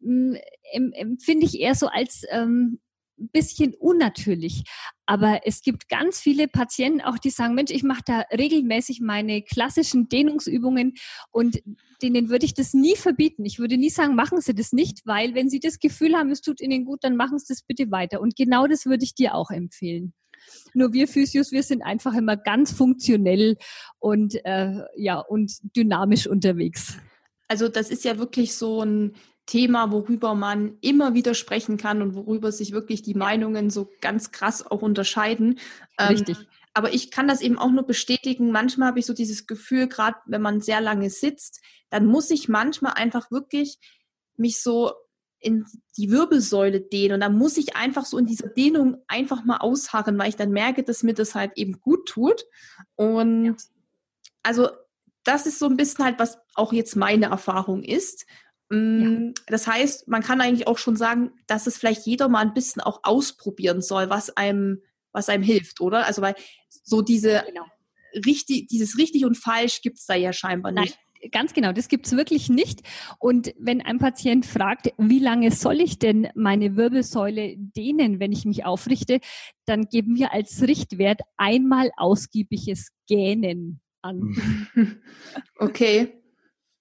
empfinde 0.00 1.46
ich 1.46 1.60
eher 1.60 1.74
so 1.74 1.86
als 1.88 2.24
ähm, 2.30 2.80
bisschen 3.28 3.74
unnatürlich. 3.74 4.64
Aber 5.06 5.40
es 5.44 5.62
gibt 5.62 5.88
ganz 5.88 6.20
viele 6.20 6.48
Patienten 6.48 7.00
auch, 7.00 7.18
die 7.18 7.30
sagen, 7.30 7.54
Mensch, 7.54 7.70
ich 7.72 7.82
mache 7.82 8.02
da 8.04 8.20
regelmäßig 8.32 9.00
meine 9.00 9.42
klassischen 9.42 10.08
Dehnungsübungen 10.08 10.94
und 11.30 11.60
denen 12.02 12.28
würde 12.28 12.46
ich 12.46 12.54
das 12.54 12.74
nie 12.74 12.96
verbieten. 12.96 13.44
Ich 13.44 13.58
würde 13.58 13.76
nie 13.76 13.90
sagen, 13.90 14.14
machen 14.14 14.40
Sie 14.40 14.54
das 14.54 14.72
nicht, 14.72 15.00
weil 15.04 15.34
wenn 15.34 15.50
Sie 15.50 15.60
das 15.60 15.78
Gefühl 15.78 16.14
haben, 16.14 16.30
es 16.30 16.40
tut 16.40 16.60
Ihnen 16.60 16.84
gut, 16.84 17.00
dann 17.02 17.16
machen 17.16 17.38
Sie 17.38 17.46
das 17.48 17.62
bitte 17.62 17.90
weiter. 17.90 18.20
Und 18.20 18.36
genau 18.36 18.66
das 18.66 18.86
würde 18.86 19.04
ich 19.04 19.14
dir 19.14 19.34
auch 19.34 19.50
empfehlen. 19.50 20.14
Nur 20.74 20.92
wir 20.92 21.08
Physios, 21.08 21.52
wir 21.52 21.62
sind 21.62 21.82
einfach 21.82 22.14
immer 22.14 22.36
ganz 22.36 22.72
funktionell 22.72 23.56
und 23.98 24.34
äh, 24.44 24.82
ja 24.96 25.18
und 25.18 25.52
dynamisch 25.76 26.26
unterwegs. 26.26 26.96
Also 27.48 27.68
das 27.68 27.90
ist 27.90 28.04
ja 28.04 28.16
wirklich 28.18 28.54
so 28.54 28.82
ein 28.82 29.14
Thema, 29.50 29.90
worüber 29.90 30.36
man 30.36 30.78
immer 30.80 31.12
wieder 31.14 31.34
sprechen 31.34 31.76
kann 31.76 32.02
und 32.02 32.14
worüber 32.14 32.52
sich 32.52 32.70
wirklich 32.70 33.02
die 33.02 33.14
Meinungen 33.14 33.68
so 33.68 33.90
ganz 34.00 34.30
krass 34.30 34.64
auch 34.64 34.80
unterscheiden. 34.80 35.58
Ähm, 35.98 36.08
Richtig. 36.08 36.38
Ähm, 36.38 36.46
aber 36.72 36.94
ich 36.94 37.10
kann 37.10 37.26
das 37.26 37.40
eben 37.40 37.58
auch 37.58 37.72
nur 37.72 37.84
bestätigen. 37.84 38.52
Manchmal 38.52 38.88
habe 38.88 39.00
ich 39.00 39.06
so 39.06 39.12
dieses 39.12 39.48
Gefühl, 39.48 39.88
gerade 39.88 40.18
wenn 40.26 40.40
man 40.40 40.60
sehr 40.60 40.80
lange 40.80 41.10
sitzt, 41.10 41.60
dann 41.88 42.06
muss 42.06 42.30
ich 42.30 42.48
manchmal 42.48 42.92
einfach 42.92 43.32
wirklich 43.32 43.80
mich 44.36 44.62
so 44.62 44.92
in 45.40 45.64
die 45.96 46.12
Wirbelsäule 46.12 46.80
dehnen. 46.80 47.14
Und 47.14 47.20
dann 47.20 47.36
muss 47.36 47.56
ich 47.56 47.74
einfach 47.74 48.04
so 48.04 48.18
in 48.18 48.26
dieser 48.26 48.48
Dehnung 48.48 48.98
einfach 49.08 49.44
mal 49.44 49.56
ausharren, 49.56 50.16
weil 50.16 50.28
ich 50.28 50.36
dann 50.36 50.52
merke, 50.52 50.84
dass 50.84 51.02
mir 51.02 51.14
das 51.14 51.34
halt 51.34 51.52
eben 51.56 51.80
gut 51.80 52.06
tut. 52.08 52.44
Und 52.94 53.46
ja. 53.46 53.54
also 54.44 54.68
das 55.24 55.46
ist 55.46 55.58
so 55.58 55.66
ein 55.66 55.76
bisschen 55.76 56.04
halt, 56.04 56.20
was 56.20 56.38
auch 56.54 56.72
jetzt 56.72 56.94
meine 56.94 57.26
Erfahrung 57.26 57.82
ist. 57.82 58.26
Ja. 58.70 58.76
Mm, 58.76 59.34
das 59.46 59.66
heißt, 59.66 60.08
man 60.08 60.22
kann 60.22 60.40
eigentlich 60.40 60.66
auch 60.66 60.78
schon 60.78 60.96
sagen, 60.96 61.32
dass 61.46 61.66
es 61.66 61.76
vielleicht 61.76 62.06
jeder 62.06 62.28
mal 62.28 62.40
ein 62.40 62.54
bisschen 62.54 62.82
auch 62.82 63.00
ausprobieren 63.02 63.82
soll, 63.82 64.10
was 64.10 64.36
einem, 64.36 64.82
was 65.12 65.28
einem 65.28 65.42
hilft, 65.42 65.80
oder? 65.80 66.06
Also 66.06 66.22
weil 66.22 66.34
so 66.68 67.02
diese 67.02 67.42
genau. 67.46 67.64
richtig, 68.26 68.68
dieses 68.68 68.96
richtig 68.98 69.24
und 69.24 69.36
falsch 69.36 69.82
gibt 69.82 69.98
es 69.98 70.06
da 70.06 70.14
ja 70.14 70.32
scheinbar 70.32 70.72
nicht. 70.72 70.96
Nein 70.96 71.10
ganz 71.32 71.52
genau, 71.52 71.72
das 71.72 71.88
gibt's 71.88 72.12
wirklich 72.12 72.48
nicht. 72.48 72.80
Und 73.18 73.54
wenn 73.58 73.80
ein 73.80 73.98
Patient 73.98 74.46
fragt, 74.46 74.92
wie 74.96 75.18
lange 75.18 75.50
soll 75.50 75.80
ich 75.80 75.98
denn 75.98 76.28
meine 76.34 76.76
Wirbelsäule 76.76 77.56
dehnen, 77.58 78.20
wenn 78.20 78.32
ich 78.32 78.44
mich 78.44 78.64
aufrichte, 78.64 79.20
dann 79.66 79.86
geben 79.86 80.16
wir 80.16 80.32
als 80.32 80.62
Richtwert 80.62 81.20
einmal 81.36 81.90
ausgiebiges 81.96 82.92
Gähnen 83.06 83.80
an. 84.02 84.34
Okay. 85.58 86.19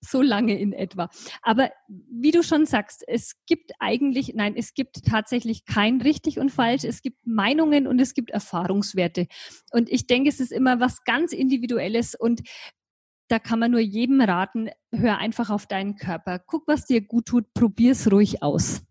So 0.01 0.21
lange 0.21 0.57
in 0.57 0.71
etwa. 0.73 1.09
Aber 1.41 1.71
wie 1.87 2.31
du 2.31 2.41
schon 2.41 2.65
sagst, 2.65 3.03
es 3.07 3.35
gibt 3.45 3.71
eigentlich, 3.79 4.33
nein, 4.33 4.55
es 4.55 4.73
gibt 4.73 5.05
tatsächlich 5.05 5.65
kein 5.65 6.01
richtig 6.01 6.39
und 6.39 6.51
falsch. 6.51 6.85
Es 6.85 7.01
gibt 7.01 7.25
Meinungen 7.25 7.85
und 7.85 7.99
es 7.99 8.13
gibt 8.13 8.29
Erfahrungswerte. 8.29 9.27
Und 9.71 9.89
ich 9.89 10.07
denke, 10.07 10.29
es 10.29 10.39
ist 10.39 10.51
immer 10.51 10.79
was 10.79 11.03
ganz 11.03 11.33
Individuelles 11.33 12.15
und 12.15 12.41
da 13.29 13.39
kann 13.39 13.59
man 13.59 13.71
nur 13.71 13.79
jedem 13.79 14.21
raten, 14.21 14.69
hör 14.91 15.19
einfach 15.19 15.49
auf 15.49 15.67
deinen 15.67 15.95
Körper. 15.95 16.39
Guck, 16.39 16.67
was 16.67 16.85
dir 16.85 17.01
gut 17.01 17.27
tut, 17.27 17.53
probier's 17.53 18.11
ruhig 18.11 18.41
aus. 18.41 18.81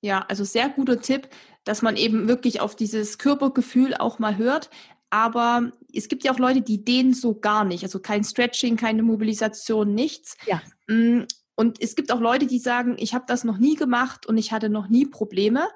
Ja, 0.00 0.24
also 0.28 0.44
sehr 0.44 0.68
guter 0.68 1.00
Tipp, 1.00 1.28
dass 1.64 1.82
man 1.82 1.96
eben 1.96 2.28
wirklich 2.28 2.60
auf 2.60 2.76
dieses 2.76 3.18
Körpergefühl 3.18 3.94
auch 3.94 4.20
mal 4.20 4.36
hört. 4.36 4.70
Aber 5.10 5.72
es 5.92 6.08
gibt 6.08 6.24
ja 6.24 6.32
auch 6.32 6.38
Leute, 6.38 6.60
die 6.60 6.84
dehnen 6.84 7.14
so 7.14 7.34
gar 7.34 7.64
nicht. 7.64 7.82
Also 7.82 7.98
kein 7.98 8.24
Stretching, 8.24 8.76
keine 8.76 9.02
Mobilisation, 9.02 9.94
nichts. 9.94 10.36
Ja. 10.46 10.60
Mm, 10.86 11.24
und 11.54 11.80
es 11.82 11.96
gibt 11.96 12.12
auch 12.12 12.20
Leute, 12.20 12.46
die 12.46 12.58
sagen, 12.58 12.96
ich 12.98 13.14
habe 13.14 13.24
das 13.26 13.44
noch 13.44 13.58
nie 13.58 13.74
gemacht 13.74 14.26
und 14.26 14.38
ich 14.38 14.52
hatte 14.52 14.68
noch 14.68 14.88
nie 14.88 15.06
Probleme. 15.06 15.66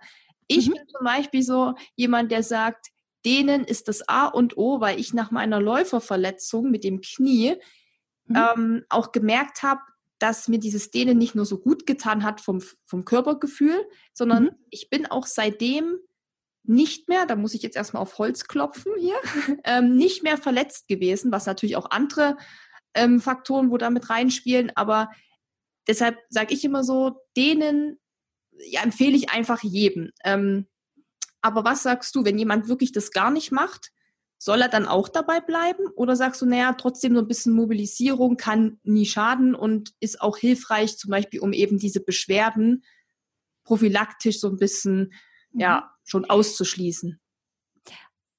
Ich 0.47 0.68
mhm. 0.68 0.74
bin 0.74 0.83
zum 0.89 1.05
Beispiel 1.05 1.43
so 1.43 1.74
jemand, 1.97 2.30
der 2.30 2.43
sagt, 2.43 2.89
dehnen 3.24 3.64
ist 3.64 3.89
das 3.89 4.09
A 4.09 4.26
und 4.26 4.57
O, 4.57 4.80
weil 4.80 5.01
ich 5.01 5.14
nach 5.14 5.30
meiner 5.30 5.61
Läuferverletzung 5.61 6.70
mit 6.70 6.85
dem 6.85 7.01
Knie 7.01 7.57
mhm. 8.26 8.37
ähm, 8.37 8.85
auch 8.91 9.12
gemerkt 9.12 9.62
habe, 9.62 9.80
dass 10.18 10.47
mir 10.47 10.59
dieses 10.59 10.91
Dehnen 10.91 11.18
nicht 11.18 11.35
nur 11.35 11.47
so 11.47 11.59
gut 11.59 11.85
getan 11.85 12.22
hat 12.22 12.41
vom, 12.41 12.62
vom 12.87 13.05
Körpergefühl, 13.05 13.85
sondern 14.12 14.45
mhm. 14.45 14.51
ich 14.70 14.89
bin 14.89 15.07
auch 15.07 15.26
seitdem 15.26 15.99
nicht 16.64 17.08
mehr, 17.08 17.26
da 17.26 17.36
muss 17.36 17.54
ich 17.54 17.62
jetzt 17.62 17.76
erstmal 17.76 18.02
auf 18.02 18.18
Holz 18.18 18.44
klopfen 18.44 18.92
hier, 18.98 19.16
ähm, 19.64 19.96
nicht 19.96 20.22
mehr 20.22 20.38
verletzt 20.38 20.88
gewesen, 20.88 21.32
was 21.32 21.46
natürlich 21.46 21.76
auch 21.76 21.90
andere 21.90 22.36
ähm, 22.94 23.20
Faktoren, 23.20 23.70
wo 23.70 23.78
damit 23.78 24.10
reinspielen, 24.10 24.72
aber 24.74 25.10
deshalb 25.88 26.18
sage 26.28 26.54
ich 26.54 26.64
immer 26.64 26.84
so, 26.84 27.16
denen 27.36 27.98
ja, 28.52 28.82
empfehle 28.82 29.16
ich 29.16 29.30
einfach 29.30 29.62
jedem. 29.62 30.10
Ähm, 30.24 30.66
aber 31.40 31.64
was 31.64 31.82
sagst 31.82 32.14
du, 32.14 32.24
wenn 32.24 32.38
jemand 32.38 32.68
wirklich 32.68 32.92
das 32.92 33.10
gar 33.10 33.30
nicht 33.30 33.50
macht, 33.50 33.90
soll 34.38 34.60
er 34.60 34.68
dann 34.68 34.86
auch 34.86 35.08
dabei 35.08 35.40
bleiben? 35.40 35.86
Oder 35.96 36.16
sagst 36.16 36.40
du, 36.42 36.46
naja, 36.46 36.72
trotzdem 36.74 37.14
so 37.14 37.20
ein 37.20 37.28
bisschen 37.28 37.52
Mobilisierung 37.52 38.36
kann 38.36 38.78
nie 38.82 39.06
schaden 39.06 39.54
und 39.54 39.92
ist 40.00 40.20
auch 40.20 40.36
hilfreich, 40.36 40.98
zum 40.98 41.10
Beispiel, 41.10 41.40
um 41.40 41.52
eben 41.52 41.78
diese 41.78 42.00
Beschwerden 42.00 42.84
prophylaktisch 43.64 44.40
so 44.40 44.48
ein 44.48 44.58
bisschen. 44.58 45.12
Ja, 45.55 45.90
schon 46.05 46.24
auszuschließen? 46.24 47.20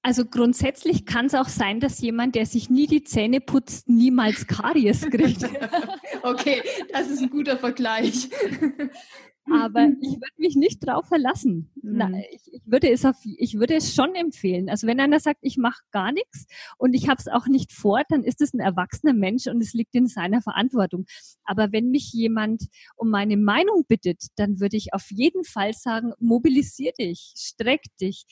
Also 0.05 0.25
grundsätzlich 0.25 1.05
kann 1.05 1.27
es 1.27 1.33
auch 1.33 1.47
sein, 1.47 1.79
dass 1.79 2.01
jemand, 2.01 2.35
der 2.35 2.45
sich 2.45 2.69
nie 2.69 2.87
die 2.87 3.05
Zähne 3.05 3.39
putzt, 3.39 3.87
niemals 3.87 4.47
Karies 4.47 5.09
kriegt. 5.09 5.43
okay, 6.23 6.61
das 6.91 7.07
ist 7.09 7.21
ein 7.21 7.29
guter 7.29 7.57
Vergleich. 7.57 8.29
Aber 9.51 9.89
ich 10.01 10.13
würde 10.13 10.33
mich 10.37 10.55
nicht 10.55 10.79
drauf 10.79 11.07
verlassen. 11.07 11.69
Mhm. 11.75 11.97
Na, 11.97 12.11
ich, 12.31 12.53
ich, 12.53 12.61
würde 12.65 12.89
es 12.89 13.03
auf, 13.05 13.17
ich 13.23 13.59
würde 13.59 13.75
es 13.75 13.93
schon 13.93 14.15
empfehlen. 14.15 14.69
Also 14.69 14.87
wenn 14.87 14.99
einer 14.99 15.19
sagt, 15.19 15.39
ich 15.41 15.57
mache 15.57 15.81
gar 15.91 16.11
nichts 16.11 16.45
und 16.77 16.93
ich 16.93 17.09
habe 17.09 17.19
es 17.19 17.27
auch 17.27 17.47
nicht 17.47 17.73
vor, 17.73 18.03
dann 18.07 18.23
ist 18.23 18.41
es 18.41 18.53
ein 18.53 18.59
erwachsener 18.59 19.13
Mensch 19.13 19.47
und 19.47 19.61
es 19.61 19.73
liegt 19.73 19.95
in 19.95 20.07
seiner 20.07 20.41
Verantwortung. 20.41 21.05
Aber 21.43 21.71
wenn 21.71 21.89
mich 21.89 22.13
jemand 22.13 22.63
um 22.95 23.09
meine 23.09 23.35
Meinung 23.37 23.83
bittet, 23.87 24.27
dann 24.37 24.59
würde 24.59 24.77
ich 24.77 24.93
auf 24.93 25.11
jeden 25.11 25.43
Fall 25.43 25.73
sagen, 25.73 26.13
mobilisier 26.19 26.93
dich, 26.97 27.33
streck 27.35 27.83
dich, 27.99 28.25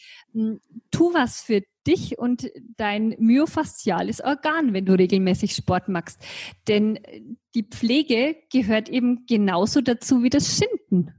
tu 0.92 1.14
was 1.14 1.42
für 1.42 1.62
dich 1.88 2.18
und 2.18 2.50
dein 2.78 3.16
myofasziales 3.20 4.22
Organ, 4.22 4.74
wenn 4.74 4.86
du 4.86 4.94
regelmäßig 4.94 5.54
Sport 5.56 5.90
machst. 5.90 6.22
Denn 6.68 7.00
die 7.56 7.64
Pflege 7.64 8.36
gehört 8.52 8.90
eben 8.90 9.26
genauso 9.26 9.82
dazu 9.82 10.24
wie 10.24 10.30
das 10.30 10.58
Schinden. 10.58 11.14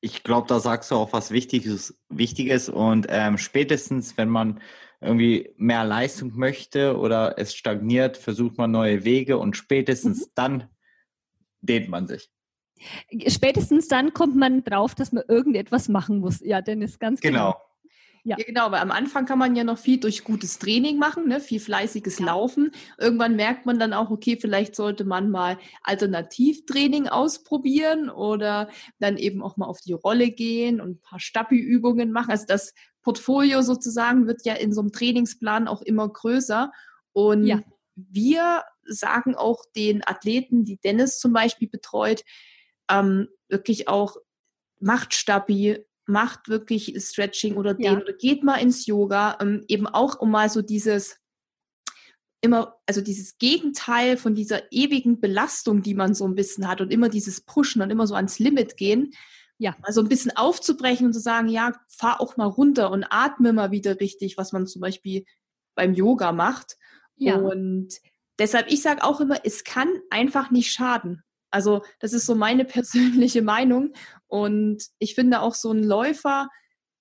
Ich 0.00 0.22
glaube, 0.22 0.46
da 0.48 0.60
sagst 0.60 0.90
du 0.90 0.94
auch 0.94 1.12
was 1.12 1.30
Wichtiges, 1.30 1.98
Wichtiges 2.08 2.68
und 2.68 3.06
ähm, 3.10 3.36
spätestens, 3.36 4.16
wenn 4.16 4.30
man 4.30 4.60
irgendwie 5.00 5.52
mehr 5.56 5.84
Leistung 5.84 6.32
möchte 6.36 6.98
oder 6.98 7.38
es 7.38 7.54
stagniert, 7.54 8.16
versucht 8.16 8.58
man 8.58 8.70
neue 8.70 9.04
Wege 9.04 9.38
und 9.38 9.56
spätestens 9.56 10.26
mhm. 10.26 10.30
dann 10.34 10.68
dehnt 11.60 11.88
man 11.88 12.06
sich. 12.06 12.30
Spätestens 13.26 13.88
dann 13.88 14.14
kommt 14.14 14.36
man 14.36 14.64
drauf, 14.64 14.94
dass 14.94 15.12
man 15.12 15.24
irgendetwas 15.28 15.88
machen 15.88 16.18
muss. 16.20 16.40
Ja, 16.40 16.62
Dennis, 16.62 16.98
ganz 16.98 17.20
genau. 17.20 17.52
genau. 17.52 17.69
Ja. 18.22 18.36
ja. 18.38 18.44
genau, 18.44 18.70
weil 18.70 18.80
am 18.80 18.90
Anfang 18.90 19.24
kann 19.26 19.38
man 19.38 19.56
ja 19.56 19.64
noch 19.64 19.78
viel 19.78 19.98
durch 19.98 20.24
gutes 20.24 20.58
Training 20.58 20.98
machen, 20.98 21.28
ne? 21.28 21.40
viel 21.40 21.60
fleißiges 21.60 22.18
ja. 22.18 22.26
Laufen. 22.26 22.72
Irgendwann 22.98 23.36
merkt 23.36 23.66
man 23.66 23.78
dann 23.78 23.92
auch, 23.92 24.10
okay, 24.10 24.36
vielleicht 24.40 24.76
sollte 24.76 25.04
man 25.04 25.30
mal 25.30 25.58
Alternativtraining 25.82 27.08
ausprobieren 27.08 28.10
oder 28.10 28.68
dann 28.98 29.16
eben 29.16 29.42
auch 29.42 29.56
mal 29.56 29.66
auf 29.66 29.80
die 29.80 29.92
Rolle 29.92 30.30
gehen 30.30 30.80
und 30.80 30.90
ein 30.90 31.00
paar 31.00 31.20
Stabi-Übungen 31.20 32.12
machen. 32.12 32.30
Also 32.30 32.46
das 32.46 32.74
Portfolio 33.02 33.62
sozusagen 33.62 34.26
wird 34.26 34.44
ja 34.44 34.54
in 34.54 34.72
so 34.72 34.80
einem 34.80 34.92
Trainingsplan 34.92 35.68
auch 35.68 35.82
immer 35.82 36.08
größer. 36.08 36.70
Und 37.12 37.46
ja. 37.46 37.60
wir 37.94 38.62
sagen 38.84 39.34
auch 39.34 39.64
den 39.74 40.02
Athleten, 40.06 40.64
die 40.64 40.78
Dennis 40.78 41.18
zum 41.18 41.32
Beispiel 41.32 41.68
betreut, 41.68 42.22
ähm, 42.90 43.28
wirklich 43.48 43.88
auch 43.88 44.16
macht 44.80 45.14
Stabi, 45.14 45.84
macht 46.10 46.48
wirklich 46.48 46.94
Stretching 46.98 47.56
oder 47.56 47.74
den 47.74 47.84
ja. 47.84 47.96
oder 47.96 48.12
geht 48.12 48.42
mal 48.42 48.56
ins 48.56 48.86
Yoga, 48.86 49.38
ähm, 49.40 49.64
eben 49.68 49.86
auch 49.86 50.20
um 50.20 50.30
mal 50.30 50.48
so 50.48 50.62
dieses 50.62 51.16
immer, 52.42 52.76
also 52.86 53.00
dieses 53.00 53.38
Gegenteil 53.38 54.16
von 54.16 54.34
dieser 54.34 54.72
ewigen 54.72 55.20
Belastung, 55.20 55.82
die 55.82 55.94
man 55.94 56.14
so 56.14 56.26
ein 56.26 56.34
bisschen 56.34 56.68
hat 56.68 56.80
und 56.80 56.92
immer 56.92 57.08
dieses 57.08 57.42
Pushen 57.42 57.82
und 57.82 57.90
immer 57.90 58.06
so 58.06 58.14
ans 58.14 58.38
Limit 58.38 58.76
gehen, 58.76 59.12
ja, 59.58 59.76
also 59.82 60.00
ein 60.00 60.08
bisschen 60.08 60.34
aufzubrechen 60.34 61.06
und 61.06 61.12
zu 61.12 61.20
sagen, 61.20 61.48
ja, 61.48 61.72
fahr 61.86 62.22
auch 62.22 62.38
mal 62.38 62.46
runter 62.46 62.90
und 62.90 63.04
atme 63.10 63.52
mal 63.52 63.70
wieder 63.70 64.00
richtig, 64.00 64.38
was 64.38 64.52
man 64.52 64.66
zum 64.66 64.80
Beispiel 64.80 65.26
beim 65.74 65.92
Yoga 65.92 66.32
macht. 66.32 66.78
Ja. 67.16 67.36
Und 67.36 68.00
deshalb, 68.38 68.72
ich 68.72 68.80
sage 68.80 69.04
auch 69.04 69.20
immer, 69.20 69.44
es 69.44 69.62
kann 69.62 69.88
einfach 70.08 70.50
nicht 70.50 70.72
schaden. 70.72 71.22
Also 71.50 71.82
das 71.98 72.14
ist 72.14 72.24
so 72.24 72.34
meine 72.34 72.64
persönliche 72.76 73.42
Meinung. 73.42 73.92
Und 74.30 74.84
ich 74.98 75.14
finde 75.14 75.40
auch 75.40 75.54
so 75.54 75.72
ein 75.72 75.82
Läufer 75.82 76.48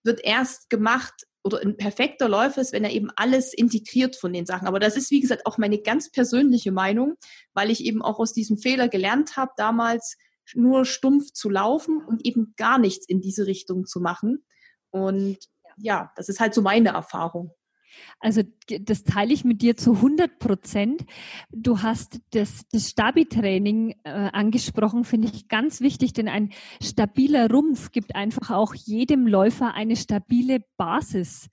wird 0.04 0.20
erst 0.24 0.70
gemacht 0.70 1.14
oder 1.44 1.62
ein 1.62 1.78
perfekter 1.78 2.28
Läufer 2.28 2.62
ist, 2.62 2.74
wenn 2.74 2.84
er 2.84 2.92
eben 2.92 3.10
alles 3.16 3.54
integriert 3.54 4.16
von 4.16 4.34
den 4.34 4.46
Sachen. 4.46 4.68
Aber 4.68 4.80
das 4.80 4.98
ist, 4.98 5.12
wie 5.12 5.22
gesagt, 5.22 5.46
auch 5.46 5.58
meine 5.58 5.80
ganz 5.80 6.12
persönliche 6.12 6.72
Meinung, 6.72 7.16
weil 7.54 7.70
ich 7.70 7.86
eben 7.86 8.02
auch 8.02 8.20
aus 8.20 8.34
diesem 8.34 8.58
Fehler 8.58 8.90
gelernt 8.90 9.38
habe, 9.38 9.52
damals 9.58 10.18
nur 10.56 10.86
stumpf 10.86 11.32
zu 11.32 11.50
laufen 11.50 12.04
und 12.04 12.26
eben 12.26 12.54
gar 12.58 12.80
nichts 12.80 13.08
in 13.08 13.22
diese 13.22 13.46
Richtung 13.46 13.86
zu 13.86 14.02
machen. 14.02 14.44
Und 14.90 15.38
ja, 15.78 16.12
das 16.16 16.30
ist 16.30 16.40
halt 16.40 16.54
so 16.54 16.62
meine 16.62 16.90
Erfahrung. 16.90 17.52
Also 18.20 18.44
das 18.82 19.04
teile 19.04 19.34
ich 19.34 19.44
mit 19.44 19.62
dir 19.62 19.76
zu 19.76 19.96
100 19.96 20.40
Prozent. 20.40 21.06
Du 21.52 21.82
hast 21.82 22.20
das, 22.32 22.66
das 22.72 22.90
Stabi-Training 22.90 23.96
äh, 24.04 24.10
angesprochen, 24.10 25.04
finde 25.04 25.30
ich 25.34 25.48
ganz 25.48 25.82
wichtig, 25.82 26.14
denn 26.14 26.28
ein 26.28 26.52
stabiler 26.82 27.50
Rumpf 27.50 27.92
gibt 27.92 28.16
einfach 28.16 28.52
auch 28.52 28.74
jedem 28.74 29.28
Läufer 29.28 29.74
eine 29.74 29.96
stabile 29.96 30.60
Basis. 30.78 31.50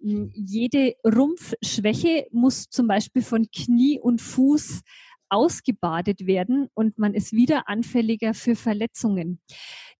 Hm, 0.00 0.30
jede 0.34 0.94
Rumpfschwäche 1.04 2.26
muss 2.32 2.68
zum 2.68 2.86
Beispiel 2.86 3.22
von 3.22 3.46
Knie 3.50 3.98
und 4.00 4.20
Fuß 4.20 4.82
ausgebadet 5.30 6.26
werden 6.26 6.68
und 6.74 6.98
man 6.98 7.14
ist 7.14 7.32
wieder 7.32 7.68
anfälliger 7.68 8.34
für 8.34 8.56
Verletzungen 8.56 9.40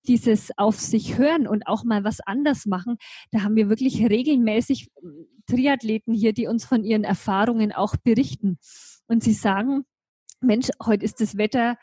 dieses 0.06 0.50
auf 0.56 0.78
sich 0.78 1.18
hören 1.18 1.46
und 1.46 1.66
auch 1.66 1.84
mal 1.84 2.04
was 2.04 2.20
anders 2.20 2.66
machen, 2.66 2.96
da 3.30 3.42
haben 3.42 3.56
wir 3.56 3.68
wirklich 3.68 4.02
regelmäßig 4.02 4.90
hm, 5.00 5.26
Triathleten 5.46 6.14
hier, 6.14 6.32
die 6.32 6.46
uns 6.46 6.64
von 6.64 6.84
ihren 6.84 7.04
Erfahrungen 7.04 7.72
auch 7.72 7.96
berichten. 7.96 8.58
Und 9.06 9.24
sie 9.24 9.32
sagen, 9.32 9.84
Mensch, 10.40 10.68
heute 10.84 11.04
ist 11.04 11.20
das 11.20 11.36
Wetter 11.36 11.76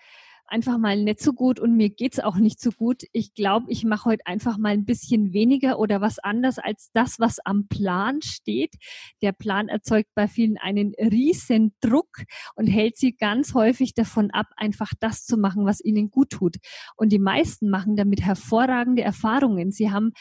einfach 0.47 0.77
mal 0.77 1.01
nicht 1.01 1.21
so 1.21 1.33
gut 1.33 1.59
und 1.59 1.75
mir 1.75 1.89
geht's 1.89 2.19
auch 2.19 2.37
nicht 2.37 2.61
so 2.61 2.71
gut. 2.71 3.03
Ich 3.11 3.33
glaube, 3.33 3.65
ich 3.69 3.83
mache 3.83 4.05
heute 4.05 4.25
einfach 4.25 4.57
mal 4.57 4.73
ein 4.73 4.85
bisschen 4.85 5.33
weniger 5.33 5.79
oder 5.79 6.01
was 6.01 6.19
anders 6.19 6.57
als 6.59 6.89
das, 6.93 7.19
was 7.19 7.39
am 7.39 7.67
Plan 7.67 8.21
steht. 8.21 8.75
Der 9.21 9.33
Plan 9.33 9.67
erzeugt 9.67 10.09
bei 10.15 10.27
vielen 10.27 10.57
einen 10.57 10.93
riesen 10.97 11.75
Druck 11.81 12.23
und 12.55 12.67
hält 12.67 12.97
sie 12.97 13.15
ganz 13.15 13.53
häufig 13.53 13.93
davon 13.93 14.31
ab, 14.31 14.47
einfach 14.55 14.91
das 14.99 15.25
zu 15.25 15.37
machen, 15.37 15.65
was 15.65 15.83
ihnen 15.83 16.09
gut 16.09 16.31
tut. 16.31 16.57
Und 16.95 17.11
die 17.11 17.19
meisten 17.19 17.69
machen 17.69 17.95
damit 17.95 18.21
hervorragende 18.21 19.01
Erfahrungen. 19.01 19.71
Sie 19.71 19.91
haben 19.91 20.11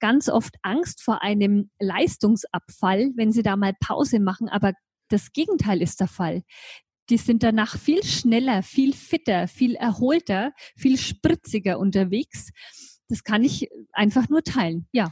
ganz 0.00 0.28
oft 0.28 0.54
Angst 0.62 1.02
vor 1.02 1.22
einem 1.22 1.70
Leistungsabfall, 1.78 3.12
wenn 3.16 3.32
sie 3.32 3.42
da 3.42 3.56
mal 3.56 3.74
Pause 3.80 4.20
machen, 4.20 4.48
aber 4.48 4.72
das 5.08 5.32
Gegenteil 5.32 5.82
ist 5.82 6.00
der 6.00 6.08
Fall 6.08 6.42
die 7.10 7.16
sind 7.16 7.42
danach 7.42 7.78
viel 7.78 8.02
schneller, 8.02 8.62
viel 8.62 8.94
fitter, 8.94 9.48
viel 9.48 9.74
erholter, 9.74 10.52
viel 10.76 10.98
spritziger 10.98 11.78
unterwegs. 11.78 12.50
Das 13.08 13.24
kann 13.24 13.44
ich 13.44 13.68
einfach 13.92 14.28
nur 14.28 14.42
teilen, 14.42 14.86
ja. 14.92 15.10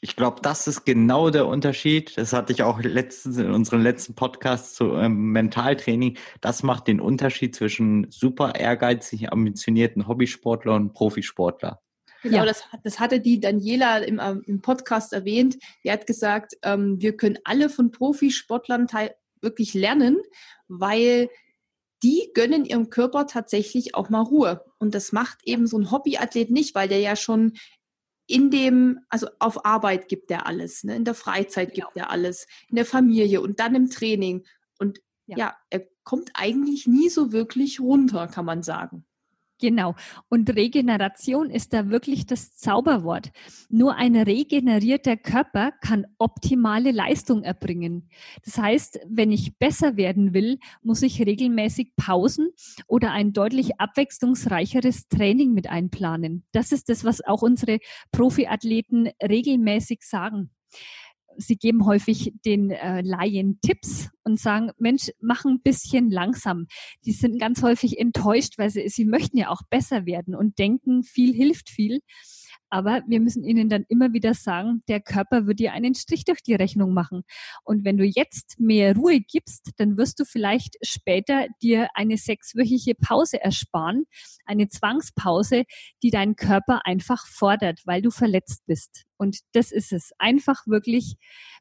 Ich 0.00 0.16
glaube, 0.16 0.42
das 0.42 0.66
ist 0.66 0.84
genau 0.84 1.30
der 1.30 1.46
Unterschied. 1.46 2.18
Das 2.18 2.34
hatte 2.34 2.52
ich 2.52 2.62
auch 2.62 2.78
letztens 2.80 3.38
in 3.38 3.50
unserem 3.50 3.82
letzten 3.82 4.14
Podcast 4.14 4.74
zu 4.76 4.92
ähm, 4.96 5.32
Mentaltraining. 5.32 6.18
Das 6.42 6.62
macht 6.62 6.88
den 6.88 7.00
Unterschied 7.00 7.56
zwischen 7.56 8.10
super 8.10 8.54
ehrgeizig 8.54 9.32
ambitionierten 9.32 10.06
Hobbysportler 10.06 10.74
und 10.74 10.92
Profisportler. 10.92 11.80
Genau, 12.22 12.38
ja. 12.38 12.44
das, 12.44 12.64
das 12.82 13.00
hatte 13.00 13.20
die 13.20 13.40
Daniela 13.40 13.98
im, 13.98 14.20
ähm, 14.22 14.42
im 14.46 14.60
Podcast 14.60 15.14
erwähnt. 15.14 15.56
Die 15.84 15.90
hat 15.90 16.06
gesagt, 16.06 16.52
ähm, 16.62 17.00
wir 17.00 17.16
können 17.16 17.38
alle 17.44 17.70
von 17.70 17.90
Profisportlern 17.90 18.88
teil 18.88 19.14
wirklich 19.44 19.74
lernen, 19.74 20.18
weil 20.66 21.30
die 22.02 22.30
gönnen 22.34 22.64
ihrem 22.64 22.90
Körper 22.90 23.26
tatsächlich 23.26 23.94
auch 23.94 24.10
mal 24.10 24.20
Ruhe. 24.20 24.64
Und 24.78 24.94
das 24.94 25.12
macht 25.12 25.38
eben 25.44 25.66
so 25.66 25.78
ein 25.78 25.90
Hobbyathlet 25.90 26.50
nicht, 26.50 26.74
weil 26.74 26.88
der 26.88 27.00
ja 27.00 27.16
schon 27.16 27.52
in 28.26 28.50
dem, 28.50 29.00
also 29.08 29.28
auf 29.38 29.64
Arbeit 29.64 30.08
gibt 30.08 30.30
er 30.30 30.46
alles, 30.46 30.84
ne? 30.84 30.96
in 30.96 31.04
der 31.04 31.14
Freizeit 31.14 31.74
genau. 31.74 31.86
gibt 31.86 31.96
er 31.96 32.10
alles, 32.10 32.46
in 32.68 32.76
der 32.76 32.86
Familie 32.86 33.40
und 33.40 33.60
dann 33.60 33.74
im 33.74 33.90
Training. 33.90 34.44
Und 34.78 35.00
ja. 35.26 35.36
ja, 35.38 35.56
er 35.70 35.86
kommt 36.04 36.30
eigentlich 36.34 36.86
nie 36.86 37.08
so 37.08 37.32
wirklich 37.32 37.80
runter, 37.80 38.26
kann 38.28 38.44
man 38.44 38.62
sagen. 38.62 39.06
Genau. 39.60 39.94
Und 40.28 40.54
Regeneration 40.54 41.48
ist 41.48 41.72
da 41.72 41.88
wirklich 41.88 42.26
das 42.26 42.56
Zauberwort. 42.56 43.30
Nur 43.68 43.94
ein 43.94 44.16
regenerierter 44.16 45.16
Körper 45.16 45.72
kann 45.80 46.06
optimale 46.18 46.90
Leistung 46.90 47.44
erbringen. 47.44 48.10
Das 48.44 48.58
heißt, 48.58 49.00
wenn 49.08 49.30
ich 49.30 49.56
besser 49.56 49.96
werden 49.96 50.34
will, 50.34 50.58
muss 50.82 51.02
ich 51.02 51.20
regelmäßig 51.24 51.92
Pausen 51.96 52.50
oder 52.88 53.12
ein 53.12 53.32
deutlich 53.32 53.80
abwechslungsreicheres 53.80 55.08
Training 55.08 55.52
mit 55.54 55.68
einplanen. 55.68 56.44
Das 56.52 56.72
ist 56.72 56.88
das, 56.88 57.04
was 57.04 57.24
auch 57.24 57.42
unsere 57.42 57.78
Profiathleten 58.10 59.10
regelmäßig 59.22 60.02
sagen 60.02 60.50
sie 61.36 61.56
geben 61.56 61.86
häufig 61.86 62.32
den 62.44 62.70
äh, 62.70 63.02
Laien 63.02 63.58
Tipps 63.60 64.10
und 64.24 64.40
sagen, 64.40 64.70
Mensch, 64.78 65.10
mach 65.20 65.44
ein 65.44 65.60
bisschen 65.60 66.10
langsam. 66.10 66.66
Die 67.04 67.12
sind 67.12 67.38
ganz 67.38 67.62
häufig 67.62 67.98
enttäuscht, 67.98 68.58
weil 68.58 68.70
sie, 68.70 68.88
sie 68.88 69.04
möchten 69.04 69.36
ja 69.36 69.50
auch 69.50 69.62
besser 69.70 70.06
werden 70.06 70.34
und 70.34 70.58
denken, 70.58 71.02
viel 71.02 71.34
hilft 71.34 71.70
viel. 71.70 72.00
Aber 72.74 73.02
wir 73.06 73.20
müssen 73.20 73.44
ihnen 73.44 73.68
dann 73.68 73.84
immer 73.88 74.12
wieder 74.12 74.34
sagen, 74.34 74.82
der 74.88 74.98
Körper 74.98 75.46
wird 75.46 75.60
dir 75.60 75.72
einen 75.74 75.94
Strich 75.94 76.24
durch 76.24 76.42
die 76.42 76.56
Rechnung 76.56 76.92
machen. 76.92 77.22
Und 77.62 77.84
wenn 77.84 77.96
du 77.96 78.04
jetzt 78.04 78.58
mehr 78.58 78.96
Ruhe 78.96 79.20
gibst, 79.20 79.70
dann 79.76 79.96
wirst 79.96 80.18
du 80.18 80.24
vielleicht 80.24 80.74
später 80.82 81.46
dir 81.62 81.86
eine 81.94 82.16
sechswöchige 82.16 82.96
Pause 82.96 83.40
ersparen, 83.40 84.06
eine 84.44 84.70
Zwangspause, 84.70 85.66
die 86.02 86.10
deinen 86.10 86.34
Körper 86.34 86.84
einfach 86.84 87.28
fordert, 87.28 87.78
weil 87.84 88.02
du 88.02 88.10
verletzt 88.10 88.64
bist. 88.66 89.04
Und 89.18 89.38
das 89.52 89.70
ist 89.70 89.92
es. 89.92 90.10
Einfach 90.18 90.66
wirklich 90.66 91.14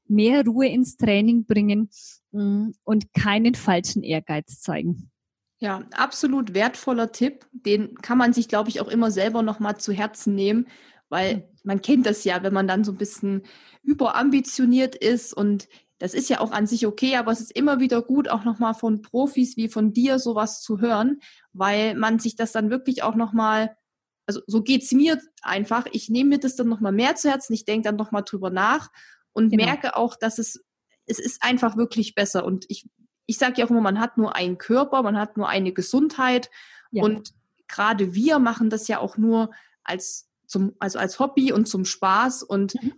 mehr 0.07 0.43
Ruhe 0.43 0.65
ins 0.65 0.97
Training 0.97 1.45
bringen 1.45 1.91
mm, 2.31 2.71
und 2.83 3.13
keinen 3.13 3.53
falschen 3.53 4.01
Ehrgeiz 4.01 4.61
zeigen. 4.61 5.11
Ja, 5.59 5.83
absolut 5.93 6.53
wertvoller 6.53 7.13
Tipp. 7.13 7.45
Den 7.53 7.95
kann 8.01 8.17
man 8.17 8.33
sich, 8.33 8.49
glaube 8.49 8.69
ich, 8.69 8.81
auch 8.81 8.89
immer 8.89 9.11
selber 9.11 9.43
noch 9.43 9.59
mal 9.59 9.77
zu 9.77 9.93
Herzen 9.93 10.35
nehmen, 10.35 10.67
weil 11.13 11.33
hm. 11.35 11.43
man 11.63 11.81
kennt 11.81 12.07
das 12.07 12.23
ja, 12.23 12.41
wenn 12.41 12.53
man 12.53 12.67
dann 12.67 12.83
so 12.83 12.91
ein 12.91 12.97
bisschen 12.97 13.43
überambitioniert 13.83 14.95
ist 14.95 15.31
und 15.31 15.69
das 15.99 16.15
ist 16.15 16.27
ja 16.27 16.39
auch 16.39 16.51
an 16.51 16.65
sich 16.65 16.87
okay, 16.87 17.15
aber 17.15 17.31
es 17.31 17.39
ist 17.39 17.55
immer 17.55 17.79
wieder 17.79 18.01
gut, 18.01 18.27
auch 18.27 18.43
nochmal 18.43 18.73
von 18.73 19.03
Profis 19.03 19.55
wie 19.55 19.69
von 19.69 19.93
dir 19.93 20.17
sowas 20.17 20.61
zu 20.61 20.81
hören, 20.81 21.19
weil 21.53 21.95
man 21.95 22.17
sich 22.17 22.35
das 22.35 22.51
dann 22.51 22.71
wirklich 22.71 23.03
auch 23.03 23.15
nochmal, 23.15 23.77
also 24.25 24.41
so 24.47 24.63
geht 24.63 24.81
es 24.81 24.91
mir 24.91 25.21
einfach, 25.43 25.85
ich 25.91 26.09
nehme 26.09 26.31
mir 26.31 26.39
das 26.39 26.55
dann 26.55 26.67
nochmal 26.67 26.91
mehr 26.91 27.15
zu 27.15 27.29
Herzen, 27.29 27.53
ich 27.53 27.63
denke 27.63 27.87
dann 27.87 27.95
nochmal 27.95 28.23
drüber 28.25 28.49
nach 28.49 28.89
und 29.33 29.51
genau. 29.51 29.65
merke 29.65 29.95
auch, 29.95 30.15
dass 30.15 30.39
es, 30.39 30.65
es 31.05 31.19
ist 31.19 31.43
einfach 31.43 31.77
wirklich 31.77 32.15
besser 32.15 32.43
und 32.43 32.65
ich, 32.69 32.89
ich 33.27 33.37
sage 33.37 33.53
ja 33.57 33.65
auch 33.65 33.69
immer, 33.69 33.81
man 33.81 33.99
hat 33.99 34.17
nur 34.17 34.35
einen 34.35 34.57
Körper, 34.57 35.03
man 35.03 35.17
hat 35.17 35.37
nur 35.37 35.47
eine 35.47 35.73
Gesundheit 35.73 36.49
ja. 36.91 37.03
und 37.03 37.33
gerade 37.67 38.13
wir 38.13 38.39
machen 38.39 38.69
das 38.69 38.87
ja 38.87 38.99
auch 38.99 39.15
nur 39.17 39.51
als 39.83 40.32
zum, 40.53 40.75
also 40.79 40.99
als 40.99 41.19
Hobby 41.19 41.51
und 41.51 41.67
zum 41.67 41.83
Spaß. 41.83 42.43
Und 42.43 42.75
mhm. 42.75 42.93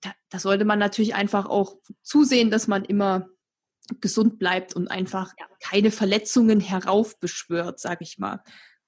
da, 0.00 0.12
da 0.30 0.38
sollte 0.38 0.64
man 0.64 0.78
natürlich 0.78 1.14
einfach 1.14 1.46
auch 1.46 1.76
zusehen, 2.02 2.50
dass 2.50 2.68
man 2.68 2.84
immer 2.84 3.28
gesund 4.00 4.38
bleibt 4.38 4.74
und 4.74 4.88
einfach 4.88 5.32
ja. 5.38 5.46
keine 5.60 5.90
Verletzungen 5.90 6.60
heraufbeschwört, 6.60 7.80
sag 7.80 8.00
ich 8.00 8.18
mal. 8.18 8.42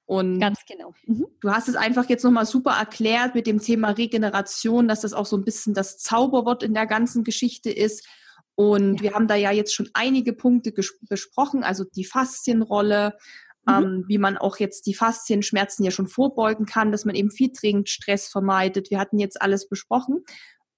Und 0.05 0.39
ganz 0.39 0.61
genau. 0.69 0.95
Mhm. 1.07 1.27
Du 1.41 1.51
hast 1.51 1.69
es 1.69 1.75
einfach 1.75 2.09
jetzt 2.09 2.23
nochmal 2.23 2.47
super 2.47 2.73
erklärt 2.73 3.35
mit 3.35 3.47
dem 3.47 3.61
Thema 3.61 3.91
Regeneration, 3.91 4.87
dass 4.87 5.01
das 5.01 5.13
auch 5.13 5.27
so 5.27 5.37
ein 5.37 5.45
bisschen 5.45 5.75
das 5.75 5.99
Zauberwort 5.99 6.63
in 6.63 6.75
der 6.75 6.87
ganzen 6.87 7.25
Geschichte 7.25 7.71
ist. 7.71 8.07
Und 8.55 8.97
ja. 8.97 9.03
wir 9.03 9.15
haben 9.15 9.27
da 9.27 9.35
ja 9.35 9.51
jetzt 9.51 9.75
schon 9.75 9.91
einige 9.95 10.33
Punkte 10.33 10.73
besprochen, 11.09 11.65
also 11.65 11.85
die 11.85 12.05
Faszienrolle, 12.05 13.17
Mhm. 13.67 13.73
Ähm, 13.73 14.05
wie 14.09 14.19
man 14.19 14.37
auch 14.37 14.59
jetzt 14.59 14.87
die 14.87 14.95
Faszienschmerzen 14.95 15.85
ja 15.85 15.91
schon 15.91 16.09
vorbeugen 16.09 16.67
kann, 16.67 16.91
dass 16.91 17.05
man 17.05 17.15
eben 17.15 17.31
viel 17.31 17.51
dringend 17.53 17.89
Stress 17.89 18.29
vermeidet. 18.29 18.91
Wir 18.91 18.99
hatten 18.99 19.19
jetzt 19.19 19.41
alles 19.41 19.69
besprochen. 19.69 20.25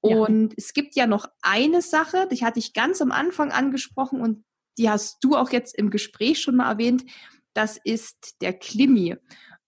Und 0.01 0.53
ja. 0.53 0.55
es 0.59 0.75
gibt 0.75 0.97
ja 0.97 1.07
noch 1.07 1.27
eine 1.41 1.81
Sache, 1.81 2.29
die 2.31 2.45
hatte 2.45 2.59
ich 2.59 2.75
ganz 2.75 3.01
am 3.01 3.11
Anfang 3.11 3.53
angesprochen 3.53 4.21
und 4.21 4.45
die 4.77 4.91
hast 4.91 5.19
du 5.23 5.35
auch 5.35 5.51
jetzt 5.51 5.75
im 5.79 5.89
Gespräch 5.89 6.43
schon 6.43 6.57
mal 6.57 6.71
erwähnt. 6.71 7.05
Das 7.55 7.79
ist 7.83 8.37
der 8.43 8.53
Klimi. 8.53 9.17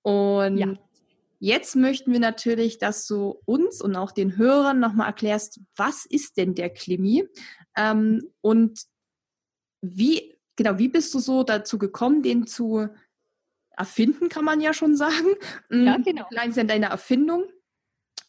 Und 0.02 0.58
ja. 0.58 0.74
jetzt 1.38 1.74
möchten 1.74 2.12
wir 2.12 2.20
natürlich, 2.20 2.76
dass 2.76 3.06
du 3.06 3.40
uns 3.46 3.80
und 3.80 3.96
auch 3.96 4.12
den 4.12 4.36
Hörern 4.36 4.78
nochmal 4.78 5.06
erklärst, 5.06 5.60
was 5.74 6.04
ist 6.04 6.36
denn 6.36 6.54
der 6.54 6.68
Klimi? 6.68 7.26
Ähm, 7.74 8.30
und 8.42 8.82
wie, 9.80 10.34
genau, 10.56 10.78
wie 10.78 10.88
bist 10.88 11.14
du 11.14 11.18
so 11.18 11.44
dazu 11.44 11.78
gekommen, 11.78 12.22
den 12.22 12.46
zu 12.46 12.88
erfinden, 13.76 14.28
kann 14.28 14.44
man 14.44 14.60
ja 14.60 14.72
schon 14.72 14.96
sagen. 14.96 15.34
Ja, 15.70 15.98
mhm. 15.98 16.04
genau. 16.04 16.24
Klein 16.28 16.50
ist 16.50 16.56
ja 16.56 16.64
deine 16.64 16.86
Erfindung. 16.86 17.44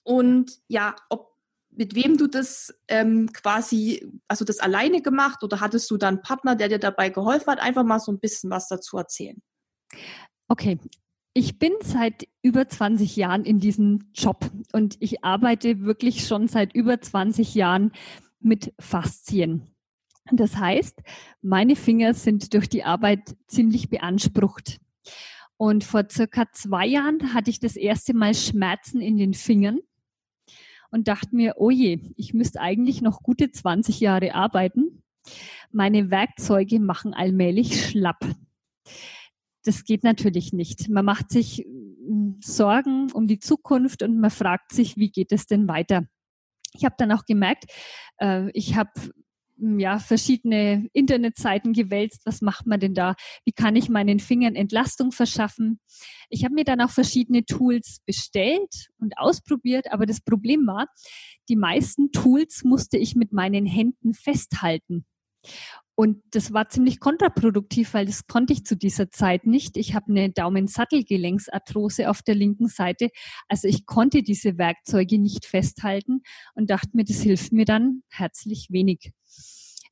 Und 0.04 0.60
ja, 0.68 0.96
ob 1.10 1.36
mit 1.78 1.94
wem 1.94 2.18
du 2.18 2.28
das 2.28 2.74
ähm, 2.88 3.32
quasi, 3.34 4.12
also 4.28 4.44
das 4.44 4.60
alleine 4.60 5.02
gemacht 5.02 5.44
oder 5.44 5.60
hattest 5.60 5.90
du 5.92 5.98
dann 5.98 6.16
einen 6.16 6.24
Partner, 6.24 6.56
der 6.56 6.70
dir 6.70 6.80
dabei 6.80 7.10
geholfen 7.10 7.52
hat? 7.52 7.60
Einfach 7.60 7.84
mal 7.84 8.00
so 8.00 8.12
ein 8.12 8.20
bisschen 8.20 8.50
was 8.50 8.68
dazu 8.68 8.98
erzählen. 8.98 9.42
Okay. 10.48 10.80
Ich 11.34 11.60
bin 11.60 11.74
seit 11.84 12.28
über 12.42 12.68
20 12.68 13.16
Jahren 13.16 13.46
in 13.46 13.60
diesem 13.60 14.10
Job 14.16 14.50
und 14.74 14.98
ich 15.00 15.24
arbeite 15.24 15.82
wirklich 15.82 16.26
schon 16.26 16.48
seit 16.48 16.74
über 16.74 17.00
20 17.00 17.54
Jahren 17.54 17.92
mit 18.40 18.74
Faszien. 18.80 19.70
Das 20.32 20.58
heißt, 20.58 21.00
meine 21.42 21.76
Finger 21.76 22.16
sind 22.16 22.56
durch 22.56 22.68
die 22.70 22.84
Arbeit 22.84 23.36
ziemlich 23.48 23.90
beansprucht. 23.90 24.80
Und 25.58 25.84
vor 25.84 26.04
circa 26.10 26.46
zwei 26.52 26.86
Jahren 26.86 27.34
hatte 27.34 27.50
ich 27.50 27.60
das 27.60 27.76
erste 27.76 28.14
Mal 28.14 28.34
Schmerzen 28.36 29.02
in 29.02 29.18
den 29.18 29.34
Fingern. 29.34 29.80
und 30.90 31.10
dachte 31.10 31.36
mir, 31.36 31.56
oh 31.58 31.70
je, 31.70 32.00
ich 32.16 32.34
müsste 32.34 32.62
eigentlich 32.62 33.02
noch 33.02 33.22
gute 33.22 33.52
20 33.52 34.00
Jahre 34.00 34.34
arbeiten. 34.34 35.04
Meine 35.70 36.10
Werkzeuge 36.12 36.80
machen 36.80 37.14
allmählich 37.14 37.86
schlapp. 37.90 38.26
Das 39.66 39.84
geht 39.84 40.06
natürlich 40.06 40.54
nicht. 40.54 40.88
Man 40.88 41.04
macht 41.04 41.30
sich 41.30 41.58
hm, 41.58 42.40
Sorgen 42.42 43.12
um 43.12 43.28
die 43.28 43.40
Zukunft 43.40 44.02
und 44.02 44.18
man 44.18 44.32
fragt 44.32 44.72
sich, 44.72 44.96
wie 44.96 45.12
geht 45.12 45.34
es 45.34 45.46
denn 45.46 45.68
weiter? 45.68 46.08
Ich 46.74 46.86
habe 46.86 46.96
dann 46.98 47.12
auch 47.12 47.26
gemerkt, 47.26 47.66
äh, 48.20 48.50
ich 48.52 48.78
habe 48.78 48.92
ja, 49.58 50.00
verschiedene 50.00 50.88
Internetseiten 50.94 51.74
gewälzt. 51.74 52.22
Was 52.26 52.42
macht 52.42 52.68
man 52.68 52.80
denn 52.80 52.94
da? 52.94 53.16
Wie 53.46 53.52
kann 53.52 53.76
ich 53.76 53.90
meinen 53.90 54.20
Fingern 54.20 54.56
Entlastung 54.56 55.12
verschaffen? 55.12 55.80
Ich 56.30 56.44
habe 56.44 56.54
mir 56.54 56.64
dann 56.64 56.82
auch 56.82 56.92
verschiedene 56.92 57.46
Tools 57.46 58.00
bestellt 58.06 58.90
und 59.00 59.18
ausprobiert, 59.18 59.92
aber 59.92 60.06
das 60.06 60.22
Problem 60.22 60.68
war, 60.68 60.88
die 61.50 61.56
meisten 61.56 62.12
Tools 62.12 62.64
musste 62.64 62.98
ich 62.98 63.16
mit 63.16 63.34
meinen 63.34 63.66
Händen 63.66 64.14
festhalten. 64.14 65.06
Und 66.00 66.22
das 66.30 66.54
war 66.54 66.70
ziemlich 66.70 67.00
kontraproduktiv, 67.00 67.96
weil 67.96 68.06
das 68.06 68.28
konnte 68.28 68.54
ich 68.54 68.66
zu 68.66 68.78
dieser 68.78 69.10
Zeit 69.10 69.48
nicht. 69.48 69.78
Ich 69.78 69.96
habe 69.96 70.12
eine 70.12 70.30
Daumensattelgelenksarthrose 70.30 72.12
auf 72.12 72.22
der 72.22 72.36
linken 72.36 72.68
Seite. 72.68 73.10
Also 73.48 73.68
ich 73.68 73.88
konnte 73.88 74.22
diese 74.22 74.60
Werkzeuge 74.60 75.18
nicht 75.18 75.46
festhalten 75.46 76.22
und 76.54 76.70
dachte 76.70 76.92
mir, 76.94 77.04
das 77.04 77.22
hilft 77.22 77.52
mir 77.52 77.66
dann 77.66 78.04
herzlich 78.10 78.68
wenig. 78.70 79.12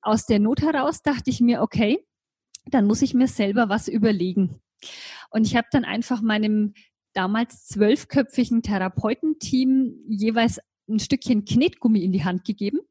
Aus 0.06 0.28
der 0.28 0.40
Not 0.40 0.62
heraus 0.62 1.02
dachte 1.02 1.32
ich 1.32 1.42
mir, 1.42 1.62
okay, 1.62 2.00
dann 2.68 2.86
muss 2.86 3.02
ich 3.02 3.16
mir 3.16 3.28
selber 3.28 3.70
was 3.70 3.88
überlegen. 3.88 4.62
Und 5.32 5.48
ich 5.48 5.56
habe 5.56 5.68
dann 5.72 5.84
einfach 5.84 6.22
meinem 6.22 6.76
damals 7.14 7.66
zwölfköpfigen 7.66 8.62
Therapeutenteam 8.62 9.96
jeweils 10.08 10.60
ein 10.88 11.00
Stückchen 11.00 11.46
Knetgummi 11.46 12.04
in 12.04 12.12
die 12.12 12.24
Hand 12.24 12.46
gegeben 12.46 12.82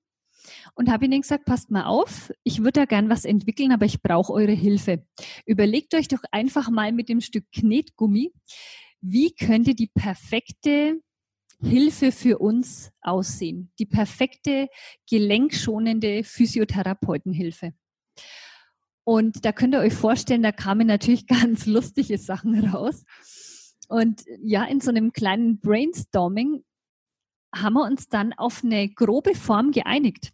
und 0.74 0.90
habe 0.90 1.04
ihnen 1.04 1.20
gesagt, 1.20 1.44
passt 1.44 1.70
mal 1.70 1.84
auf, 1.84 2.32
ich 2.42 2.58
würde 2.58 2.80
da 2.80 2.84
gern 2.84 3.08
was 3.08 3.24
entwickeln, 3.24 3.70
aber 3.70 3.86
ich 3.86 4.02
brauche 4.02 4.32
eure 4.32 4.52
Hilfe. 4.52 5.06
Überlegt 5.46 5.94
euch 5.94 6.08
doch 6.08 6.22
einfach 6.32 6.68
mal 6.68 6.90
mit 6.90 7.08
dem 7.08 7.20
Stück 7.20 7.44
Knetgummi, 7.52 8.32
wie 9.00 9.32
könnte 9.36 9.76
die 9.76 9.90
perfekte 9.94 11.00
Hilfe 11.64 12.12
für 12.12 12.38
uns 12.38 12.92
aussehen? 13.00 13.72
Die 13.78 13.86
perfekte 13.86 14.68
gelenkschonende 15.08 16.22
Physiotherapeutenhilfe. 16.22 17.72
Und 19.04 19.44
da 19.44 19.52
könnt 19.52 19.74
ihr 19.74 19.80
euch 19.80 19.94
vorstellen, 19.94 20.42
da 20.42 20.52
kamen 20.52 20.86
natürlich 20.86 21.26
ganz 21.26 21.66
lustige 21.66 22.18
Sachen 22.18 22.68
raus. 22.68 23.04
Und 23.88 24.24
ja, 24.42 24.64
in 24.64 24.80
so 24.80 24.90
einem 24.90 25.12
kleinen 25.12 25.60
Brainstorming 25.60 26.64
haben 27.54 27.74
wir 27.74 27.84
uns 27.84 28.08
dann 28.08 28.32
auf 28.32 28.62
eine 28.62 28.88
grobe 28.88 29.34
Form 29.34 29.70
geeinigt. 29.70 30.32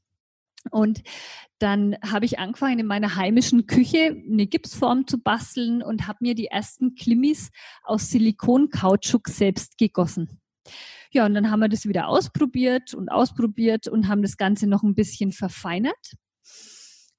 Und 0.70 1.02
dann 1.58 1.96
habe 2.04 2.24
ich 2.24 2.38
angefangen, 2.38 2.80
in 2.80 2.86
meiner 2.86 3.16
heimischen 3.16 3.66
Küche 3.66 4.16
eine 4.28 4.46
Gipsform 4.46 5.06
zu 5.06 5.18
basteln 5.18 5.82
und 5.82 6.06
habe 6.06 6.18
mir 6.20 6.34
die 6.34 6.46
ersten 6.46 6.94
Klimmis 6.94 7.50
aus 7.82 8.08
Silikonkautschuk 8.10 9.28
selbst 9.28 9.78
gegossen. 9.78 10.40
Ja, 11.12 11.26
und 11.26 11.34
dann 11.34 11.50
haben 11.50 11.60
wir 11.60 11.68
das 11.68 11.86
wieder 11.86 12.08
ausprobiert 12.08 12.94
und 12.94 13.08
ausprobiert 13.08 13.88
und 13.88 14.08
haben 14.08 14.22
das 14.22 14.36
Ganze 14.36 14.66
noch 14.66 14.82
ein 14.82 14.94
bisschen 14.94 15.32
verfeinert. 15.32 16.14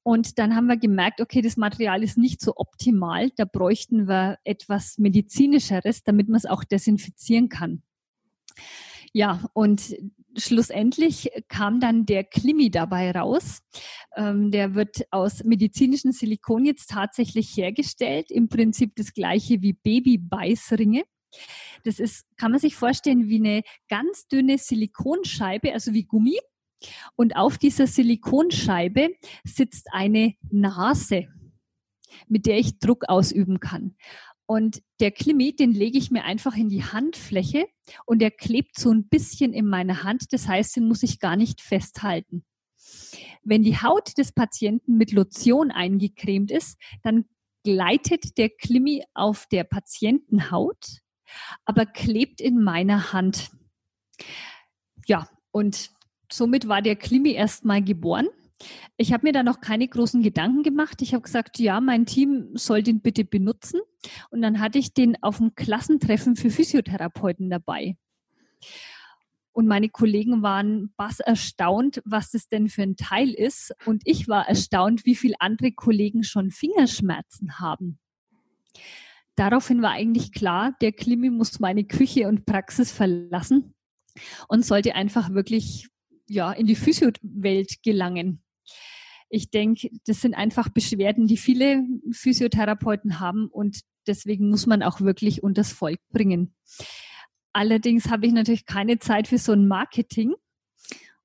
Und 0.03 0.39
dann 0.39 0.55
haben 0.55 0.67
wir 0.67 0.77
gemerkt, 0.77 1.21
okay, 1.21 1.41
das 1.41 1.57
Material 1.57 2.01
ist 2.01 2.17
nicht 2.17 2.41
so 2.41 2.53
optimal. 2.55 3.29
Da 3.35 3.45
bräuchten 3.45 4.07
wir 4.07 4.37
etwas 4.43 4.97
medizinischeres, 4.97 6.03
damit 6.03 6.27
man 6.27 6.37
es 6.37 6.45
auch 6.45 6.63
desinfizieren 6.63 7.49
kann. 7.49 7.83
Ja, 9.13 9.43
und 9.53 9.95
schlussendlich 10.37 11.29
kam 11.49 11.81
dann 11.81 12.05
der 12.05 12.23
Klimi 12.23 12.71
dabei 12.71 13.11
raus. 13.11 13.61
Ähm, 14.15 14.51
der 14.51 14.73
wird 14.73 15.01
aus 15.11 15.43
medizinischem 15.43 16.13
Silikon 16.13 16.65
jetzt 16.65 16.89
tatsächlich 16.89 17.55
hergestellt. 17.55 18.31
Im 18.31 18.47
Prinzip 18.47 18.95
das 18.95 19.13
gleiche 19.13 19.61
wie 19.61 19.73
Babybeißringe. 19.73 21.03
Das 21.83 21.99
ist, 21.99 22.25
kann 22.37 22.51
man 22.51 22.59
sich 22.59 22.75
vorstellen, 22.75 23.27
wie 23.27 23.37
eine 23.37 23.63
ganz 23.89 24.27
dünne 24.27 24.57
Silikonscheibe, 24.57 25.73
also 25.73 25.93
wie 25.93 26.03
Gummi. 26.03 26.37
Und 27.15 27.35
auf 27.35 27.57
dieser 27.57 27.87
Silikonscheibe 27.87 29.09
sitzt 29.43 29.87
eine 29.91 30.33
Nase, 30.49 31.27
mit 32.27 32.45
der 32.45 32.57
ich 32.57 32.79
Druck 32.79 33.05
ausüben 33.07 33.59
kann. 33.59 33.95
Und 34.45 34.81
der 34.99 35.11
Klimi, 35.11 35.55
den 35.55 35.71
lege 35.71 35.97
ich 35.97 36.11
mir 36.11 36.25
einfach 36.25 36.57
in 36.57 36.67
die 36.67 36.83
Handfläche 36.83 37.67
und 38.05 38.19
der 38.19 38.31
klebt 38.31 38.77
so 38.77 38.91
ein 38.91 39.07
bisschen 39.07 39.53
in 39.53 39.65
meiner 39.65 40.03
Hand. 40.03 40.33
Das 40.33 40.47
heißt, 40.47 40.75
den 40.75 40.89
muss 40.89 41.03
ich 41.03 41.19
gar 41.19 41.37
nicht 41.37 41.61
festhalten. 41.61 42.43
Wenn 43.43 43.63
die 43.63 43.77
Haut 43.77 44.17
des 44.17 44.33
Patienten 44.33 44.97
mit 44.97 45.13
Lotion 45.13 45.71
eingecremt 45.71 46.51
ist, 46.51 46.77
dann 47.01 47.25
gleitet 47.63 48.37
der 48.37 48.49
Klimi 48.49 49.05
auf 49.13 49.47
der 49.47 49.63
Patientenhaut, 49.63 50.99
aber 51.65 51.85
klebt 51.85 52.41
in 52.41 52.63
meiner 52.63 53.13
Hand. 53.13 53.51
Ja, 55.07 55.27
und 55.51 55.91
somit 56.31 56.67
war 56.67 56.81
der 56.81 56.95
Klimi 56.95 57.31
erstmal 57.31 57.83
geboren. 57.83 58.27
Ich 58.97 59.11
habe 59.11 59.25
mir 59.25 59.33
da 59.33 59.43
noch 59.43 59.59
keine 59.59 59.87
großen 59.87 60.21
Gedanken 60.21 60.63
gemacht. 60.63 61.01
Ich 61.01 61.13
habe 61.13 61.23
gesagt, 61.23 61.59
ja, 61.59 61.81
mein 61.81 62.05
Team 62.05 62.51
soll 62.53 62.83
den 62.83 63.01
bitte 63.01 63.25
benutzen. 63.25 63.81
Und 64.29 64.41
dann 64.41 64.59
hatte 64.59 64.77
ich 64.77 64.93
den 64.93 65.21
auf 65.23 65.37
dem 65.37 65.55
Klassentreffen 65.55 66.35
für 66.35 66.51
Physiotherapeuten 66.51 67.49
dabei. 67.49 67.97
Und 69.53 69.67
meine 69.67 69.89
Kollegen 69.89 70.43
waren 70.43 70.93
bass 70.95 71.19
erstaunt, 71.19 72.01
was 72.05 72.31
das 72.31 72.47
denn 72.47 72.69
für 72.69 72.83
ein 72.83 72.95
Teil 72.95 73.31
ist. 73.31 73.73
Und 73.85 74.03
ich 74.05 74.27
war 74.27 74.47
erstaunt, 74.47 75.05
wie 75.05 75.15
viele 75.15 75.35
andere 75.39 75.71
Kollegen 75.73 76.23
schon 76.23 76.51
Fingerschmerzen 76.51 77.59
haben. 77.59 77.99
Daraufhin 79.41 79.81
war 79.81 79.89
eigentlich 79.89 80.33
klar, 80.33 80.75
der 80.81 80.91
Klimi 80.91 81.31
muss 81.31 81.59
meine 81.59 81.83
Küche 81.83 82.27
und 82.27 82.45
Praxis 82.45 82.91
verlassen 82.91 83.73
und 84.47 84.63
sollte 84.63 84.93
einfach 84.93 85.31
wirklich 85.31 85.89
ja, 86.27 86.51
in 86.51 86.67
die 86.67 86.75
Physiowelt 86.75 87.81
gelangen. 87.81 88.43
Ich 89.31 89.49
denke, 89.49 89.89
das 90.05 90.21
sind 90.21 90.35
einfach 90.35 90.69
Beschwerden, 90.69 91.25
die 91.25 91.37
viele 91.37 91.83
Physiotherapeuten 92.11 93.19
haben 93.19 93.47
und 93.47 93.79
deswegen 94.05 94.47
muss 94.47 94.67
man 94.67 94.83
auch 94.83 95.01
wirklich 95.01 95.41
unters 95.41 95.71
Volk 95.71 95.99
bringen. 96.11 96.53
Allerdings 97.51 98.11
habe 98.11 98.27
ich 98.27 98.33
natürlich 98.33 98.67
keine 98.67 98.99
Zeit 98.99 99.27
für 99.27 99.39
so 99.39 99.53
ein 99.53 99.67
Marketing. 99.67 100.35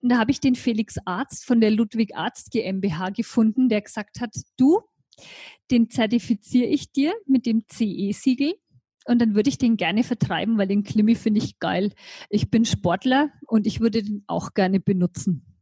Und 0.01 0.09
da 0.09 0.17
habe 0.17 0.31
ich 0.31 0.41
den 0.41 0.55
Felix 0.55 0.97
Arzt 1.05 1.45
von 1.45 1.61
der 1.61 1.71
Ludwig 1.71 2.17
Arzt 2.17 2.51
GmbH 2.51 3.11
gefunden, 3.11 3.69
der 3.69 3.83
gesagt 3.83 4.23
hat, 4.23 4.35
du, 4.57 4.81
den 5.71 5.91
zertifiziere 5.91 6.69
ich 6.69 6.93
dir 6.93 7.15
mit 7.27 7.47
dem 7.47 7.65
CE-Siegel 7.69 8.55
und 9.07 9.21
dann 9.21 9.35
würde 9.35 9.49
ich 9.49 9.59
den 9.59 9.77
gerne 9.77 10.03
vertreiben, 10.03 10.59
weil 10.59 10.67
den 10.67 10.83
Klimi 10.83 11.15
finde 11.15 11.41
ich 11.41 11.59
geil. 11.59 11.93
Ich 12.29 12.51
bin 12.51 12.65
Sportler 12.65 13.31
und 13.47 13.67
ich 13.67 13.81
würde 13.81 14.03
den 14.03 14.25
auch 14.27 14.53
gerne 14.55 14.81
benutzen. 14.81 15.53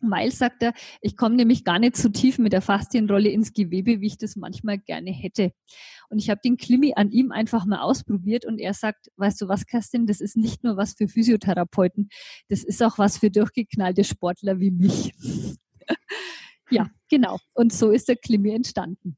Weil, 0.00 0.30
sagt 0.30 0.62
er, 0.62 0.74
ich 1.00 1.16
komme 1.16 1.34
nämlich 1.34 1.64
gar 1.64 1.80
nicht 1.80 1.96
so 1.96 2.08
tief 2.08 2.38
mit 2.38 2.52
der 2.52 2.62
Faszienrolle 2.62 3.30
ins 3.30 3.52
Gewebe, 3.52 4.00
wie 4.00 4.06
ich 4.06 4.16
das 4.16 4.36
manchmal 4.36 4.78
gerne 4.78 5.10
hätte. 5.10 5.52
Und 6.08 6.18
ich 6.18 6.30
habe 6.30 6.40
den 6.44 6.56
Klimi 6.56 6.94
an 6.94 7.10
ihm 7.10 7.32
einfach 7.32 7.64
mal 7.64 7.80
ausprobiert 7.80 8.44
und 8.44 8.60
er 8.60 8.74
sagt, 8.74 9.08
weißt 9.16 9.40
du 9.40 9.48
was, 9.48 9.66
Kerstin, 9.66 10.06
das 10.06 10.20
ist 10.20 10.36
nicht 10.36 10.62
nur 10.62 10.76
was 10.76 10.94
für 10.94 11.08
Physiotherapeuten, 11.08 12.10
das 12.48 12.62
ist 12.62 12.82
auch 12.82 12.98
was 12.98 13.18
für 13.18 13.30
durchgeknallte 13.30 14.04
Sportler 14.04 14.60
wie 14.60 14.70
mich. 14.70 15.12
ja, 16.70 16.88
genau. 17.08 17.38
Und 17.54 17.72
so 17.72 17.90
ist 17.90 18.08
der 18.08 18.16
Klimi 18.16 18.50
entstanden. 18.50 19.16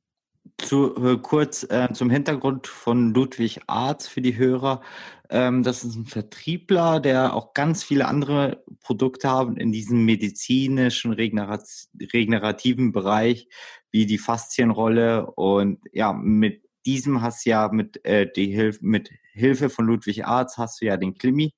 Zu, 0.59 0.95
äh, 0.97 1.19
kurz 1.19 1.65
äh, 1.71 1.89
zum 1.93 2.11
Hintergrund 2.11 2.67
von 2.67 3.15
Ludwig 3.15 3.61
Arz 3.67 4.07
für 4.07 4.21
die 4.21 4.37
Hörer. 4.37 4.83
Ähm, 5.31 5.63
das 5.63 5.85
ist 5.85 5.97
ein 5.97 6.07
Vertriebler, 6.07 7.01
der 7.01 7.35
auch 7.35 7.55
ganz 7.55 7.83
viele 7.83 8.07
andere 8.07 8.63
Produkte 8.81 9.31
hat 9.31 9.59
in 9.59 9.73
diesem 9.73 10.05
medizinischen, 10.05 11.13
regenerat 11.13 11.65
regenerativen 12.13 12.93
Bereich, 12.93 13.49
wie 13.91 14.07
die 14.07 14.19
Faszienrolle. 14.19 15.31
Und 15.31 15.81
ja, 15.93 16.13
mit 16.13 16.63
diesem 16.85 17.23
hast 17.23 17.47
du 17.47 17.51
ja 17.51 17.69
mit, 17.73 18.05
äh, 18.05 18.31
die 18.31 18.53
Hilf 18.53 18.81
mit 18.83 19.11
Hilfe 19.33 19.71
von 19.71 19.87
Ludwig 19.87 20.27
Arz 20.27 20.59
hast 20.59 20.81
du 20.81 20.87
ja 20.87 20.97
den 20.97 21.15
Klimi 21.15 21.55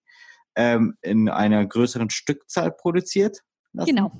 ähm, 0.55 0.97
in 1.01 1.29
einer 1.29 1.65
größeren 1.67 2.11
Stückzahl 2.11 2.71
produziert. 2.71 3.41
Lassen. 3.73 3.89
Genau. 3.89 4.13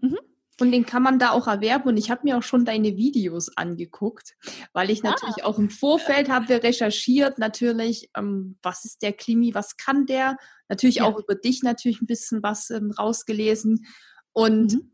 Mhm. 0.00 0.18
Und 0.58 0.72
den 0.72 0.86
kann 0.86 1.02
man 1.02 1.18
da 1.18 1.30
auch 1.30 1.46
erwerben. 1.46 1.88
Und 1.88 1.96
ich 1.96 2.10
habe 2.10 2.22
mir 2.24 2.38
auch 2.38 2.42
schon 2.42 2.64
deine 2.64 2.96
Videos 2.96 3.54
angeguckt, 3.56 4.36
weil 4.72 4.90
ich 4.90 5.02
natürlich 5.02 5.44
ah. 5.44 5.46
auch 5.46 5.58
im 5.58 5.70
Vorfeld 5.70 6.30
habe 6.30 6.48
wir 6.48 6.62
recherchiert, 6.62 7.38
natürlich, 7.38 8.10
ähm, 8.16 8.56
was 8.62 8.84
ist 8.84 9.02
der 9.02 9.12
Klimi, 9.12 9.54
was 9.54 9.76
kann 9.76 10.06
der? 10.06 10.36
Natürlich 10.68 10.96
ja. 10.96 11.04
auch 11.04 11.18
über 11.18 11.34
dich 11.34 11.62
natürlich 11.62 12.00
ein 12.00 12.06
bisschen 12.06 12.42
was 12.42 12.70
ähm, 12.70 12.90
rausgelesen. 12.90 13.86
Und 14.32 14.74
mhm. 14.74 14.92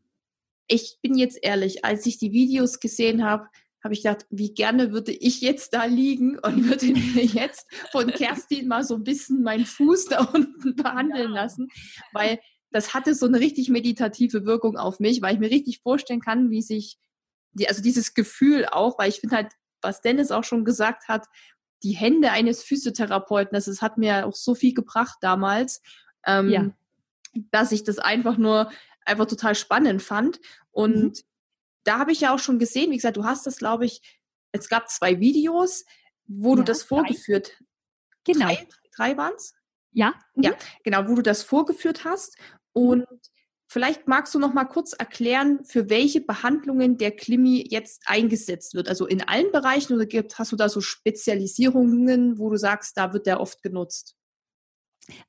ich 0.66 0.98
bin 1.00 1.16
jetzt 1.16 1.38
ehrlich, 1.42 1.84
als 1.84 2.06
ich 2.06 2.18
die 2.18 2.32
Videos 2.32 2.80
gesehen 2.80 3.24
habe, 3.24 3.46
habe 3.82 3.94
ich 3.94 4.02
gedacht, 4.02 4.26
wie 4.30 4.54
gerne 4.54 4.92
würde 4.92 5.12
ich 5.12 5.40
jetzt 5.40 5.74
da 5.74 5.84
liegen 5.84 6.38
und 6.38 6.64
würde 6.68 6.86
mir 6.86 7.24
jetzt 7.24 7.66
von 7.90 8.06
Kerstin 8.12 8.68
mal 8.68 8.84
so 8.84 8.94
ein 8.94 9.04
bisschen 9.04 9.42
meinen 9.42 9.66
Fuß 9.66 10.06
da 10.06 10.22
unten 10.24 10.76
behandeln 10.76 11.30
lassen, 11.30 11.68
weil 12.12 12.38
das 12.72 12.94
hatte 12.94 13.14
so 13.14 13.26
eine 13.26 13.40
richtig 13.40 13.68
meditative 13.68 14.44
Wirkung 14.44 14.76
auf 14.76 15.00
mich, 15.00 15.22
weil 15.22 15.34
ich 15.34 15.40
mir 15.40 15.50
richtig 15.50 15.80
vorstellen 15.80 16.20
kann, 16.20 16.50
wie 16.50 16.62
sich, 16.62 16.98
die, 17.52 17.68
also 17.68 17.82
dieses 17.82 18.14
Gefühl 18.14 18.66
auch, 18.66 18.98
weil 18.98 19.08
ich 19.08 19.20
finde 19.20 19.36
halt, 19.36 19.52
was 19.80 20.00
Dennis 20.00 20.30
auch 20.30 20.44
schon 20.44 20.64
gesagt 20.64 21.08
hat, 21.08 21.26
die 21.82 21.92
Hände 21.92 22.30
eines 22.30 22.62
Physiotherapeuten, 22.62 23.54
das, 23.54 23.64
das 23.64 23.82
hat 23.82 23.98
mir 23.98 24.26
auch 24.26 24.34
so 24.34 24.54
viel 24.54 24.72
gebracht 24.72 25.18
damals, 25.20 25.82
ähm, 26.24 26.48
ja. 26.48 26.70
dass 27.50 27.72
ich 27.72 27.84
das 27.84 27.98
einfach 27.98 28.36
nur 28.36 28.70
einfach 29.04 29.26
total 29.26 29.54
spannend 29.54 30.02
fand. 30.02 30.40
Und 30.70 30.96
mhm 30.96 31.12
da 31.84 31.98
habe 31.98 32.12
ich 32.12 32.20
ja 32.20 32.34
auch 32.34 32.38
schon 32.38 32.58
gesehen, 32.58 32.90
wie 32.90 32.96
gesagt, 32.96 33.16
du 33.16 33.24
hast 33.24 33.46
das, 33.46 33.56
glaube 33.56 33.84
ich, 33.84 34.02
es 34.52 34.68
gab 34.68 34.88
zwei 34.90 35.20
Videos, 35.20 35.84
wo 36.26 36.50
ja, 36.50 36.56
du 36.56 36.62
das 36.62 36.82
vorgeführt 36.82 37.52
hast. 37.52 37.64
Genau. 38.24 38.46
Drei, 38.46 38.68
drei 38.94 39.16
waren 39.16 39.34
es? 39.36 39.54
Ja. 39.92 40.14
Mhm. 40.34 40.42
Ja, 40.44 40.52
genau, 40.84 41.08
wo 41.08 41.14
du 41.14 41.22
das 41.22 41.42
vorgeführt 41.42 42.04
hast. 42.04 42.36
Und 42.72 43.06
vielleicht 43.68 44.08
magst 44.08 44.34
du 44.34 44.38
noch 44.38 44.54
mal 44.54 44.64
kurz 44.64 44.92
erklären, 44.92 45.64
für 45.64 45.90
welche 45.90 46.20
Behandlungen 46.20 46.98
der 46.98 47.12
Klimi 47.12 47.66
jetzt 47.70 48.02
eingesetzt 48.06 48.74
wird. 48.74 48.88
Also 48.88 49.06
in 49.06 49.22
allen 49.22 49.50
Bereichen 49.52 49.94
oder 49.94 50.06
gibt, 50.06 50.38
hast 50.38 50.52
du 50.52 50.56
da 50.56 50.68
so 50.68 50.80
Spezialisierungen, 50.80 52.38
wo 52.38 52.50
du 52.50 52.56
sagst, 52.56 52.96
da 52.96 53.12
wird 53.12 53.26
der 53.26 53.40
oft 53.40 53.62
genutzt? 53.62 54.16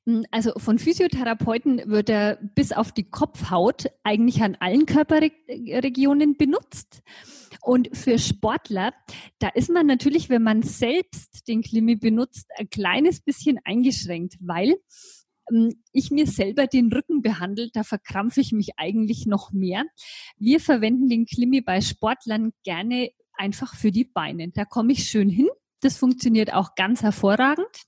Hm, 0.06 0.24
also 0.30 0.52
von 0.56 0.78
Physiotherapeuten 0.78 1.82
wird 1.90 2.08
er 2.08 2.36
bis 2.54 2.72
auf 2.72 2.92
die 2.92 3.10
Kopfhaut 3.10 3.86
eigentlich 4.02 4.42
an 4.42 4.56
allen 4.60 4.86
Körperregionen 4.86 6.36
benutzt. 6.36 7.02
Und 7.60 7.96
für 7.96 8.18
Sportler, 8.18 8.92
da 9.38 9.48
ist 9.48 9.70
man 9.70 9.86
natürlich, 9.86 10.28
wenn 10.28 10.42
man 10.42 10.62
selbst 10.62 11.48
den 11.48 11.62
Klimi 11.62 11.96
benutzt, 11.96 12.46
ein 12.56 12.68
kleines 12.68 13.20
bisschen 13.20 13.58
eingeschränkt, 13.64 14.36
weil 14.40 14.76
ich 15.92 16.10
mir 16.10 16.26
selber 16.26 16.66
den 16.66 16.92
Rücken 16.92 17.22
behandelt, 17.22 17.76
da 17.76 17.84
verkrampfe 17.84 18.40
ich 18.40 18.52
mich 18.52 18.78
eigentlich 18.78 19.26
noch 19.26 19.52
mehr. 19.52 19.84
Wir 20.36 20.60
verwenden 20.60 21.08
den 21.08 21.26
Klimi 21.26 21.60
bei 21.60 21.80
Sportlern 21.80 22.52
gerne 22.64 23.10
einfach 23.34 23.74
für 23.74 23.92
die 23.92 24.04
Beine. 24.04 24.50
Da 24.50 24.64
komme 24.64 24.92
ich 24.92 25.08
schön 25.08 25.28
hin. 25.28 25.48
Das 25.80 25.98
funktioniert 25.98 26.52
auch 26.52 26.74
ganz 26.76 27.02
hervorragend. 27.02 27.84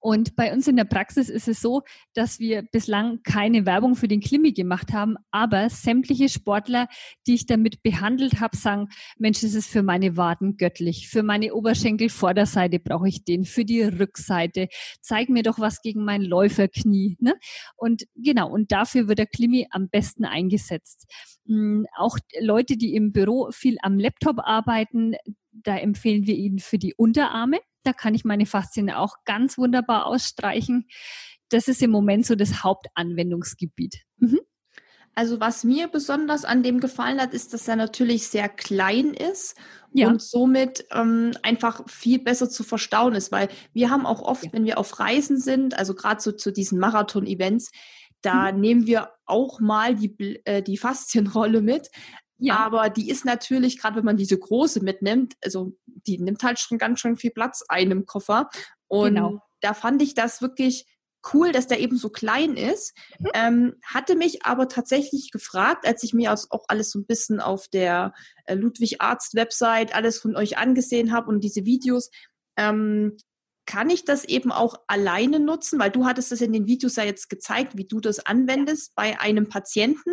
Und 0.00 0.36
bei 0.36 0.52
uns 0.52 0.68
in 0.68 0.76
der 0.76 0.84
Praxis 0.84 1.28
ist 1.28 1.48
es 1.48 1.60
so, 1.60 1.82
dass 2.14 2.38
wir 2.38 2.62
bislang 2.62 3.22
keine 3.22 3.66
Werbung 3.66 3.96
für 3.96 4.08
den 4.08 4.20
Klimi 4.20 4.52
gemacht 4.52 4.92
haben, 4.92 5.16
aber 5.30 5.70
sämtliche 5.70 6.28
Sportler, 6.28 6.86
die 7.26 7.34
ich 7.34 7.46
damit 7.46 7.82
behandelt 7.82 8.40
habe, 8.40 8.56
sagen, 8.56 8.88
Mensch, 9.18 9.40
das 9.40 9.54
ist 9.54 9.68
für 9.68 9.82
meine 9.82 10.16
Waden 10.16 10.56
göttlich. 10.56 11.08
Für 11.08 11.22
meine 11.22 11.54
Oberschenkelvorderseite 11.54 12.78
brauche 12.78 13.08
ich 13.08 13.24
den, 13.24 13.44
für 13.44 13.64
die 13.64 13.82
Rückseite. 13.82 14.68
Zeig 15.00 15.28
mir 15.28 15.42
doch 15.42 15.58
was 15.58 15.82
gegen 15.82 16.04
mein 16.04 16.22
Läuferknie. 16.22 17.16
Ne? 17.20 17.34
Und 17.76 18.04
genau, 18.14 18.50
und 18.50 18.70
dafür 18.70 19.08
wird 19.08 19.18
der 19.18 19.26
Klimi 19.26 19.66
am 19.70 19.88
besten 19.88 20.24
eingesetzt. 20.24 21.06
Hm, 21.46 21.86
auch 21.96 22.18
Leute, 22.40 22.76
die 22.76 22.94
im 22.94 23.12
Büro 23.12 23.50
viel 23.52 23.78
am 23.82 23.98
Laptop 23.98 24.38
arbeiten, 24.38 25.14
da 25.50 25.76
empfehlen 25.76 26.26
wir 26.26 26.36
ihn 26.36 26.58
für 26.58 26.78
die 26.78 26.94
Unterarme. 26.94 27.58
Da 27.88 27.94
kann 27.94 28.14
ich 28.14 28.26
meine 28.26 28.44
Faszien 28.44 28.90
auch 28.90 29.14
ganz 29.24 29.56
wunderbar 29.56 30.04
ausstreichen. 30.04 30.86
Das 31.48 31.68
ist 31.68 31.80
im 31.80 31.90
Moment 31.90 32.26
so 32.26 32.34
das 32.34 32.62
Hauptanwendungsgebiet. 32.62 34.02
Mhm. 34.18 34.40
Also 35.14 35.40
was 35.40 35.64
mir 35.64 35.88
besonders 35.88 36.44
an 36.44 36.62
dem 36.62 36.80
gefallen 36.80 37.18
hat, 37.18 37.32
ist, 37.32 37.54
dass 37.54 37.66
er 37.66 37.76
natürlich 37.76 38.28
sehr 38.28 38.50
klein 38.50 39.14
ist 39.14 39.56
ja. 39.94 40.06
und 40.06 40.20
somit 40.20 40.84
ähm, 40.92 41.32
einfach 41.42 41.88
viel 41.88 42.18
besser 42.18 42.50
zu 42.50 42.62
verstauen 42.62 43.14
ist, 43.14 43.32
weil 43.32 43.48
wir 43.72 43.88
haben 43.88 44.04
auch 44.04 44.20
oft, 44.20 44.44
ja. 44.44 44.52
wenn 44.52 44.66
wir 44.66 44.76
auf 44.76 45.00
Reisen 45.00 45.40
sind, 45.40 45.72
also 45.78 45.94
gerade 45.94 46.20
so 46.20 46.32
zu 46.32 46.52
diesen 46.52 46.78
Marathon-Events, 46.78 47.70
da 48.20 48.52
mhm. 48.52 48.60
nehmen 48.60 48.86
wir 48.86 49.12
auch 49.24 49.60
mal 49.60 49.94
die, 49.94 50.42
äh, 50.44 50.62
die 50.62 50.76
Faszienrolle 50.76 51.62
mit. 51.62 51.88
Ja. 52.38 52.58
Aber 52.58 52.88
die 52.88 53.10
ist 53.10 53.24
natürlich, 53.24 53.78
gerade 53.78 53.96
wenn 53.96 54.04
man 54.04 54.16
diese 54.16 54.38
große 54.38 54.82
mitnimmt, 54.82 55.34
also 55.42 55.76
die 55.86 56.18
nimmt 56.18 56.42
halt 56.42 56.58
schon 56.58 56.78
ganz 56.78 57.00
schön 57.00 57.16
viel 57.16 57.32
Platz 57.32 57.64
ein 57.68 57.90
im 57.90 58.06
Koffer. 58.06 58.48
Und 58.86 59.14
genau. 59.14 59.42
da 59.60 59.74
fand 59.74 60.00
ich 60.02 60.14
das 60.14 60.40
wirklich 60.40 60.86
cool, 61.32 61.52
dass 61.52 61.66
der 61.66 61.80
eben 61.80 61.96
so 61.96 62.10
klein 62.10 62.56
ist. 62.56 62.96
Mhm. 63.18 63.26
Ähm, 63.34 63.74
hatte 63.84 64.14
mich 64.14 64.44
aber 64.44 64.68
tatsächlich 64.68 65.30
gefragt, 65.30 65.86
als 65.86 66.02
ich 66.02 66.14
mir 66.14 66.32
auch 66.32 66.64
alles 66.68 66.90
so 66.90 66.98
ein 66.98 67.06
bisschen 67.06 67.40
auf 67.40 67.68
der 67.68 68.14
äh, 68.44 68.54
Ludwig 68.54 69.00
Arzt 69.00 69.34
Website 69.34 69.94
alles 69.94 70.18
von 70.18 70.36
euch 70.36 70.58
angesehen 70.58 71.12
habe 71.12 71.28
und 71.28 71.42
diese 71.42 71.64
Videos, 71.64 72.10
ähm, 72.56 73.16
kann 73.66 73.90
ich 73.90 74.06
das 74.06 74.24
eben 74.24 74.50
auch 74.50 74.76
alleine 74.86 75.40
nutzen? 75.40 75.78
Weil 75.78 75.90
du 75.90 76.06
hattest 76.06 76.32
das 76.32 76.40
in 76.40 76.54
den 76.54 76.66
Videos 76.66 76.96
ja 76.96 77.04
jetzt 77.04 77.28
gezeigt, 77.28 77.76
wie 77.76 77.84
du 77.84 78.00
das 78.00 78.24
anwendest 78.24 78.94
bei 78.94 79.20
einem 79.20 79.48
Patienten. 79.48 80.10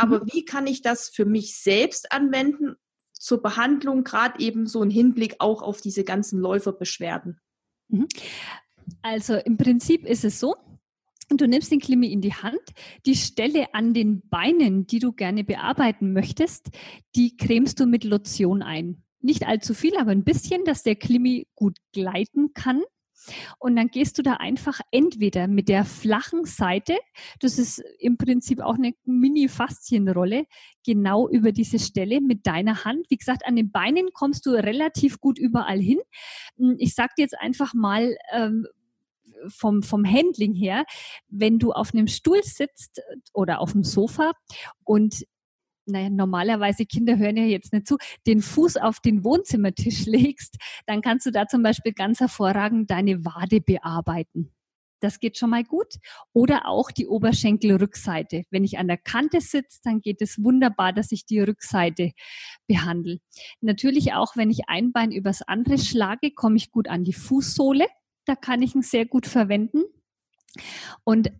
Aber 0.00 0.20
mhm. 0.20 0.28
wie 0.32 0.44
kann 0.44 0.66
ich 0.66 0.82
das 0.82 1.08
für 1.08 1.24
mich 1.24 1.56
selbst 1.56 2.12
anwenden 2.12 2.76
zur 3.12 3.42
Behandlung, 3.42 4.02
gerade 4.02 4.40
eben 4.40 4.66
so 4.66 4.82
ein 4.82 4.90
Hinblick 4.90 5.36
auch 5.40 5.62
auf 5.62 5.80
diese 5.80 6.04
ganzen 6.04 6.40
Läuferbeschwerden? 6.40 7.40
Mhm. 7.88 8.08
Also 9.02 9.34
im 9.34 9.56
Prinzip 9.56 10.06
ist 10.06 10.24
es 10.24 10.40
so, 10.40 10.56
Du 11.36 11.46
nimmst 11.46 11.70
den 11.70 11.78
Klimi 11.78 12.08
in 12.12 12.20
die 12.20 12.34
Hand. 12.34 12.58
Die 13.06 13.14
Stelle 13.14 13.72
an 13.72 13.94
den 13.94 14.28
Beinen, 14.28 14.88
die 14.88 14.98
du 14.98 15.12
gerne 15.12 15.44
bearbeiten 15.44 16.12
möchtest, 16.12 16.70
die 17.14 17.36
cremst 17.36 17.78
du 17.78 17.86
mit 17.86 18.02
Lotion 18.02 18.62
ein. 18.62 19.04
Nicht 19.20 19.46
allzu 19.46 19.74
viel, 19.74 19.96
aber 19.96 20.10
ein 20.10 20.24
bisschen, 20.24 20.64
dass 20.64 20.82
der 20.82 20.96
Klimi 20.96 21.46
gut 21.54 21.78
gleiten 21.92 22.52
kann. 22.52 22.82
Und 23.58 23.76
dann 23.76 23.88
gehst 23.88 24.18
du 24.18 24.22
da 24.22 24.34
einfach 24.34 24.80
entweder 24.90 25.46
mit 25.46 25.68
der 25.68 25.84
flachen 25.84 26.44
Seite, 26.44 26.98
das 27.40 27.58
ist 27.58 27.82
im 27.98 28.16
Prinzip 28.16 28.60
auch 28.60 28.74
eine 28.74 28.92
Mini-Faszienrolle, 29.04 30.46
genau 30.84 31.28
über 31.28 31.52
diese 31.52 31.78
Stelle 31.78 32.20
mit 32.20 32.46
deiner 32.46 32.84
Hand. 32.84 33.06
Wie 33.10 33.16
gesagt, 33.16 33.46
an 33.46 33.56
den 33.56 33.70
Beinen 33.70 34.10
kommst 34.12 34.46
du 34.46 34.50
relativ 34.50 35.20
gut 35.20 35.38
überall 35.38 35.80
hin. 35.80 35.98
Hm, 36.56 36.76
ich 36.78 36.94
sage 36.94 37.12
dir 37.16 37.22
jetzt 37.22 37.38
einfach 37.38 37.74
mal, 37.74 38.16
ähm, 38.32 38.66
vom, 39.48 39.82
vom 39.82 40.04
Handling 40.04 40.54
her, 40.54 40.84
wenn 41.28 41.58
du 41.58 41.72
auf 41.72 41.94
einem 41.94 42.08
Stuhl 42.08 42.42
sitzt 42.42 43.00
oder 43.32 43.60
auf 43.60 43.72
dem 43.72 43.84
Sofa 43.84 44.32
und 44.84 45.24
naja, 45.86 46.10
normalerweise 46.10 46.86
Kinder 46.86 47.18
hören 47.18 47.36
ja 47.36 47.44
jetzt 47.44 47.72
nicht 47.72 47.86
zu, 47.86 47.96
den 48.26 48.42
Fuß 48.42 48.76
auf 48.76 49.00
den 49.00 49.24
Wohnzimmertisch 49.24 50.06
legst, 50.06 50.56
dann 50.86 51.02
kannst 51.02 51.26
du 51.26 51.30
da 51.30 51.46
zum 51.46 51.62
Beispiel 51.62 51.92
ganz 51.92 52.20
hervorragend 52.20 52.90
deine 52.90 53.24
Wade 53.24 53.60
bearbeiten. 53.60 54.52
Das 55.00 55.18
geht 55.18 55.38
schon 55.38 55.50
mal 55.50 55.64
gut. 55.64 55.94
Oder 56.32 56.66
auch 56.66 56.90
die 56.90 57.06
Oberschenkelrückseite. 57.06 58.44
Wenn 58.50 58.64
ich 58.64 58.78
an 58.78 58.86
der 58.86 58.98
Kante 58.98 59.40
sitze, 59.40 59.80
dann 59.82 60.00
geht 60.00 60.20
es 60.20 60.42
wunderbar, 60.42 60.92
dass 60.92 61.10
ich 61.10 61.24
die 61.24 61.40
Rückseite 61.40 62.12
behandle. 62.66 63.18
Natürlich 63.60 64.12
auch, 64.12 64.36
wenn 64.36 64.50
ich 64.50 64.68
ein 64.68 64.92
Bein 64.92 65.10
übers 65.10 65.42
andere 65.42 65.78
schlage, 65.78 66.32
komme 66.32 66.56
ich 66.56 66.70
gut 66.70 66.88
an 66.88 67.04
die 67.04 67.14
Fußsohle. 67.14 67.86
Da 68.26 68.36
kann 68.36 68.62
ich 68.62 68.74
ihn 68.74 68.82
sehr 68.82 69.06
gut 69.06 69.26
verwenden. 69.26 69.82
Und 71.04 71.32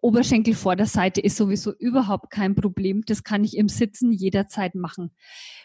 Oberschenkelvorderseite 0.00 1.20
ist 1.20 1.36
sowieso 1.36 1.72
überhaupt 1.72 2.30
kein 2.30 2.54
Problem. 2.54 3.02
Das 3.06 3.22
kann 3.22 3.44
ich 3.44 3.56
im 3.56 3.68
Sitzen 3.68 4.12
jederzeit 4.12 4.74
machen. 4.74 5.12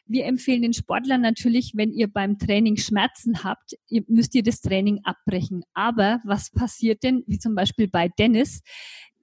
Wir 0.06 0.26
empfehlen 0.26 0.62
den 0.62 0.74
Sportlern 0.74 1.22
natürlich, 1.22 1.74
wenn 1.76 1.92
ihr 1.92 2.08
beim 2.08 2.40
Training 2.40 2.78
Schmerzen 2.78 3.44
habt, 3.44 3.74
müsst 4.08 4.34
ihr 4.36 4.44
das 4.44 4.62
Training 4.62 5.02
abbrechen. 5.04 5.64
Aber 5.74 6.22
was 6.24 6.52
passiert 6.52 7.04
denn, 7.04 7.24
wie 7.28 7.40
zum 7.40 7.56
Beispiel 7.56 7.90
bei 7.90 8.08
Dennis? 8.08 8.62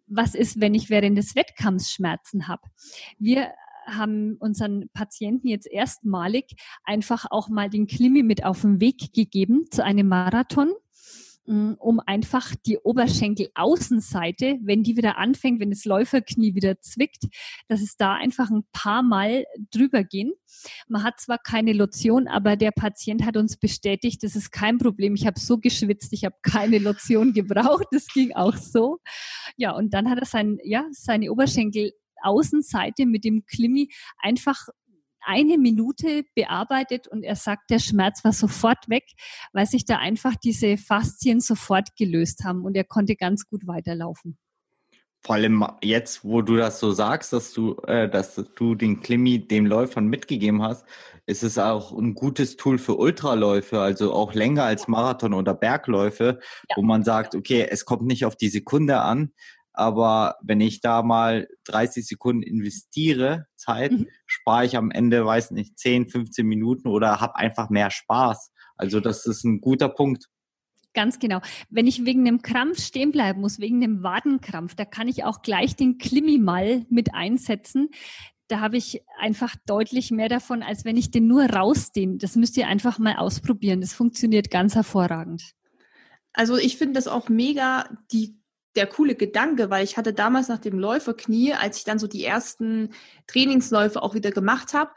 Was 0.07 0.35
ist, 0.35 0.61
wenn 0.61 0.75
ich 0.75 0.91
während 0.91 1.17
des 1.17 1.35
Wettkampfs 1.35 1.91
Schmerzen 1.91 2.47
habe? 2.47 2.63
Wir 3.19 3.53
haben 3.87 4.37
unseren 4.39 4.89
Patienten 4.93 5.49
jetzt 5.49 5.67
erstmalig 5.67 6.57
einfach 6.85 7.27
auch 7.31 7.49
mal 7.49 7.71
den 7.71 7.87
Klimi 7.87 8.23
mit 8.23 8.45
auf 8.45 8.63
den 8.63 8.81
Weg 8.81 9.13
gegeben 9.13 9.67
zu 9.71 9.85
einem 9.85 10.09
Marathon 10.09 10.73
um 11.47 12.01
einfach 12.07 12.55
die 12.67 12.79
Oberschenkelaußenseite, 12.79 14.59
wenn 14.63 14.83
die 14.83 14.97
wieder 14.97 15.19
anfängt, 15.19 15.61
wenn 15.61 15.71
das 15.71 15.85
Läuferknie 15.85 16.55
wieder 16.55 16.81
zwickt, 16.81 17.25
dass 17.69 17.83
es 17.83 17.97
da 17.97 18.15
einfach 18.15 18.51
ein 18.51 18.65
paar 18.73 19.03
Mal 19.03 19.45
drüber 19.71 20.05
gehen. 20.05 20.33
Man 20.89 21.03
hat 21.03 21.21
zwar 21.21 21.39
keine 21.39 21.73
Lotion, 21.73 22.29
aber 22.29 22.57
der 22.57 22.71
Patient 22.71 23.25
hat 23.27 23.37
uns 23.37 23.59
bestätigt, 23.59 24.23
das 24.23 24.37
ist 24.37 24.53
kein 24.53 24.79
Problem. 24.79 25.15
Ich 25.15 25.27
habe 25.27 25.39
so 25.39 25.59
geschwitzt, 25.59 26.13
ich 26.13 26.25
habe 26.25 26.37
keine 26.43 26.79
Lotion 26.79 27.33
gebraucht. 27.35 27.87
Das 27.91 28.07
ging 28.07 28.33
auch 28.33 28.57
so. 28.57 28.99
Ja, 29.57 29.73
und 29.73 29.93
dann 29.93 30.09
hat 30.09 30.19
er 30.19 30.27
sein, 30.27 30.59
ja, 30.65 30.87
seine 30.93 31.31
Oberschenkelaußenseite 31.31 33.07
mit 33.07 33.25
dem 33.25 33.45
Klimi 33.45 33.91
einfach 34.19 34.69
eine 35.27 35.59
Minute 35.59 36.25
bearbeitet 36.35 37.09
und 37.09 37.23
er 37.23 37.37
sagt, 37.37 37.71
der 37.71 37.79
Schmerz 37.79 38.25
war 38.25 38.33
sofort 38.33 38.89
weg, 38.89 39.05
weil 39.53 39.67
sich 39.67 39.85
da 39.85 39.99
einfach 39.99 40.35
diese 40.37 40.77
Faszien 40.77 41.41
sofort 41.41 41.97
gelöst 41.97 42.45
haben 42.45 42.65
und 42.65 42.77
er 42.77 42.85
konnte 42.85 43.17
ganz 43.17 43.47
gut 43.47 43.67
weiterlaufen. 43.67 44.39
Vor 45.27 45.37
allem 45.37 45.65
jetzt, 45.83 46.23
wo 46.23 46.43
du 46.43 46.57
das 46.57 46.81
so 46.81 46.93
sagst, 46.93 47.33
dass 47.33 47.55
du, 47.55 47.77
äh, 47.87 48.11
dass 48.11 48.35
du 48.35 48.75
den 48.75 49.01
Klimi 49.01 49.39
den 49.39 49.65
Läufern 49.65 50.07
mitgegeben 50.07 50.63
hast, 50.63 50.85
ist 51.25 51.43
es 51.43 51.57
auch 51.57 51.93
ein 51.93 52.15
gutes 52.15 52.57
Tool 52.57 52.77
für 52.77 52.97
Ultraläufe, 52.97 53.81
also 53.81 54.13
auch 54.13 54.35
länger 54.35 54.65
als 54.65 54.87
Marathon 54.87 55.33
oder 55.33 55.55
Bergläufe, 55.55 56.41
ja. 56.69 56.77
wo 56.77 56.83
man 56.83 57.05
sagt, 57.05 57.35
okay, 57.35 57.67
es 57.71 57.87
kommt 57.87 58.03
nicht 58.03 58.27
auf 58.27 58.37
die 58.37 58.51
Sekunde 58.51 59.01
an, 59.01 59.33
aber 59.75 60.37
wenn 60.41 60.61
ich 60.61 60.81
da 60.81 61.03
mal 61.03 61.49
30 61.65 62.07
Sekunden 62.07 62.43
investiere, 62.43 63.47
Zeit, 63.57 63.93
mhm. 63.93 64.07
spare 64.25 64.65
ich 64.65 64.77
am 64.77 64.91
Ende, 64.91 65.27
weiß 65.27 65.51
nicht, 65.51 65.79
10, 65.79 66.09
15 66.09 66.47
Minuten 66.47 66.89
oder 66.89 67.21
habe 67.21 67.37
einfach 67.37 67.71
mehr 67.71 67.91
Spaß. 67.91 68.53
Also 68.77 69.01
das 69.01 69.27
ist 69.27 69.45
ein 69.45 69.61
guter 69.61 69.89
Punkt. 69.89 70.29
Ganz 70.95 71.19
genau. 71.19 71.41
Wenn 71.71 71.89
ich 71.89 72.05
wegen 72.05 72.21
einem 72.21 72.41
Krampf 72.41 72.79
stehen 72.79 73.11
bleiben 73.11 73.41
muss, 73.41 73.59
wegen 73.59 73.83
einem 73.83 74.05
Wadenkrampf, 74.05 74.77
da 74.77 74.85
kann 74.85 75.09
ich 75.09 75.25
auch 75.25 75.43
gleich 75.43 75.75
den 75.75 75.99
Klimimal 75.99 76.87
mit 76.89 77.13
einsetzen. 77.13 77.91
Da 78.47 78.61
habe 78.61 78.77
ich 78.77 79.03
einfach 79.19 79.57
deutlich 79.67 80.13
mehr 80.13 80.29
davon, 80.29 80.63
als 80.63 80.85
wenn 80.85 80.97
ich 80.97 81.11
den 81.11 81.27
nur 81.27 81.47
rausdehne. 81.47 82.19
Das 82.19 82.37
müsst 82.37 82.57
ihr 82.57 82.69
einfach 82.69 83.01
mal 83.01 83.17
ausprobieren. 83.17 83.81
Das 83.81 83.93
funktioniert 83.93 84.53
ganz 84.53 84.77
hervorragend. 84.77 85.55
Also 86.33 86.57
ich 86.57 86.77
finde 86.77 86.95
das 86.95 87.09
auch 87.09 87.29
mega 87.29 87.89
die 88.13 88.37
der 88.77 88.87
coole 88.87 89.15
Gedanke, 89.15 89.71
weil 89.71 89.85
ich 89.85 89.97
hatte 89.97 90.13
damals 90.13 90.49
nach 90.49 90.59
dem 90.59 90.79
Läuferknie, 90.79 91.53
als 91.53 91.79
ich 91.79 91.85
dann 91.85 91.99
so 91.99 92.07
die 92.07 92.25
ersten 92.25 92.91
Trainingsläufe 93.27 94.03
auch 94.03 94.15
wieder 94.15 94.31
gemacht 94.31 94.75
habe, 94.75 94.91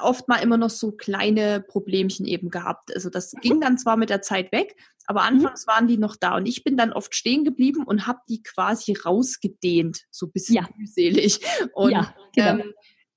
oft 0.00 0.28
mal 0.28 0.36
immer 0.36 0.56
noch 0.56 0.70
so 0.70 0.92
kleine 0.92 1.60
Problemchen 1.60 2.26
eben 2.26 2.50
gehabt. 2.50 2.94
Also 2.94 3.10
das 3.10 3.32
ging 3.40 3.60
dann 3.60 3.78
zwar 3.78 3.96
mit 3.96 4.10
der 4.10 4.22
Zeit 4.22 4.52
weg, 4.52 4.76
aber 5.06 5.22
mhm. 5.22 5.38
anfangs 5.38 5.66
waren 5.66 5.88
die 5.88 5.98
noch 5.98 6.16
da 6.16 6.36
und 6.36 6.46
ich 6.46 6.62
bin 6.62 6.76
dann 6.76 6.92
oft 6.92 7.14
stehen 7.14 7.44
geblieben 7.44 7.84
und 7.84 8.06
habe 8.06 8.20
die 8.28 8.42
quasi 8.42 8.92
rausgedehnt, 8.92 10.02
so 10.10 10.26
ein 10.26 10.32
bisschen 10.32 10.56
ja. 10.56 10.68
mühselig. 10.76 11.40
Und 11.72 11.90
ja, 11.90 12.14
genau. 12.34 12.62
ähm, 12.62 12.74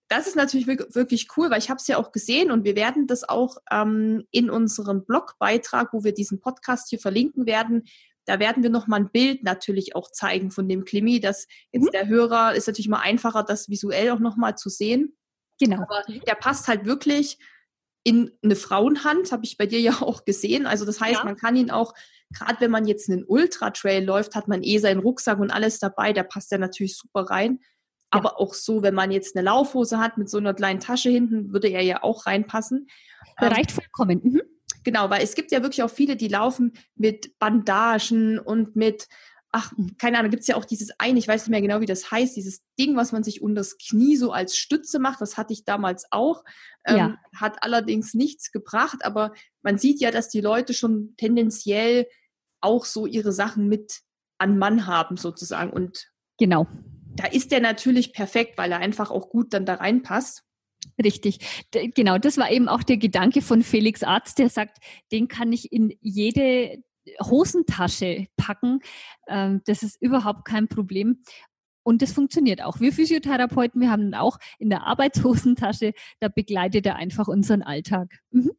das 0.09 0.27
ist 0.27 0.35
natürlich 0.35 0.67
wirklich 0.67 1.27
cool, 1.37 1.49
weil 1.49 1.59
ich 1.59 1.69
habe 1.69 1.79
es 1.79 1.87
ja 1.87 1.97
auch 1.97 2.11
gesehen 2.11 2.51
und 2.51 2.65
wir 2.65 2.75
werden 2.75 3.07
das 3.07 3.27
auch 3.27 3.57
ähm, 3.71 4.23
in 4.31 4.49
unserem 4.49 5.05
Blogbeitrag, 5.05 5.91
wo 5.91 6.03
wir 6.03 6.13
diesen 6.13 6.39
Podcast 6.39 6.89
hier 6.89 6.99
verlinken 6.99 7.45
werden, 7.45 7.83
da 8.26 8.39
werden 8.39 8.63
wir 8.63 8.69
noch 8.69 8.88
mal 8.88 8.97
ein 8.97 9.11
Bild 9.11 9.43
natürlich 9.43 9.95
auch 9.95 10.11
zeigen 10.11 10.51
von 10.51 10.67
dem 10.67 10.86
Klimi, 10.86 11.19
dass 11.19 11.47
jetzt 11.71 11.86
mhm. 11.86 11.91
der 11.91 12.07
Hörer 12.07 12.53
ist 12.55 12.67
natürlich 12.67 12.89
mal 12.89 13.01
einfacher, 13.01 13.43
das 13.43 13.69
visuell 13.69 14.11
auch 14.11 14.19
noch 14.19 14.38
mal 14.38 14.55
zu 14.55 14.69
sehen. 14.69 15.17
Genau. 15.59 15.82
Aber 15.82 16.03
der 16.07 16.36
passt 16.36 16.67
halt 16.67 16.86
wirklich 16.86 17.38
in 18.03 18.32
eine 18.43 18.55
Frauenhand, 18.55 19.32
habe 19.32 19.45
ich 19.45 19.57
bei 19.57 19.65
dir 19.65 19.80
ja 19.80 19.93
auch 20.01 20.26
gesehen. 20.26 20.65
Also 20.65 20.86
das 20.86 20.99
heißt, 20.99 21.19
ja. 21.19 21.24
man 21.24 21.36
kann 21.36 21.55
ihn 21.55 21.71
auch, 21.71 21.93
gerade 22.34 22.61
wenn 22.61 22.71
man 22.71 22.86
jetzt 22.86 23.09
einen 23.09 23.24
Ultra-Trail 23.26 24.03
läuft, 24.03 24.36
hat 24.36 24.47
man 24.47 24.63
eh 24.63 24.78
seinen 24.80 24.99
Rucksack 24.99 25.39
und 25.39 25.51
alles 25.51 25.80
dabei, 25.80 26.13
da 26.13 26.24
passt 26.24 26.51
er 26.51 26.57
natürlich 26.57 26.97
super 26.97 27.30
rein. 27.30 27.59
Ja. 27.61 28.19
Aber 28.19 28.39
auch 28.39 28.53
so, 28.53 28.84
wenn 28.84 28.93
man 28.93 29.11
jetzt 29.11 29.36
eine 29.36 29.45
Laufhose 29.45 29.99
hat 29.99 30.17
mit 30.17 30.30
so 30.30 30.38
einer 30.38 30.53
kleinen 30.53 30.80
Tasche 30.80 31.09
hinten, 31.09 31.51
würde 31.51 31.69
er 31.69 31.82
ja 31.82 32.03
auch 32.03 32.26
reinpassen. 32.26 32.88
Ähm, 33.39 33.51
reicht 33.51 33.71
vollkommen. 33.71 34.21
Mhm. 34.24 34.41
Genau, 34.84 35.09
weil 35.09 35.23
es 35.23 35.36
gibt 35.36 35.51
ja 35.51 35.61
wirklich 35.61 35.84
auch 35.84 35.89
viele, 35.89 36.15
die 36.15 36.27
laufen 36.27 36.73
mit 36.95 37.38
Bandagen 37.39 38.39
und 38.39 38.75
mit, 38.75 39.07
ach, 39.51 39.71
keine 39.97 40.19
Ahnung, 40.19 40.31
gibt 40.31 40.41
es 40.41 40.47
ja 40.47 40.55
auch 40.55 40.65
dieses 40.65 40.91
eine, 40.99 41.19
ich 41.19 41.27
weiß 41.27 41.43
nicht 41.43 41.51
mehr 41.51 41.61
genau, 41.61 41.79
wie 41.79 41.86
das 41.86 42.11
heißt, 42.11 42.36
dieses 42.36 42.61
Ding, 42.79 42.95
was 42.95 43.11
man 43.11 43.23
sich 43.23 43.41
unter 43.41 43.61
das 43.61 43.77
Knie 43.77 44.17
so 44.17 44.31
als 44.31 44.57
Stütze 44.57 44.99
macht, 44.99 45.21
das 45.21 45.38
hatte 45.38 45.53
ich 45.53 45.63
damals 45.63 46.05
auch, 46.11 46.43
ähm, 46.86 46.97
ja. 46.97 47.17
hat 47.36 47.63
allerdings 47.63 48.13
nichts 48.13 48.51
gebracht, 48.51 49.05
aber 49.05 49.34
man 49.61 49.77
sieht 49.77 50.01
ja, 50.01 50.11
dass 50.11 50.29
die 50.29 50.41
Leute 50.41 50.73
schon 50.73 51.13
tendenziell 51.17 52.07
auch 52.61 52.86
so 52.86 53.05
ihre 53.05 53.31
Sachen 53.31 53.67
mit 53.67 54.01
an 54.38 54.57
Mann 54.57 54.88
haben 54.88 55.17
sozusagen 55.17 55.71
und 55.71 56.09
genau. 56.38 56.67
Da 57.15 57.27
ist 57.27 57.51
der 57.51 57.61
natürlich 57.61 58.11
perfekt, 58.11 58.57
weil 58.57 58.71
er 58.71 58.79
einfach 58.79 59.11
auch 59.11 59.29
gut 59.29 59.53
dann 59.53 59.67
da 59.67 59.75
reinpasst. 59.75 60.43
Richtig, 61.01 61.65
genau. 61.95 62.17
Das 62.17 62.37
war 62.37 62.51
eben 62.51 62.67
auch 62.67 62.83
der 62.83 62.97
Gedanke 62.97 63.41
von 63.41 63.63
Felix 63.63 64.03
Arzt, 64.03 64.39
der 64.39 64.49
sagt, 64.49 64.77
den 65.11 65.27
kann 65.27 65.51
ich 65.51 65.71
in 65.71 65.93
jede 66.01 66.83
Hosentasche 67.21 68.27
packen. 68.37 68.79
Ähm, 69.27 69.61
das 69.65 69.83
ist 69.83 70.01
überhaupt 70.01 70.45
kein 70.45 70.67
Problem. 70.67 71.23
Und 71.83 72.01
das 72.01 72.13
funktioniert 72.13 72.63
auch. 72.63 72.79
Wir 72.79 72.93
Physiotherapeuten, 72.93 73.81
wir 73.81 73.91
haben 73.91 74.13
auch 74.13 74.37
in 74.57 74.69
der 74.69 74.83
Arbeitshosentasche, 74.83 75.93
da 76.19 76.29
begleitet 76.29 76.85
er 76.85 76.95
einfach 76.95 77.27
unseren 77.27 77.61
Alltag. 77.61 78.19
Mhm. 78.31 78.51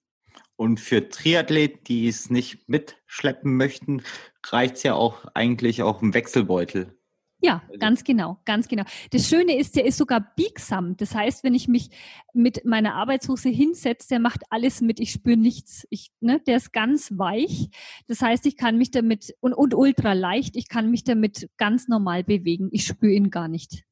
Und 0.57 0.79
für 0.79 1.09
Triathleten, 1.09 1.81
die 1.85 2.07
es 2.07 2.31
nicht 2.31 2.69
mitschleppen 2.69 3.57
möchten, 3.57 4.03
reicht 4.47 4.77
es 4.77 4.83
ja 4.83 4.95
auch 4.95 5.25
eigentlich 5.35 5.83
auch 5.83 6.03
im 6.03 6.15
Wechselbeutel. 6.15 6.97
Ja, 7.41 7.63
also 7.69 7.79
ganz 7.79 8.05
genau, 8.05 8.39
ganz 8.45 8.69
genau. 8.69 8.85
Das 9.11 9.29
Schöne 9.29 9.59
ist, 9.59 9.77
der 9.77 9.85
ist 9.85 9.99
sogar 9.99 10.33
biegsam. 10.35 10.97
Das 10.97 11.15
heißt, 11.15 11.45
wenn 11.45 11.55
ich 11.55 11.69
mich 11.69 11.91
mit 12.33 12.65
meiner 12.65 12.95
Arbeitshose 12.95 13.51
hinsetze, 13.51 14.09
der 14.09 14.19
macht 14.19 14.43
alles 14.51 14.81
mit. 14.81 14.99
Ich 14.99 15.13
spüre 15.13 15.37
nichts. 15.37 15.87
Ich, 15.91 16.11
ne, 16.21 16.41
der 16.47 16.57
ist 16.57 16.73
ganz 16.73 17.19
weich. 17.19 17.69
Das 18.07 18.23
heißt, 18.23 18.47
ich 18.47 18.57
kann 18.57 18.79
mich 18.79 18.91
damit 18.93 19.35
und, 19.41 19.53
und 19.53 19.75
ultra 19.75 20.15
leicht. 20.15 20.57
Ich 20.57 20.69
kann 20.69 20.91
mich 20.91 21.05
damit 21.05 21.51
ganz 21.59 21.87
normal 21.87 22.25
bewegen. 22.25 22.69
Ich 22.73 22.87
spüre 22.87 23.13
ihn 23.13 23.31
gar 23.31 23.49
nicht. 23.49 23.85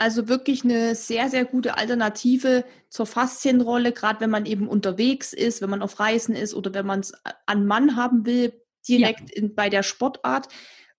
Also 0.00 0.28
wirklich 0.28 0.62
eine 0.62 0.94
sehr, 0.94 1.28
sehr 1.28 1.44
gute 1.44 1.76
Alternative 1.76 2.64
zur 2.88 3.06
Faszienrolle, 3.06 3.92
gerade 3.92 4.20
wenn 4.20 4.30
man 4.30 4.46
eben 4.46 4.68
unterwegs 4.68 5.32
ist, 5.32 5.60
wenn 5.60 5.70
man 5.70 5.82
auf 5.82 5.98
Reisen 5.98 6.36
ist 6.36 6.54
oder 6.54 6.72
wenn 6.72 6.86
man 6.86 7.00
es 7.00 7.12
an 7.46 7.66
Mann 7.66 7.96
haben 7.96 8.24
will, 8.24 8.52
direkt 8.86 9.30
ja. 9.30 9.42
in, 9.42 9.56
bei 9.56 9.68
der 9.68 9.82
Sportart 9.82 10.48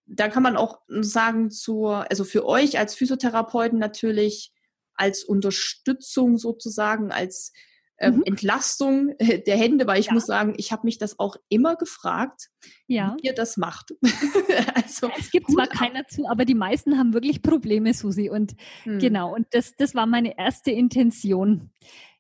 da 0.10 0.28
kann 0.28 0.44
man 0.44 0.58
auch 0.58 0.80
sagen, 0.88 1.52
zur, 1.52 2.10
also 2.10 2.24
für 2.24 2.46
euch 2.46 2.80
als 2.80 2.96
Physiotherapeuten 2.96 3.78
natürlich 3.78 4.52
als 4.96 5.24
Unterstützung 5.24 6.38
sozusagen, 6.38 7.12
als 7.12 7.54
ähm, 8.00 8.18
mhm. 8.18 8.24
Entlastung 8.26 9.16
der 9.20 9.58
Hände, 9.58 9.86
weil 9.88 10.00
ich 10.00 10.08
ja. 10.08 10.14
muss 10.14 10.26
sagen, 10.26 10.54
ich 10.58 10.72
habe 10.72 10.86
mich 10.86 10.98
das 10.98 11.20
auch 11.20 11.36
immer 11.48 11.76
gefragt, 11.76 12.50
ja. 12.88 13.16
wie 13.18 13.28
ihr 13.28 13.34
das 13.34 13.58
macht. 13.58 13.94
also, 14.76 15.10
es 15.18 15.32
gibt 15.32 15.52
zwar 15.52 15.68
keiner 15.68 16.08
zu, 16.08 16.28
aber 16.28 16.46
die 16.46 16.56
meisten 16.56 16.98
haben 16.98 17.14
wirklich 17.14 17.42
Probleme, 17.42 17.94
Susi. 17.94 18.30
Und 18.30 18.56
hm. 18.84 19.00
genau, 19.00 19.34
und 19.34 19.48
das, 19.52 19.76
das 19.78 19.96
war 19.96 20.06
meine 20.06 20.38
erste 20.38 20.72
Intention. 20.72 21.72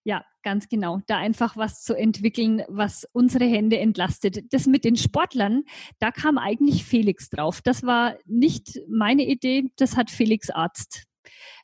Ja, 0.04 0.24
ganz 0.43 0.70
genau. 0.70 1.02
Da 1.08 1.18
einfach 1.18 1.58
was 1.58 1.84
zu 1.84 1.93
entwickeln, 1.93 2.64
was 2.68 3.08
unsere 3.12 3.45
Hände 3.45 3.78
entlastet. 3.78 4.54
Das 4.54 4.66
mit 4.66 4.86
den 4.86 4.95
Sportlern, 4.95 5.64
da 6.00 6.12
kam 6.12 6.38
eigentlich 6.38 6.86
Felix 6.86 7.30
drauf. 7.30 7.62
Das 7.62 7.84
war 7.84 8.16
nicht 8.26 8.80
meine 8.89 9.26
Idee, 9.26 9.72
das 9.76 9.97
hat 9.97 10.10
Felix 10.10 10.50
Arzt. 10.50 11.04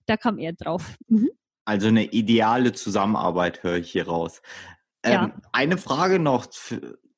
Da 0.05 0.17
kam 0.17 0.37
er 0.37 0.53
drauf. 0.53 0.95
Mhm. 1.07 1.29
Also 1.65 1.87
eine 1.87 2.05
ideale 2.11 2.73
Zusammenarbeit 2.73 3.63
höre 3.63 3.77
ich 3.77 3.91
hier 3.91 4.07
raus. 4.07 4.41
Ähm, 5.03 5.13
ja. 5.13 5.37
Eine 5.51 5.77
Frage 5.77 6.19
noch. 6.19 6.47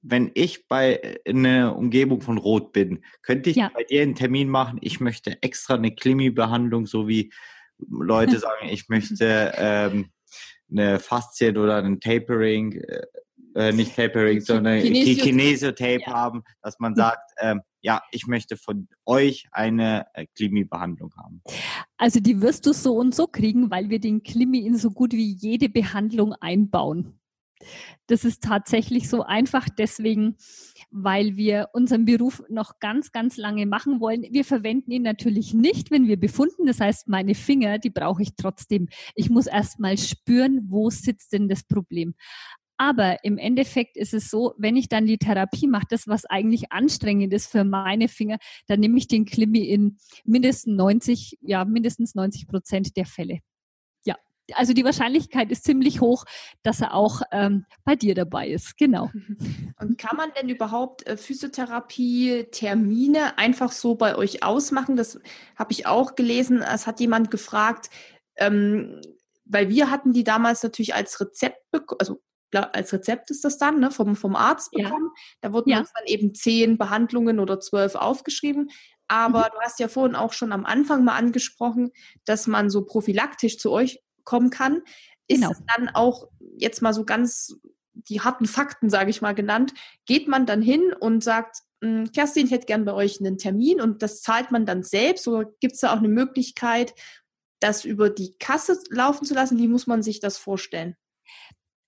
Wenn 0.02 0.32
ich 0.36 0.68
bei 0.68 1.20
einer 1.28 1.76
Umgebung 1.76 2.22
von 2.22 2.38
Rot 2.38 2.72
bin, 2.72 3.04
könnte 3.24 3.50
ich 3.50 3.58
ja. 3.58 3.72
bei 3.74 3.84
dir 3.84 4.04
einen 4.04 4.16
Termin 4.16 4.48
machen? 4.48 4.78
Ich 4.82 5.02
möchte 5.02 5.42
extra 5.42 5.76
eine 5.76 5.94
Klimi-Behandlung, 5.94 6.86
so 6.86 7.10
wie 7.10 7.34
Leute 7.78 8.40
sagen, 8.40 8.70
ich 8.70 8.88
möchte 8.88 9.52
ähm, 9.58 10.12
eine 10.70 11.00
Faszien 11.00 11.58
oder 11.58 11.78
ein 11.78 12.00
Tapering, 12.00 12.74
äh, 12.74 13.02
äh 13.56 13.72
nicht 13.72 13.96
Tapering, 13.96 14.42
sondern 14.42 14.82
Kinesiotape 14.82 16.02
ja. 16.02 16.14
haben, 16.14 16.44
dass 16.62 16.80
man 16.80 16.96
sagt, 16.96 17.32
ähm, 17.40 17.62
ja, 17.82 18.02
ich 18.12 18.28
möchte 18.28 18.58
von 18.58 18.88
euch 19.06 19.48
eine 19.52 20.08
äh, 20.14 20.26
Klimi-Behandlung 20.36 21.14
haben. 21.18 21.42
Also 21.98 22.20
die 22.20 22.42
wirst 22.42 22.66
du 22.66 22.74
so 22.74 22.98
und 22.98 23.16
so 23.16 23.28
kriegen, 23.28 23.72
weil 23.72 23.90
wir 23.90 24.00
den 24.00 24.24
Klimi 24.24 24.60
in 24.60 24.78
so 24.78 24.92
gut 24.92 25.14
wie 25.14 25.32
jede 25.32 25.70
Behandlung 25.70 26.34
einbauen. 26.34 27.20
Das 28.08 28.24
ist 28.24 28.44
tatsächlich 28.44 29.10
so 29.10 29.24
einfach 29.24 29.68
deswegen, 29.70 30.38
weil 30.92 31.36
wir 31.36 31.70
unseren 31.74 32.06
Beruf 32.06 32.44
noch 32.50 32.80
ganz, 32.80 33.12
ganz 33.12 33.38
lange 33.38 33.66
machen 33.66 34.00
wollen. 34.00 34.26
Wir 34.32 34.46
verwenden 34.46 34.92
ihn 34.92 35.04
natürlich 35.04 35.54
nicht, 35.54 35.92
wenn 35.92 36.08
wir 36.08 36.20
befunden. 36.20 36.66
Das 36.66 36.80
heißt, 36.80 37.08
meine 37.08 37.36
Finger, 37.36 37.80
die 37.80 37.90
brauche 37.90 38.22
ich 38.22 38.36
trotzdem. 38.36 38.88
Ich 39.16 39.30
muss 39.30 39.48
erst 39.48 39.80
mal 39.80 39.98
spüren, 39.98 40.68
wo 40.70 40.90
sitzt 40.90 41.34
denn 41.34 41.50
das 41.50 41.64
Problem. 41.64 42.14
Aber 42.78 43.24
im 43.24 43.40
Endeffekt 43.40 43.98
ist 43.98 44.14
es 44.14 44.30
so, 44.30 44.54
wenn 44.58 44.76
ich 44.76 44.88
dann 44.88 45.08
die 45.08 45.18
Therapie 45.18 45.68
mache, 45.68 45.88
das, 45.90 46.08
was 46.08 46.26
eigentlich 46.26 46.72
anstrengend 46.72 47.34
ist 47.34 47.48
für 47.48 47.64
meine 47.64 48.08
Finger, 48.08 48.38
dann 48.68 48.80
nehme 48.80 49.00
ich 49.00 49.08
den 49.08 49.26
Klimi 49.26 49.62
in 49.62 49.98
mindestens 50.26 50.76
90, 50.76 51.40
ja, 51.42 51.66
mindestens 51.66 52.14
90 52.14 52.48
Prozent 52.48 52.96
der 52.96 53.08
Fälle 53.08 53.40
also 54.54 54.74
die 54.74 54.86
Wahrscheinlichkeit 54.86 55.52
ist 55.52 55.64
ziemlich 55.64 56.02
hoch, 56.02 56.26
dass 56.64 56.82
er 56.82 56.94
auch 56.94 57.22
ähm, 57.32 57.66
bei 57.84 57.96
dir 57.96 58.16
dabei 58.16 58.50
ist. 58.50 58.78
Genau. 58.78 59.12
Und 59.80 59.98
kann 59.98 60.18
man 60.18 60.32
denn 60.40 60.50
überhaupt 60.50 61.08
äh, 61.08 61.18
Physiotherapie-Termine 61.18 63.38
einfach 63.38 63.72
so 63.72 63.96
bei 63.96 64.16
euch 64.16 64.44
ausmachen? 64.44 64.96
Das 64.96 65.20
habe 65.56 65.72
ich 65.72 65.86
auch 65.86 66.16
gelesen. 66.16 66.62
Es 66.62 66.88
hat 66.88 67.00
jemand 67.00 67.32
gefragt, 67.32 67.90
ähm, 68.38 69.02
weil 69.46 69.70
wir 69.70 69.92
hatten 69.92 70.14
die 70.14 70.24
damals 70.24 70.64
natürlich 70.64 70.96
als 70.96 71.20
Rezept, 71.20 71.62
also 72.00 72.22
als 72.54 72.94
Rezept 72.94 73.30
ist 73.30 73.44
das 73.44 73.58
dann, 73.58 73.80
ne, 73.80 73.92
vom, 73.92 74.16
vom 74.16 74.36
Arzt 74.36 74.72
bekommen. 74.72 75.12
Ja. 75.16 75.22
Da 75.42 75.54
wurden 75.54 75.70
ja. 75.70 75.80
uns 75.80 75.92
dann 75.94 76.06
eben 76.06 76.34
zehn 76.34 76.78
Behandlungen 76.78 77.40
oder 77.40 77.60
zwölf 77.60 77.96
aufgeschrieben. 77.96 78.70
Aber 79.08 79.40
mhm. 79.40 79.52
du 79.54 79.60
hast 79.62 79.80
ja 79.80 79.88
vorhin 79.88 80.16
auch 80.16 80.34
schon 80.34 80.52
am 80.52 80.66
Anfang 80.66 81.04
mal 81.04 81.16
angesprochen, 81.16 81.92
dass 82.26 82.48
man 82.48 82.70
so 82.70 82.86
prophylaktisch 82.86 83.58
zu 83.58 83.72
euch 83.72 84.00
kommen 84.28 84.52
kann. 84.52 84.84
Ist 85.28 85.42
genau. 85.42 85.52
es 85.52 85.62
dann 85.76 85.90
auch 85.90 86.28
jetzt 86.58 86.82
mal 86.82 86.94
so 86.94 87.06
ganz 87.06 87.56
die 87.94 88.22
harten 88.22 88.46
Fakten, 88.46 88.92
sage 88.92 89.10
ich 89.10 89.22
mal, 89.22 89.34
genannt, 89.34 89.74
geht 90.06 90.28
man 90.28 90.46
dann 90.46 90.62
hin 90.62 90.94
und 91.00 91.24
sagt, 91.24 91.58
hm, 91.82 92.12
Kerstin, 92.12 92.46
ich 92.46 92.52
hätte 92.52 92.68
gern 92.68 92.86
bei 92.86 92.94
euch 92.94 93.20
einen 93.20 93.40
Termin 93.40 93.82
und 93.82 94.04
das 94.04 94.22
zahlt 94.22 94.52
man 94.52 94.66
dann 94.66 94.84
selbst 94.84 95.28
oder 95.28 95.46
gibt 95.60 95.74
es 95.74 95.80
da 95.80 95.94
auch 95.94 95.98
eine 95.98 96.10
Möglichkeit, 96.10 96.94
das 97.60 97.86
über 97.86 98.10
die 98.10 98.36
Kasse 98.38 98.80
laufen 98.90 99.26
zu 99.26 99.34
lassen? 99.34 99.58
Wie 99.58 99.68
muss 99.68 99.88
man 99.88 100.04
sich 100.04 100.20
das 100.20 100.38
vorstellen? 100.38 100.96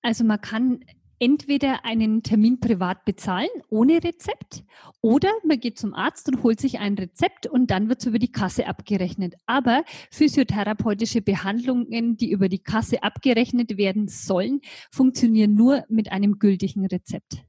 Also 0.02 0.24
man 0.24 0.42
kann 0.42 0.84
entweder 1.20 1.86
einen 1.86 2.24
Termin 2.24 2.60
privat 2.60 3.06
bezahlen 3.06 3.50
ohne 3.70 4.04
Rezept 4.04 4.64
oder 5.02 5.30
man 5.44 5.60
geht 5.60 5.78
zum 5.78 5.94
Arzt 5.94 6.28
und 6.30 6.44
holt 6.44 6.60
sich 6.60 6.80
ein 6.80 6.96
Rezept 6.96 7.46
und 7.46 7.72
dann 7.72 7.90
wird 7.90 8.00
es 8.00 8.08
über 8.08 8.20
die 8.20 8.32
Kasse 8.32 8.68
abgerechnet. 8.68 9.36
Aber 9.46 9.84
physiotherapeutische 10.12 11.22
Behandlungen, 11.22 12.18
die 12.18 12.32
über 12.32 12.50
die 12.50 12.64
Kasse 12.64 13.04
abgerechnet 13.04 13.78
werden 13.78 14.08
sollen, 14.08 14.62
funktionieren 14.92 15.54
nur 15.54 15.86
mit 15.90 16.12
einem 16.12 16.40
gültigen 16.40 16.86
Rezept. 16.86 17.44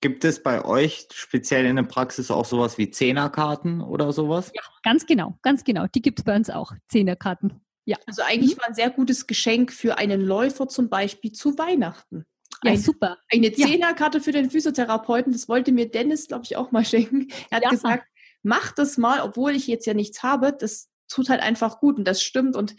Gibt 0.00 0.24
es 0.26 0.42
bei 0.42 0.62
euch 0.62 1.08
speziell 1.14 1.64
in 1.64 1.76
der 1.76 1.84
Praxis 1.84 2.30
auch 2.30 2.44
sowas 2.44 2.76
wie 2.76 2.90
Zehnerkarten 2.90 3.80
oder 3.80 4.12
sowas? 4.12 4.52
Ja, 4.54 4.62
ganz 4.82 5.06
genau, 5.06 5.38
ganz 5.40 5.64
genau. 5.64 5.86
Die 5.86 6.02
gibt 6.02 6.18
es 6.18 6.24
bei 6.26 6.36
uns 6.36 6.50
auch, 6.50 6.72
Zehnerkarten. 6.88 7.64
Ja. 7.86 7.96
Also 8.06 8.22
eigentlich 8.22 8.56
mhm. 8.56 8.60
mal 8.60 8.68
ein 8.68 8.74
sehr 8.74 8.90
gutes 8.90 9.26
Geschenk 9.26 9.72
für 9.72 9.96
einen 9.96 10.20
Läufer 10.20 10.68
zum 10.68 10.90
Beispiel 10.90 11.32
zu 11.32 11.56
Weihnachten. 11.56 12.26
Ja, 12.64 12.72
ein, 12.72 12.78
super. 12.78 13.18
Eine 13.30 13.52
Zehnerkarte 13.52 14.20
für 14.20 14.32
den 14.32 14.50
Physiotherapeuten, 14.50 15.32
das 15.32 15.48
wollte 15.48 15.70
mir 15.70 15.90
Dennis, 15.90 16.28
glaube 16.28 16.44
ich, 16.44 16.56
auch 16.56 16.72
mal 16.72 16.84
schenken. 16.84 17.28
Er 17.50 17.56
hat 17.56 17.64
ja. 17.64 17.70
gesagt, 17.70 18.06
mach 18.42 18.72
das 18.72 18.96
mal, 18.98 19.20
obwohl 19.20 19.54
ich 19.54 19.66
jetzt 19.66 19.86
ja 19.86 19.94
nichts 19.94 20.22
habe. 20.22 20.52
Das 20.52 20.88
tut 21.08 21.28
halt 21.28 21.40
einfach 21.40 21.80
gut 21.80 21.98
und 21.98 22.06
das 22.06 22.22
stimmt. 22.22 22.56
Und 22.56 22.74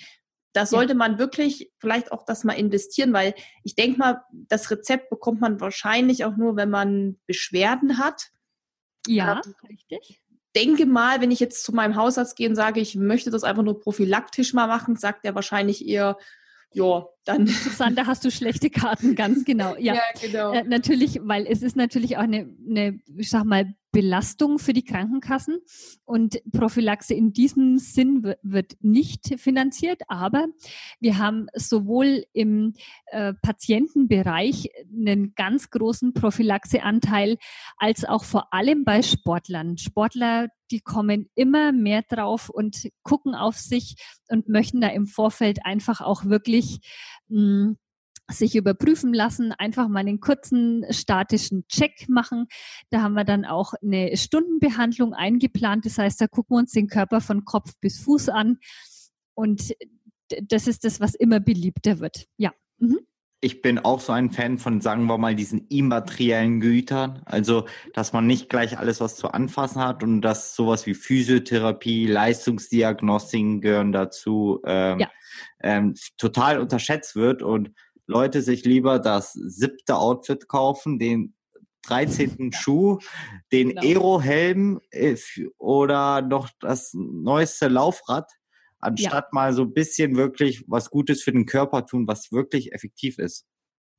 da 0.54 0.66
sollte 0.66 0.94
ja. 0.94 0.98
man 0.98 1.20
wirklich 1.20 1.72
vielleicht 1.80 2.12
auch 2.12 2.24
das 2.24 2.44
mal 2.44 2.54
investieren, 2.54 3.14
weil 3.14 3.36
ich 3.64 3.76
denke 3.76 4.00
mal, 4.00 4.24
das 4.32 4.72
Rezept 4.72 5.10
bekommt 5.10 5.42
man 5.42 5.60
wahrscheinlich 5.60 6.26
auch 6.26 6.38
nur, 6.38 6.56
wenn 6.56 6.70
man 6.70 7.20
Beschwerden 7.28 7.98
hat. 7.98 8.32
Ja, 9.06 9.42
ähm, 9.46 9.54
richtig. 9.70 10.22
Denke 10.56 10.86
mal, 10.86 11.20
wenn 11.20 11.32
ich 11.32 11.42
jetzt 11.42 11.64
zu 11.66 11.76
meinem 11.76 11.98
Hausarzt 11.98 12.38
gehe 12.38 12.48
und 12.48 12.56
sage, 12.56 12.80
ich 12.80 12.96
möchte 12.96 13.30
das 13.30 13.44
einfach 13.44 13.64
nur 13.64 13.82
prophylaktisch 13.82 14.54
mal 14.54 14.68
machen, 14.68 14.96
sagt 14.96 15.26
er 15.26 15.36
wahrscheinlich 15.36 15.86
eher, 15.86 16.18
ja, 16.72 17.06
dann. 17.26 17.48
Susanne, 17.48 17.96
da 17.96 18.06
hast 18.06 18.24
du 18.26 18.32
schlechte 18.32 18.70
Karten, 18.70 19.16
ganz 19.16 19.46
genau. 19.46 19.76
Ja, 19.78 19.96
ja 19.96 20.02
genau. 20.22 20.54
Äh, 20.54 20.64
natürlich, 20.64 21.20
weil 21.24 21.46
es 21.48 21.62
ist 21.62 21.76
natürlich 21.76 22.18
auch 22.18 22.24
eine, 22.24 22.50
eine, 22.68 23.00
ich 23.18 23.30
sag 23.30 23.44
mal, 23.46 23.74
Belastung 23.96 24.60
für 24.60 24.74
die 24.74 24.84
Krankenkassen 24.84 25.60
und 26.04 26.42
Prophylaxe 26.52 27.14
in 27.14 27.32
diesem 27.32 27.78
Sinn 27.78 28.36
wird 28.42 28.76
nicht 28.82 29.40
finanziert, 29.40 30.02
aber 30.10 30.48
wir 31.00 31.18
haben 31.18 31.48
sowohl 31.54 32.26
im 32.34 32.74
äh, 33.06 33.34
Patientenbereich 33.42 34.68
einen 34.92 35.34
ganz 35.36 35.70
großen 35.70 36.14
Prophylaxeanteil 36.14 37.38
als 37.78 38.04
auch 38.04 38.26
vor 38.26 38.54
allem 38.54 38.84
bei 38.84 39.02
Sportlern. 39.02 39.78
Sportler, 39.78 40.50
die 40.72 40.82
kommen 40.82 41.30
immer 41.34 41.72
mehr 41.72 42.02
drauf 42.02 42.50
und 42.50 42.90
gucken 43.04 43.34
auf 43.34 43.56
sich 43.56 43.96
und 44.28 44.50
möchten 44.50 44.82
da 44.82 44.90
im 44.90 45.08
Vorfeld 45.08 45.66
einfach 45.66 46.02
auch 46.02 46.26
wirklich 46.26 46.80
mh, 47.30 47.76
sich 48.32 48.56
überprüfen 48.56 49.14
lassen, 49.14 49.52
einfach 49.52 49.88
mal 49.88 50.00
einen 50.00 50.20
kurzen 50.20 50.86
statischen 50.90 51.68
Check 51.68 52.10
machen. 52.10 52.48
Da 52.90 53.02
haben 53.02 53.14
wir 53.14 53.24
dann 53.24 53.46
auch 53.46 53.74
eine 53.84 54.18
Stundenbehandlung 54.18 55.14
eingeplant. 55.14 55.86
Das 55.86 55.98
heißt, 55.98 56.20
da 56.20 56.28
gucken 56.28 56.56
wir 56.56 56.60
uns 56.60 56.72
den 56.72 56.88
Körper 56.88 57.22
von 57.22 57.46
Kopf 57.46 57.74
bis 57.82 58.00
Fuß 58.00 58.30
an. 58.30 58.58
Und 59.36 59.74
das 60.42 60.68
ist 60.68 60.86
das, 60.86 61.00
was 61.00 61.14
immer 61.14 61.40
beliebter 61.40 62.00
wird. 62.00 62.26
Ja. 62.38 62.52
Mhm. 62.80 63.00
Ich 63.42 63.62
bin 63.62 63.78
auch 63.78 64.00
so 64.00 64.12
ein 64.12 64.32
Fan 64.32 64.58
von, 64.58 64.82
sagen 64.82 65.06
wir 65.06 65.20
mal, 65.20 65.36
diesen 65.36 65.68
immateriellen 65.68 66.62
Gütern. 66.62 67.22
Also, 67.26 67.68
dass 67.94 68.12
man 68.12 68.26
nicht 68.26 68.50
gleich 68.50 68.80
alles 68.80 69.02
was 69.02 69.18
zu 69.18 69.28
anfassen 69.28 69.84
hat 69.84 70.02
und 70.02 70.22
dass 70.22 70.56
sowas 70.56 70.88
wie 70.88 70.96
Physiotherapie, 70.96 72.08
Leistungsdiagnostiken 72.08 73.62
gehören 73.62 73.92
dazu, 73.92 74.62
ähm, 74.66 75.00
ja. 75.00 75.12
Ähm, 75.62 75.96
total 76.18 76.60
unterschätzt 76.60 77.16
wird. 77.16 77.42
Und 77.42 77.72
Leute 78.08 78.42
sich 78.42 78.66
lieber 78.66 79.00
das 79.00 79.34
siebte 79.34 79.98
Outfit 79.98 80.48
kaufen, 80.48 81.00
den 81.00 81.36
13. 81.84 82.52
Schuh, 82.52 83.00
den 83.52 83.70
genau. 83.70 83.82
Aero-Helm 83.82 84.82
äh, 84.92 85.16
oder 85.58 86.22
noch 86.22 86.50
das 86.60 86.92
neueste 86.94 87.68
Laufrad, 87.68 88.32
anstatt 88.80 89.26
ja. 89.26 89.30
mal 89.32 89.54
so 89.54 89.64
ein 89.64 89.74
bisschen 89.74 90.16
wirklich 90.16 90.64
was 90.68 90.90
Gutes 90.90 91.22
für 91.22 91.32
den 91.32 91.46
Körper 91.46 91.86
tun, 91.86 92.08
was 92.08 92.32
wirklich 92.32 92.74
effektiv 92.74 93.20
ist. 93.20 93.46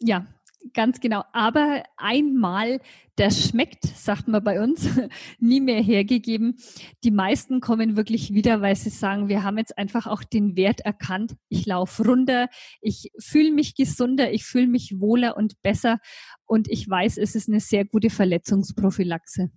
Ja, 0.00 0.26
Ganz 0.74 1.00
genau. 1.00 1.24
Aber 1.32 1.82
einmal, 1.96 2.80
das 3.16 3.48
schmeckt, 3.48 3.84
sagt 3.84 4.28
man 4.28 4.42
bei 4.42 4.62
uns, 4.62 4.88
nie 5.38 5.60
mehr 5.60 5.82
hergegeben. 5.82 6.56
Die 7.04 7.10
meisten 7.10 7.60
kommen 7.60 7.96
wirklich 7.96 8.32
wieder, 8.32 8.60
weil 8.60 8.76
sie 8.76 8.90
sagen, 8.90 9.28
wir 9.28 9.42
haben 9.42 9.58
jetzt 9.58 9.76
einfach 9.76 10.06
auch 10.06 10.22
den 10.22 10.56
Wert 10.56 10.80
erkannt. 10.80 11.36
Ich 11.48 11.66
laufe 11.66 12.04
runter, 12.04 12.48
ich 12.80 13.10
fühle 13.18 13.52
mich 13.52 13.74
gesunder, 13.74 14.32
ich 14.32 14.44
fühle 14.44 14.66
mich 14.66 15.00
wohler 15.00 15.36
und 15.36 15.60
besser 15.62 15.98
und 16.44 16.68
ich 16.70 16.88
weiß, 16.88 17.18
es 17.18 17.34
ist 17.34 17.48
eine 17.48 17.60
sehr 17.60 17.84
gute 17.84 18.10
Verletzungsprophylaxe. 18.10 19.50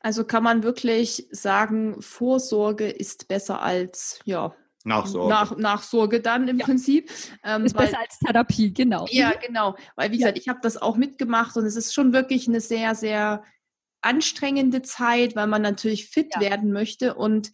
Also 0.00 0.24
kann 0.24 0.42
man 0.42 0.62
wirklich 0.62 1.26
sagen, 1.30 2.00
Vorsorge 2.00 2.88
ist 2.88 3.28
besser 3.28 3.62
als 3.62 4.20
ja, 4.24 4.54
Nachsorge. 4.86 5.28
Nach, 5.28 5.56
Nachsorge 5.56 6.20
dann 6.20 6.48
im 6.48 6.58
ja. 6.58 6.64
Prinzip. 6.64 7.10
Ähm, 7.44 7.64
ist 7.64 7.74
weil, 7.74 7.86
besser 7.86 8.00
als 8.00 8.18
Therapie, 8.18 8.72
genau. 8.72 9.06
Ja, 9.10 9.32
genau. 9.32 9.76
Weil, 9.96 10.12
wie 10.12 10.16
ja. 10.16 10.26
gesagt, 10.26 10.38
ich 10.38 10.48
habe 10.48 10.60
das 10.62 10.80
auch 10.80 10.96
mitgemacht 10.96 11.56
und 11.56 11.66
es 11.66 11.76
ist 11.76 11.92
schon 11.92 12.12
wirklich 12.12 12.48
eine 12.48 12.60
sehr, 12.60 12.94
sehr 12.94 13.42
anstrengende 14.00 14.82
Zeit, 14.82 15.34
weil 15.34 15.48
man 15.48 15.62
natürlich 15.62 16.06
fit 16.08 16.32
ja. 16.34 16.40
werden 16.40 16.72
möchte. 16.72 17.14
Und 17.14 17.50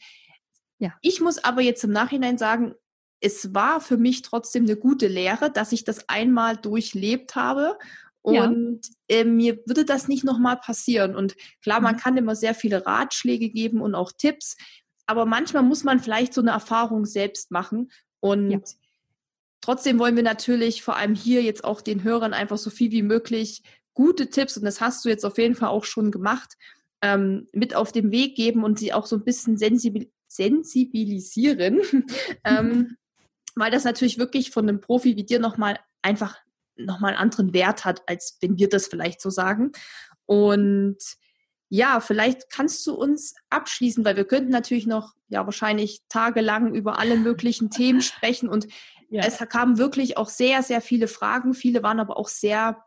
ja. 0.78 0.92
ich 1.00 1.20
muss 1.20 1.42
aber 1.42 1.62
jetzt 1.62 1.82
im 1.84 1.90
Nachhinein 1.90 2.36
sagen, 2.36 2.74
es 3.20 3.54
war 3.54 3.80
für 3.80 3.96
mich 3.96 4.22
trotzdem 4.22 4.64
eine 4.64 4.76
gute 4.76 5.06
Lehre, 5.06 5.50
dass 5.50 5.72
ich 5.72 5.84
das 5.84 6.08
einmal 6.08 6.56
durchlebt 6.56 7.34
habe. 7.34 7.78
Und 8.20 8.80
ja. 9.08 9.16
äh, 9.16 9.24
mir 9.24 9.58
würde 9.66 9.84
das 9.84 10.06
nicht 10.06 10.22
nochmal 10.22 10.56
passieren. 10.58 11.16
Und 11.16 11.34
klar, 11.62 11.80
man 11.80 11.94
mhm. 11.94 11.98
kann 11.98 12.16
immer 12.16 12.36
sehr 12.36 12.54
viele 12.54 12.84
Ratschläge 12.84 13.48
geben 13.48 13.80
und 13.80 13.94
auch 13.94 14.12
Tipps 14.12 14.56
aber 15.06 15.26
manchmal 15.26 15.62
muss 15.62 15.84
man 15.84 16.00
vielleicht 16.00 16.34
so 16.34 16.40
eine 16.40 16.50
Erfahrung 16.50 17.04
selbst 17.04 17.50
machen. 17.50 17.90
Und 18.20 18.50
ja. 18.50 18.60
trotzdem 19.60 19.98
wollen 19.98 20.16
wir 20.16 20.22
natürlich 20.22 20.82
vor 20.82 20.96
allem 20.96 21.14
hier 21.14 21.42
jetzt 21.42 21.64
auch 21.64 21.80
den 21.80 22.02
Hörern 22.02 22.32
einfach 22.34 22.58
so 22.58 22.70
viel 22.70 22.90
wie 22.92 23.02
möglich 23.02 23.62
gute 23.94 24.30
Tipps, 24.30 24.56
und 24.56 24.64
das 24.64 24.80
hast 24.80 25.04
du 25.04 25.08
jetzt 25.08 25.24
auf 25.24 25.38
jeden 25.38 25.54
Fall 25.54 25.68
auch 25.68 25.84
schon 25.84 26.10
gemacht, 26.10 26.54
ähm, 27.02 27.48
mit 27.52 27.74
auf 27.74 27.92
den 27.92 28.10
Weg 28.10 28.36
geben 28.36 28.64
und 28.64 28.78
sie 28.78 28.92
auch 28.92 29.06
so 29.06 29.16
ein 29.16 29.24
bisschen 29.24 29.56
sensibil 29.56 30.10
sensibilisieren. 30.28 31.82
ähm, 32.44 32.96
weil 33.54 33.70
das 33.70 33.84
natürlich 33.84 34.16
wirklich 34.16 34.50
von 34.50 34.66
einem 34.66 34.80
Profi 34.80 35.16
wie 35.16 35.24
dir 35.24 35.38
nochmal 35.38 35.78
einfach 36.00 36.38
nochmal 36.76 37.10
einen 37.10 37.20
anderen 37.20 37.52
Wert 37.52 37.84
hat, 37.84 38.02
als 38.08 38.38
wenn 38.40 38.58
wir 38.58 38.70
das 38.70 38.86
vielleicht 38.86 39.20
so 39.20 39.28
sagen. 39.28 39.72
Und 40.24 40.96
ja, 41.74 42.00
vielleicht 42.00 42.50
kannst 42.50 42.86
du 42.86 42.92
uns 42.92 43.34
abschließen, 43.48 44.04
weil 44.04 44.14
wir 44.14 44.26
könnten 44.26 44.50
natürlich 44.50 44.86
noch, 44.86 45.14
ja, 45.28 45.46
wahrscheinlich 45.46 46.02
tagelang 46.10 46.74
über 46.74 46.98
alle 46.98 47.16
möglichen 47.16 47.70
Themen 47.70 48.02
sprechen 48.02 48.50
und 48.50 48.68
ja. 49.08 49.22
es 49.24 49.38
kamen 49.38 49.78
wirklich 49.78 50.18
auch 50.18 50.28
sehr, 50.28 50.62
sehr 50.62 50.82
viele 50.82 51.08
Fragen. 51.08 51.54
Viele 51.54 51.82
waren 51.82 51.98
aber 51.98 52.18
auch 52.18 52.28
sehr, 52.28 52.84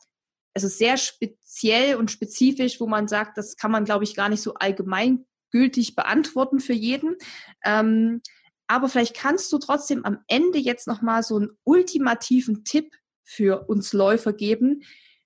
also 0.54 0.68
sehr 0.68 0.98
speziell 0.98 1.96
und 1.96 2.12
spezifisch, 2.12 2.80
wo 2.80 2.86
man 2.86 3.08
sagt, 3.08 3.40
das 3.40 3.58
kann 3.58 3.72
man, 3.72 3.86
glaube 3.86 4.04
ich, 4.04 4.14
gar 4.14 4.30
nicht 4.30 4.44
so 4.44 4.54
allgemeingültig 4.54 5.96
beantworten 5.96 6.60
für 6.60 6.74
jeden. 6.74 7.16
Ähm, 7.64 8.22
aber 8.68 8.88
vielleicht 8.88 9.16
kannst 9.16 9.52
du 9.52 9.58
trotzdem 9.58 10.06
am 10.06 10.20
Ende 10.28 10.60
jetzt 10.60 10.86
nochmal 10.86 11.24
so 11.24 11.38
einen 11.38 11.58
ultimativen 11.64 12.64
Tipp 12.64 12.94
für 13.24 13.68
uns 13.68 13.94
Läufer 13.94 14.32
geben, 14.32 14.84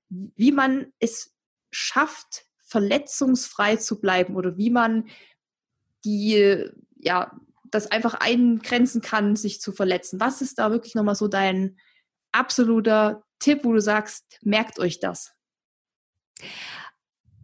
wie 0.08 0.54
man 0.54 0.94
es 1.00 1.36
schafft, 1.72 2.46
verletzungsfrei 2.70 3.76
zu 3.78 4.00
bleiben 4.00 4.36
oder 4.36 4.58
wie 4.58 4.70
man 4.70 5.10
die, 6.06 6.66
ja, 6.96 7.32
das 7.66 7.92
einfach 7.92 8.16
eingrenzen 8.16 9.02
kann, 9.02 9.36
sich 9.36 9.60
zu 9.60 9.72
verletzen. 9.72 10.20
Was 10.20 10.42
ist 10.42 10.60
da 10.60 10.72
wirklich 10.72 10.96
nochmal 10.96 11.16
so 11.16 11.28
dein 11.28 11.78
absoluter 12.32 13.24
Tipp, 13.40 13.64
wo 13.64 13.74
du 13.74 13.82
sagst, 13.82 14.40
merkt 14.42 14.80
euch 14.80 15.00
das? 15.00 15.34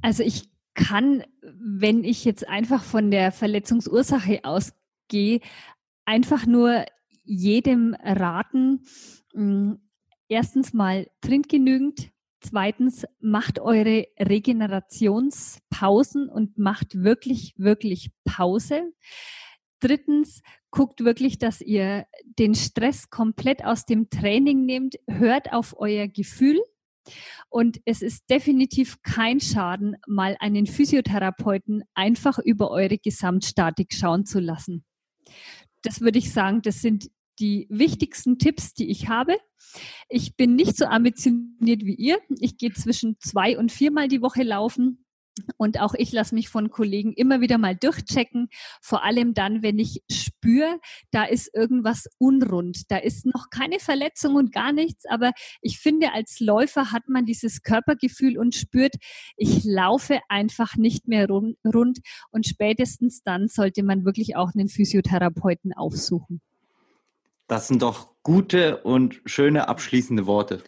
Also 0.02 0.24
ich 0.24 0.50
kann, 0.74 1.24
wenn 1.42 2.04
ich 2.04 2.26
jetzt 2.26 2.48
einfach 2.48 2.84
von 2.84 3.12
der 3.12 3.32
Verletzungsursache 3.32 4.42
ausgehe, 4.44 5.40
einfach 6.06 6.46
nur 6.46 6.86
jedem 7.24 7.96
raten, 7.96 8.86
hm, 9.34 9.80
erstens 10.28 10.74
mal 10.74 11.10
trinkt 11.22 11.50
genügend, 11.50 12.12
Zweitens, 12.48 13.06
macht 13.20 13.60
eure 13.60 14.08
Regenerationspausen 14.20 16.30
und 16.30 16.60
macht 16.60 17.04
wirklich, 17.04 17.56
wirklich 17.58 18.12
Pause. 18.24 18.94
Drittens, 19.80 20.44
guckt 20.70 21.04
wirklich, 21.04 21.40
dass 21.40 21.62
ihr 21.62 22.06
den 22.38 22.54
Stress 22.54 23.10
komplett 23.10 23.66
aus 23.66 23.88
dem 23.88 24.12
Training 24.12 24.66
nehmt. 24.66 24.98
Hört 25.08 25.54
auf 25.54 25.74
euer 25.80 26.08
Gefühl. 26.08 26.62
Und 27.50 27.82
es 27.86 28.04
ist 28.04 28.30
definitiv 28.30 29.02
kein 29.02 29.40
Schaden, 29.40 29.96
mal 30.06 30.38
einen 30.40 30.68
Physiotherapeuten 30.68 31.84
einfach 31.96 32.38
über 32.38 32.70
eure 32.70 33.00
Gesamtstatik 33.00 33.92
schauen 33.94 34.26
zu 34.26 34.40
lassen. 34.40 34.86
Das 35.82 36.02
würde 36.02 36.20
ich 36.20 36.32
sagen, 36.32 36.62
das 36.62 36.82
sind 36.82 37.10
die 37.40 37.68
wichtigsten 37.70 38.40
Tipps, 38.40 38.74
die 38.74 38.90
ich 38.90 39.10
habe. 39.10 39.38
Ich 40.10 40.36
bin 40.36 40.56
nicht 40.56 40.78
so 40.78 40.86
ambitioniert 40.86 41.84
wie 41.84 41.96
ihr. 41.96 42.20
Ich 42.40 42.58
gehe 42.58 42.74
zwischen 42.74 43.18
zwei 43.20 43.58
und 43.58 43.72
viermal 43.72 44.08
die 44.08 44.22
Woche 44.22 44.44
laufen. 44.44 45.06
Und 45.58 45.82
auch 45.82 45.94
ich 45.96 46.12
lasse 46.14 46.34
mich 46.34 46.48
von 46.48 46.70
Kollegen 46.70 47.12
immer 47.12 47.42
wieder 47.42 47.58
mal 47.58 47.76
durchchecken, 47.76 48.48
vor 48.82 49.04
allem 49.04 49.34
dann, 49.34 49.62
wenn 49.64 49.80
ich 49.80 50.02
spüre, 50.10 50.80
da 51.12 51.26
ist 51.26 51.54
irgendwas 51.54 52.06
unrund, 52.20 52.84
da 52.90 52.98
ist 52.98 53.26
noch 53.26 53.50
keine 53.50 53.80
Verletzung 53.80 54.36
und 54.36 54.54
gar 54.54 54.72
nichts, 54.72 55.06
aber 55.06 55.34
ich 55.62 55.80
finde, 55.80 56.14
als 56.14 56.40
Läufer 56.40 56.94
hat 56.94 57.10
man 57.10 57.26
dieses 57.26 57.64
Körpergefühl 57.64 58.38
und 58.38 58.56
spürt, 58.56 58.96
ich 59.36 59.66
laufe 59.66 60.22
einfach 60.30 60.78
nicht 60.78 61.08
mehr 61.10 61.28
rund, 61.28 61.58
und 62.32 62.48
spätestens 62.48 63.22
dann 63.24 63.50
sollte 63.50 63.84
man 63.84 64.06
wirklich 64.06 64.38
auch 64.38 64.54
einen 64.56 64.70
Physiotherapeuten 64.70 65.74
aufsuchen. 65.74 66.42
Das 67.48 67.68
sind 67.68 67.82
doch 67.82 68.16
gute 68.24 68.82
und 68.82 69.22
schöne 69.26 69.68
abschließende 69.68 70.26
Worte. 70.26 70.64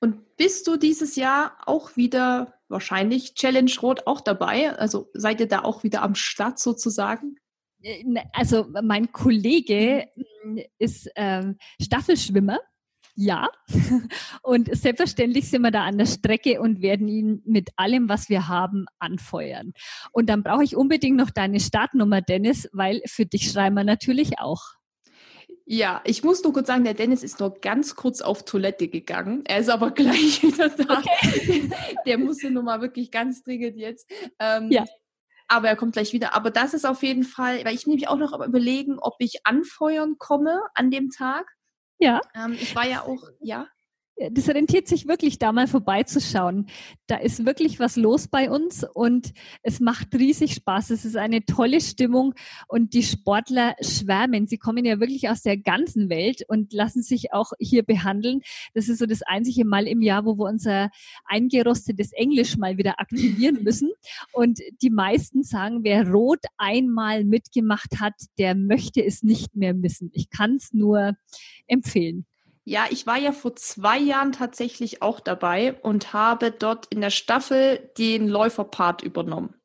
Und 0.00 0.36
bist 0.36 0.66
du 0.66 0.76
dieses 0.76 1.16
Jahr 1.16 1.56
auch 1.66 1.96
wieder 1.96 2.54
wahrscheinlich 2.68 3.34
Challenge 3.34 3.72
Rot 3.82 4.06
auch 4.06 4.20
dabei? 4.20 4.76
Also 4.78 5.10
seid 5.12 5.40
ihr 5.40 5.48
da 5.48 5.62
auch 5.62 5.82
wieder 5.82 6.02
am 6.02 6.14
Start 6.14 6.58
sozusagen? 6.58 7.36
Äh, 7.82 8.04
also 8.32 8.66
mein 8.82 9.12
Kollege 9.12 10.08
mhm. 10.44 10.62
ist 10.78 11.10
ähm, 11.16 11.56
Staffelschwimmer. 11.80 12.58
Ja, 13.16 13.48
und 14.42 14.74
selbstverständlich 14.74 15.50
sind 15.50 15.62
wir 15.62 15.70
da 15.70 15.84
an 15.84 15.98
der 15.98 16.06
Strecke 16.06 16.60
und 16.60 16.80
werden 16.80 17.08
ihn 17.08 17.42
mit 17.44 17.68
allem, 17.76 18.08
was 18.08 18.30
wir 18.30 18.48
haben, 18.48 18.86
anfeuern. 18.98 19.72
Und 20.12 20.30
dann 20.30 20.42
brauche 20.42 20.64
ich 20.64 20.76
unbedingt 20.76 21.16
noch 21.16 21.30
deine 21.30 21.60
Startnummer, 21.60 22.22
Dennis, 22.22 22.68
weil 22.72 23.02
für 23.06 23.26
dich 23.26 23.50
schreiben 23.50 23.74
wir 23.74 23.84
natürlich 23.84 24.38
auch. 24.38 24.62
Ja, 25.72 26.00
ich 26.04 26.24
muss 26.24 26.42
nur 26.42 26.52
kurz 26.52 26.66
sagen, 26.66 26.82
der 26.82 26.94
Dennis 26.94 27.22
ist 27.22 27.38
nur 27.38 27.60
ganz 27.60 27.94
kurz 27.94 28.22
auf 28.22 28.44
Toilette 28.44 28.88
gegangen. 28.88 29.44
Er 29.46 29.58
ist 29.58 29.68
aber 29.68 29.90
gleich 29.92 30.42
wieder 30.42 30.68
da. 30.68 30.98
Okay. 30.98 31.70
Der 32.06 32.18
musste 32.18 32.50
nur 32.50 32.64
mal 32.64 32.80
wirklich 32.80 33.12
ganz 33.12 33.44
dringend 33.44 33.76
jetzt. 33.76 34.10
Ähm, 34.40 34.72
ja. 34.72 34.84
Aber 35.46 35.68
er 35.68 35.76
kommt 35.76 35.92
gleich 35.92 36.12
wieder. 36.12 36.34
Aber 36.34 36.50
das 36.50 36.74
ist 36.74 36.84
auf 36.84 37.04
jeden 37.04 37.22
Fall, 37.22 37.64
weil 37.64 37.76
ich 37.76 37.86
nämlich 37.86 38.08
auch 38.08 38.16
noch 38.16 38.32
überlegen, 38.44 38.98
ob 38.98 39.14
ich 39.20 39.46
anfeuern 39.46 40.16
komme 40.18 40.60
an 40.74 40.90
dem 40.90 41.10
Tag. 41.10 41.46
Ja. 42.00 42.20
Ähm, 42.34 42.54
ich 42.54 42.74
war 42.74 42.88
ja 42.88 43.02
auch, 43.02 43.22
ja 43.38 43.68
das 44.32 44.48
rentiert 44.48 44.86
sich 44.86 45.08
wirklich, 45.08 45.38
da 45.38 45.52
mal 45.52 45.66
vorbeizuschauen. 45.66 46.66
Da 47.06 47.16
ist 47.16 47.46
wirklich 47.46 47.80
was 47.80 47.96
los 47.96 48.28
bei 48.28 48.50
uns 48.50 48.84
und 48.94 49.32
es 49.62 49.80
macht 49.80 50.14
riesig 50.14 50.54
Spaß. 50.54 50.90
Es 50.90 51.04
ist 51.04 51.16
eine 51.16 51.44
tolle 51.44 51.80
Stimmung 51.80 52.34
und 52.68 52.92
die 52.92 53.02
Sportler 53.02 53.74
schwärmen. 53.80 54.46
Sie 54.46 54.58
kommen 54.58 54.84
ja 54.84 55.00
wirklich 55.00 55.28
aus 55.28 55.42
der 55.42 55.56
ganzen 55.56 56.10
Welt 56.10 56.42
und 56.48 56.72
lassen 56.72 57.02
sich 57.02 57.32
auch 57.32 57.52
hier 57.58 57.82
behandeln. 57.82 58.40
Das 58.74 58.88
ist 58.88 58.98
so 58.98 59.06
das 59.06 59.22
einzige 59.22 59.64
Mal 59.64 59.86
im 59.86 60.02
Jahr, 60.02 60.24
wo 60.26 60.36
wir 60.36 60.48
unser 60.48 60.90
eingerostetes 61.24 62.12
Englisch 62.12 62.58
mal 62.58 62.76
wieder 62.76 63.00
aktivieren 63.00 63.62
müssen. 63.62 63.90
Und 64.32 64.60
die 64.82 64.90
meisten 64.90 65.42
sagen, 65.42 65.80
wer 65.82 66.08
Rot 66.10 66.44
einmal 66.58 67.24
mitgemacht 67.24 68.00
hat, 68.00 68.14
der 68.38 68.54
möchte 68.54 69.04
es 69.04 69.22
nicht 69.22 69.56
mehr 69.56 69.72
missen. 69.72 70.10
Ich 70.12 70.28
kann 70.28 70.56
es 70.56 70.72
nur 70.72 71.14
empfehlen. 71.66 72.26
Ja, 72.70 72.86
ich 72.88 73.04
war 73.04 73.18
ja 73.18 73.32
vor 73.32 73.56
zwei 73.56 73.98
Jahren 73.98 74.30
tatsächlich 74.30 75.02
auch 75.02 75.18
dabei 75.18 75.74
und 75.82 76.12
habe 76.12 76.52
dort 76.52 76.86
in 76.86 77.00
der 77.00 77.10
Staffel 77.10 77.90
den 77.98 78.28
Läuferpart 78.28 79.02
übernommen. 79.02 79.56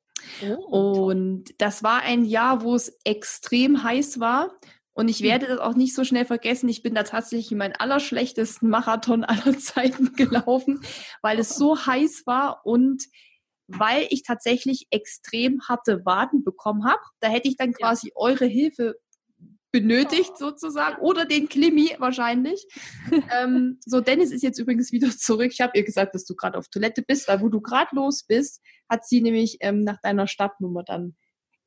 Oh, 0.41 1.09
und 1.11 1.53
das 1.59 1.83
war 1.83 2.01
ein 2.01 2.25
Jahr, 2.25 2.63
wo 2.63 2.73
es 2.73 2.97
extrem 3.03 3.83
heiß 3.83 4.19
war. 4.19 4.55
Und 4.93 5.07
ich 5.07 5.19
hm. 5.19 5.25
werde 5.25 5.45
das 5.45 5.59
auch 5.59 5.75
nicht 5.75 5.93
so 5.93 6.03
schnell 6.03 6.25
vergessen. 6.25 6.67
Ich 6.67 6.81
bin 6.81 6.95
da 6.95 7.03
tatsächlich 7.03 7.51
in 7.51 7.59
meinen 7.59 7.75
allerschlechtesten 7.75 8.71
Marathon 8.71 9.23
aller 9.23 9.55
Zeiten 9.59 10.13
gelaufen, 10.15 10.81
weil 11.21 11.37
es 11.37 11.49
so 11.49 11.85
heiß 11.85 12.23
war 12.25 12.65
und 12.65 13.03
weil 13.67 14.07
ich 14.09 14.23
tatsächlich 14.23 14.87
extrem 14.89 15.61
harte 15.69 16.03
Waden 16.05 16.43
bekommen 16.43 16.85
habe. 16.85 17.01
Da 17.19 17.27
hätte 17.27 17.49
ich 17.49 17.55
dann 17.55 17.73
quasi 17.73 18.07
ja. 18.07 18.13
eure 18.15 18.45
Hilfe 18.45 18.95
benötigt 19.75 20.31
oh. 20.35 20.37
sozusagen 20.37 21.01
oder 21.01 21.25
den 21.25 21.49
Klimi 21.49 21.95
wahrscheinlich. 21.99 22.65
ähm, 23.41 23.79
so, 23.85 23.99
Dennis 23.99 24.31
ist 24.31 24.41
jetzt 24.41 24.57
übrigens 24.57 24.93
wieder 24.93 25.09
zurück. 25.09 25.51
Ich 25.51 25.59
habe 25.59 25.73
ihr 25.75 25.83
gesagt, 25.83 26.15
dass 26.15 26.23
du 26.23 26.33
gerade 26.35 26.57
auf 26.57 26.69
Toilette 26.69 27.01
bist, 27.01 27.27
weil 27.27 27.41
wo 27.41 27.49
du 27.49 27.59
gerade 27.59 27.93
los 27.93 28.23
bist, 28.23 28.61
hat 28.89 29.05
sie 29.05 29.21
nämlich 29.21 29.57
ähm, 29.59 29.81
nach 29.81 29.99
deiner 30.01 30.27
Stadtnummer 30.27 30.83
dann 30.83 31.15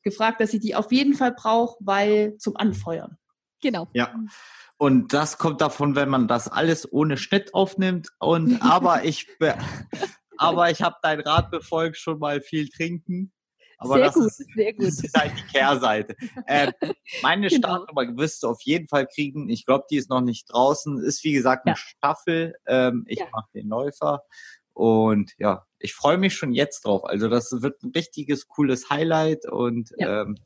gefragt, 0.02 0.40
dass 0.40 0.50
sie 0.50 0.60
die 0.60 0.74
auf 0.74 0.90
jeden 0.90 1.14
Fall 1.14 1.32
braucht, 1.32 1.76
weil 1.80 2.36
zum 2.38 2.56
Anfeuern. 2.56 3.18
Genau. 3.60 3.88
Ja. 3.92 4.14
Und 4.78 5.12
das 5.12 5.36
kommt 5.36 5.60
davon, 5.60 5.96
wenn 5.96 6.08
man 6.08 6.28
das 6.28 6.48
alles 6.48 6.90
ohne 6.90 7.18
Schnitt 7.18 7.52
aufnimmt. 7.52 8.08
Und 8.20 8.62
aber 8.62 9.04
ich, 9.04 9.28
aber 10.38 10.70
ich 10.70 10.80
habe 10.80 10.96
dein 11.02 11.20
Rat 11.20 11.50
befolgt, 11.50 11.98
schon 11.98 12.20
mal 12.20 12.40
viel 12.40 12.70
trinken. 12.70 13.32
Aber 13.78 13.94
sehr 13.94 14.04
das, 14.06 14.14
gut, 14.14 14.26
ist, 14.26 14.36
sehr 14.54 14.72
gut. 14.72 14.86
das 14.86 15.04
ist 15.04 15.16
halt 15.16 15.32
die 15.38 15.52
Kehrseite. 15.52 16.16
Äh, 16.46 16.72
meine 17.22 17.48
genau. 17.48 17.68
Startnummer 17.68 18.16
wirst 18.16 18.42
du 18.42 18.48
auf 18.48 18.60
jeden 18.62 18.88
Fall 18.88 19.06
kriegen. 19.06 19.48
Ich 19.48 19.64
glaube, 19.64 19.84
die 19.90 19.96
ist 19.96 20.10
noch 20.10 20.20
nicht 20.20 20.52
draußen. 20.52 20.98
Ist 20.98 21.22
wie 21.24 21.32
gesagt 21.32 21.66
eine 21.66 21.74
ja. 21.74 21.76
Staffel. 21.76 22.54
Ähm, 22.66 23.04
ich 23.06 23.20
ja. 23.20 23.26
mache 23.32 23.48
den 23.54 23.68
Läufer. 23.68 24.22
Und 24.74 25.32
ja, 25.38 25.64
ich 25.78 25.94
freue 25.94 26.18
mich 26.18 26.34
schon 26.34 26.52
jetzt 26.52 26.84
drauf. 26.84 27.04
Also 27.04 27.28
das 27.28 27.50
wird 27.62 27.82
ein 27.82 27.92
richtiges, 27.94 28.48
cooles 28.48 28.90
Highlight. 28.90 29.48
Und 29.48 29.90
ja. 29.96 30.22
ähm, 30.22 30.36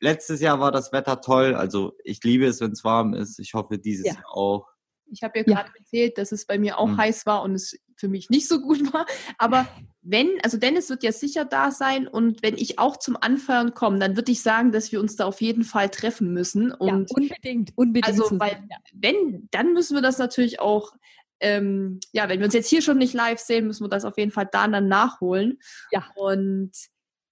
letztes 0.00 0.40
Jahr 0.40 0.60
war 0.60 0.70
das 0.70 0.92
Wetter 0.92 1.20
toll. 1.20 1.54
Also 1.54 1.94
ich 2.04 2.22
liebe 2.22 2.46
es, 2.46 2.60
wenn 2.60 2.72
es 2.72 2.84
warm 2.84 3.14
ist. 3.14 3.38
Ich 3.40 3.54
hoffe 3.54 3.78
dieses 3.78 4.06
Jahr 4.06 4.24
auch. 4.28 4.66
Ich 5.10 5.22
habe 5.22 5.38
ja 5.38 5.44
gerade 5.44 5.70
erzählt, 5.76 6.18
dass 6.18 6.32
es 6.32 6.46
bei 6.46 6.58
mir 6.58 6.78
auch 6.78 6.88
mhm. 6.88 6.98
heiß 6.98 7.26
war 7.26 7.42
und 7.42 7.54
es 7.54 7.78
für 7.96 8.08
mich 8.08 8.30
nicht 8.30 8.48
so 8.48 8.60
gut 8.60 8.80
war. 8.92 9.06
Aber 9.38 9.66
wenn, 10.10 10.38
also 10.42 10.56
Dennis 10.56 10.88
wird 10.88 11.02
ja 11.02 11.12
sicher 11.12 11.44
da 11.44 11.70
sein 11.70 12.08
und 12.08 12.42
wenn 12.42 12.56
ich 12.56 12.78
auch 12.78 12.96
zum 12.96 13.16
Anfeuern 13.20 13.74
komme, 13.74 13.98
dann 13.98 14.16
würde 14.16 14.32
ich 14.32 14.42
sagen, 14.42 14.72
dass 14.72 14.90
wir 14.90 15.00
uns 15.00 15.16
da 15.16 15.26
auf 15.26 15.42
jeden 15.42 15.64
Fall 15.64 15.90
treffen 15.90 16.32
müssen. 16.32 16.72
Und 16.72 17.10
ja, 17.10 17.16
unbedingt, 17.16 17.72
unbedingt. 17.76 18.06
Also, 18.06 18.40
weil, 18.40 18.66
wenn, 18.94 19.48
dann 19.50 19.74
müssen 19.74 19.94
wir 19.94 20.00
das 20.00 20.16
natürlich 20.16 20.60
auch, 20.60 20.94
ähm, 21.40 22.00
ja, 22.12 22.28
wenn 22.28 22.38
wir 22.38 22.46
uns 22.46 22.54
jetzt 22.54 22.70
hier 22.70 22.80
schon 22.80 22.96
nicht 22.96 23.12
live 23.12 23.38
sehen, 23.38 23.66
müssen 23.66 23.84
wir 23.84 23.90
das 23.90 24.06
auf 24.06 24.16
jeden 24.16 24.30
Fall 24.30 24.48
da 24.50 24.66
dann 24.66 24.88
nachholen. 24.88 25.58
Ja. 25.92 26.10
Und 26.16 26.72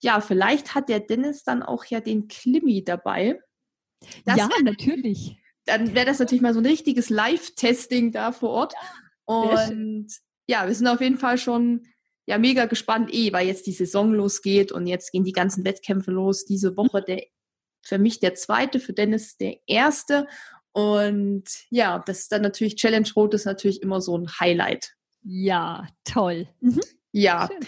ja, 0.03 0.20
vielleicht 0.20 0.74
hat 0.74 0.90
der 0.90 1.01
Dennis 1.01 1.44
dann 1.44 1.62
auch 1.62 1.86
ja 1.86 2.01
den 2.01 2.28
Klimi 2.28 2.85
dabei. 2.85 3.40
Das 4.27 4.36
ja, 4.36 4.51
natürlich. 4.62 5.39
Dann 5.65 5.94
wäre 5.94 6.07
das 6.07 6.19
natürlich 6.19 6.43
mal 6.43 6.53
so 6.53 6.61
ein 6.61 6.66
richtiges 6.66 7.09
Live-Testing 7.09 8.12
da 8.12 8.32
vor 8.32 8.51
Ort. 8.51 8.74
Und 9.24 10.09
ja, 10.47 10.66
wir 10.66 10.74
sind 10.74 10.86
auf 10.86 11.01
jeden 11.01 11.16
Fall 11.16 11.39
schon 11.39 11.86
ja 12.27 12.39
mega 12.39 12.66
gespannt, 12.66 13.12
eh, 13.12 13.32
weil 13.32 13.47
jetzt 13.47 13.66
die 13.66 13.73
Saison 13.73 14.12
losgeht 14.12 14.73
und 14.73 14.86
jetzt 14.86 15.12
gehen 15.12 15.24
die 15.24 15.32
ganzen 15.32 15.65
Wettkämpfe 15.65 16.11
los. 16.11 16.44
Diese 16.44 16.77
Woche 16.77 17.03
der 17.03 17.23
für 17.82 17.98
mich 17.98 18.19
der 18.19 18.35
zweite, 18.35 18.81
für 18.81 18.93
Dennis 18.93 19.36
der 19.36 19.59
erste. 19.66 20.27
Und 20.73 21.44
ja, 21.70 22.03
das 22.05 22.20
ist 22.20 22.32
dann 22.32 22.43
natürlich 22.43 22.77
Challenge 22.77 23.09
Rot 23.15 23.32
ist 23.35 23.47
natürlich 23.47 23.81
immer 23.81 24.01
so 24.01 24.19
ein 24.19 24.28
Highlight. 24.40 24.94
Ja, 25.23 25.86
toll. 26.05 26.48
Mhm. 26.61 26.81
Ja. 27.12 27.48
Schön. 27.51 27.66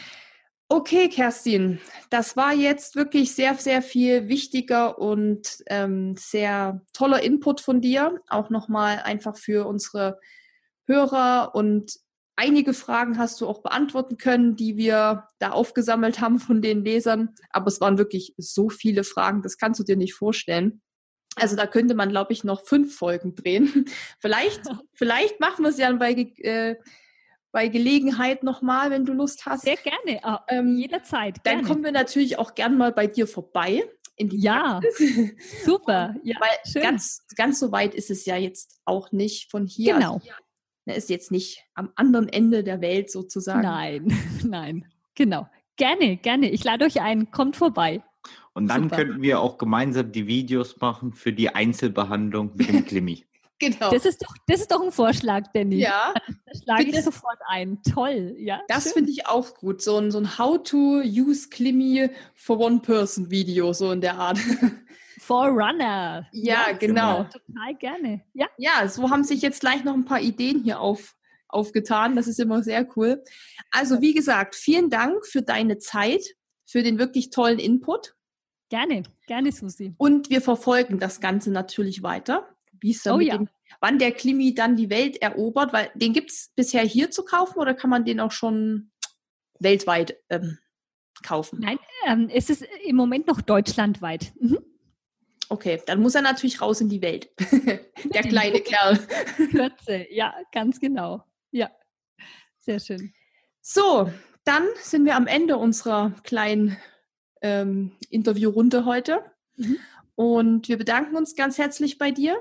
Okay, 0.70 1.08
Kerstin, 1.08 1.80
das 2.10 2.36
war 2.36 2.52
jetzt 2.52 2.94
wirklich 2.94 3.34
sehr, 3.34 3.54
sehr 3.54 3.80
viel 3.80 4.28
wichtiger 4.28 4.98
und 4.98 5.64
ähm, 5.68 6.14
sehr 6.18 6.82
toller 6.92 7.22
Input 7.22 7.62
von 7.62 7.80
dir. 7.80 8.20
Auch 8.28 8.50
nochmal 8.50 9.00
einfach 9.02 9.38
für 9.38 9.66
unsere 9.66 10.20
Hörer 10.84 11.54
und 11.54 11.98
einige 12.38 12.72
Fragen 12.72 13.18
hast 13.18 13.40
du 13.40 13.46
auch 13.46 13.62
beantworten 13.62 14.16
können, 14.16 14.56
die 14.56 14.76
wir 14.76 15.24
da 15.38 15.50
aufgesammelt 15.50 16.20
haben 16.20 16.38
von 16.38 16.62
den 16.62 16.84
Lesern. 16.84 17.34
Aber 17.50 17.66
es 17.66 17.80
waren 17.80 17.98
wirklich 17.98 18.34
so 18.38 18.70
viele 18.70 19.04
Fragen, 19.04 19.42
das 19.42 19.58
kannst 19.58 19.80
du 19.80 19.84
dir 19.84 19.96
nicht 19.96 20.14
vorstellen. 20.14 20.80
Also 21.36 21.56
da 21.56 21.66
könnte 21.66 21.94
man, 21.94 22.08
glaube 22.08 22.32
ich, 22.32 22.44
noch 22.44 22.64
fünf 22.64 22.96
Folgen 22.96 23.34
drehen. 23.34 23.86
vielleicht, 24.20 24.62
vielleicht 24.94 25.40
machen 25.40 25.64
wir 25.64 25.70
es 25.70 25.78
ja 25.78 25.92
bei 25.92 26.12
äh, 26.12 26.76
bei 27.50 27.68
Gelegenheit 27.68 28.42
nochmal, 28.42 28.90
wenn 28.90 29.06
du 29.06 29.14
Lust 29.14 29.46
hast. 29.46 29.62
Sehr 29.62 29.76
gerne, 29.76 30.20
oh, 30.22 30.36
ähm, 30.48 30.76
jederzeit. 30.76 31.42
Gerne. 31.42 31.62
Dann 31.62 31.68
kommen 31.68 31.82
wir 31.82 31.92
natürlich 31.92 32.38
auch 32.38 32.54
gern 32.54 32.76
mal 32.76 32.92
bei 32.92 33.06
dir 33.06 33.26
vorbei. 33.26 33.82
In 34.16 34.28
die 34.28 34.40
ja, 34.40 34.80
super. 35.64 36.14
Ja, 36.24 36.36
Weil 36.40 36.70
schön. 36.70 36.82
Ganz, 36.82 37.24
ganz 37.36 37.58
so 37.58 37.72
weit 37.72 37.94
ist 37.94 38.10
es 38.10 38.26
ja 38.26 38.36
jetzt 38.36 38.80
auch 38.84 39.12
nicht 39.12 39.50
von 39.50 39.66
hier. 39.66 39.94
Genau. 39.94 40.14
Also, 40.14 40.28
Er 40.88 40.96
ist 40.96 41.10
jetzt 41.10 41.30
nicht 41.30 41.64
am 41.74 41.90
anderen 41.96 42.28
Ende 42.28 42.64
der 42.64 42.80
Welt 42.80 43.10
sozusagen. 43.10 43.62
Nein, 43.62 44.18
nein, 44.44 44.86
genau. 45.14 45.48
Gerne, 45.76 46.16
gerne. 46.16 46.50
Ich 46.50 46.64
lade 46.64 46.84
euch 46.84 47.00
ein, 47.00 47.30
kommt 47.30 47.56
vorbei. 47.56 48.02
Und 48.52 48.66
dann 48.68 48.84
Super. 48.84 48.96
könnten 48.96 49.22
wir 49.22 49.40
auch 49.40 49.58
gemeinsam 49.58 50.10
die 50.10 50.26
Videos 50.26 50.80
machen 50.80 51.12
für 51.12 51.32
die 51.32 51.50
Einzelbehandlung 51.50 52.52
mit 52.56 52.68
dem 52.68 52.84
Klimmi. 52.86 53.24
genau. 53.60 53.90
Das 53.90 54.04
ist, 54.04 54.22
doch, 54.22 54.34
das 54.48 54.60
ist 54.60 54.72
doch 54.72 54.82
ein 54.82 54.90
Vorschlag, 54.90 55.44
Danny. 55.54 55.76
Ja. 55.76 56.12
Da 56.46 56.58
schlage 56.60 56.90
ich 56.90 57.04
sofort 57.04 57.38
ein. 57.46 57.80
Toll, 57.82 58.34
ja. 58.38 58.60
Das 58.66 58.92
finde 58.92 59.12
ich 59.12 59.26
auch 59.26 59.54
gut. 59.54 59.82
So 59.82 59.98
ein, 59.98 60.10
so 60.10 60.18
ein 60.18 60.38
How-to-Use-Klimmi 60.38 62.10
for 62.34 62.58
One-Person-Video, 62.58 63.72
so 63.72 63.92
in 63.92 64.00
der 64.00 64.18
Art. 64.18 64.38
Forerunner. 65.18 66.26
Ja, 66.32 66.68
ja 66.68 66.72
genau. 66.76 67.24
Total 67.24 67.74
gerne. 67.78 68.24
Ja. 68.34 68.46
ja, 68.56 68.88
so 68.88 69.10
haben 69.10 69.24
sich 69.24 69.42
jetzt 69.42 69.60
gleich 69.60 69.84
noch 69.84 69.94
ein 69.94 70.04
paar 70.04 70.20
Ideen 70.20 70.62
hier 70.62 70.80
auf, 70.80 71.16
aufgetan. 71.48 72.16
Das 72.16 72.26
ist 72.26 72.40
immer 72.40 72.62
sehr 72.62 72.86
cool. 72.96 73.22
Also, 73.70 74.00
wie 74.00 74.14
gesagt, 74.14 74.54
vielen 74.54 74.90
Dank 74.90 75.26
für 75.26 75.42
deine 75.42 75.78
Zeit, 75.78 76.22
für 76.66 76.82
den 76.82 76.98
wirklich 76.98 77.30
tollen 77.30 77.58
Input. 77.58 78.14
Gerne, 78.68 79.02
gerne, 79.26 79.50
Susi. 79.52 79.94
Und 79.96 80.30
wir 80.30 80.42
verfolgen 80.42 80.98
das 80.98 81.20
Ganze 81.20 81.50
natürlich 81.50 82.02
weiter. 82.02 82.48
Wie 82.80 82.92
es 82.92 83.02
dann 83.02 83.16
oh, 83.16 83.20
ja. 83.20 83.36
dem, 83.36 83.48
wann 83.80 83.98
der 83.98 84.12
Klimi 84.12 84.54
dann 84.54 84.76
die 84.76 84.90
Welt 84.90 85.20
erobert, 85.20 85.72
weil 85.72 85.90
den 85.94 86.12
gibt 86.12 86.30
es 86.30 86.52
bisher 86.54 86.82
hier 86.82 87.10
zu 87.10 87.24
kaufen 87.24 87.58
oder 87.58 87.74
kann 87.74 87.90
man 87.90 88.04
den 88.04 88.20
auch 88.20 88.30
schon 88.30 88.90
weltweit 89.58 90.16
ähm, 90.28 90.58
kaufen? 91.22 91.60
Nein, 91.60 91.78
ähm, 92.06 92.28
es 92.32 92.50
ist 92.50 92.64
im 92.84 92.94
Moment 92.94 93.26
noch 93.26 93.40
deutschlandweit. 93.40 94.32
Mhm. 94.38 94.58
Okay, 95.50 95.80
dann 95.86 96.00
muss 96.00 96.14
er 96.14 96.22
natürlich 96.22 96.60
raus 96.60 96.80
in 96.80 96.88
die 96.88 97.02
Welt. 97.02 97.30
der 98.04 98.22
kleine 98.28 98.60
Kerl. 98.60 98.98
Kürze, 99.50 100.06
ja, 100.10 100.34
ganz 100.52 100.78
genau. 100.80 101.24
Ja, 101.50 101.70
sehr 102.58 102.80
schön. 102.80 103.12
So, 103.60 104.12
dann 104.44 104.66
sind 104.82 105.04
wir 105.04 105.16
am 105.16 105.26
Ende 105.26 105.56
unserer 105.56 106.12
kleinen 106.22 106.76
ähm, 107.42 107.92
Interviewrunde 108.10 108.84
heute. 108.84 109.24
Mhm. 109.56 109.78
Und 110.14 110.68
wir 110.68 110.78
bedanken 110.78 111.16
uns 111.16 111.36
ganz 111.36 111.58
herzlich 111.58 111.98
bei 111.98 112.10
dir. 112.10 112.40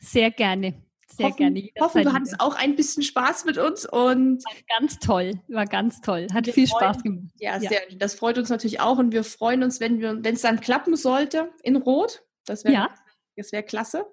Sehr 0.00 0.30
gerne. 0.30 0.74
Sehr 1.16 1.26
hoffen, 1.26 1.36
gerne. 1.36 1.70
Hoffen, 1.80 2.02
du 2.04 2.12
hattest 2.12 2.40
auch 2.40 2.54
ein 2.54 2.74
bisschen 2.76 3.02
Spaß 3.02 3.44
mit 3.44 3.58
uns 3.58 3.86
und 3.86 4.44
war 4.44 4.78
ganz 4.78 4.98
toll, 4.98 5.32
war 5.48 5.66
ganz 5.66 6.00
toll, 6.00 6.26
hat 6.32 6.46
viel 6.46 6.66
freuen, 6.66 6.80
Spaß 6.80 7.02
gemacht. 7.02 7.32
Ja, 7.38 7.58
ja, 7.58 7.68
sehr. 7.68 7.80
Das 7.96 8.14
freut 8.14 8.38
uns 8.38 8.48
natürlich 8.48 8.80
auch 8.80 8.98
und 8.98 9.12
wir 9.12 9.24
freuen 9.24 9.62
uns, 9.62 9.80
wenn 9.80 10.00
wir, 10.00 10.24
wenn 10.24 10.34
es 10.34 10.42
dann 10.42 10.60
klappen 10.60 10.96
sollte 10.96 11.50
in 11.62 11.76
Rot. 11.76 12.22
Das 12.46 12.64
wäre, 12.64 12.74
ja. 12.74 12.90
das 13.36 13.52
wäre 13.52 13.62
klasse. 13.62 14.06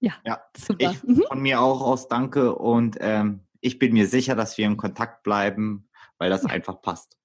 Ja, 0.00 0.12
ja 0.24 0.42
super. 0.56 0.92
Ich, 0.92 1.02
mhm. 1.02 1.24
Von 1.28 1.40
mir 1.40 1.60
auch 1.60 1.80
aus 1.80 2.08
Danke 2.08 2.54
und 2.54 2.98
ähm, 3.00 3.40
ich 3.60 3.78
bin 3.78 3.94
mir 3.94 4.06
sicher, 4.06 4.34
dass 4.34 4.58
wir 4.58 4.66
in 4.66 4.76
Kontakt 4.76 5.22
bleiben, 5.22 5.88
weil 6.18 6.30
das 6.30 6.44
einfach 6.44 6.82
passt. 6.82 7.16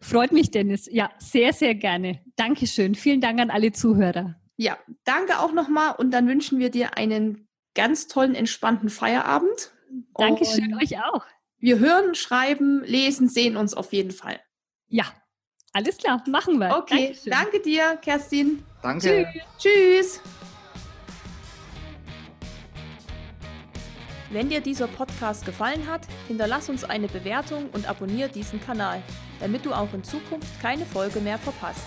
Freut 0.00 0.32
mich, 0.32 0.50
Dennis. 0.50 0.88
Ja, 0.90 1.10
sehr, 1.18 1.52
sehr 1.52 1.74
gerne. 1.74 2.20
Dankeschön. 2.36 2.94
Vielen 2.94 3.20
Dank 3.20 3.40
an 3.40 3.50
alle 3.50 3.72
Zuhörer. 3.72 4.36
Ja, 4.56 4.78
danke 5.04 5.40
auch 5.40 5.52
nochmal 5.52 5.94
und 5.98 6.12
dann 6.12 6.28
wünschen 6.28 6.58
wir 6.58 6.70
dir 6.70 6.96
einen 6.96 7.48
ganz 7.74 8.06
tollen, 8.06 8.34
entspannten 8.34 8.88
Feierabend. 8.88 9.72
Dankeschön 10.16 10.74
und 10.74 10.82
euch 10.82 10.98
auch. 10.98 11.24
Wir 11.58 11.78
hören, 11.78 12.14
schreiben, 12.14 12.82
lesen, 12.84 13.28
sehen 13.28 13.56
uns 13.56 13.74
auf 13.74 13.92
jeden 13.92 14.10
Fall. 14.10 14.40
Ja, 14.88 15.04
alles 15.72 15.98
klar, 15.98 16.22
machen 16.28 16.58
wir. 16.58 16.76
Okay, 16.76 17.06
Dankeschön. 17.06 17.32
danke 17.32 17.60
dir, 17.60 17.98
Kerstin. 18.02 18.64
Danke. 18.82 19.26
Tschüss. 19.58 20.20
Tschüss. 20.20 20.20
Wenn 24.30 24.48
dir 24.48 24.60
dieser 24.60 24.88
Podcast 24.88 25.46
gefallen 25.46 25.88
hat, 25.88 26.02
hinterlass 26.26 26.68
uns 26.68 26.82
eine 26.82 27.06
Bewertung 27.06 27.70
und 27.70 27.88
abonniere 27.88 28.28
diesen 28.28 28.60
Kanal, 28.60 29.00
damit 29.38 29.64
du 29.64 29.72
auch 29.72 29.92
in 29.94 30.02
Zukunft 30.02 30.60
keine 30.60 30.84
Folge 30.84 31.20
mehr 31.20 31.38
verpasst. 31.38 31.86